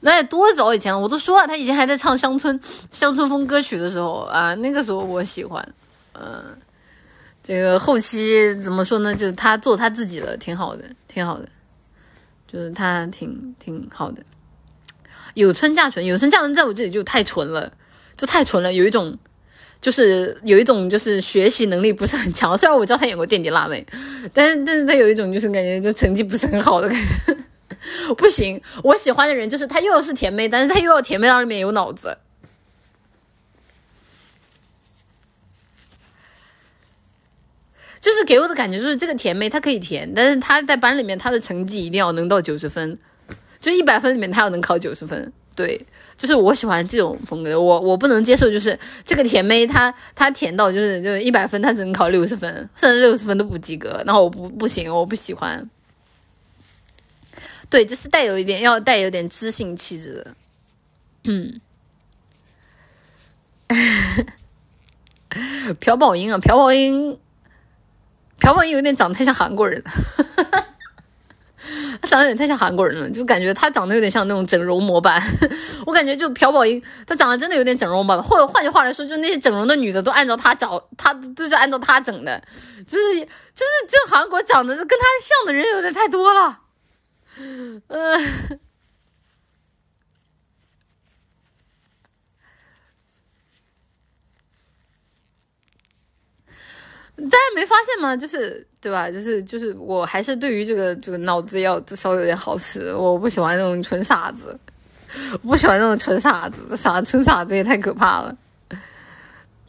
[0.00, 2.58] 那得多早以前了，我都说了，他以前还在唱乡村
[2.90, 5.74] 乡村风歌曲的时候啊，那个时候我喜欢，
[6.12, 6.56] 嗯，
[7.42, 9.12] 这个后期怎么说呢？
[9.12, 11.48] 就是他做他自己的，挺好的，挺好的，
[12.46, 14.22] 就是他挺挺好的。
[15.38, 17.72] 有村架纯，有村架纯在我这里就太纯了，
[18.16, 19.16] 就太纯了，有一种
[19.80, 22.56] 就是有一种就是学习能力不是很强。
[22.58, 23.86] 虽然我知道他演过垫底辣妹，
[24.34, 27.36] 但是但是他有一种就是感觉就成绩不是很好的感觉。
[28.18, 32.18] 不行，我喜欢的人就是他，又是甜妹，但是他又要甜妹到里面有脑子，
[38.00, 42.98] 就是给我的感觉就是这个甜妹她可以甜，但是她在班里面她的成绩一定要能到九十分，
[43.60, 55.68] 就一百分里面他要能考九十分，对，就是我喜欢这种风格，我我不能接受就是这个甜妹她她甜到就是就是一百分她只能考六十分，甚至六十分都不及格，然后我不不行，我不喜欢。
[57.70, 60.34] 对，就是带有一点，要带有点知性气质的。
[61.24, 61.60] 嗯，
[65.78, 67.18] 朴宝英啊，朴宝英，
[68.38, 69.82] 朴宝英有点长得太像韩国人。
[72.00, 75.22] 他长得有点太像韩国人了，就感觉他长得有点像那种整容模板。
[75.86, 82.42] 我感觉就朴宝英，她长得真的有点整容模板，或者换句话来说，就那些整容的女的都按照她找，她就是按照她整的，
[82.86, 86.60] 就是就是这韩国长得跟她像的人有点太多了。
[87.88, 88.60] 嗯。
[97.20, 98.16] 大家没发现吗？
[98.16, 99.10] 就是对吧？
[99.10, 102.94] 就是就是，我还是对于这个这个脑子要稍微有点好使。
[102.94, 104.56] 我不喜欢那种纯傻子，
[105.42, 108.36] 我不喜欢那种纯傻子，傻纯傻子也太可怕了。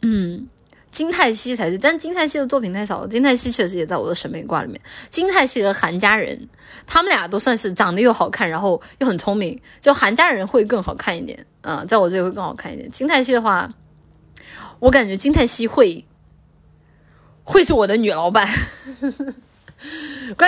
[0.02, 0.46] 嗯，
[0.92, 3.08] 金泰熙才是，但金泰熙的作品太少了。
[3.08, 4.80] 金泰熙确实也在我的审美挂里面。
[5.08, 6.48] 金泰熙和韩家人，
[6.86, 9.60] 他们俩都算是长得又好看，然后又很聪明。
[9.80, 12.88] 就韩家人会更好看一点，嗯，在我这里会更好看一点。
[12.92, 13.68] 金泰熙的话，
[14.78, 16.04] 我感觉金泰熙会。
[17.50, 18.46] 会是我的女老板，
[19.00, 19.10] 关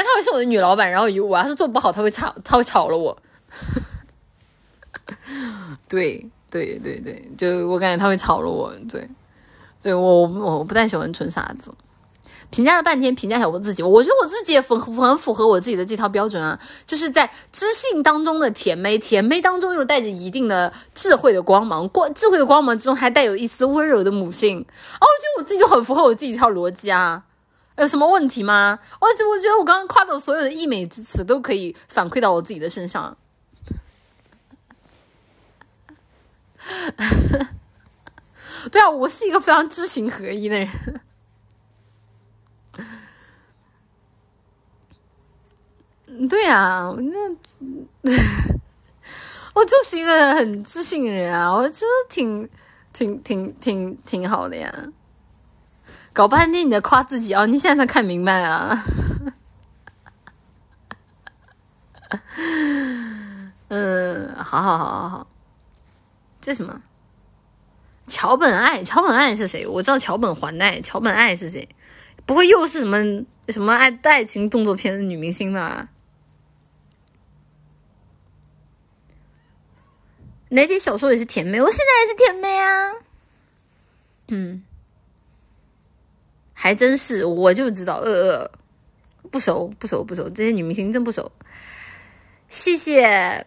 [0.01, 3.17] 键她会是我的女老板，然后我要是做不好，她会炒，她会炒了我。
[5.89, 8.73] 对对对对，就我感觉她会炒了我。
[8.89, 9.09] 对，
[9.83, 11.75] 对我我不太喜欢纯傻子。
[12.53, 16.57] 评价了半天，评价一下我自己，我觉得我自己也很很符合我自己的这套标准啊，
[16.87, 24.61] 就是在知性当中的甜妹，甜妹当中又带着一定的智慧的光芒，光智慧的光芒之中还带有一丝温柔的母性。
[24.61, 27.25] 哦，我觉得我自己就很符合我自己这套逻辑啊，
[27.79, 28.79] 有什么问题吗？
[29.01, 33.17] 我我觉得我刚刚夸的所有的溢美之词都可以反馈到我自己的身上。
[38.71, 40.69] 对啊，我是一个非常知行合一的人。
[46.29, 47.17] 对呀，我那
[49.55, 52.49] 我就是一个很自信的人啊，我觉得挺
[52.93, 54.73] 挺挺挺挺好的呀。
[56.13, 58.85] 搞半天你在夸自己啊，你现在才看明白啊？
[63.69, 65.27] 嗯，好好好好好，
[66.41, 66.83] 这什么？
[68.07, 69.67] 桥本爱，桥本爱是谁？
[69.67, 71.67] 我知道桥本环奈，桥本爱是谁？
[72.27, 72.99] 不会又是什么
[73.49, 75.89] 什么爱爱情动作片的女明星吧？
[80.53, 82.93] 哪姐小说也是甜妹，我现在也是甜妹啊。
[84.29, 84.63] 嗯，
[86.53, 88.51] 还真是，我就知道，呃呃，
[89.31, 91.33] 不熟不熟不熟，这些女明星真不熟。
[92.49, 93.47] 谢谢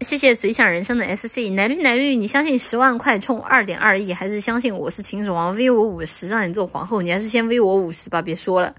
[0.00, 7.02] 谢谢随想人生的 S C 奶绿奶绿，你相信十万块充二点二亿，还是相信我是秦始皇 V 我五十让你做皇后？
[7.02, 8.72] 你还是先 V 我五十吧，别说了。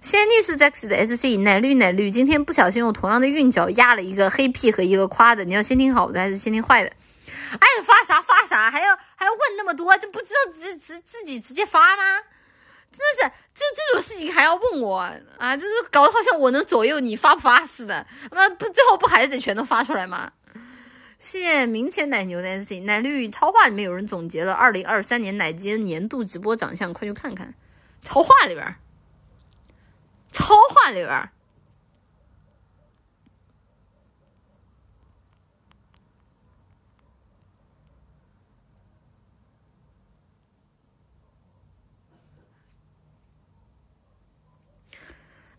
[0.00, 6.90] 先帝是 Zex 的 S C 奶绿奶绿，今天不小心用同样的韵脚压了一个黑屁和一个夸的，你要先听好的还是先听坏的？
[7.52, 12.02] 哎，发啥发啥，还要还要问那么多，就不知道直直自己直接发吗？
[12.90, 15.56] 真的是，就这种事情还要问我啊？
[15.56, 20.32] 就是搞得好像我能左右你发不发似的，那不最后不还是得全都发出来吗？
[21.18, 27.54] 谢明前奶牛的 S C 奶绿超话里面有人总结了二零二三年奶姐年度直播长相，快去看看
[28.02, 28.76] 超话里边，
[30.30, 31.30] 超话里边。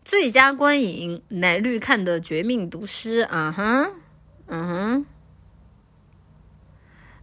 [0.02, 3.90] 最佳观影，奶绿看的《绝命毒师》啊哈，
[4.46, 5.06] 嗯哼。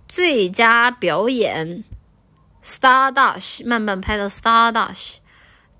[0.07, 1.83] 最佳表演，
[2.65, 4.93] 《Star Dash》慢慢拍的《Star Dash》。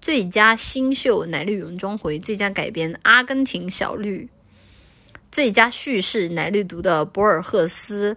[0.02, 2.20] 最佳新秀，奶绿泳装回。
[2.20, 4.26] 最佳改编，《阿根廷小绿》。
[5.32, 8.14] 最佳叙事，奶绿读的《博尔赫斯》。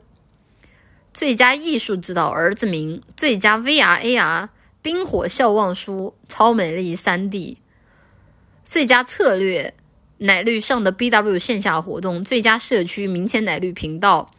[1.14, 3.00] 最佳艺术指导，儿子名。
[3.16, 4.44] 最佳 VR AR，
[4.82, 7.58] 《冰火笑忘书》超美丽三 D。
[8.64, 9.74] 最佳策略，
[10.18, 14.30] 奶绿上的 BW 线下活动；最佳社区，明前奶绿频道；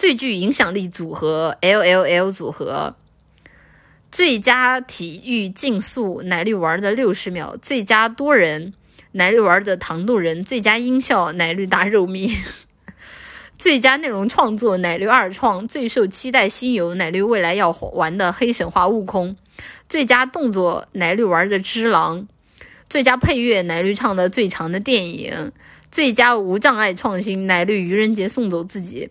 [0.00, 2.94] 最具影响力组合，LLL 组合；
[4.10, 8.72] 最佳体育竞速，奶绿玩的六十秒；最佳多人，
[9.12, 12.30] 奶绿玩的糖豆人；最佳音效，奶绿大肉蜜；
[13.58, 19.34] 最佳内容创作，奶绿二创；最受期待新游，奶绿未来要玩的黑神话悟空；
[19.86, 22.26] 最佳动作，奶绿玩的只狼。
[22.88, 25.50] 最佳配乐，奶绿唱的最长的电影；
[25.92, 29.10] 最佳无障碍创新，奶绿愚人节送走自己；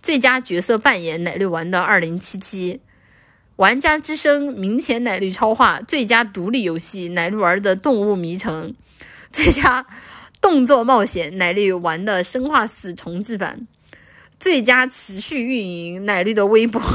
[0.00, 2.80] 最佳角色扮演，奶绿玩的二零七七；
[3.56, 8.72] 玩家之声，明前奶绿超话；最佳独立游戏，奶绿玩的动物迷城；
[9.30, 9.84] 最佳
[10.40, 13.66] 动作冒险，奶绿玩的生化四重置版；
[14.38, 16.80] 最佳持续运营，奶绿的微博。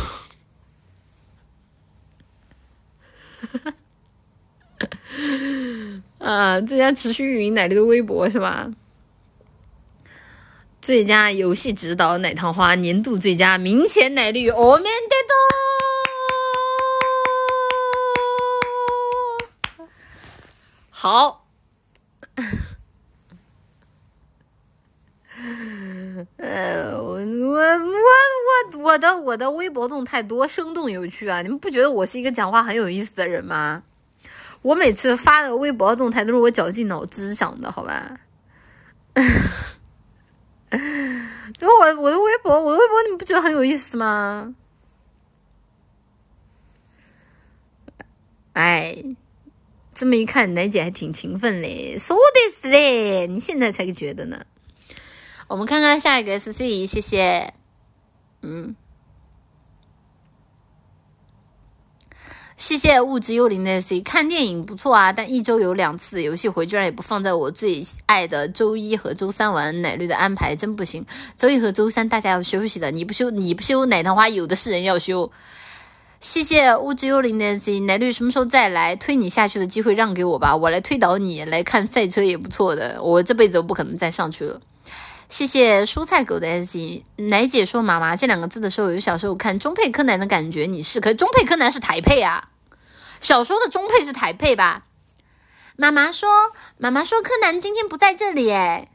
[6.20, 8.72] 啊，最佳持续运营奶绿的微博是吧？
[10.84, 15.16] 最佳游戏指导奶糖花，年度最佳明前奶绿，我面得
[19.80, 19.88] 多。
[20.90, 21.48] 好，
[26.36, 27.62] 呃，我我我
[28.76, 31.42] 我我的我的微博动态多生动有趣啊！
[31.42, 33.84] 你们不觉得我是一个讲话很有意思的人吗？
[34.62, 38.18] 我每次发的微博动态都是我绞尽脑汁想的，好吧？
[41.58, 44.56] 就我我的微博，我的微博你不觉得很有意思吗？
[48.54, 48.96] 哎，
[49.94, 54.46] 这么一看，奶姐还挺勤奋嘞，说的是嘞，你现在才觉得呢。
[55.48, 57.54] 我们看看下一个是谁谢谢，
[58.42, 58.76] 嗯。
[62.64, 69.82] 谢谢物质幽灵的 C，看电影不错啊，但一周有两次游戏回，居然也不放在我最爱的周一和周三玩。
[69.82, 75.30] 奶绿的安排真不行，周一和周三大家要休息的，你不休你不休，奶糖花有的是人要休。
[76.22, 78.96] 谢谢物质幽灵的 C，奶绿什么时候再来？
[78.96, 83.04] 推你下去的机会让给我吧，我来推倒你，来看赛车也不错的。
[83.04, 84.62] 我这辈子都不可能再上去了。
[85.28, 90.66] 谢谢蔬菜狗的 S，奶姐说“妈妈”这两个字的时候，有小时候看中配柯南的感觉。
[90.66, 91.02] 你是？
[91.02, 92.52] 可中配柯南是台配啊，
[93.24, 94.84] 小说的中配是台配吧？
[95.78, 98.90] 妈妈说：“妈妈说柯南今天不在这里。”哎，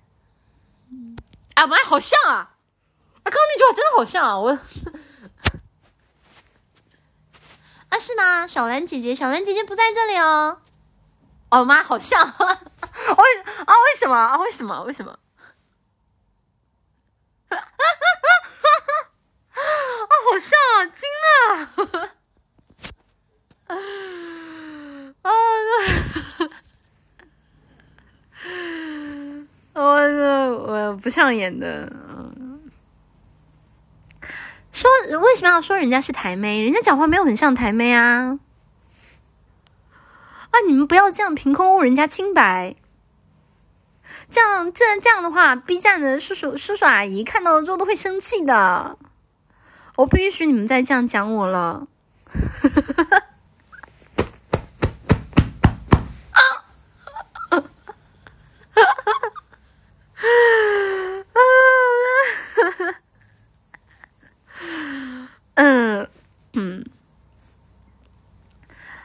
[1.54, 2.34] 啊，妈，好像啊！
[2.34, 4.38] 啊，刚刚那句话真的好像啊！
[4.38, 4.50] 我
[7.88, 8.46] 啊，是吗？
[8.46, 10.60] 小兰姐姐，小兰姐姐不在这里哦。
[11.50, 12.22] 哦，妈，好像。
[12.22, 12.32] 为
[13.66, 13.74] 啊？
[13.74, 14.14] 为什么？
[14.14, 14.36] 啊？
[14.36, 14.82] 为什么？
[14.82, 15.18] 为什么？
[17.48, 17.58] 啊，
[20.30, 21.02] 好像啊，惊
[22.02, 22.14] 了！
[25.22, 25.30] 啊啊，
[29.74, 31.92] 我这我不像演的。
[34.72, 34.90] 说
[35.20, 36.62] 为什么要说人家是台妹？
[36.62, 38.38] 人家讲话没有很像台妹啊！
[40.50, 42.76] 啊，你们不要这样凭空污人家清白。
[44.30, 48.96] 这样，这样这样的话，B 站的叔叔、叔叔阿姨看到了之后都会生气的。
[49.96, 51.88] 我不允许你们再这样讲我了。
[61.32, 61.38] 啊
[65.54, 66.08] 嗯
[66.54, 66.84] 嗯，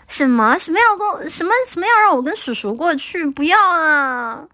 [0.07, 3.25] 什么什么要跟什么什么要让我跟叔叔过去？
[3.25, 4.47] 不要啊！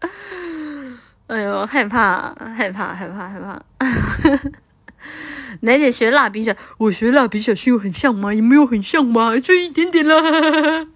[1.28, 3.62] 哎呦，害怕，害怕，害怕，害怕！
[5.60, 8.34] 奶姐学蜡笔小，我学蜡笔小新很像吗？
[8.34, 9.38] 也没有很像吗？
[9.38, 10.86] 就一点点啦。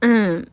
[0.00, 0.46] 嗯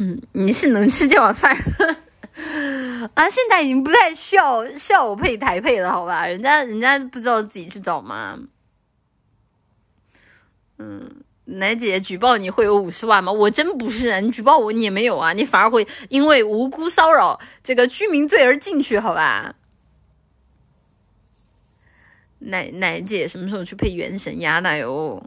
[0.00, 1.54] 嗯，你是能吃这碗饭
[3.14, 3.28] 啊？
[3.28, 6.26] 现在已经不太需要需要我配台配了，好吧？
[6.26, 8.38] 人家人家不知道自己去找吗？
[10.78, 11.22] 嗯。
[11.50, 13.32] 奶姐举报你会有五十万吗？
[13.32, 19.54] 我真不是，你举报我你也没有啊，你反而会因为无辜骚扰这个居民罪而进去，好吧？
[22.40, 24.60] 奶奶姐什么时候去配原神呀？
[24.60, 25.22] 奶油，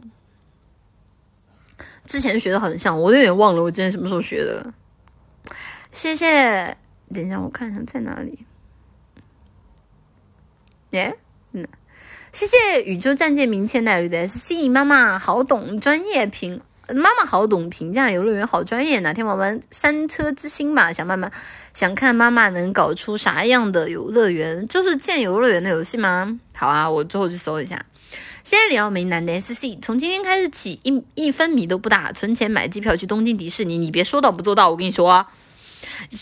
[2.04, 4.72] 之前学的很像，我都有点忘了我之前什么时候学的。
[5.90, 6.76] 谢谢，
[7.14, 8.44] 等一下我看一下在哪里。
[10.90, 11.16] 耶，
[11.52, 11.66] 嗯。
[12.32, 21.30] 谢谢宇宙战舰明前奶绿的 SC 妈妈好懂专业评妈妈好懂评价游乐园好专业哪天玩玩山车之星吧想妈妈
[21.74, 26.40] 想看妈妈能搞出啥样的游乐园就是建游乐园的游戏吗？
[26.56, 27.84] 好啊，我之后去搜一下。
[28.44, 35.24] 谢谢李奥梅男的 SC 从今天开始起一一分米都不打存钱买机票去东京迪士尼你别说到不做到我跟你说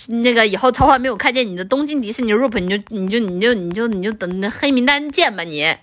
[0.08, 5.74] 那个以后超话没有看见你的东京迪士尼 r o p 你就你就你就你就你就等着黑名单见吧你。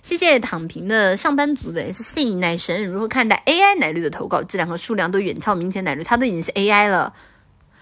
[0.00, 7.12] 谢谢躺平的上班族的 S C 奶神如何看待 A I 奶绿的投稿质量和数量都远超明前奶绿，它都已经是 A I 了，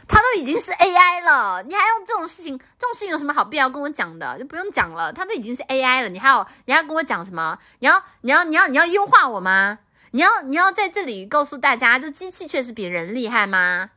[0.08, 2.56] 他都已经是 A I 了，你还用这种事情？
[2.78, 4.38] 这种事情有什么好必要跟我讲的？
[4.38, 7.58] 就不用讲了，他都已经是 A I 了，你还要你还要跟我讲什么？
[7.80, 9.78] 你要你要你要你要优化我吗？
[10.12, 13.90] 你要你要在这里告诉大家，就机器确实比人厉害吗？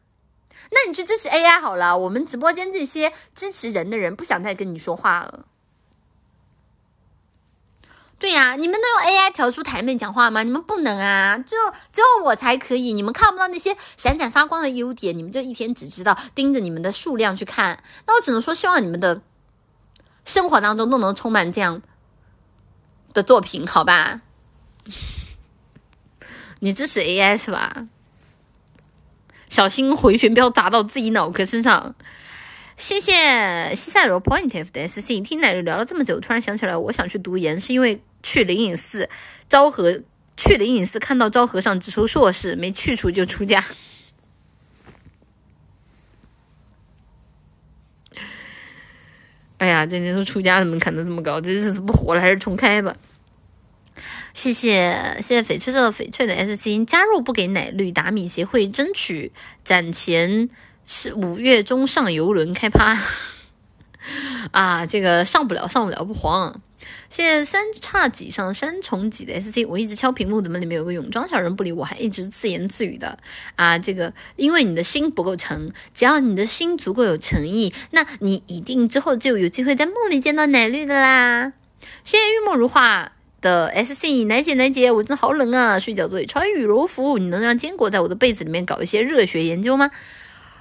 [0.71, 5.45] 那你去支持 A I 好了，我们直播间这些支持人的人不想再跟你说话了。
[8.19, 10.43] 对呀，你们能用 AI 调出台妹讲话吗？
[10.43, 11.61] 你们不能啊，只有
[11.93, 12.91] 只有我才可以。
[12.91, 17.81] 你们看不到那些闪闪发光的优点，你们就一天只知道盯着你们的数量去看。
[18.05, 19.21] 那我只能说，希望你们的
[20.25, 21.81] 生活当中都能充满这样
[23.13, 24.19] 的作品，好吧？
[26.59, 27.87] 你支持 AI 是吧？
[29.49, 31.95] 小心回旋镖砸到自己脑壳身上。
[32.75, 39.09] 谢谢西塞罗 Point F 的 S C，听奶绿聊了这么久，突然想起来，我想去读研，是因为去灵隐寺
[39.47, 40.01] 昭和
[40.37, 43.63] 去灵隐寺看到昭和尚只收硕士，没去处就出家。
[49.57, 52.95] 哎呀，这年头出家的门槛都这么高，这日子不活了，还是重开吧。
[54.33, 59.33] 谢谢谢谢翡翠色翡翠的 S C 加入不给奶绿打米协会争取
[59.65, 60.47] 攒钱，
[60.87, 62.97] 是五月中上游轮开趴
[64.51, 64.85] 啊！
[64.85, 66.61] 这个上不了上不了不慌。
[67.09, 73.19] 谢谢三叉戟上三重戟的 S C，我一直敲屏幕，怎么里面有个泳装小人不理我，还一直自言自语的
[73.55, 73.77] 啊！
[73.77, 81.53] 这个因为你的心不够诚，只要你的心足够有诚意，那你一定之后就有机会在梦里见到奶绿的啦。
[82.03, 83.13] 谢谢玉墨如画。
[83.41, 85.79] 的 S C 奶姐奶姐，我真的好冷啊！
[85.79, 87.17] 睡觉都得穿羽绒服。
[87.17, 89.91] 你能让坚果在我的被子里面搞一些热学研究吗？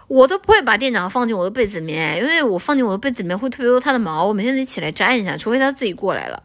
[0.09, 6.43] 我都不会把店长放进我的被子里面，因为我放进我的被子里面会特别多它的毛，我每天得起来粘一下，除非他自己过来了。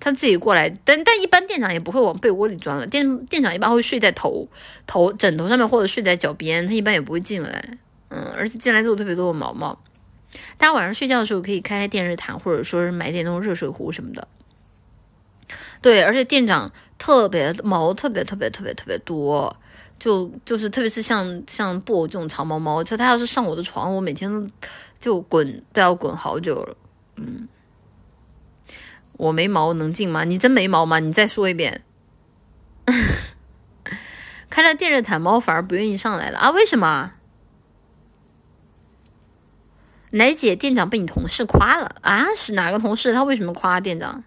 [0.00, 2.84] 他自己过来，但但一般店长也不会往被窝里钻了。
[2.84, 4.48] 店店长一般会睡在头
[4.84, 7.78] 头枕头上面或者睡在脚边，他一般也不会进来。
[8.08, 9.78] 嗯，而且进来之后特别多的毛毛。
[10.56, 14.26] 大家晚上睡觉的时候可以开开电热毯，或者说是买点那种热水壶什么的。
[15.80, 19.56] 对，而且店长特别毛，特别特别特别特别多，
[20.02, 24.50] 就就是特别是像像布偶这种长毛猫，其实它要是上我的床，我每天都
[24.98, 26.76] 就滚都要滚好久了。
[27.14, 27.46] 嗯，
[29.12, 30.24] 我没毛能进吗？
[30.24, 30.98] 你真没毛吗？
[30.98, 31.84] 你再说一遍。
[34.50, 36.50] 开了电热毯，猫反而不愿意上来了啊？
[36.50, 37.12] 为什么？
[40.10, 42.26] 奶姐，店长被你同事夸了啊？
[42.36, 43.12] 是哪个同事？
[43.12, 44.24] 他为什么夸店长？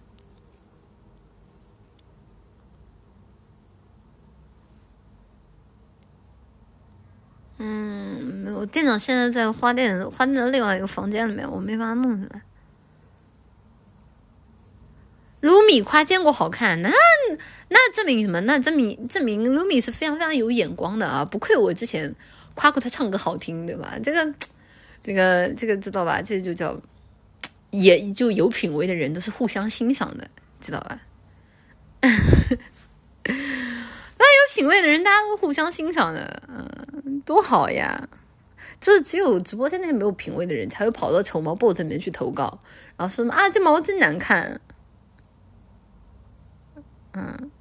[7.68, 12.42] 嗯，我店长现在在花店，花店的另外一个房间里面，我没办法弄出来。
[15.42, 16.92] 卢米夸坚果好看，那
[17.69, 18.40] 那证明什么？
[18.42, 21.26] 那证明证明卢米是非常非常有眼光的啊！
[21.26, 22.14] 不愧我之前
[22.53, 23.98] 夸过他唱歌好听，对吧？
[24.03, 24.34] 这个
[25.03, 26.22] 这个这个知道吧？
[26.22, 26.80] 这就叫
[27.72, 30.30] 也就有品位的人都是互相欣赏的，
[30.61, 31.00] 知道吧？
[34.18, 36.68] 那有品位的人，大家都互相欣赏的，嗯，
[37.26, 38.08] 多好呀！
[38.80, 42.60] 就是只有直播间那些没有品位的人，才会跑到丑毛 bot 里面去投稿，
[42.98, 44.62] 然后说啊，这毛真难看，
[47.14, 47.52] 嗯，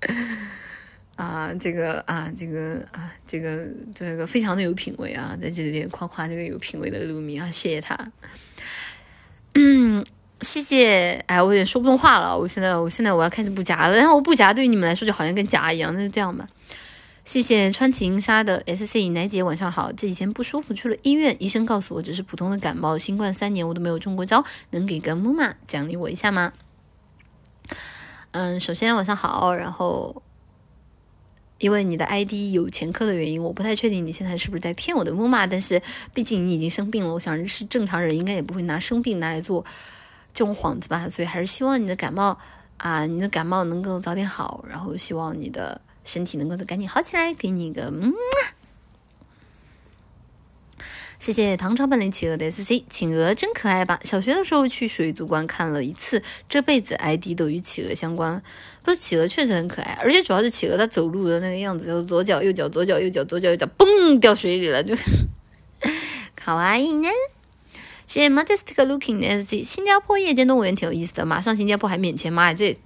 [1.16, 8.10] 啊，这个啊，这个啊，这个这个非常的有品位啊，在这里夸夸这个有品位的露米啊，谢谢他，
[9.54, 10.04] 嗯。
[10.42, 12.36] 谢谢，哎，我有点说不动话了。
[12.36, 13.96] 我现在，我现在我要开始不夹了。
[13.96, 15.94] 然后我不夹，对于你们来说就好像跟夹一样。
[15.94, 16.48] 那就这样吧。
[17.24, 19.92] 谢谢川晴沙的 S C 奶姐，晚上好。
[19.92, 22.98] 这几天不舒服，去了医院，医生告诉我只是普通的感冒。
[22.98, 26.52] 新冠三年我都没有中过招，能给个木马奖励我一下吗？
[28.32, 29.54] 嗯，首先晚上好。
[29.54, 30.22] 然后，
[31.58, 35.46] 因为你的 I D 有前科的原因，我不太确定你现在是不是在骗我的木马。
[35.46, 35.80] 但是
[36.12, 39.64] 毕竟你已经生病了，我想是正常人应该也不会拿生病拿来做。
[40.32, 42.38] 这种幌子吧，所以还是希望你的感冒
[42.78, 48.12] 啊，你的感冒能够早点好，然后希望你的身体能够赶紧好起来，给你一个嗯。
[51.18, 54.00] 谢谢唐朝本领企鹅的 S C，企鹅真可爱吧？
[54.02, 58.42] 小学的时候去水族馆看了一次，这辈子 I D 都与企鹅相关。
[58.82, 64.96] 不是企鹅确实很可爱，而且主要是企鹅它走路的那个样子，就是左脚右脚，左脚右脚，左脚右脚，嘣掉水里了，就
[66.34, 67.08] 卡哇伊呢。
[68.12, 72.54] 谢谢 majestic looking S Z，新加坡夜间动物园挺有意思的，马上新加坡还免签，妈呀？
[72.54, 72.78] 这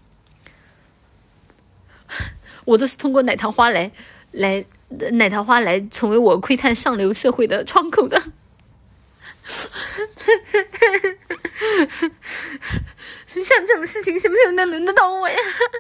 [2.65, 3.91] 我都是通过奶糖花来
[4.31, 4.65] 来
[5.15, 8.23] 奶糖花来成为我窥探上流社会的窗口的。
[13.45, 15.37] 像这种事情什么时候能轮得到我呀？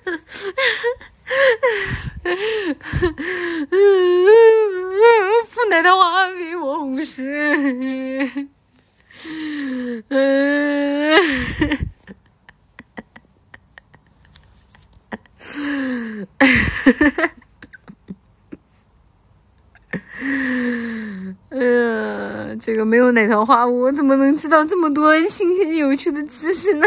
[5.48, 8.48] 付奶糖花给我五十。
[9.24, 10.02] 嗯，
[21.50, 26.86] 哎呀，这个没有奶桃花，我怎么能知道这么多新鲜有趣的知识呢？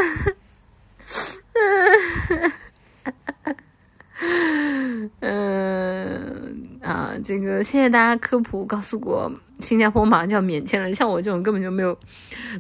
[5.21, 10.93] 嗯 啊，这个谢谢大家科普，告诉我新加坡马上就要免签了。
[10.95, 11.97] 像我这种根本就没有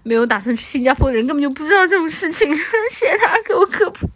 [0.03, 2.53] 没有打算去新加坡的人，根本就不知道这种事情。
[2.91, 4.09] 谢谢大家给我科普。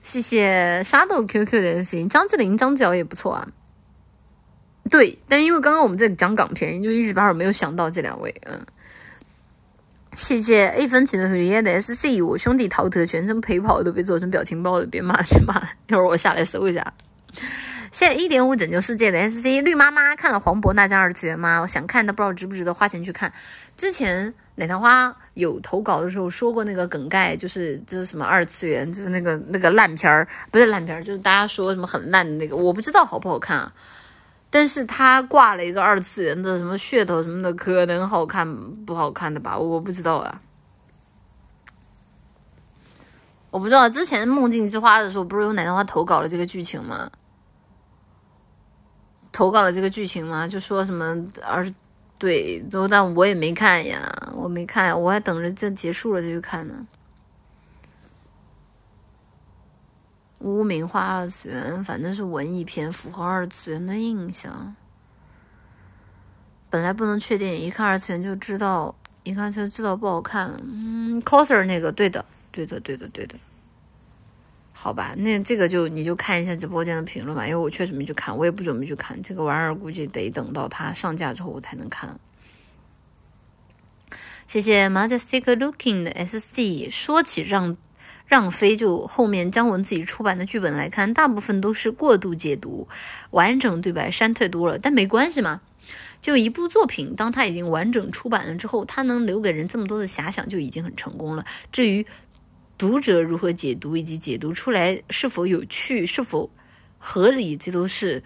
[0.00, 3.48] 谢谢沙豆 QQ 的 S，张智霖、张角也不错啊。
[4.90, 8.32] 对，但因为刚刚我们在讲港片，就一时半会没有想到这两位。
[8.44, 8.64] 嗯，
[10.12, 16.94] 谢谢 A 分钱的回忆的 SC，我兄弟陶特全身陪跑都被做成表情包了，别骂了，别骂了，一会儿我下来搜一下。
[17.90, 21.60] 谢谢一点五拯救世界的 SC 绿妈妈看了黄渤那张二次元吗？
[21.60, 23.32] 我想看，但不知道值不值得花钱去看。
[23.76, 33.72] 之前奶糖花有投稿的时候说过那个梗概，就是就是什么二次元，就是那个那个烂片儿，不是烂片儿，就是大家说什么很烂的那个，我不知道好不好看啊。
[34.50, 39.56] 但是他挂了一个二次元的什么噱头什么的，可能好看不好看的吧？
[39.56, 40.40] 我不知道啊，
[43.50, 43.88] 我不知道。
[43.88, 47.08] 之前梦境之花的时候，不是有奶糖花投稿了这个剧情吗？
[49.34, 50.46] 投稿的这个剧情吗？
[50.46, 51.68] 就说什么二
[52.18, 56.86] 对，都但我也没看呀，我没看，我还等着这结束了再去看呢。
[60.38, 64.76] 污名化二次元，反正是文艺片，符合二次元的印象。
[66.70, 70.60] 本来不能确定，一看二次元就知道，一看就知道不好看了。
[70.62, 73.34] 嗯，coser 那个，对的，对的，对的，对的。
[74.76, 82.18] 好吧，那这个就你就看一下直播间的评论吧，因为我确实没去看，我也不准备去看这个玩意儿，估计得等到它上架之后我才能看。
[84.46, 86.90] 谢谢 majestic looking 的 sc。
[86.90, 87.76] 说起让。
[88.26, 92.88] 让飞就后面姜文自己出版的剧本来看，大部分都是过度解读，
[93.32, 94.78] 完整对白删太多了。
[94.78, 95.60] 但没关系嘛，
[96.22, 101.44] 就一部作品，当它已经完整出版了之后，它能留给人这么多的遐想，就已经很成功了。
[101.70, 102.06] 至于
[102.84, 106.50] 读者如何解读，以及解读出来是否有趣、是否
[106.98, 108.22] 合理，这都是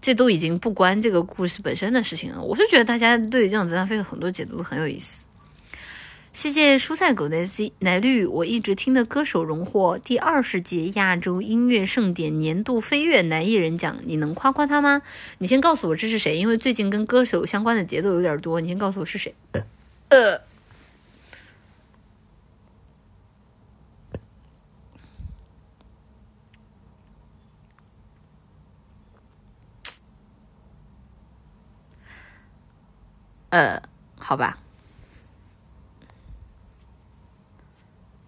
[0.00, 2.40] 这都已经不关这个故事本身的事情了。
[2.40, 5.26] 我是觉得大家对《让子弹飞》的很多解读很有意思。
[6.32, 15.02] 谢谢蔬菜狗的 C 奶绿，我一直听的歌手荣获第二十届亚洲音乐盛典年度飞跃男艺人奖，你能夸夸他吗？
[15.36, 19.34] 你先告诉我这是谁，因为最近跟歌手相关的节奏有点多，你先告诉我是谁。
[20.08, 20.40] 呃，
[33.50, 33.80] 呃
[34.18, 34.58] 好吧。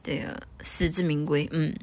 [0.03, 1.77] 这个实至名归，嗯，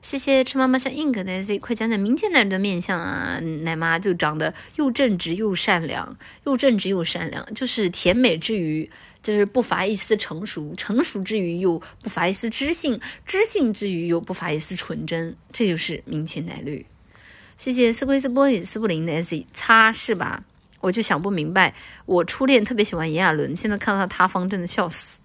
[0.00, 3.38] 谢谢吃妈妈像 ink 的 Z，快讲讲明天奶的面相啊！
[3.38, 8.90] 奶妈就长得又正直又善良，又正直又善良，就是甜美之余，
[9.22, 16.86] 就是不乏一丝成熟，成熟之余又不乏一丝知性，知性之余又不乏一丝纯真，这就是明前奶绿。
[17.58, 20.44] 谢谢斯圭斯波与斯布林的 Z，擦是吧？
[20.80, 21.74] 我就想不明白，
[22.06, 25.18] 我初恋特别喜欢炎亚纶，现在看到他塌方，真的笑死。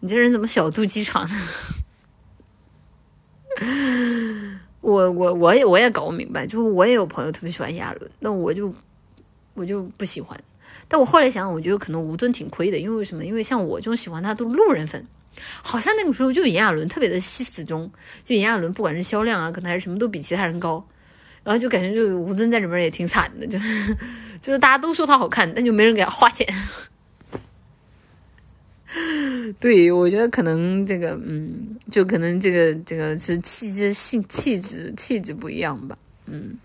[0.00, 1.36] 你这人怎么小肚鸡肠呢？
[4.80, 8.72] 我我我也我也搞不明白，就是我也有朋友特别喜欢炎亚纶，那我就
[9.54, 10.38] 我就不喜欢。
[10.86, 13.24] 但我后来想想，我觉得可能吴尊挺亏的，因为什么？
[13.24, 15.06] 因为像我这种喜欢他都路人粉，
[15.62, 17.90] 好像那个时候就炎亚纶特别的吸死忠，
[18.24, 20.86] 就炎亚纶不管是销量啊，可能还是什么都比其他人高，
[21.42, 23.94] 然后就感觉就吴尊在里面也挺惨的，就是
[24.40, 26.46] 就是大家都说他好看，但就没人给他花钱。
[29.60, 36.56] 对，我觉得可能这个，嗯，就可能这个这个是气质、性气质、气质不一样吧，嗯。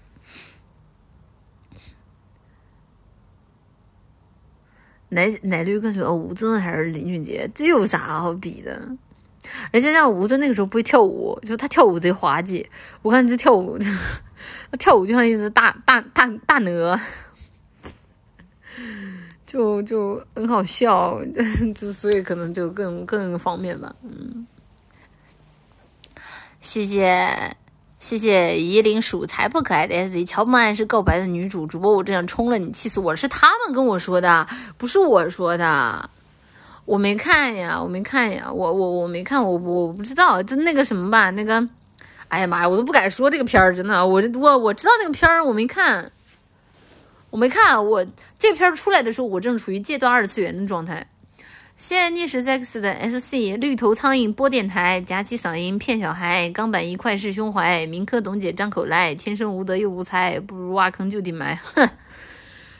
[5.10, 6.12] 奶奶绿跟什么？
[6.12, 7.48] 吴尊还是林俊杰？
[7.54, 8.98] 这有啥好比的？
[9.72, 12.68] 而且像吴尊那个时候不会跳舞，就他跳舞贼滑稽。
[13.04, 13.78] 我看这跳舞，
[14.80, 17.00] 跳舞就像一只大大大大鹅。
[19.54, 21.20] 就就很好笑，
[21.76, 24.48] 就所以可能就更更方便吧，嗯。
[26.60, 27.56] 谢谢
[28.00, 33.16] 谢谢夷陵鼠才不可爱的 S，乔不爱是告白的女主主播，我真想冲了你，气死我了！
[33.18, 36.10] 是他们跟我说的，不是我说的，
[36.86, 41.70] 我没看呀，我没看呀，我我我没看，我我不知道，就那个什么吧，那个，
[42.30, 46.12] 哎呀妈呀，我都不敢说这个片儿，真的，我我我知道那个片儿，我没看。
[47.34, 48.06] 我没看，我
[48.38, 51.08] 这片出来的时候，我正处于戒断二次元的状态。
[51.76, 61.56] 谢谢逆时 X 的 SC 绿头苍蝇播电台，夹起嗓音骗小孩，钢板一块是胸怀，民科董姐张口来，天生无德又无才，不如挖坑就地埋。
[61.56, 61.90] 哼！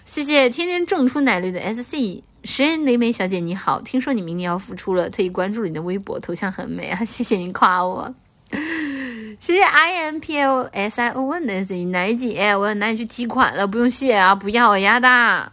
[0.06, 8.14] 谢谢天天种出奶绿的 SC 实验雷梅小姐你好，听说你明年要复出了，特意关注了你的微博，头像很美啊，谢谢你夸我。
[9.40, 12.38] 谢谢 i m p l s i o n s 哪一季？
[12.38, 15.10] 哎，我要拿你去提款了，不用谢啊，不要呀的。
[15.10, 15.52] 啊，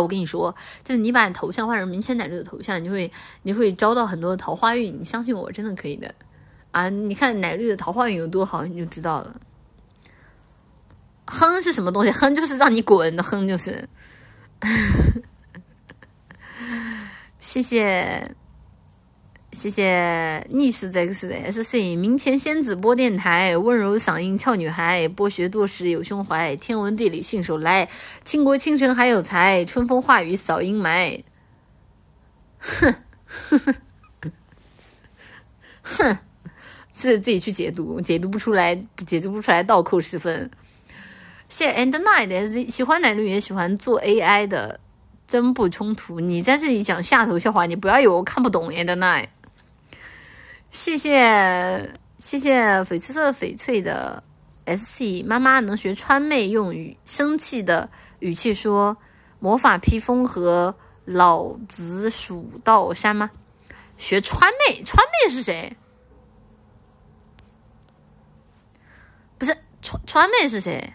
[0.00, 0.54] 我跟你说，
[0.84, 3.10] 就是你把你头像换成明前奶绿的头像，你会
[3.42, 6.14] 你会招到很多的桃花运，你相信我，真的可以的。
[6.70, 9.40] 啊，你看奶绿的桃花运有多好，你就知道了。
[11.26, 12.10] 哼是什么东西？
[12.10, 13.88] 哼就是让你滚的哼，就是。
[17.38, 18.34] 谢谢。
[19.58, 27.88] 谢谢逆时 X 的 SC 明前仙子播电台，温柔嗓音俏女孩，博学多识有胸怀，天文地理信手来，
[28.22, 31.24] 倾国倾城还有才，春风化雨扫阴霾。
[32.58, 32.94] 哼，
[33.26, 33.74] 哼哼，
[35.82, 36.18] 哼，
[36.92, 40.48] 自自己去解读，解读不出来，解读不出来倒扣十分。
[41.48, 44.78] 谢谢 And Night SC 喜欢奶绿也喜欢做 AI 的，
[45.26, 46.20] 真不冲突。
[46.20, 49.26] 你在这里讲下头笑话，你不要以为我看不懂 And Night。
[50.70, 54.22] 谢谢谢谢翡翠色翡翠的
[54.66, 57.90] S C 妈妈能学川妹用语生气的
[58.20, 58.98] 语气说
[59.38, 63.30] 魔法披风和老子数到山吗？
[63.96, 65.76] 学川妹，川妹是谁？
[69.38, 70.94] 不是川川妹是谁？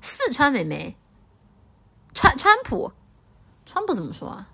[0.00, 0.96] 四川美眉。
[2.20, 2.92] 川川普，
[3.64, 4.46] 川普怎么说啊？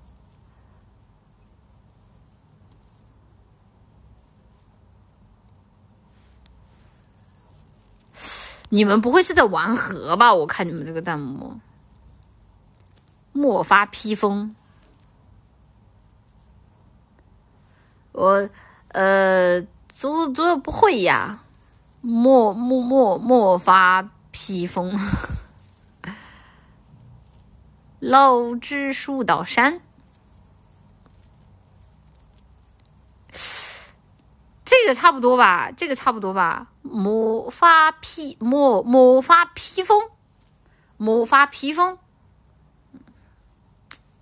[8.69, 10.33] 你们不会是在玩核吧？
[10.33, 11.59] 我看你们这个弹幕，
[13.33, 14.55] 莫发披风，
[18.13, 18.49] 我
[18.91, 21.43] 呃，做做不会呀，
[22.01, 24.97] 莫莫莫莫发披风。
[27.99, 29.81] 老枝数到山，
[34.65, 35.73] 这个差不多吧？
[35.73, 36.69] 这个差不多吧？
[36.83, 40.11] 魔法披魔魔法披风，
[40.97, 41.99] 魔法披风，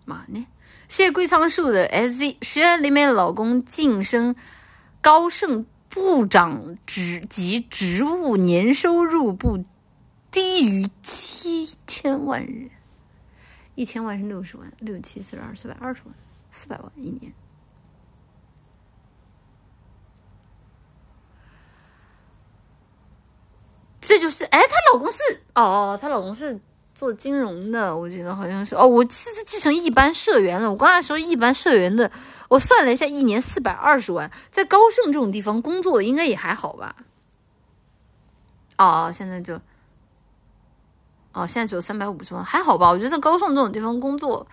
[0.04, 0.46] 嘛呢？
[0.88, 4.36] 谢谢龟仓树的 S Z 十月里面老公晋升
[5.00, 9.64] 高盛部长职及职务年收入不
[10.30, 12.70] 低于七千万日。
[13.74, 16.14] 一千万是六十万，六七四十二，四百二十万，
[16.50, 17.32] 四百万一年。
[24.00, 25.22] 这就是哎，她老公是
[25.54, 26.60] 哦，她老公是
[26.94, 30.70] 做金融的，我觉得好像是哦，我这次继承一般社员了。
[30.70, 32.10] 我刚才说一般社员的，
[32.48, 36.94] 我算了一下，一年四百二十万，在高盛这种地方工作应该也还好吧？
[38.78, 39.60] 哦，现在就。
[41.34, 42.88] 哦，现在只有三百五十万，还好吧？
[42.90, 44.46] 我觉得在高盛这种地方工作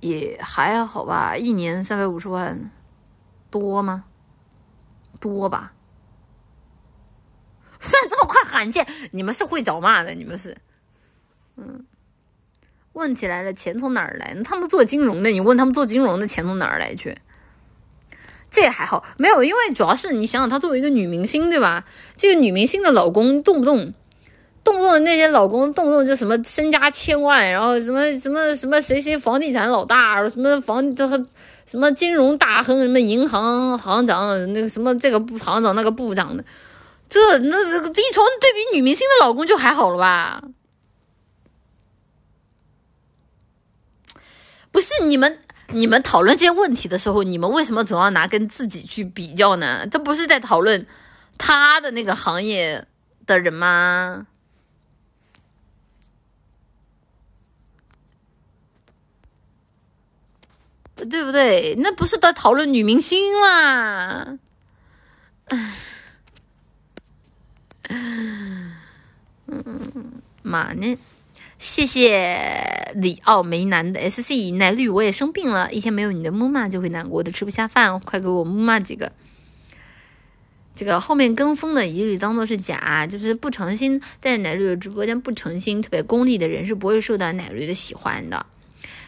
[0.00, 2.70] 也还好吧，一年三百五十万
[3.48, 4.04] 多吗？
[5.20, 5.72] 多吧？
[7.78, 10.56] 算这么快罕见，你们是会找骂的，你们是。
[11.56, 11.84] 嗯，
[12.92, 14.36] 问题来了，钱从哪儿来？
[14.42, 17.16] 他们做金融的，你问他们做金融的钱从哪儿来去？
[18.50, 21.84] 这还好，没有，因为主要是你想想，她作为一个女明星，对吧？
[22.16, 23.94] 这个女明星的老公动不动。
[24.64, 31.16] 动不动那些老公动不动就什么身家千万，然后什么什么什么谁谁房地产老大，什么房这和
[31.66, 36.44] 什么金融大亨，什么银行行长，那个什么这个部行长那个部长的，
[37.08, 40.42] 这那这个一从对比女明星的老公就还好了吧？
[44.72, 49.86] 不是你们你们讨论这些问题的时候，你们为什么总要拿跟自己去比较呢？
[49.88, 50.86] 这不是在讨论
[51.38, 52.84] 他的那个行业
[53.24, 54.26] 的人吗？
[60.96, 61.74] 对不对？
[61.78, 64.38] 那不是在讨论女明星吗？
[67.88, 68.72] 嗯，
[70.42, 70.96] 嘛呢？
[71.58, 79.10] 谢谢里奥梅南的 S C 奶绿，我也生病了，一天没有你的木马就会难过的吃不下饭，快给我木马几个。
[80.74, 88.44] 这个后面跟风的一律当做是假，就是不诚心在奶绿的直播间不诚心，特别功利的人是不会受到奶绿的喜欢的。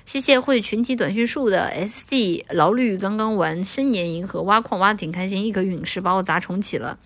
[0.06, 6.96] 谢谢会群体短讯术的 S D 劳绿，刚刚玩深岩银河挖矿挖的挺开心，一颗陨石把我砸重启了。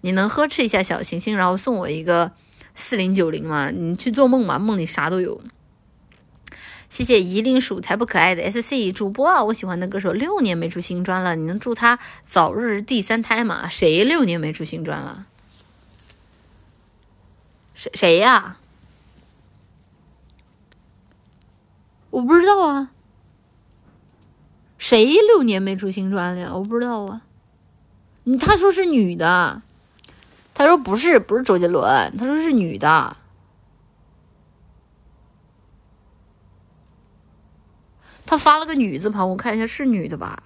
[0.00, 2.32] 你能呵斥一下小行星，然后送我一个
[2.74, 3.70] 四零九零吗？
[3.70, 5.40] 你去做梦吧，梦里啥都有。
[6.88, 13.68] 谢谢夷陵鼠才不可爱的 S C 主播啊，我喜欢的歌手六年没出新专了，你能祝他早日第三胎吗？
[13.68, 15.26] 谁六年没出新专了？
[17.74, 18.56] 谁谁呀？
[22.10, 22.90] 我不知道啊，
[24.78, 26.50] 谁六年没出新专了呀？
[26.52, 27.22] 我不知道啊。
[28.24, 29.62] 你他说是女的，
[30.52, 33.16] 他说不是，不是周杰伦，他说是女的。
[38.26, 40.42] 他发了个女字旁，我看一下是女的吧？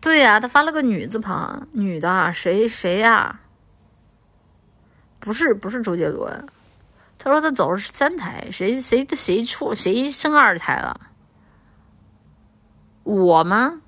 [0.00, 3.40] 对呀，他发了个女字旁，女的，谁谁呀？
[5.18, 6.46] 不是不是周杰伦，
[7.28, 10.98] 他说他走了三胎，谁谁谁出谁生二胎了？
[13.02, 13.82] 我吗？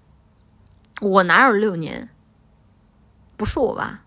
[1.01, 2.11] 我哪有六年？
[3.39, 4.03] 不是我吧？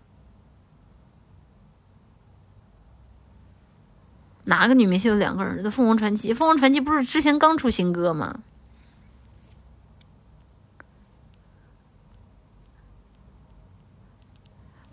[4.44, 5.68] 哪个女明星有两个儿子？
[5.68, 8.40] 凤凰传奇，凤凰传奇不是之前刚出新歌吗？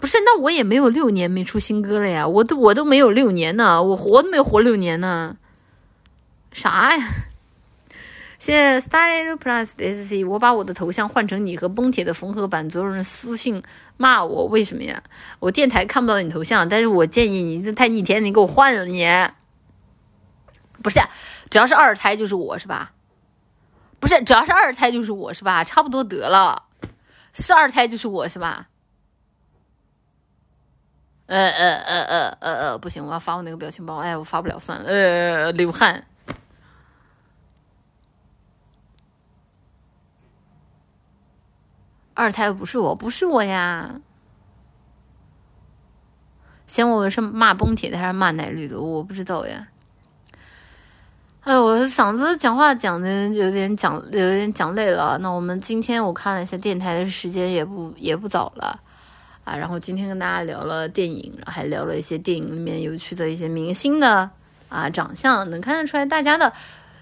[0.01, 5.37] 不是，那我也没有六年没出新歌了呀，我都我都没有六年呢，我活都没活六年呢，
[6.51, 7.07] 啥呀？
[8.39, 13.61] 谢谢 Starry Plus S C，我把我的头像换成你和崩铁的缝合版，所有人私信
[13.97, 15.03] 骂我，为什么呀？
[15.39, 19.07] 我电台看不到你头像，但是我建议你这太逆天，你给我换了你。
[20.81, 20.99] 不是，
[21.51, 22.93] 只要是二胎就是我是吧？
[23.99, 25.63] 不是，只要是二胎就是我是吧？
[25.63, 26.63] 差不多得了，
[27.33, 28.69] 是二胎就是我是吧？
[31.31, 33.95] 呃呃呃呃呃呃，不行，我要发我那个表情包。
[33.99, 34.85] 哎，我发不了，算了。
[34.85, 36.05] 呃，流汗。
[42.13, 44.01] 二胎不是我，不是我呀。
[46.67, 48.81] 嫌我是骂崩铁的还是骂奶绿的？
[48.81, 49.69] 我不知道呀。
[51.43, 55.17] 哎，我嗓子讲话讲的有点讲有点讲累了。
[55.19, 58.81] 那我们今天我看了一下电台的时间，也不也不早了。
[59.43, 64.29] 啊，然后今天跟大家聊了电影，还聊了一些电影里面有趣的一些明星的
[64.69, 66.45] 啊长相，能看得出来大家的，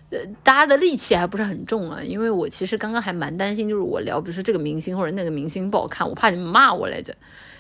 [0.10, 2.02] 呃，大家的戾气还不是很重啊。
[2.02, 7.14] 因为我其实刚刚还蛮担心，就是我聊，比如说这个明星或者那个明星不好看，我怕你们骂我来着。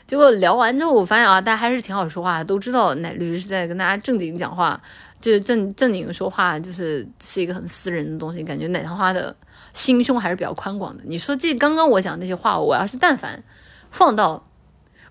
[0.07, 4.81] 结果聊完之后，我发现啊，大家还是挺好说话，都知道奶绿是在跟大家正经讲话，
[5.19, 9.35] 就是正正经说话，就是是一个很私人的东西，感觉奶糖花的
[9.73, 11.03] 心胸还是比较宽广的。
[11.05, 13.43] 你说这刚刚我讲那些话，我要是但凡
[13.91, 14.45] 放到。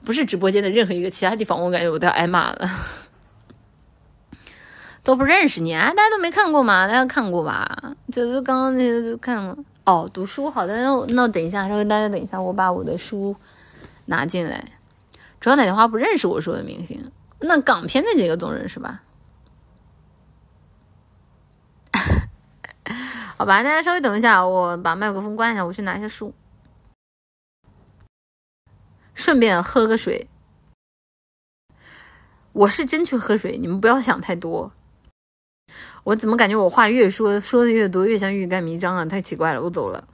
[0.04, 2.70] 不是直播间的任何一个其他地方，我感觉我都要挨骂了。
[5.04, 5.92] 都不认识你啊？
[5.94, 6.86] 大家都没看过吗？
[6.86, 7.94] 大家看过吧？
[8.12, 9.56] 就是刚刚那些都看了。
[9.84, 13.34] 哦，读书好的，那那等一下，稍微大家等一下，我把我的书
[14.06, 14.62] 拿进来。
[15.40, 17.10] 主要哪句话不认识我说的明星？
[17.40, 19.02] 那港片那几个总认识吧？
[23.38, 26.34] 好吧，大家稍微等一下，我把麦克风关一下，我去拿一下书。
[29.18, 30.28] 顺便喝个水，
[32.52, 34.72] 我是真去喝水，你们不要想太多。
[36.05, 39.05] 我怎么感觉我话越说说的越多，越像欲盖弥彰啊？
[39.05, 40.06] 太奇怪了，我走了。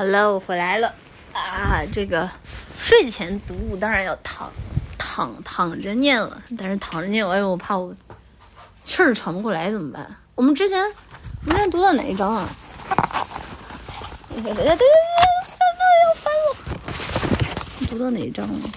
[0.00, 0.94] 好了，我回来了
[1.34, 1.82] 啊！
[1.92, 2.26] 这个
[2.78, 4.50] 睡前读物当然要躺
[4.96, 7.94] 躺躺着念了，但是躺着念，哎呦，我怕我
[8.82, 10.16] 气儿喘不过来怎么办？
[10.36, 10.82] 我们之前
[11.44, 12.48] 我们之前读到哪一章啊？
[14.30, 14.86] 对对对对对，
[15.58, 16.56] 翻了要翻了！
[17.90, 18.70] 读到哪一章了？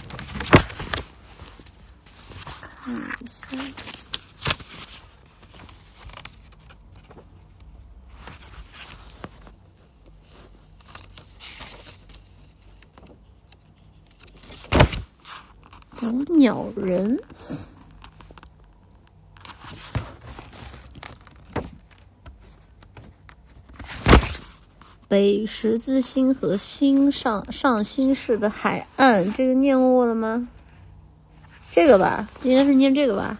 [2.84, 3.93] 看一下。
[16.44, 17.18] 鸟人，
[25.08, 30.50] 北十字星和星上上星市的海岸，这个念过了吗？
[31.72, 33.38] 这个吧，应该是念这个吧，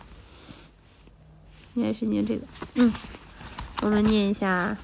[1.74, 2.48] 应该是念这个。
[2.76, 2.94] 嗯，
[3.82, 4.78] 我们念一下。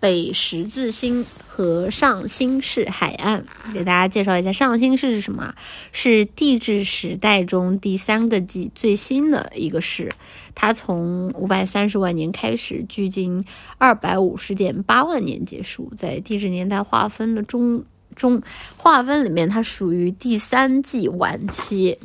[0.00, 3.44] 北十字星和上新市海岸。
[3.72, 5.54] 给大家介绍一下，上新市是什么？
[5.92, 10.10] 是地质时代中第三个纪最新的一个市。
[10.54, 13.44] 它从五百三十万年开始，距今
[13.78, 15.92] 二百五十点八万年结束。
[15.94, 17.84] 在地质年代划分的中
[18.14, 18.42] 中
[18.76, 21.98] 划分里面，它属于第三纪晚期。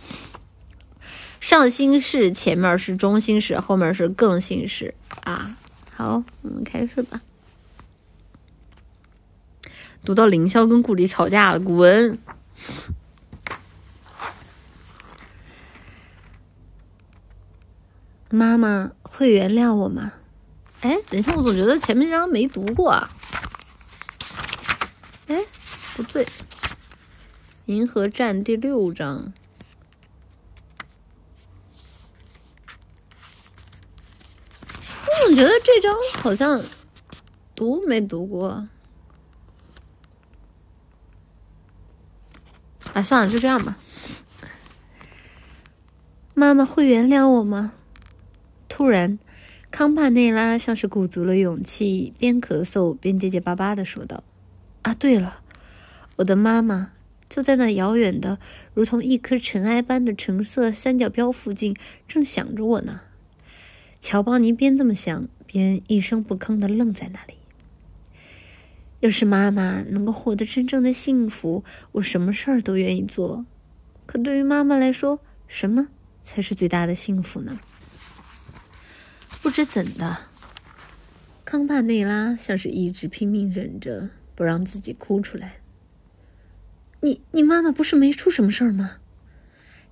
[1.39, 5.57] 上新市前面是中新市，后面是更新市啊。
[5.95, 7.21] 好，我们开始吧。
[10.03, 12.17] 读到凌霄跟顾里吵架了，古文。
[18.29, 20.13] 妈妈会原谅我吗？
[20.81, 23.11] 哎，等一下，我总觉得前面这章没读过啊。
[25.27, 25.45] 哎，
[25.95, 26.25] 不对，
[27.65, 29.31] 《银河战》第六章。
[35.05, 36.59] 我总觉得这章好像
[37.53, 38.67] 读没读过。
[42.93, 43.77] 哎，算了，就这样吧。
[46.33, 47.73] 妈妈会原谅我吗？
[48.67, 49.19] 突然，
[49.69, 54.23] 康帕内拉像是鼓足了勇气，边咳嗽边结结巴巴的说道
[54.83, 55.41] ：“啊，对了，
[56.17, 56.91] 我的妈妈
[57.29, 58.39] 就在那遥远的、
[58.73, 61.75] 如同一颗尘埃般的橙色三角标附近，
[62.07, 63.01] 正想着我呢。”
[63.99, 67.35] 乔邦尼边这么想，边一声不吭的愣在那里。
[69.01, 71.63] 要是妈妈能够获得真正的幸福，
[71.93, 73.45] 我什么事儿都愿意做。
[74.05, 75.89] 可对于妈妈来说，什么
[76.23, 77.59] 才是最大的幸福呢？
[79.41, 80.17] 不知怎的，
[81.43, 85.55] 康帕内拉像是一直拼命忍着不让自己哭出来。
[87.01, 88.97] 你你妈妈不是没出什么事儿吗？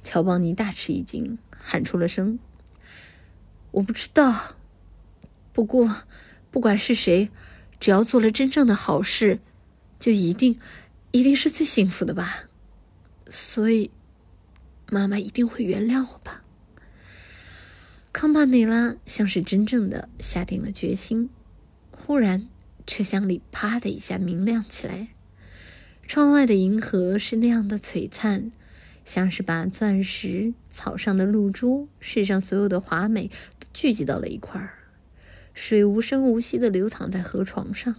[0.03, 2.37] 乔邦尼大吃一惊，喊出了声
[3.71, 4.55] ：“我不知道。
[5.51, 6.03] 不过，
[6.51, 7.31] 不管是谁，
[7.79, 9.39] 只要做了真正的好事，
[9.99, 10.59] 就一定
[11.11, 12.45] 一定是最幸福的吧。
[13.29, 13.91] 所以，
[14.89, 16.43] 妈妈一定会原谅我吧。”
[18.11, 21.29] 康帕内拉像是真正的下定了决心。
[21.91, 22.49] 忽然，
[22.87, 25.09] 车厢里啪的一下明亮起来，
[26.07, 28.51] 窗外的银河是那样的璀璨，
[29.05, 33.27] 像是把钻石、草上的露珠、世上所有的华美
[33.59, 34.78] 都聚集到了一块儿。
[35.61, 37.97] 水无声无息的流淌在河床上，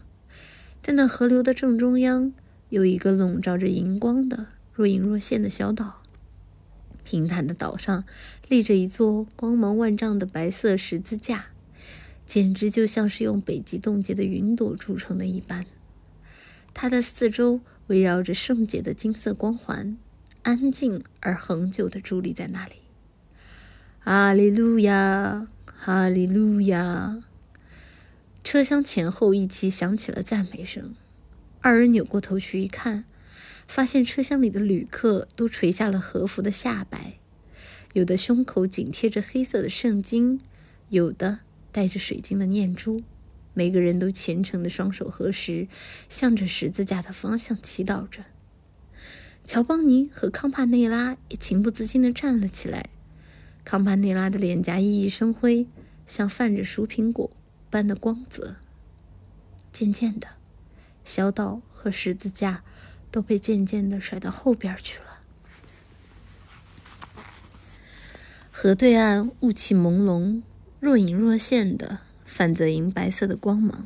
[0.80, 2.32] 在那河流的正中央，
[2.70, 6.00] 有一个笼罩着银光的若隐若现的小岛。
[7.05, 8.05] 平坦的岛上
[8.48, 11.48] 立着一座光芒万丈的白色十字架，
[12.26, 15.66] 简直就像是用北极冻结的云朵铸成的一般。
[16.72, 19.98] 它的四周围绕着圣洁的金色光环，
[20.42, 22.76] 安静而恒久地伫立在那里。
[23.98, 27.22] 哈利路亚，哈利路亚！
[28.43, 30.94] 车厢前后一起响起了赞美声。
[31.60, 33.05] 二人扭过头去一看。
[33.69, 37.20] 发现车厢里的旅客都垂下了和服的下摆，
[37.93, 40.41] 有的胸口紧贴着黑色的圣经，
[40.89, 41.39] 有的
[41.70, 43.05] 带着水晶的念珠，
[43.55, 45.69] 每个人都虔诚的双手合十，
[46.09, 48.25] 向着十字架的方向祈祷着。
[49.44, 52.91] 乔邦尼和康帕内拉也情不自禁地站了起来，
[53.65, 55.69] 康帕内拉的脸颊熠熠生辉，
[56.09, 57.31] 像泛着熟苹果
[57.70, 58.57] 般的光泽。
[59.73, 60.28] 渐渐的，
[61.05, 62.62] 小岛和十字架。
[63.12, 65.18] 都被渐渐的甩到后边去了。
[68.52, 70.42] 河对岸雾气朦胧，
[70.78, 73.84] 若隐若现的泛着银白色的光芒，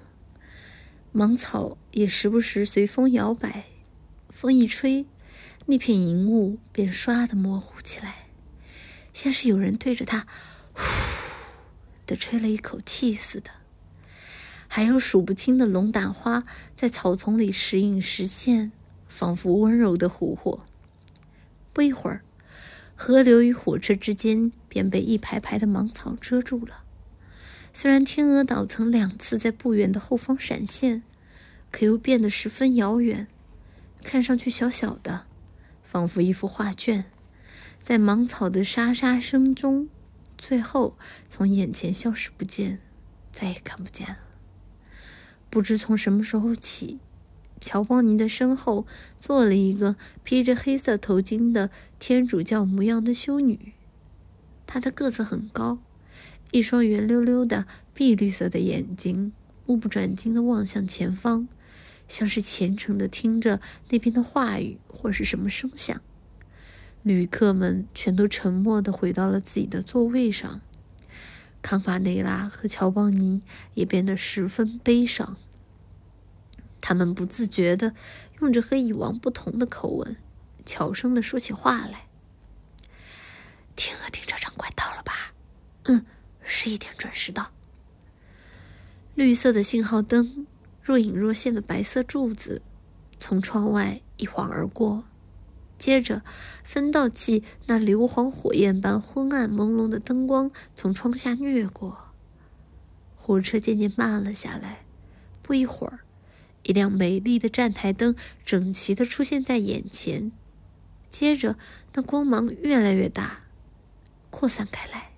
[1.12, 3.64] 芒草也时不时随风摇摆，
[4.28, 5.06] 风一吹，
[5.64, 8.26] 那片银雾便唰的模糊起来，
[9.14, 10.26] 像是有人对着它
[10.74, 10.82] “呼”
[12.04, 13.50] 的吹了一口气似的。
[14.76, 16.42] 还有数不清的龙胆花
[16.74, 18.72] 在草丛里时隐时现。
[19.06, 20.66] 仿佛温柔的琥珀。
[21.72, 22.22] 不一会儿，
[22.96, 26.82] 河流与火车之间便被一排排的芒草遮住了。
[27.72, 31.04] 虽然天鹅岛曾两次在不远的后方闪现，
[31.70, 33.28] 可又变得十分遥远，
[34.02, 35.26] 看上去小小的，
[35.84, 37.04] 仿佛一幅画卷，
[37.80, 39.88] 在芒草的沙沙声中，
[40.36, 40.96] 最后
[41.28, 42.80] 从眼前消失不见，
[43.30, 44.16] 再也看不见了。
[45.54, 46.98] 不知从什么时候起。
[47.60, 48.88] 乔邦尼的身后
[49.20, 53.72] 坐了一个披着黑色头巾的天主教模样的修女，
[54.66, 55.78] 她的个子很高，
[56.50, 59.32] 一双圆溜溜的碧绿色的眼睛
[59.64, 61.46] 目不转睛地望向前方，
[62.08, 63.60] 像是虔诚地听着
[63.90, 66.02] 那边的话语或是什么声响。
[67.04, 70.60] 旅客们全都沉默地回到了自己的座位上，
[71.62, 73.40] 康法内拉和乔邦尼
[73.74, 75.36] 也变得十分悲伤。
[76.86, 77.94] 他们不自觉地
[78.40, 80.14] 用着和以往不同的口吻，
[80.66, 82.08] 悄声地说起话来。
[83.74, 85.32] 天鹅停车场快到了吧？
[85.84, 86.04] 嗯，
[86.42, 87.50] 十一点准时到。
[89.14, 90.46] 绿色的信号灯，
[90.82, 92.60] 若隐若现的白色柱子，
[93.16, 95.04] 从窗外一晃而过。
[95.78, 96.20] 接着，
[96.64, 102.12] 分道器那硫磺火焰般昏暗朦胧的灯光从窗下掠过。
[103.16, 104.84] 火车渐渐慢了下来，
[105.40, 106.00] 不一会儿，
[106.64, 110.32] 一辆美丽的站台灯整齐地出现在眼前。
[111.08, 111.56] 接着，
[111.94, 113.40] 那光芒越来越大。
[114.30, 115.10] 扩散开来，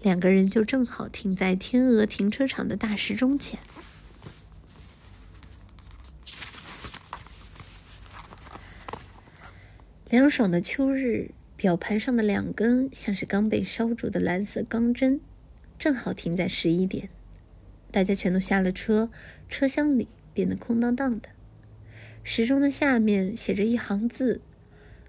[0.00, 3.58] 两个人就正好停在天鹅停车场的大时钟前。
[10.08, 15.20] 凉爽的秋日，表盘上的两根像是刚被烧灼的蓝色钢针，
[15.78, 17.10] 正好停在十一点。
[17.90, 19.10] 大家全都下了车，
[19.50, 21.30] 车厢里变得空荡荡的。
[22.22, 24.40] 时钟的下面写着一行字：“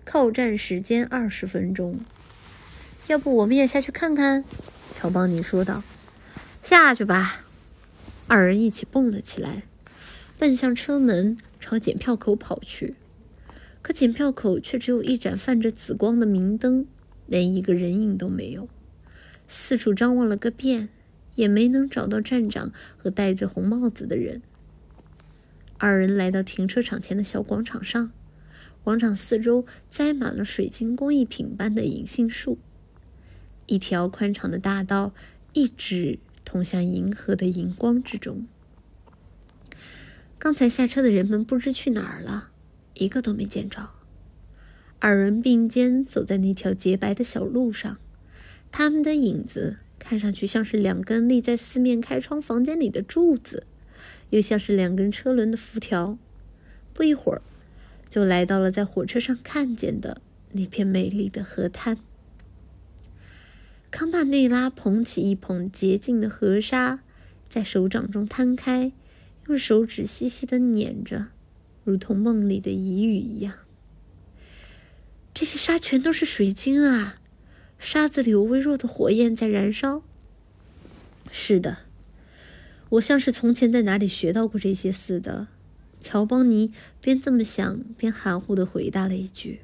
[0.03, 1.99] 靠站时间二十分钟。”
[3.05, 4.43] 要不我们也下去看看？
[4.95, 5.83] 乔邦尼说道。
[6.63, 7.45] “下去吧。”
[8.25, 9.61] 二人一起蹦了起来，
[10.39, 12.95] 奔向车门，朝检票口跑去。
[13.83, 16.87] 可检票口却只有一盏泛着紫光的明灯，
[17.27, 18.67] 连一个人影都没有。
[19.47, 20.89] 四处张望了个遍，
[21.35, 24.41] 也没能找到站长和戴着红帽子的人。
[25.81, 28.11] 二人来到停车场前的小广场上，
[28.83, 32.59] 广场四周栽满了水晶工艺品般的银杏树。
[33.65, 35.13] 一条宽敞的大道
[35.53, 38.45] 一直通向银河的荧光之中。
[40.37, 42.49] 刚才下车的人们不知去哪儿了，
[42.95, 43.91] 一个都没见着。
[44.99, 47.97] 二人并肩走在那条洁白的小路上，
[48.69, 53.65] 他们的影子看上去像是两根立在四面开窗房间里的柱子，
[54.29, 56.17] 又像是两根车轮的辐条。
[56.93, 57.41] 不一会儿，
[58.09, 61.97] 就来到了在火车上看见的那片美丽的河滩。
[63.91, 66.99] 康帕内拉捧起一捧洁净的河沙，
[67.47, 68.91] 在手掌中摊开，
[69.47, 71.27] 用手指细细的捻着，
[71.83, 73.53] 如同梦里的疑语一样。
[75.33, 77.21] 这些沙全都是水晶啊！
[77.79, 80.03] 沙子里有微弱的火焰在燃烧。
[81.31, 81.77] 是的，
[82.89, 85.47] 我像是从前在哪里学到过这些似的。
[86.01, 89.61] 乔邦尼边这么想，边含糊的回答了一句。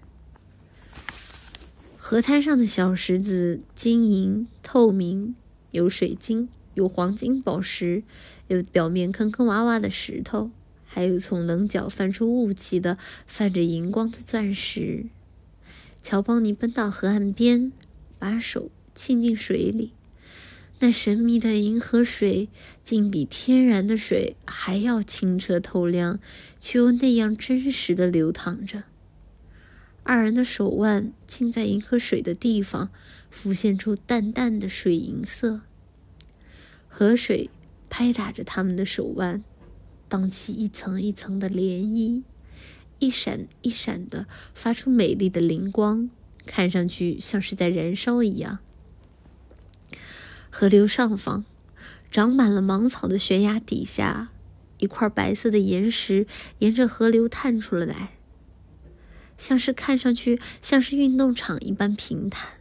[1.97, 5.33] 河滩上的小石子晶莹透明，
[5.71, 8.03] 有水晶，有黄金宝石，
[8.47, 10.51] 有表面坑坑洼洼的石头，
[10.85, 15.07] 还有从棱角泛出雾气的泛着银光的钻石。
[16.03, 17.71] 乔邦尼奔到河岸边，
[18.19, 19.93] 把手浸进水里，
[20.79, 22.49] 那神秘的银河水
[22.83, 26.19] 竟比天然的水还要清澈透亮，
[26.59, 28.83] 却又那样真实的流淌着。
[30.03, 32.91] 二人的手腕浸在银河水的地方，
[33.31, 35.61] 浮现出淡淡的水银色。
[36.87, 37.49] 河水
[37.89, 39.43] 拍打着他们的手腕，
[40.07, 42.21] 荡起一层一层的涟漪，
[42.99, 46.09] 一闪一闪的发出美丽的灵光，
[46.45, 48.59] 看上去像是在燃烧一样。
[50.57, 51.43] 河流上方，
[52.09, 54.29] 长满了芒草的悬崖底下，
[54.77, 56.27] 一块白色的岩石
[56.59, 58.13] 沿着河流探出了来。
[59.37, 62.53] 像是看上去像是运动场一般平坦，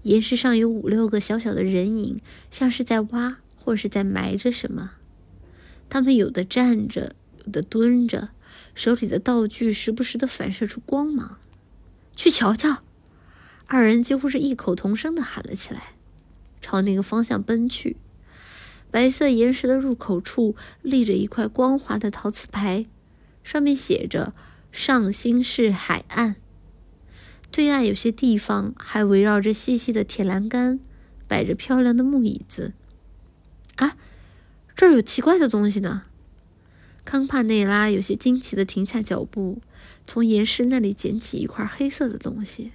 [0.00, 4.92] 岩石上有五六个小小的人影，像是在挖或是在埋着什么。
[5.90, 8.30] 他们有的站着，有的蹲着，
[8.74, 11.38] 手里的道具时不时的反射出光芒。
[12.16, 12.78] 去瞧瞧！
[13.66, 15.93] 二人几乎是异口同声的喊了起来，
[16.64, 17.98] 朝那个方向奔去。
[18.90, 22.86] 白色岩石的入口处立着一块光滑的陶瓷牌，
[23.42, 24.32] 上面写着。
[24.72, 26.34] 上新市海岸
[27.52, 30.80] 对岸有些地方还围绕着细细的铁栏杆，
[31.28, 32.72] 摆着漂亮的木椅子。
[33.76, 33.96] 啊，
[34.74, 36.06] 这儿有奇怪的东西呢！
[37.04, 39.62] 康帕内拉有些惊奇的停下脚步，
[40.04, 42.72] 从岩石那里捡起一块黑色的东西。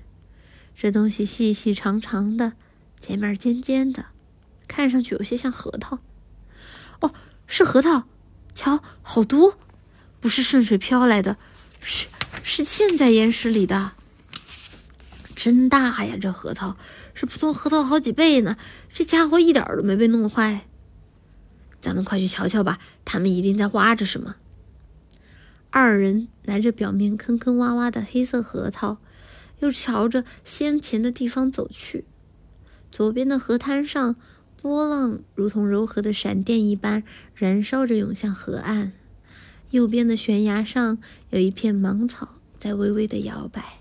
[0.73, 2.53] 这东西细细长长的，
[2.99, 4.05] 前面尖尖的，
[4.67, 5.99] 看上去有些像核桃。
[6.99, 7.13] 哦，
[7.47, 8.03] 是核桃！
[8.53, 9.57] 瞧，好多，
[10.19, 11.37] 不是顺水漂来的。
[11.81, 12.07] 是
[12.43, 13.93] 是嵌在岩石里的，
[15.35, 16.17] 真大呀！
[16.19, 16.75] 这核桃
[17.13, 18.57] 是普通核桃好几倍呢。
[18.93, 20.65] 这家伙一点都没被弄坏。
[21.79, 24.35] 咱们快去瞧瞧吧，他们一定在挖着什么。
[25.69, 28.97] 二人拿着表面坑坑洼洼的黑色核桃，
[29.59, 32.03] 又朝着先前的地方走去。
[32.91, 34.15] 左边的河滩上，
[34.61, 37.03] 波浪如同柔和的闪电一般
[37.35, 38.91] 燃烧着，涌向河岸。
[39.71, 40.97] 右边的悬崖上
[41.29, 43.79] 有一片芒草在微微的摇摆，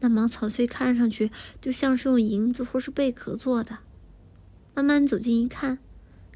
[0.00, 1.30] 那芒草穗看上去
[1.60, 3.78] 就像是用银子或是贝壳做的。
[4.74, 5.78] 慢慢走近一看，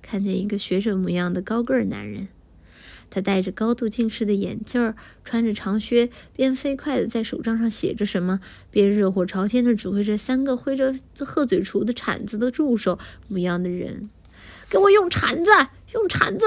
[0.02, 2.28] 看见一个学者模样的高个儿男人。
[3.16, 14.10] 他戴着高度近视的眼镜儿，穿着长靴，边飞快地在手杖上写着什么，边热火朝天地指挥着三个挥着鹤嘴锄的铲子的助手模样的人
[14.68, 15.50] ：“给我用铲子，
[15.94, 16.44] 用铲子，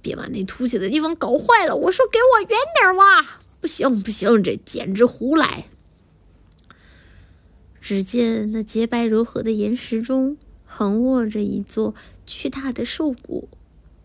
[0.00, 1.76] 别把那凸起的地方搞坏了！
[1.76, 2.48] 我说给我远
[2.80, 3.22] 点挖！
[3.60, 5.66] 不行，不行，这简直胡来！”
[7.82, 13.50] 只见那洁白柔和的岩石中，横卧着一座巨大的兽骨，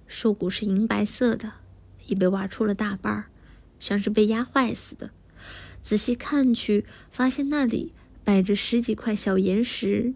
[0.07, 1.53] 兽骨是银白色的。
[2.07, 3.25] 已被挖出了大半儿，
[3.79, 5.11] 像是被压坏似的。
[5.81, 10.13] 仔细看去，发现那里摆着十几块小岩石，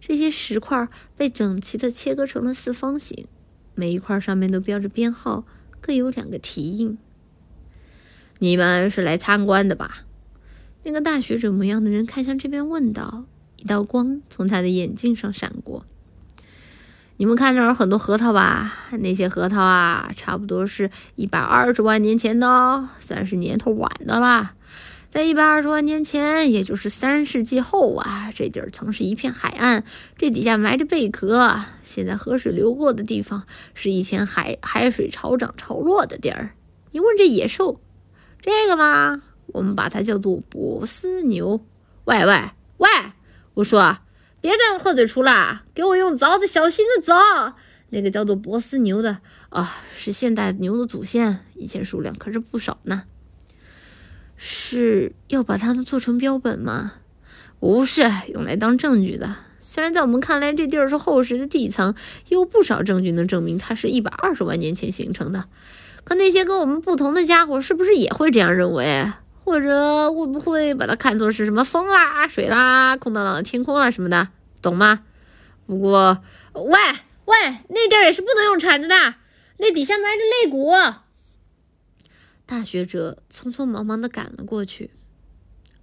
[0.00, 3.26] 这些石块被整齐地切割成了四方形，
[3.74, 5.44] 每一块上面都标着编号，
[5.80, 6.96] 各有两个题印。
[8.38, 10.04] 你们是来参观的吧？
[10.84, 13.26] 那个大学者模样的人看向这边，问道。
[13.56, 15.84] 一道光从他的眼镜上闪过。
[17.20, 18.72] 你们看这儿很多核桃吧？
[18.92, 24.54] 那些核桃啊，差不多是一百二十万年前的，算是年头晚的啦。
[25.10, 29.84] 在一百二十万年前，也就是三世纪后啊，这地儿曾是一片海岸，
[30.16, 31.60] 这底下埋着贝壳。
[31.84, 33.42] 现在河水流过的地方，
[33.74, 36.54] 是以前海海水潮涨潮落的地儿。
[36.90, 37.82] 你问这野兽，
[38.40, 41.60] 这个嘛，我们把它叫做波斯牛。
[42.06, 42.40] 喂喂
[42.78, 42.88] 喂，
[43.52, 43.98] 我说。
[44.40, 47.52] 别再用鹤嘴锄了，给我用凿子，小心的凿。
[47.90, 53.02] 那个叫做波斯牛的啊，是现代牛的祖先，以前数量可是不少呢。
[54.36, 56.92] 是要把它们做成标本吗？
[57.58, 59.34] 不是，用来当证据的。
[59.58, 61.94] 虽然在我们看来这地儿是厚实的地层，
[62.28, 65.44] 有不少证据能证明它是一百二十万年前形成的，
[66.04, 69.12] 可那些跟我们不同的家伙是不是也会这样认为？
[69.44, 74.28] 或者会不会把它看作是什么风啦、水啦、空荡荡的天空啊什么的，
[74.62, 75.02] 懂吗？
[75.66, 76.22] 不过，
[76.54, 76.78] 喂
[77.24, 77.36] 喂，
[77.68, 79.14] 那地儿也是不能用铲子的，
[79.58, 80.72] 那底下埋着肋骨。
[82.44, 84.90] 大学者匆匆忙忙的赶了过去，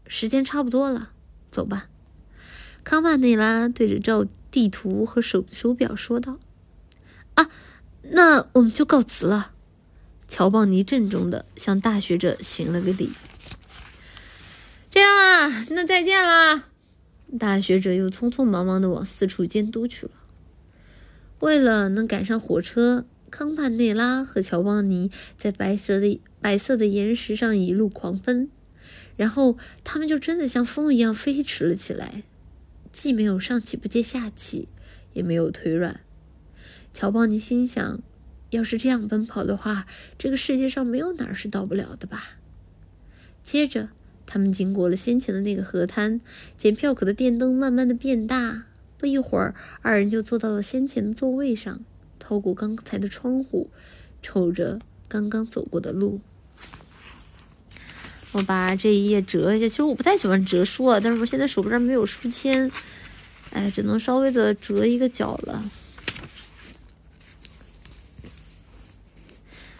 [0.07, 1.11] 时间差不多了，
[1.49, 1.87] 走吧。
[2.83, 6.37] 康帕内拉对着照地图和手手表说道
[7.35, 7.49] ：“啊，
[8.01, 9.51] 那我们就告辞了。”
[10.27, 13.11] 乔邦尼郑重的向大学者行了个礼。
[14.89, 16.69] 这样啊，那再见啦！
[17.37, 20.11] 大学者又匆匆忙忙的往四处监督去了。
[21.39, 28.49] 为了能赶上火车，康帕内拉和乔邦尼在白色的白色的岩石上一路狂奔，
[29.17, 32.23] 然后他们就真的像风一样飞驰了起来，
[32.93, 34.69] 既没有上气不接下气，
[35.11, 35.99] 也没有腿软。
[36.93, 38.01] 乔邦尼心想，
[38.51, 39.85] 要是这样奔跑的话，
[40.17, 42.37] 这个世界上没有哪儿是到不了的吧。
[43.43, 43.89] 接着。
[44.27, 46.19] 他们经过了先前的那个河滩，
[46.57, 48.65] 检票口的电灯慢慢的变大。
[48.99, 51.79] 不一会儿，二人就坐到了先前的座位上，
[52.19, 53.69] 透过刚才的窗户，
[54.21, 56.19] 瞅着刚刚走过的路。
[58.33, 62.69] 我把这一页折一下，其实我不太喜欢折书啊，但是我现在手边没有书签，
[63.51, 65.63] 哎，只能稍微的折一个角了。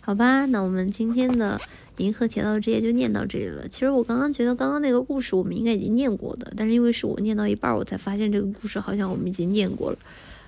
[0.02, 1.60] 好吧，那我们今天的。
[1.98, 3.68] 银河铁道之夜就念到这里了。
[3.68, 9.98] 其实我刚刚觉得刚刚那个故事我们应该已经念过的，但是因为是我念到一半，我才发现这个故事好像我们已经念过了，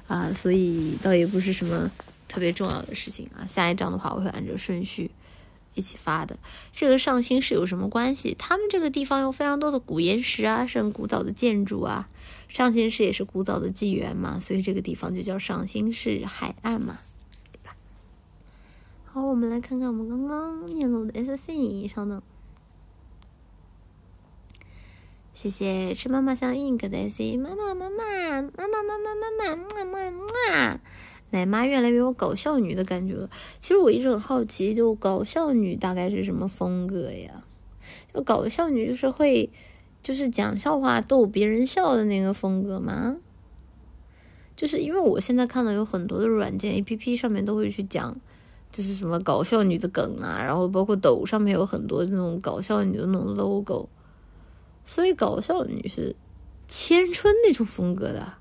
[0.07, 1.91] 啊，所以倒也不是什么
[2.27, 3.45] 特别重要的事情啊。
[3.47, 5.09] 下一章的话，我会按照顺序
[5.75, 6.37] 一起发的。
[6.71, 8.35] 这个上新市有什么关系？
[8.37, 12.07] 他们这个地方有非常多的古岩石啊，是很古早的建筑啊。
[12.47, 16.99] 上新市也是古早的纪元嘛，所以这个地方就叫上新市海岸嘛。
[19.19, 22.21] 好，我们来看看我们刚刚念录的 S C 稍等。
[25.33, 30.79] 谢谢吃妈妈像 ink 的 S C，妈妈妈妈妈妈妈妈妈妈妈妈，
[31.31, 33.29] 奶妈越来越有搞笑女的感觉了。
[33.59, 37.43] 其实我一直很好奇，就搞笑女大概是什么风格呀？
[38.13, 39.49] 就搞笑女就是会，
[40.01, 43.17] 就是讲笑话逗别人笑的那个风格吗？
[44.55, 48.17] 就是因为我现在看到有很多的软件 A P P 上面都会去讲。
[48.71, 53.89] 就是什么搞笑女的梗啊，然后包括抖上面有很多那种搞笑女的那种 logo，
[54.85, 56.15] 所以搞笑女是
[56.67, 58.33] 千春那种风格的。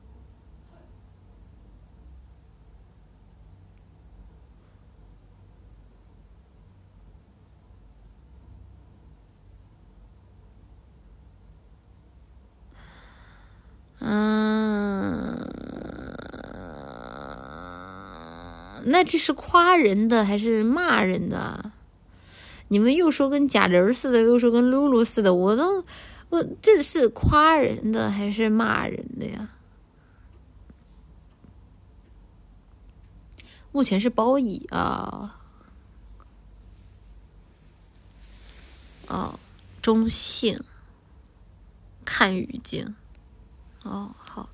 [18.88, 21.72] 那这是夸人的还是骂人的？
[22.68, 25.82] 你们又说跟贾玲似的，又说跟露露似的，我都
[26.28, 29.48] 我这是夸人的还是骂人的呀？
[33.72, 35.38] 目前是褒义啊，
[39.06, 39.38] 哦，
[39.80, 40.60] 中性，
[42.04, 42.94] 看语境，
[43.84, 44.50] 哦，好，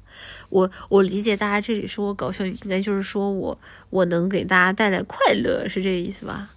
[0.49, 3.59] 我我理解大家这里说我搞笑，应该就是说我
[3.91, 6.51] 我能给大家带来快乐，是这个意思吧？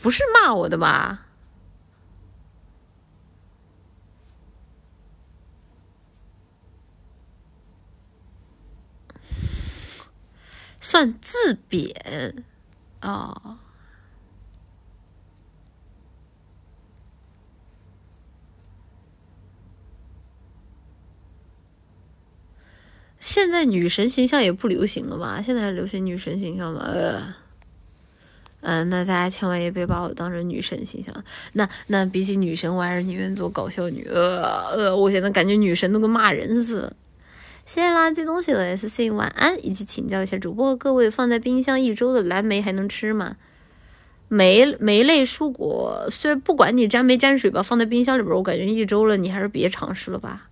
[0.00, 1.26] 不是骂我的吧？
[10.80, 12.44] 算自贬
[13.00, 13.58] 啊？
[23.22, 25.40] 现在女神形象也不流行了吧？
[25.40, 26.80] 现在还流行女神形象吗？
[26.84, 27.22] 呃，
[28.62, 31.14] 嗯，那大家千万也别把我当成女神形象。
[31.52, 34.04] 那那比起女神，我还是宁愿做搞笑女。
[34.10, 34.42] 呃
[34.72, 36.96] 呃，我现在感觉女神都跟骂人似的。
[37.64, 39.64] 谢谢垃圾东西的 S C，晚安。
[39.64, 43.36] 以及请教一下主播各位，放在冰箱一周的蓝莓还能吃吗？
[44.26, 50.48] 莓莓类蔬果，虽然不管你沾没沾水吧，放在冰箱里边，我感觉一周了，你还是别尝试了吧。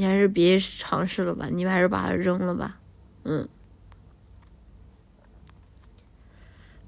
[0.00, 2.78] 你还是别尝试了吧，你们还是把它扔了吧。
[3.24, 3.46] 嗯，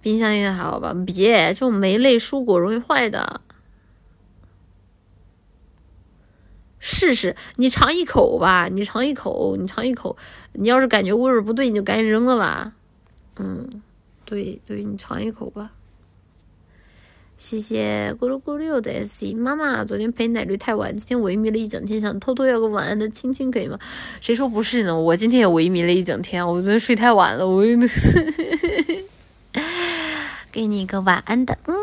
[0.00, 0.94] 冰箱应该还好吧？
[1.06, 3.42] 别，这种霉类蔬果容易坏的。
[6.78, 10.16] 试试，你尝一口吧，你尝一口，你尝一口，
[10.54, 12.72] 你要是感觉味儿不对，你就赶紧扔了吧。
[13.36, 13.82] 嗯，
[14.24, 15.72] 对对，你尝一口吧。
[17.42, 23.76] 谢谢咕噜咕噜的 S 妈妈，昨天陪奶绿太晚，今天萎靡了一整天，想偷偷要个晚安的亲亲，可以吗？
[24.20, 24.96] 谁说不是呢？
[24.96, 27.64] 我今天也萎靡了一整天，我昨天睡太晚了，我
[30.52, 31.74] 给你一个晚安的，嗯。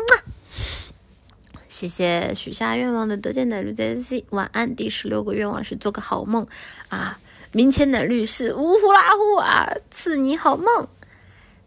[1.68, 4.74] 谢谢许下愿望的得见奶绿的 SC 晚安。
[4.74, 6.46] 第十六个愿望是做个好梦
[6.88, 7.18] 啊！
[7.52, 10.88] 明前奶绿是呜呼啦呼啊，赐你好梦。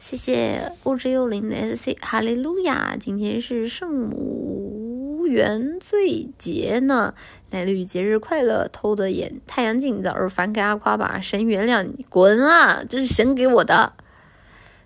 [0.04, 2.98] 谢谢物质幽灵的 S C，哈利路亚！
[3.00, 7.16] 今天是圣母原罪节呢，
[7.52, 8.68] 奶绿节日快乐！
[8.68, 12.84] 偷的眼太阳镜，早日还给阿夸吧，神原谅你，滚啊！
[12.84, 13.94] 这是神给我的。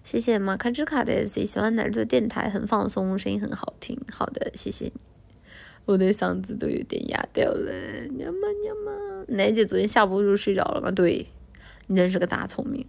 [0.04, 4.00] 谢谢马卡之卡的 S C，喜欢奶绿的电台，很放松，声音很好听。
[4.12, 5.02] 好的，谢谢你。
[5.86, 7.72] 我的嗓子都有点哑掉了，
[8.16, 9.26] 娘们娘们！
[9.30, 10.92] 奶姐昨天下播就睡着了吗？
[10.92, 11.26] 对，
[11.88, 12.86] 你真是个大聪明。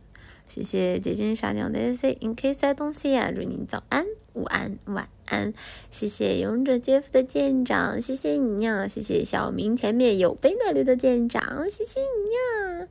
[0.48, 5.52] 谢谢姐姐傻鸟的 C in case I don't see 啊，祝你早安、午安、晚安。
[5.90, 8.88] 谢谢勇者杰夫的舰长，谢谢你呀！
[8.88, 12.88] 谢谢小明前面有杯奶绿的舰长，谢谢你呀！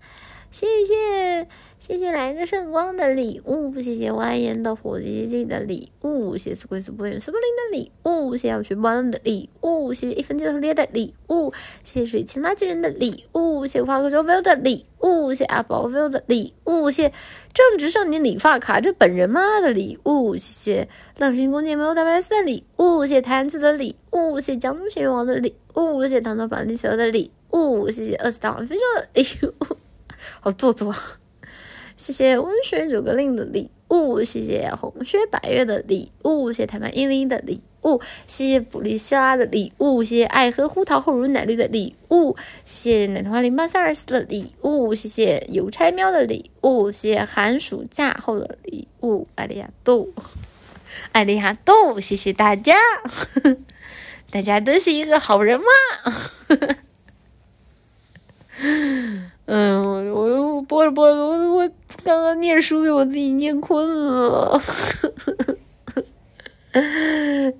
[0.51, 1.47] 谢谢。
[1.79, 11.53] 谢谢来个圣光的礼物，谢谢蜿蜒的火鸡鸡的礼物，谢谢斯贵斯波远斯波林的礼物，谢谢我学波浪的礼物，谢谢一分钱的礼物，
[11.83, 17.13] 谢谢水清垃圾人的礼物，谢谢花哥周 v 的礼物，谢谢阿宝 v 的礼物，谢谢
[17.53, 29.77] 正直少年理发卡这本人妈的礼物，谢谢浪星弓箭没有大白丝的礼物，谢谢太阳之子的礼物，谢谢江东玄王的礼物，谢谢唐朝板地球的礼物，谢谢二十大王分手的礼物，
[30.39, 30.93] 好做作。
[31.97, 50.09] 谢谢温水煮个令的礼物，谢谢红靴白月的礼物，谢谢台湾一零一的礼物，谢谢普利希拉的礼物，谢谢爱喝胡桃厚乳奶绿的礼物，谢谢奶糖花零八三二四的礼物，谢谢邮差喵的礼物，谢谢寒暑假后的礼物，艾利亚豆，
[51.13, 52.75] 艾利亚豆，谢谢大家，
[54.29, 55.65] 大家都是一个好人吗？
[59.47, 61.69] 嗯，我我播着播着，我我
[62.03, 64.61] 刚刚念书给我自己念困了，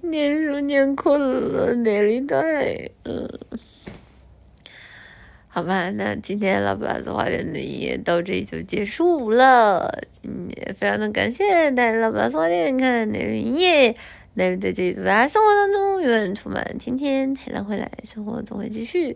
[0.02, 2.92] 念书念困了，哪里带？
[3.06, 3.26] 嗯，
[5.48, 9.90] 好吧，那今天老板子花店的营业到这里就结束了。
[10.24, 13.96] 嗯，非常的感谢大家老板子花店看哪里营业，
[14.34, 19.16] 哪里在这里祝大家生活当中永远充满晴天，太阳会来，生活总会继续。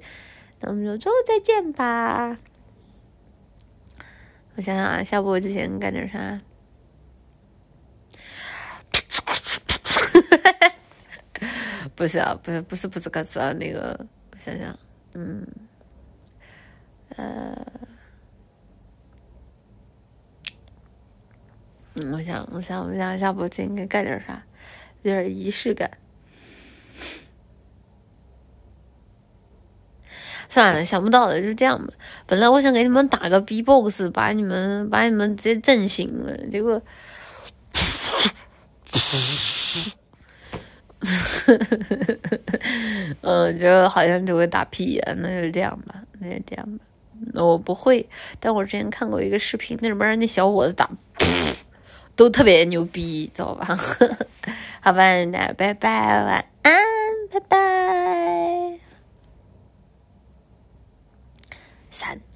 [0.62, 2.38] 那我们就之后再见吧。
[4.62, 6.40] 想想啊，下播之前干点啥？
[11.96, 14.00] 不是啊，不是，不是，不是歌词啊，那个，
[14.32, 14.78] 我想想，
[15.14, 15.46] 嗯，
[17.16, 17.56] 呃，
[21.96, 24.44] 嗯，我想，我想，我想下播之前应该干点啥？
[25.04, 25.90] 有点仪式感。
[30.52, 31.94] 算了，想不到的就这样吧。
[32.28, 36.80] 本来我想给你们打个 B-box，把你们把你们直接震醒了，结果。
[43.22, 46.84] 嗯，就好像就会打屁眼，那就这样吧，那就这样吧。
[47.34, 48.08] 我不会，
[48.40, 50.90] 但我之前看过一个视频，那里边那小伙子打，
[52.16, 53.66] 都特别牛逼，知道吧？
[54.82, 56.74] 好吧，那拜拜，晚安，
[57.32, 58.80] 拜拜，
[61.92, 62.31] 三。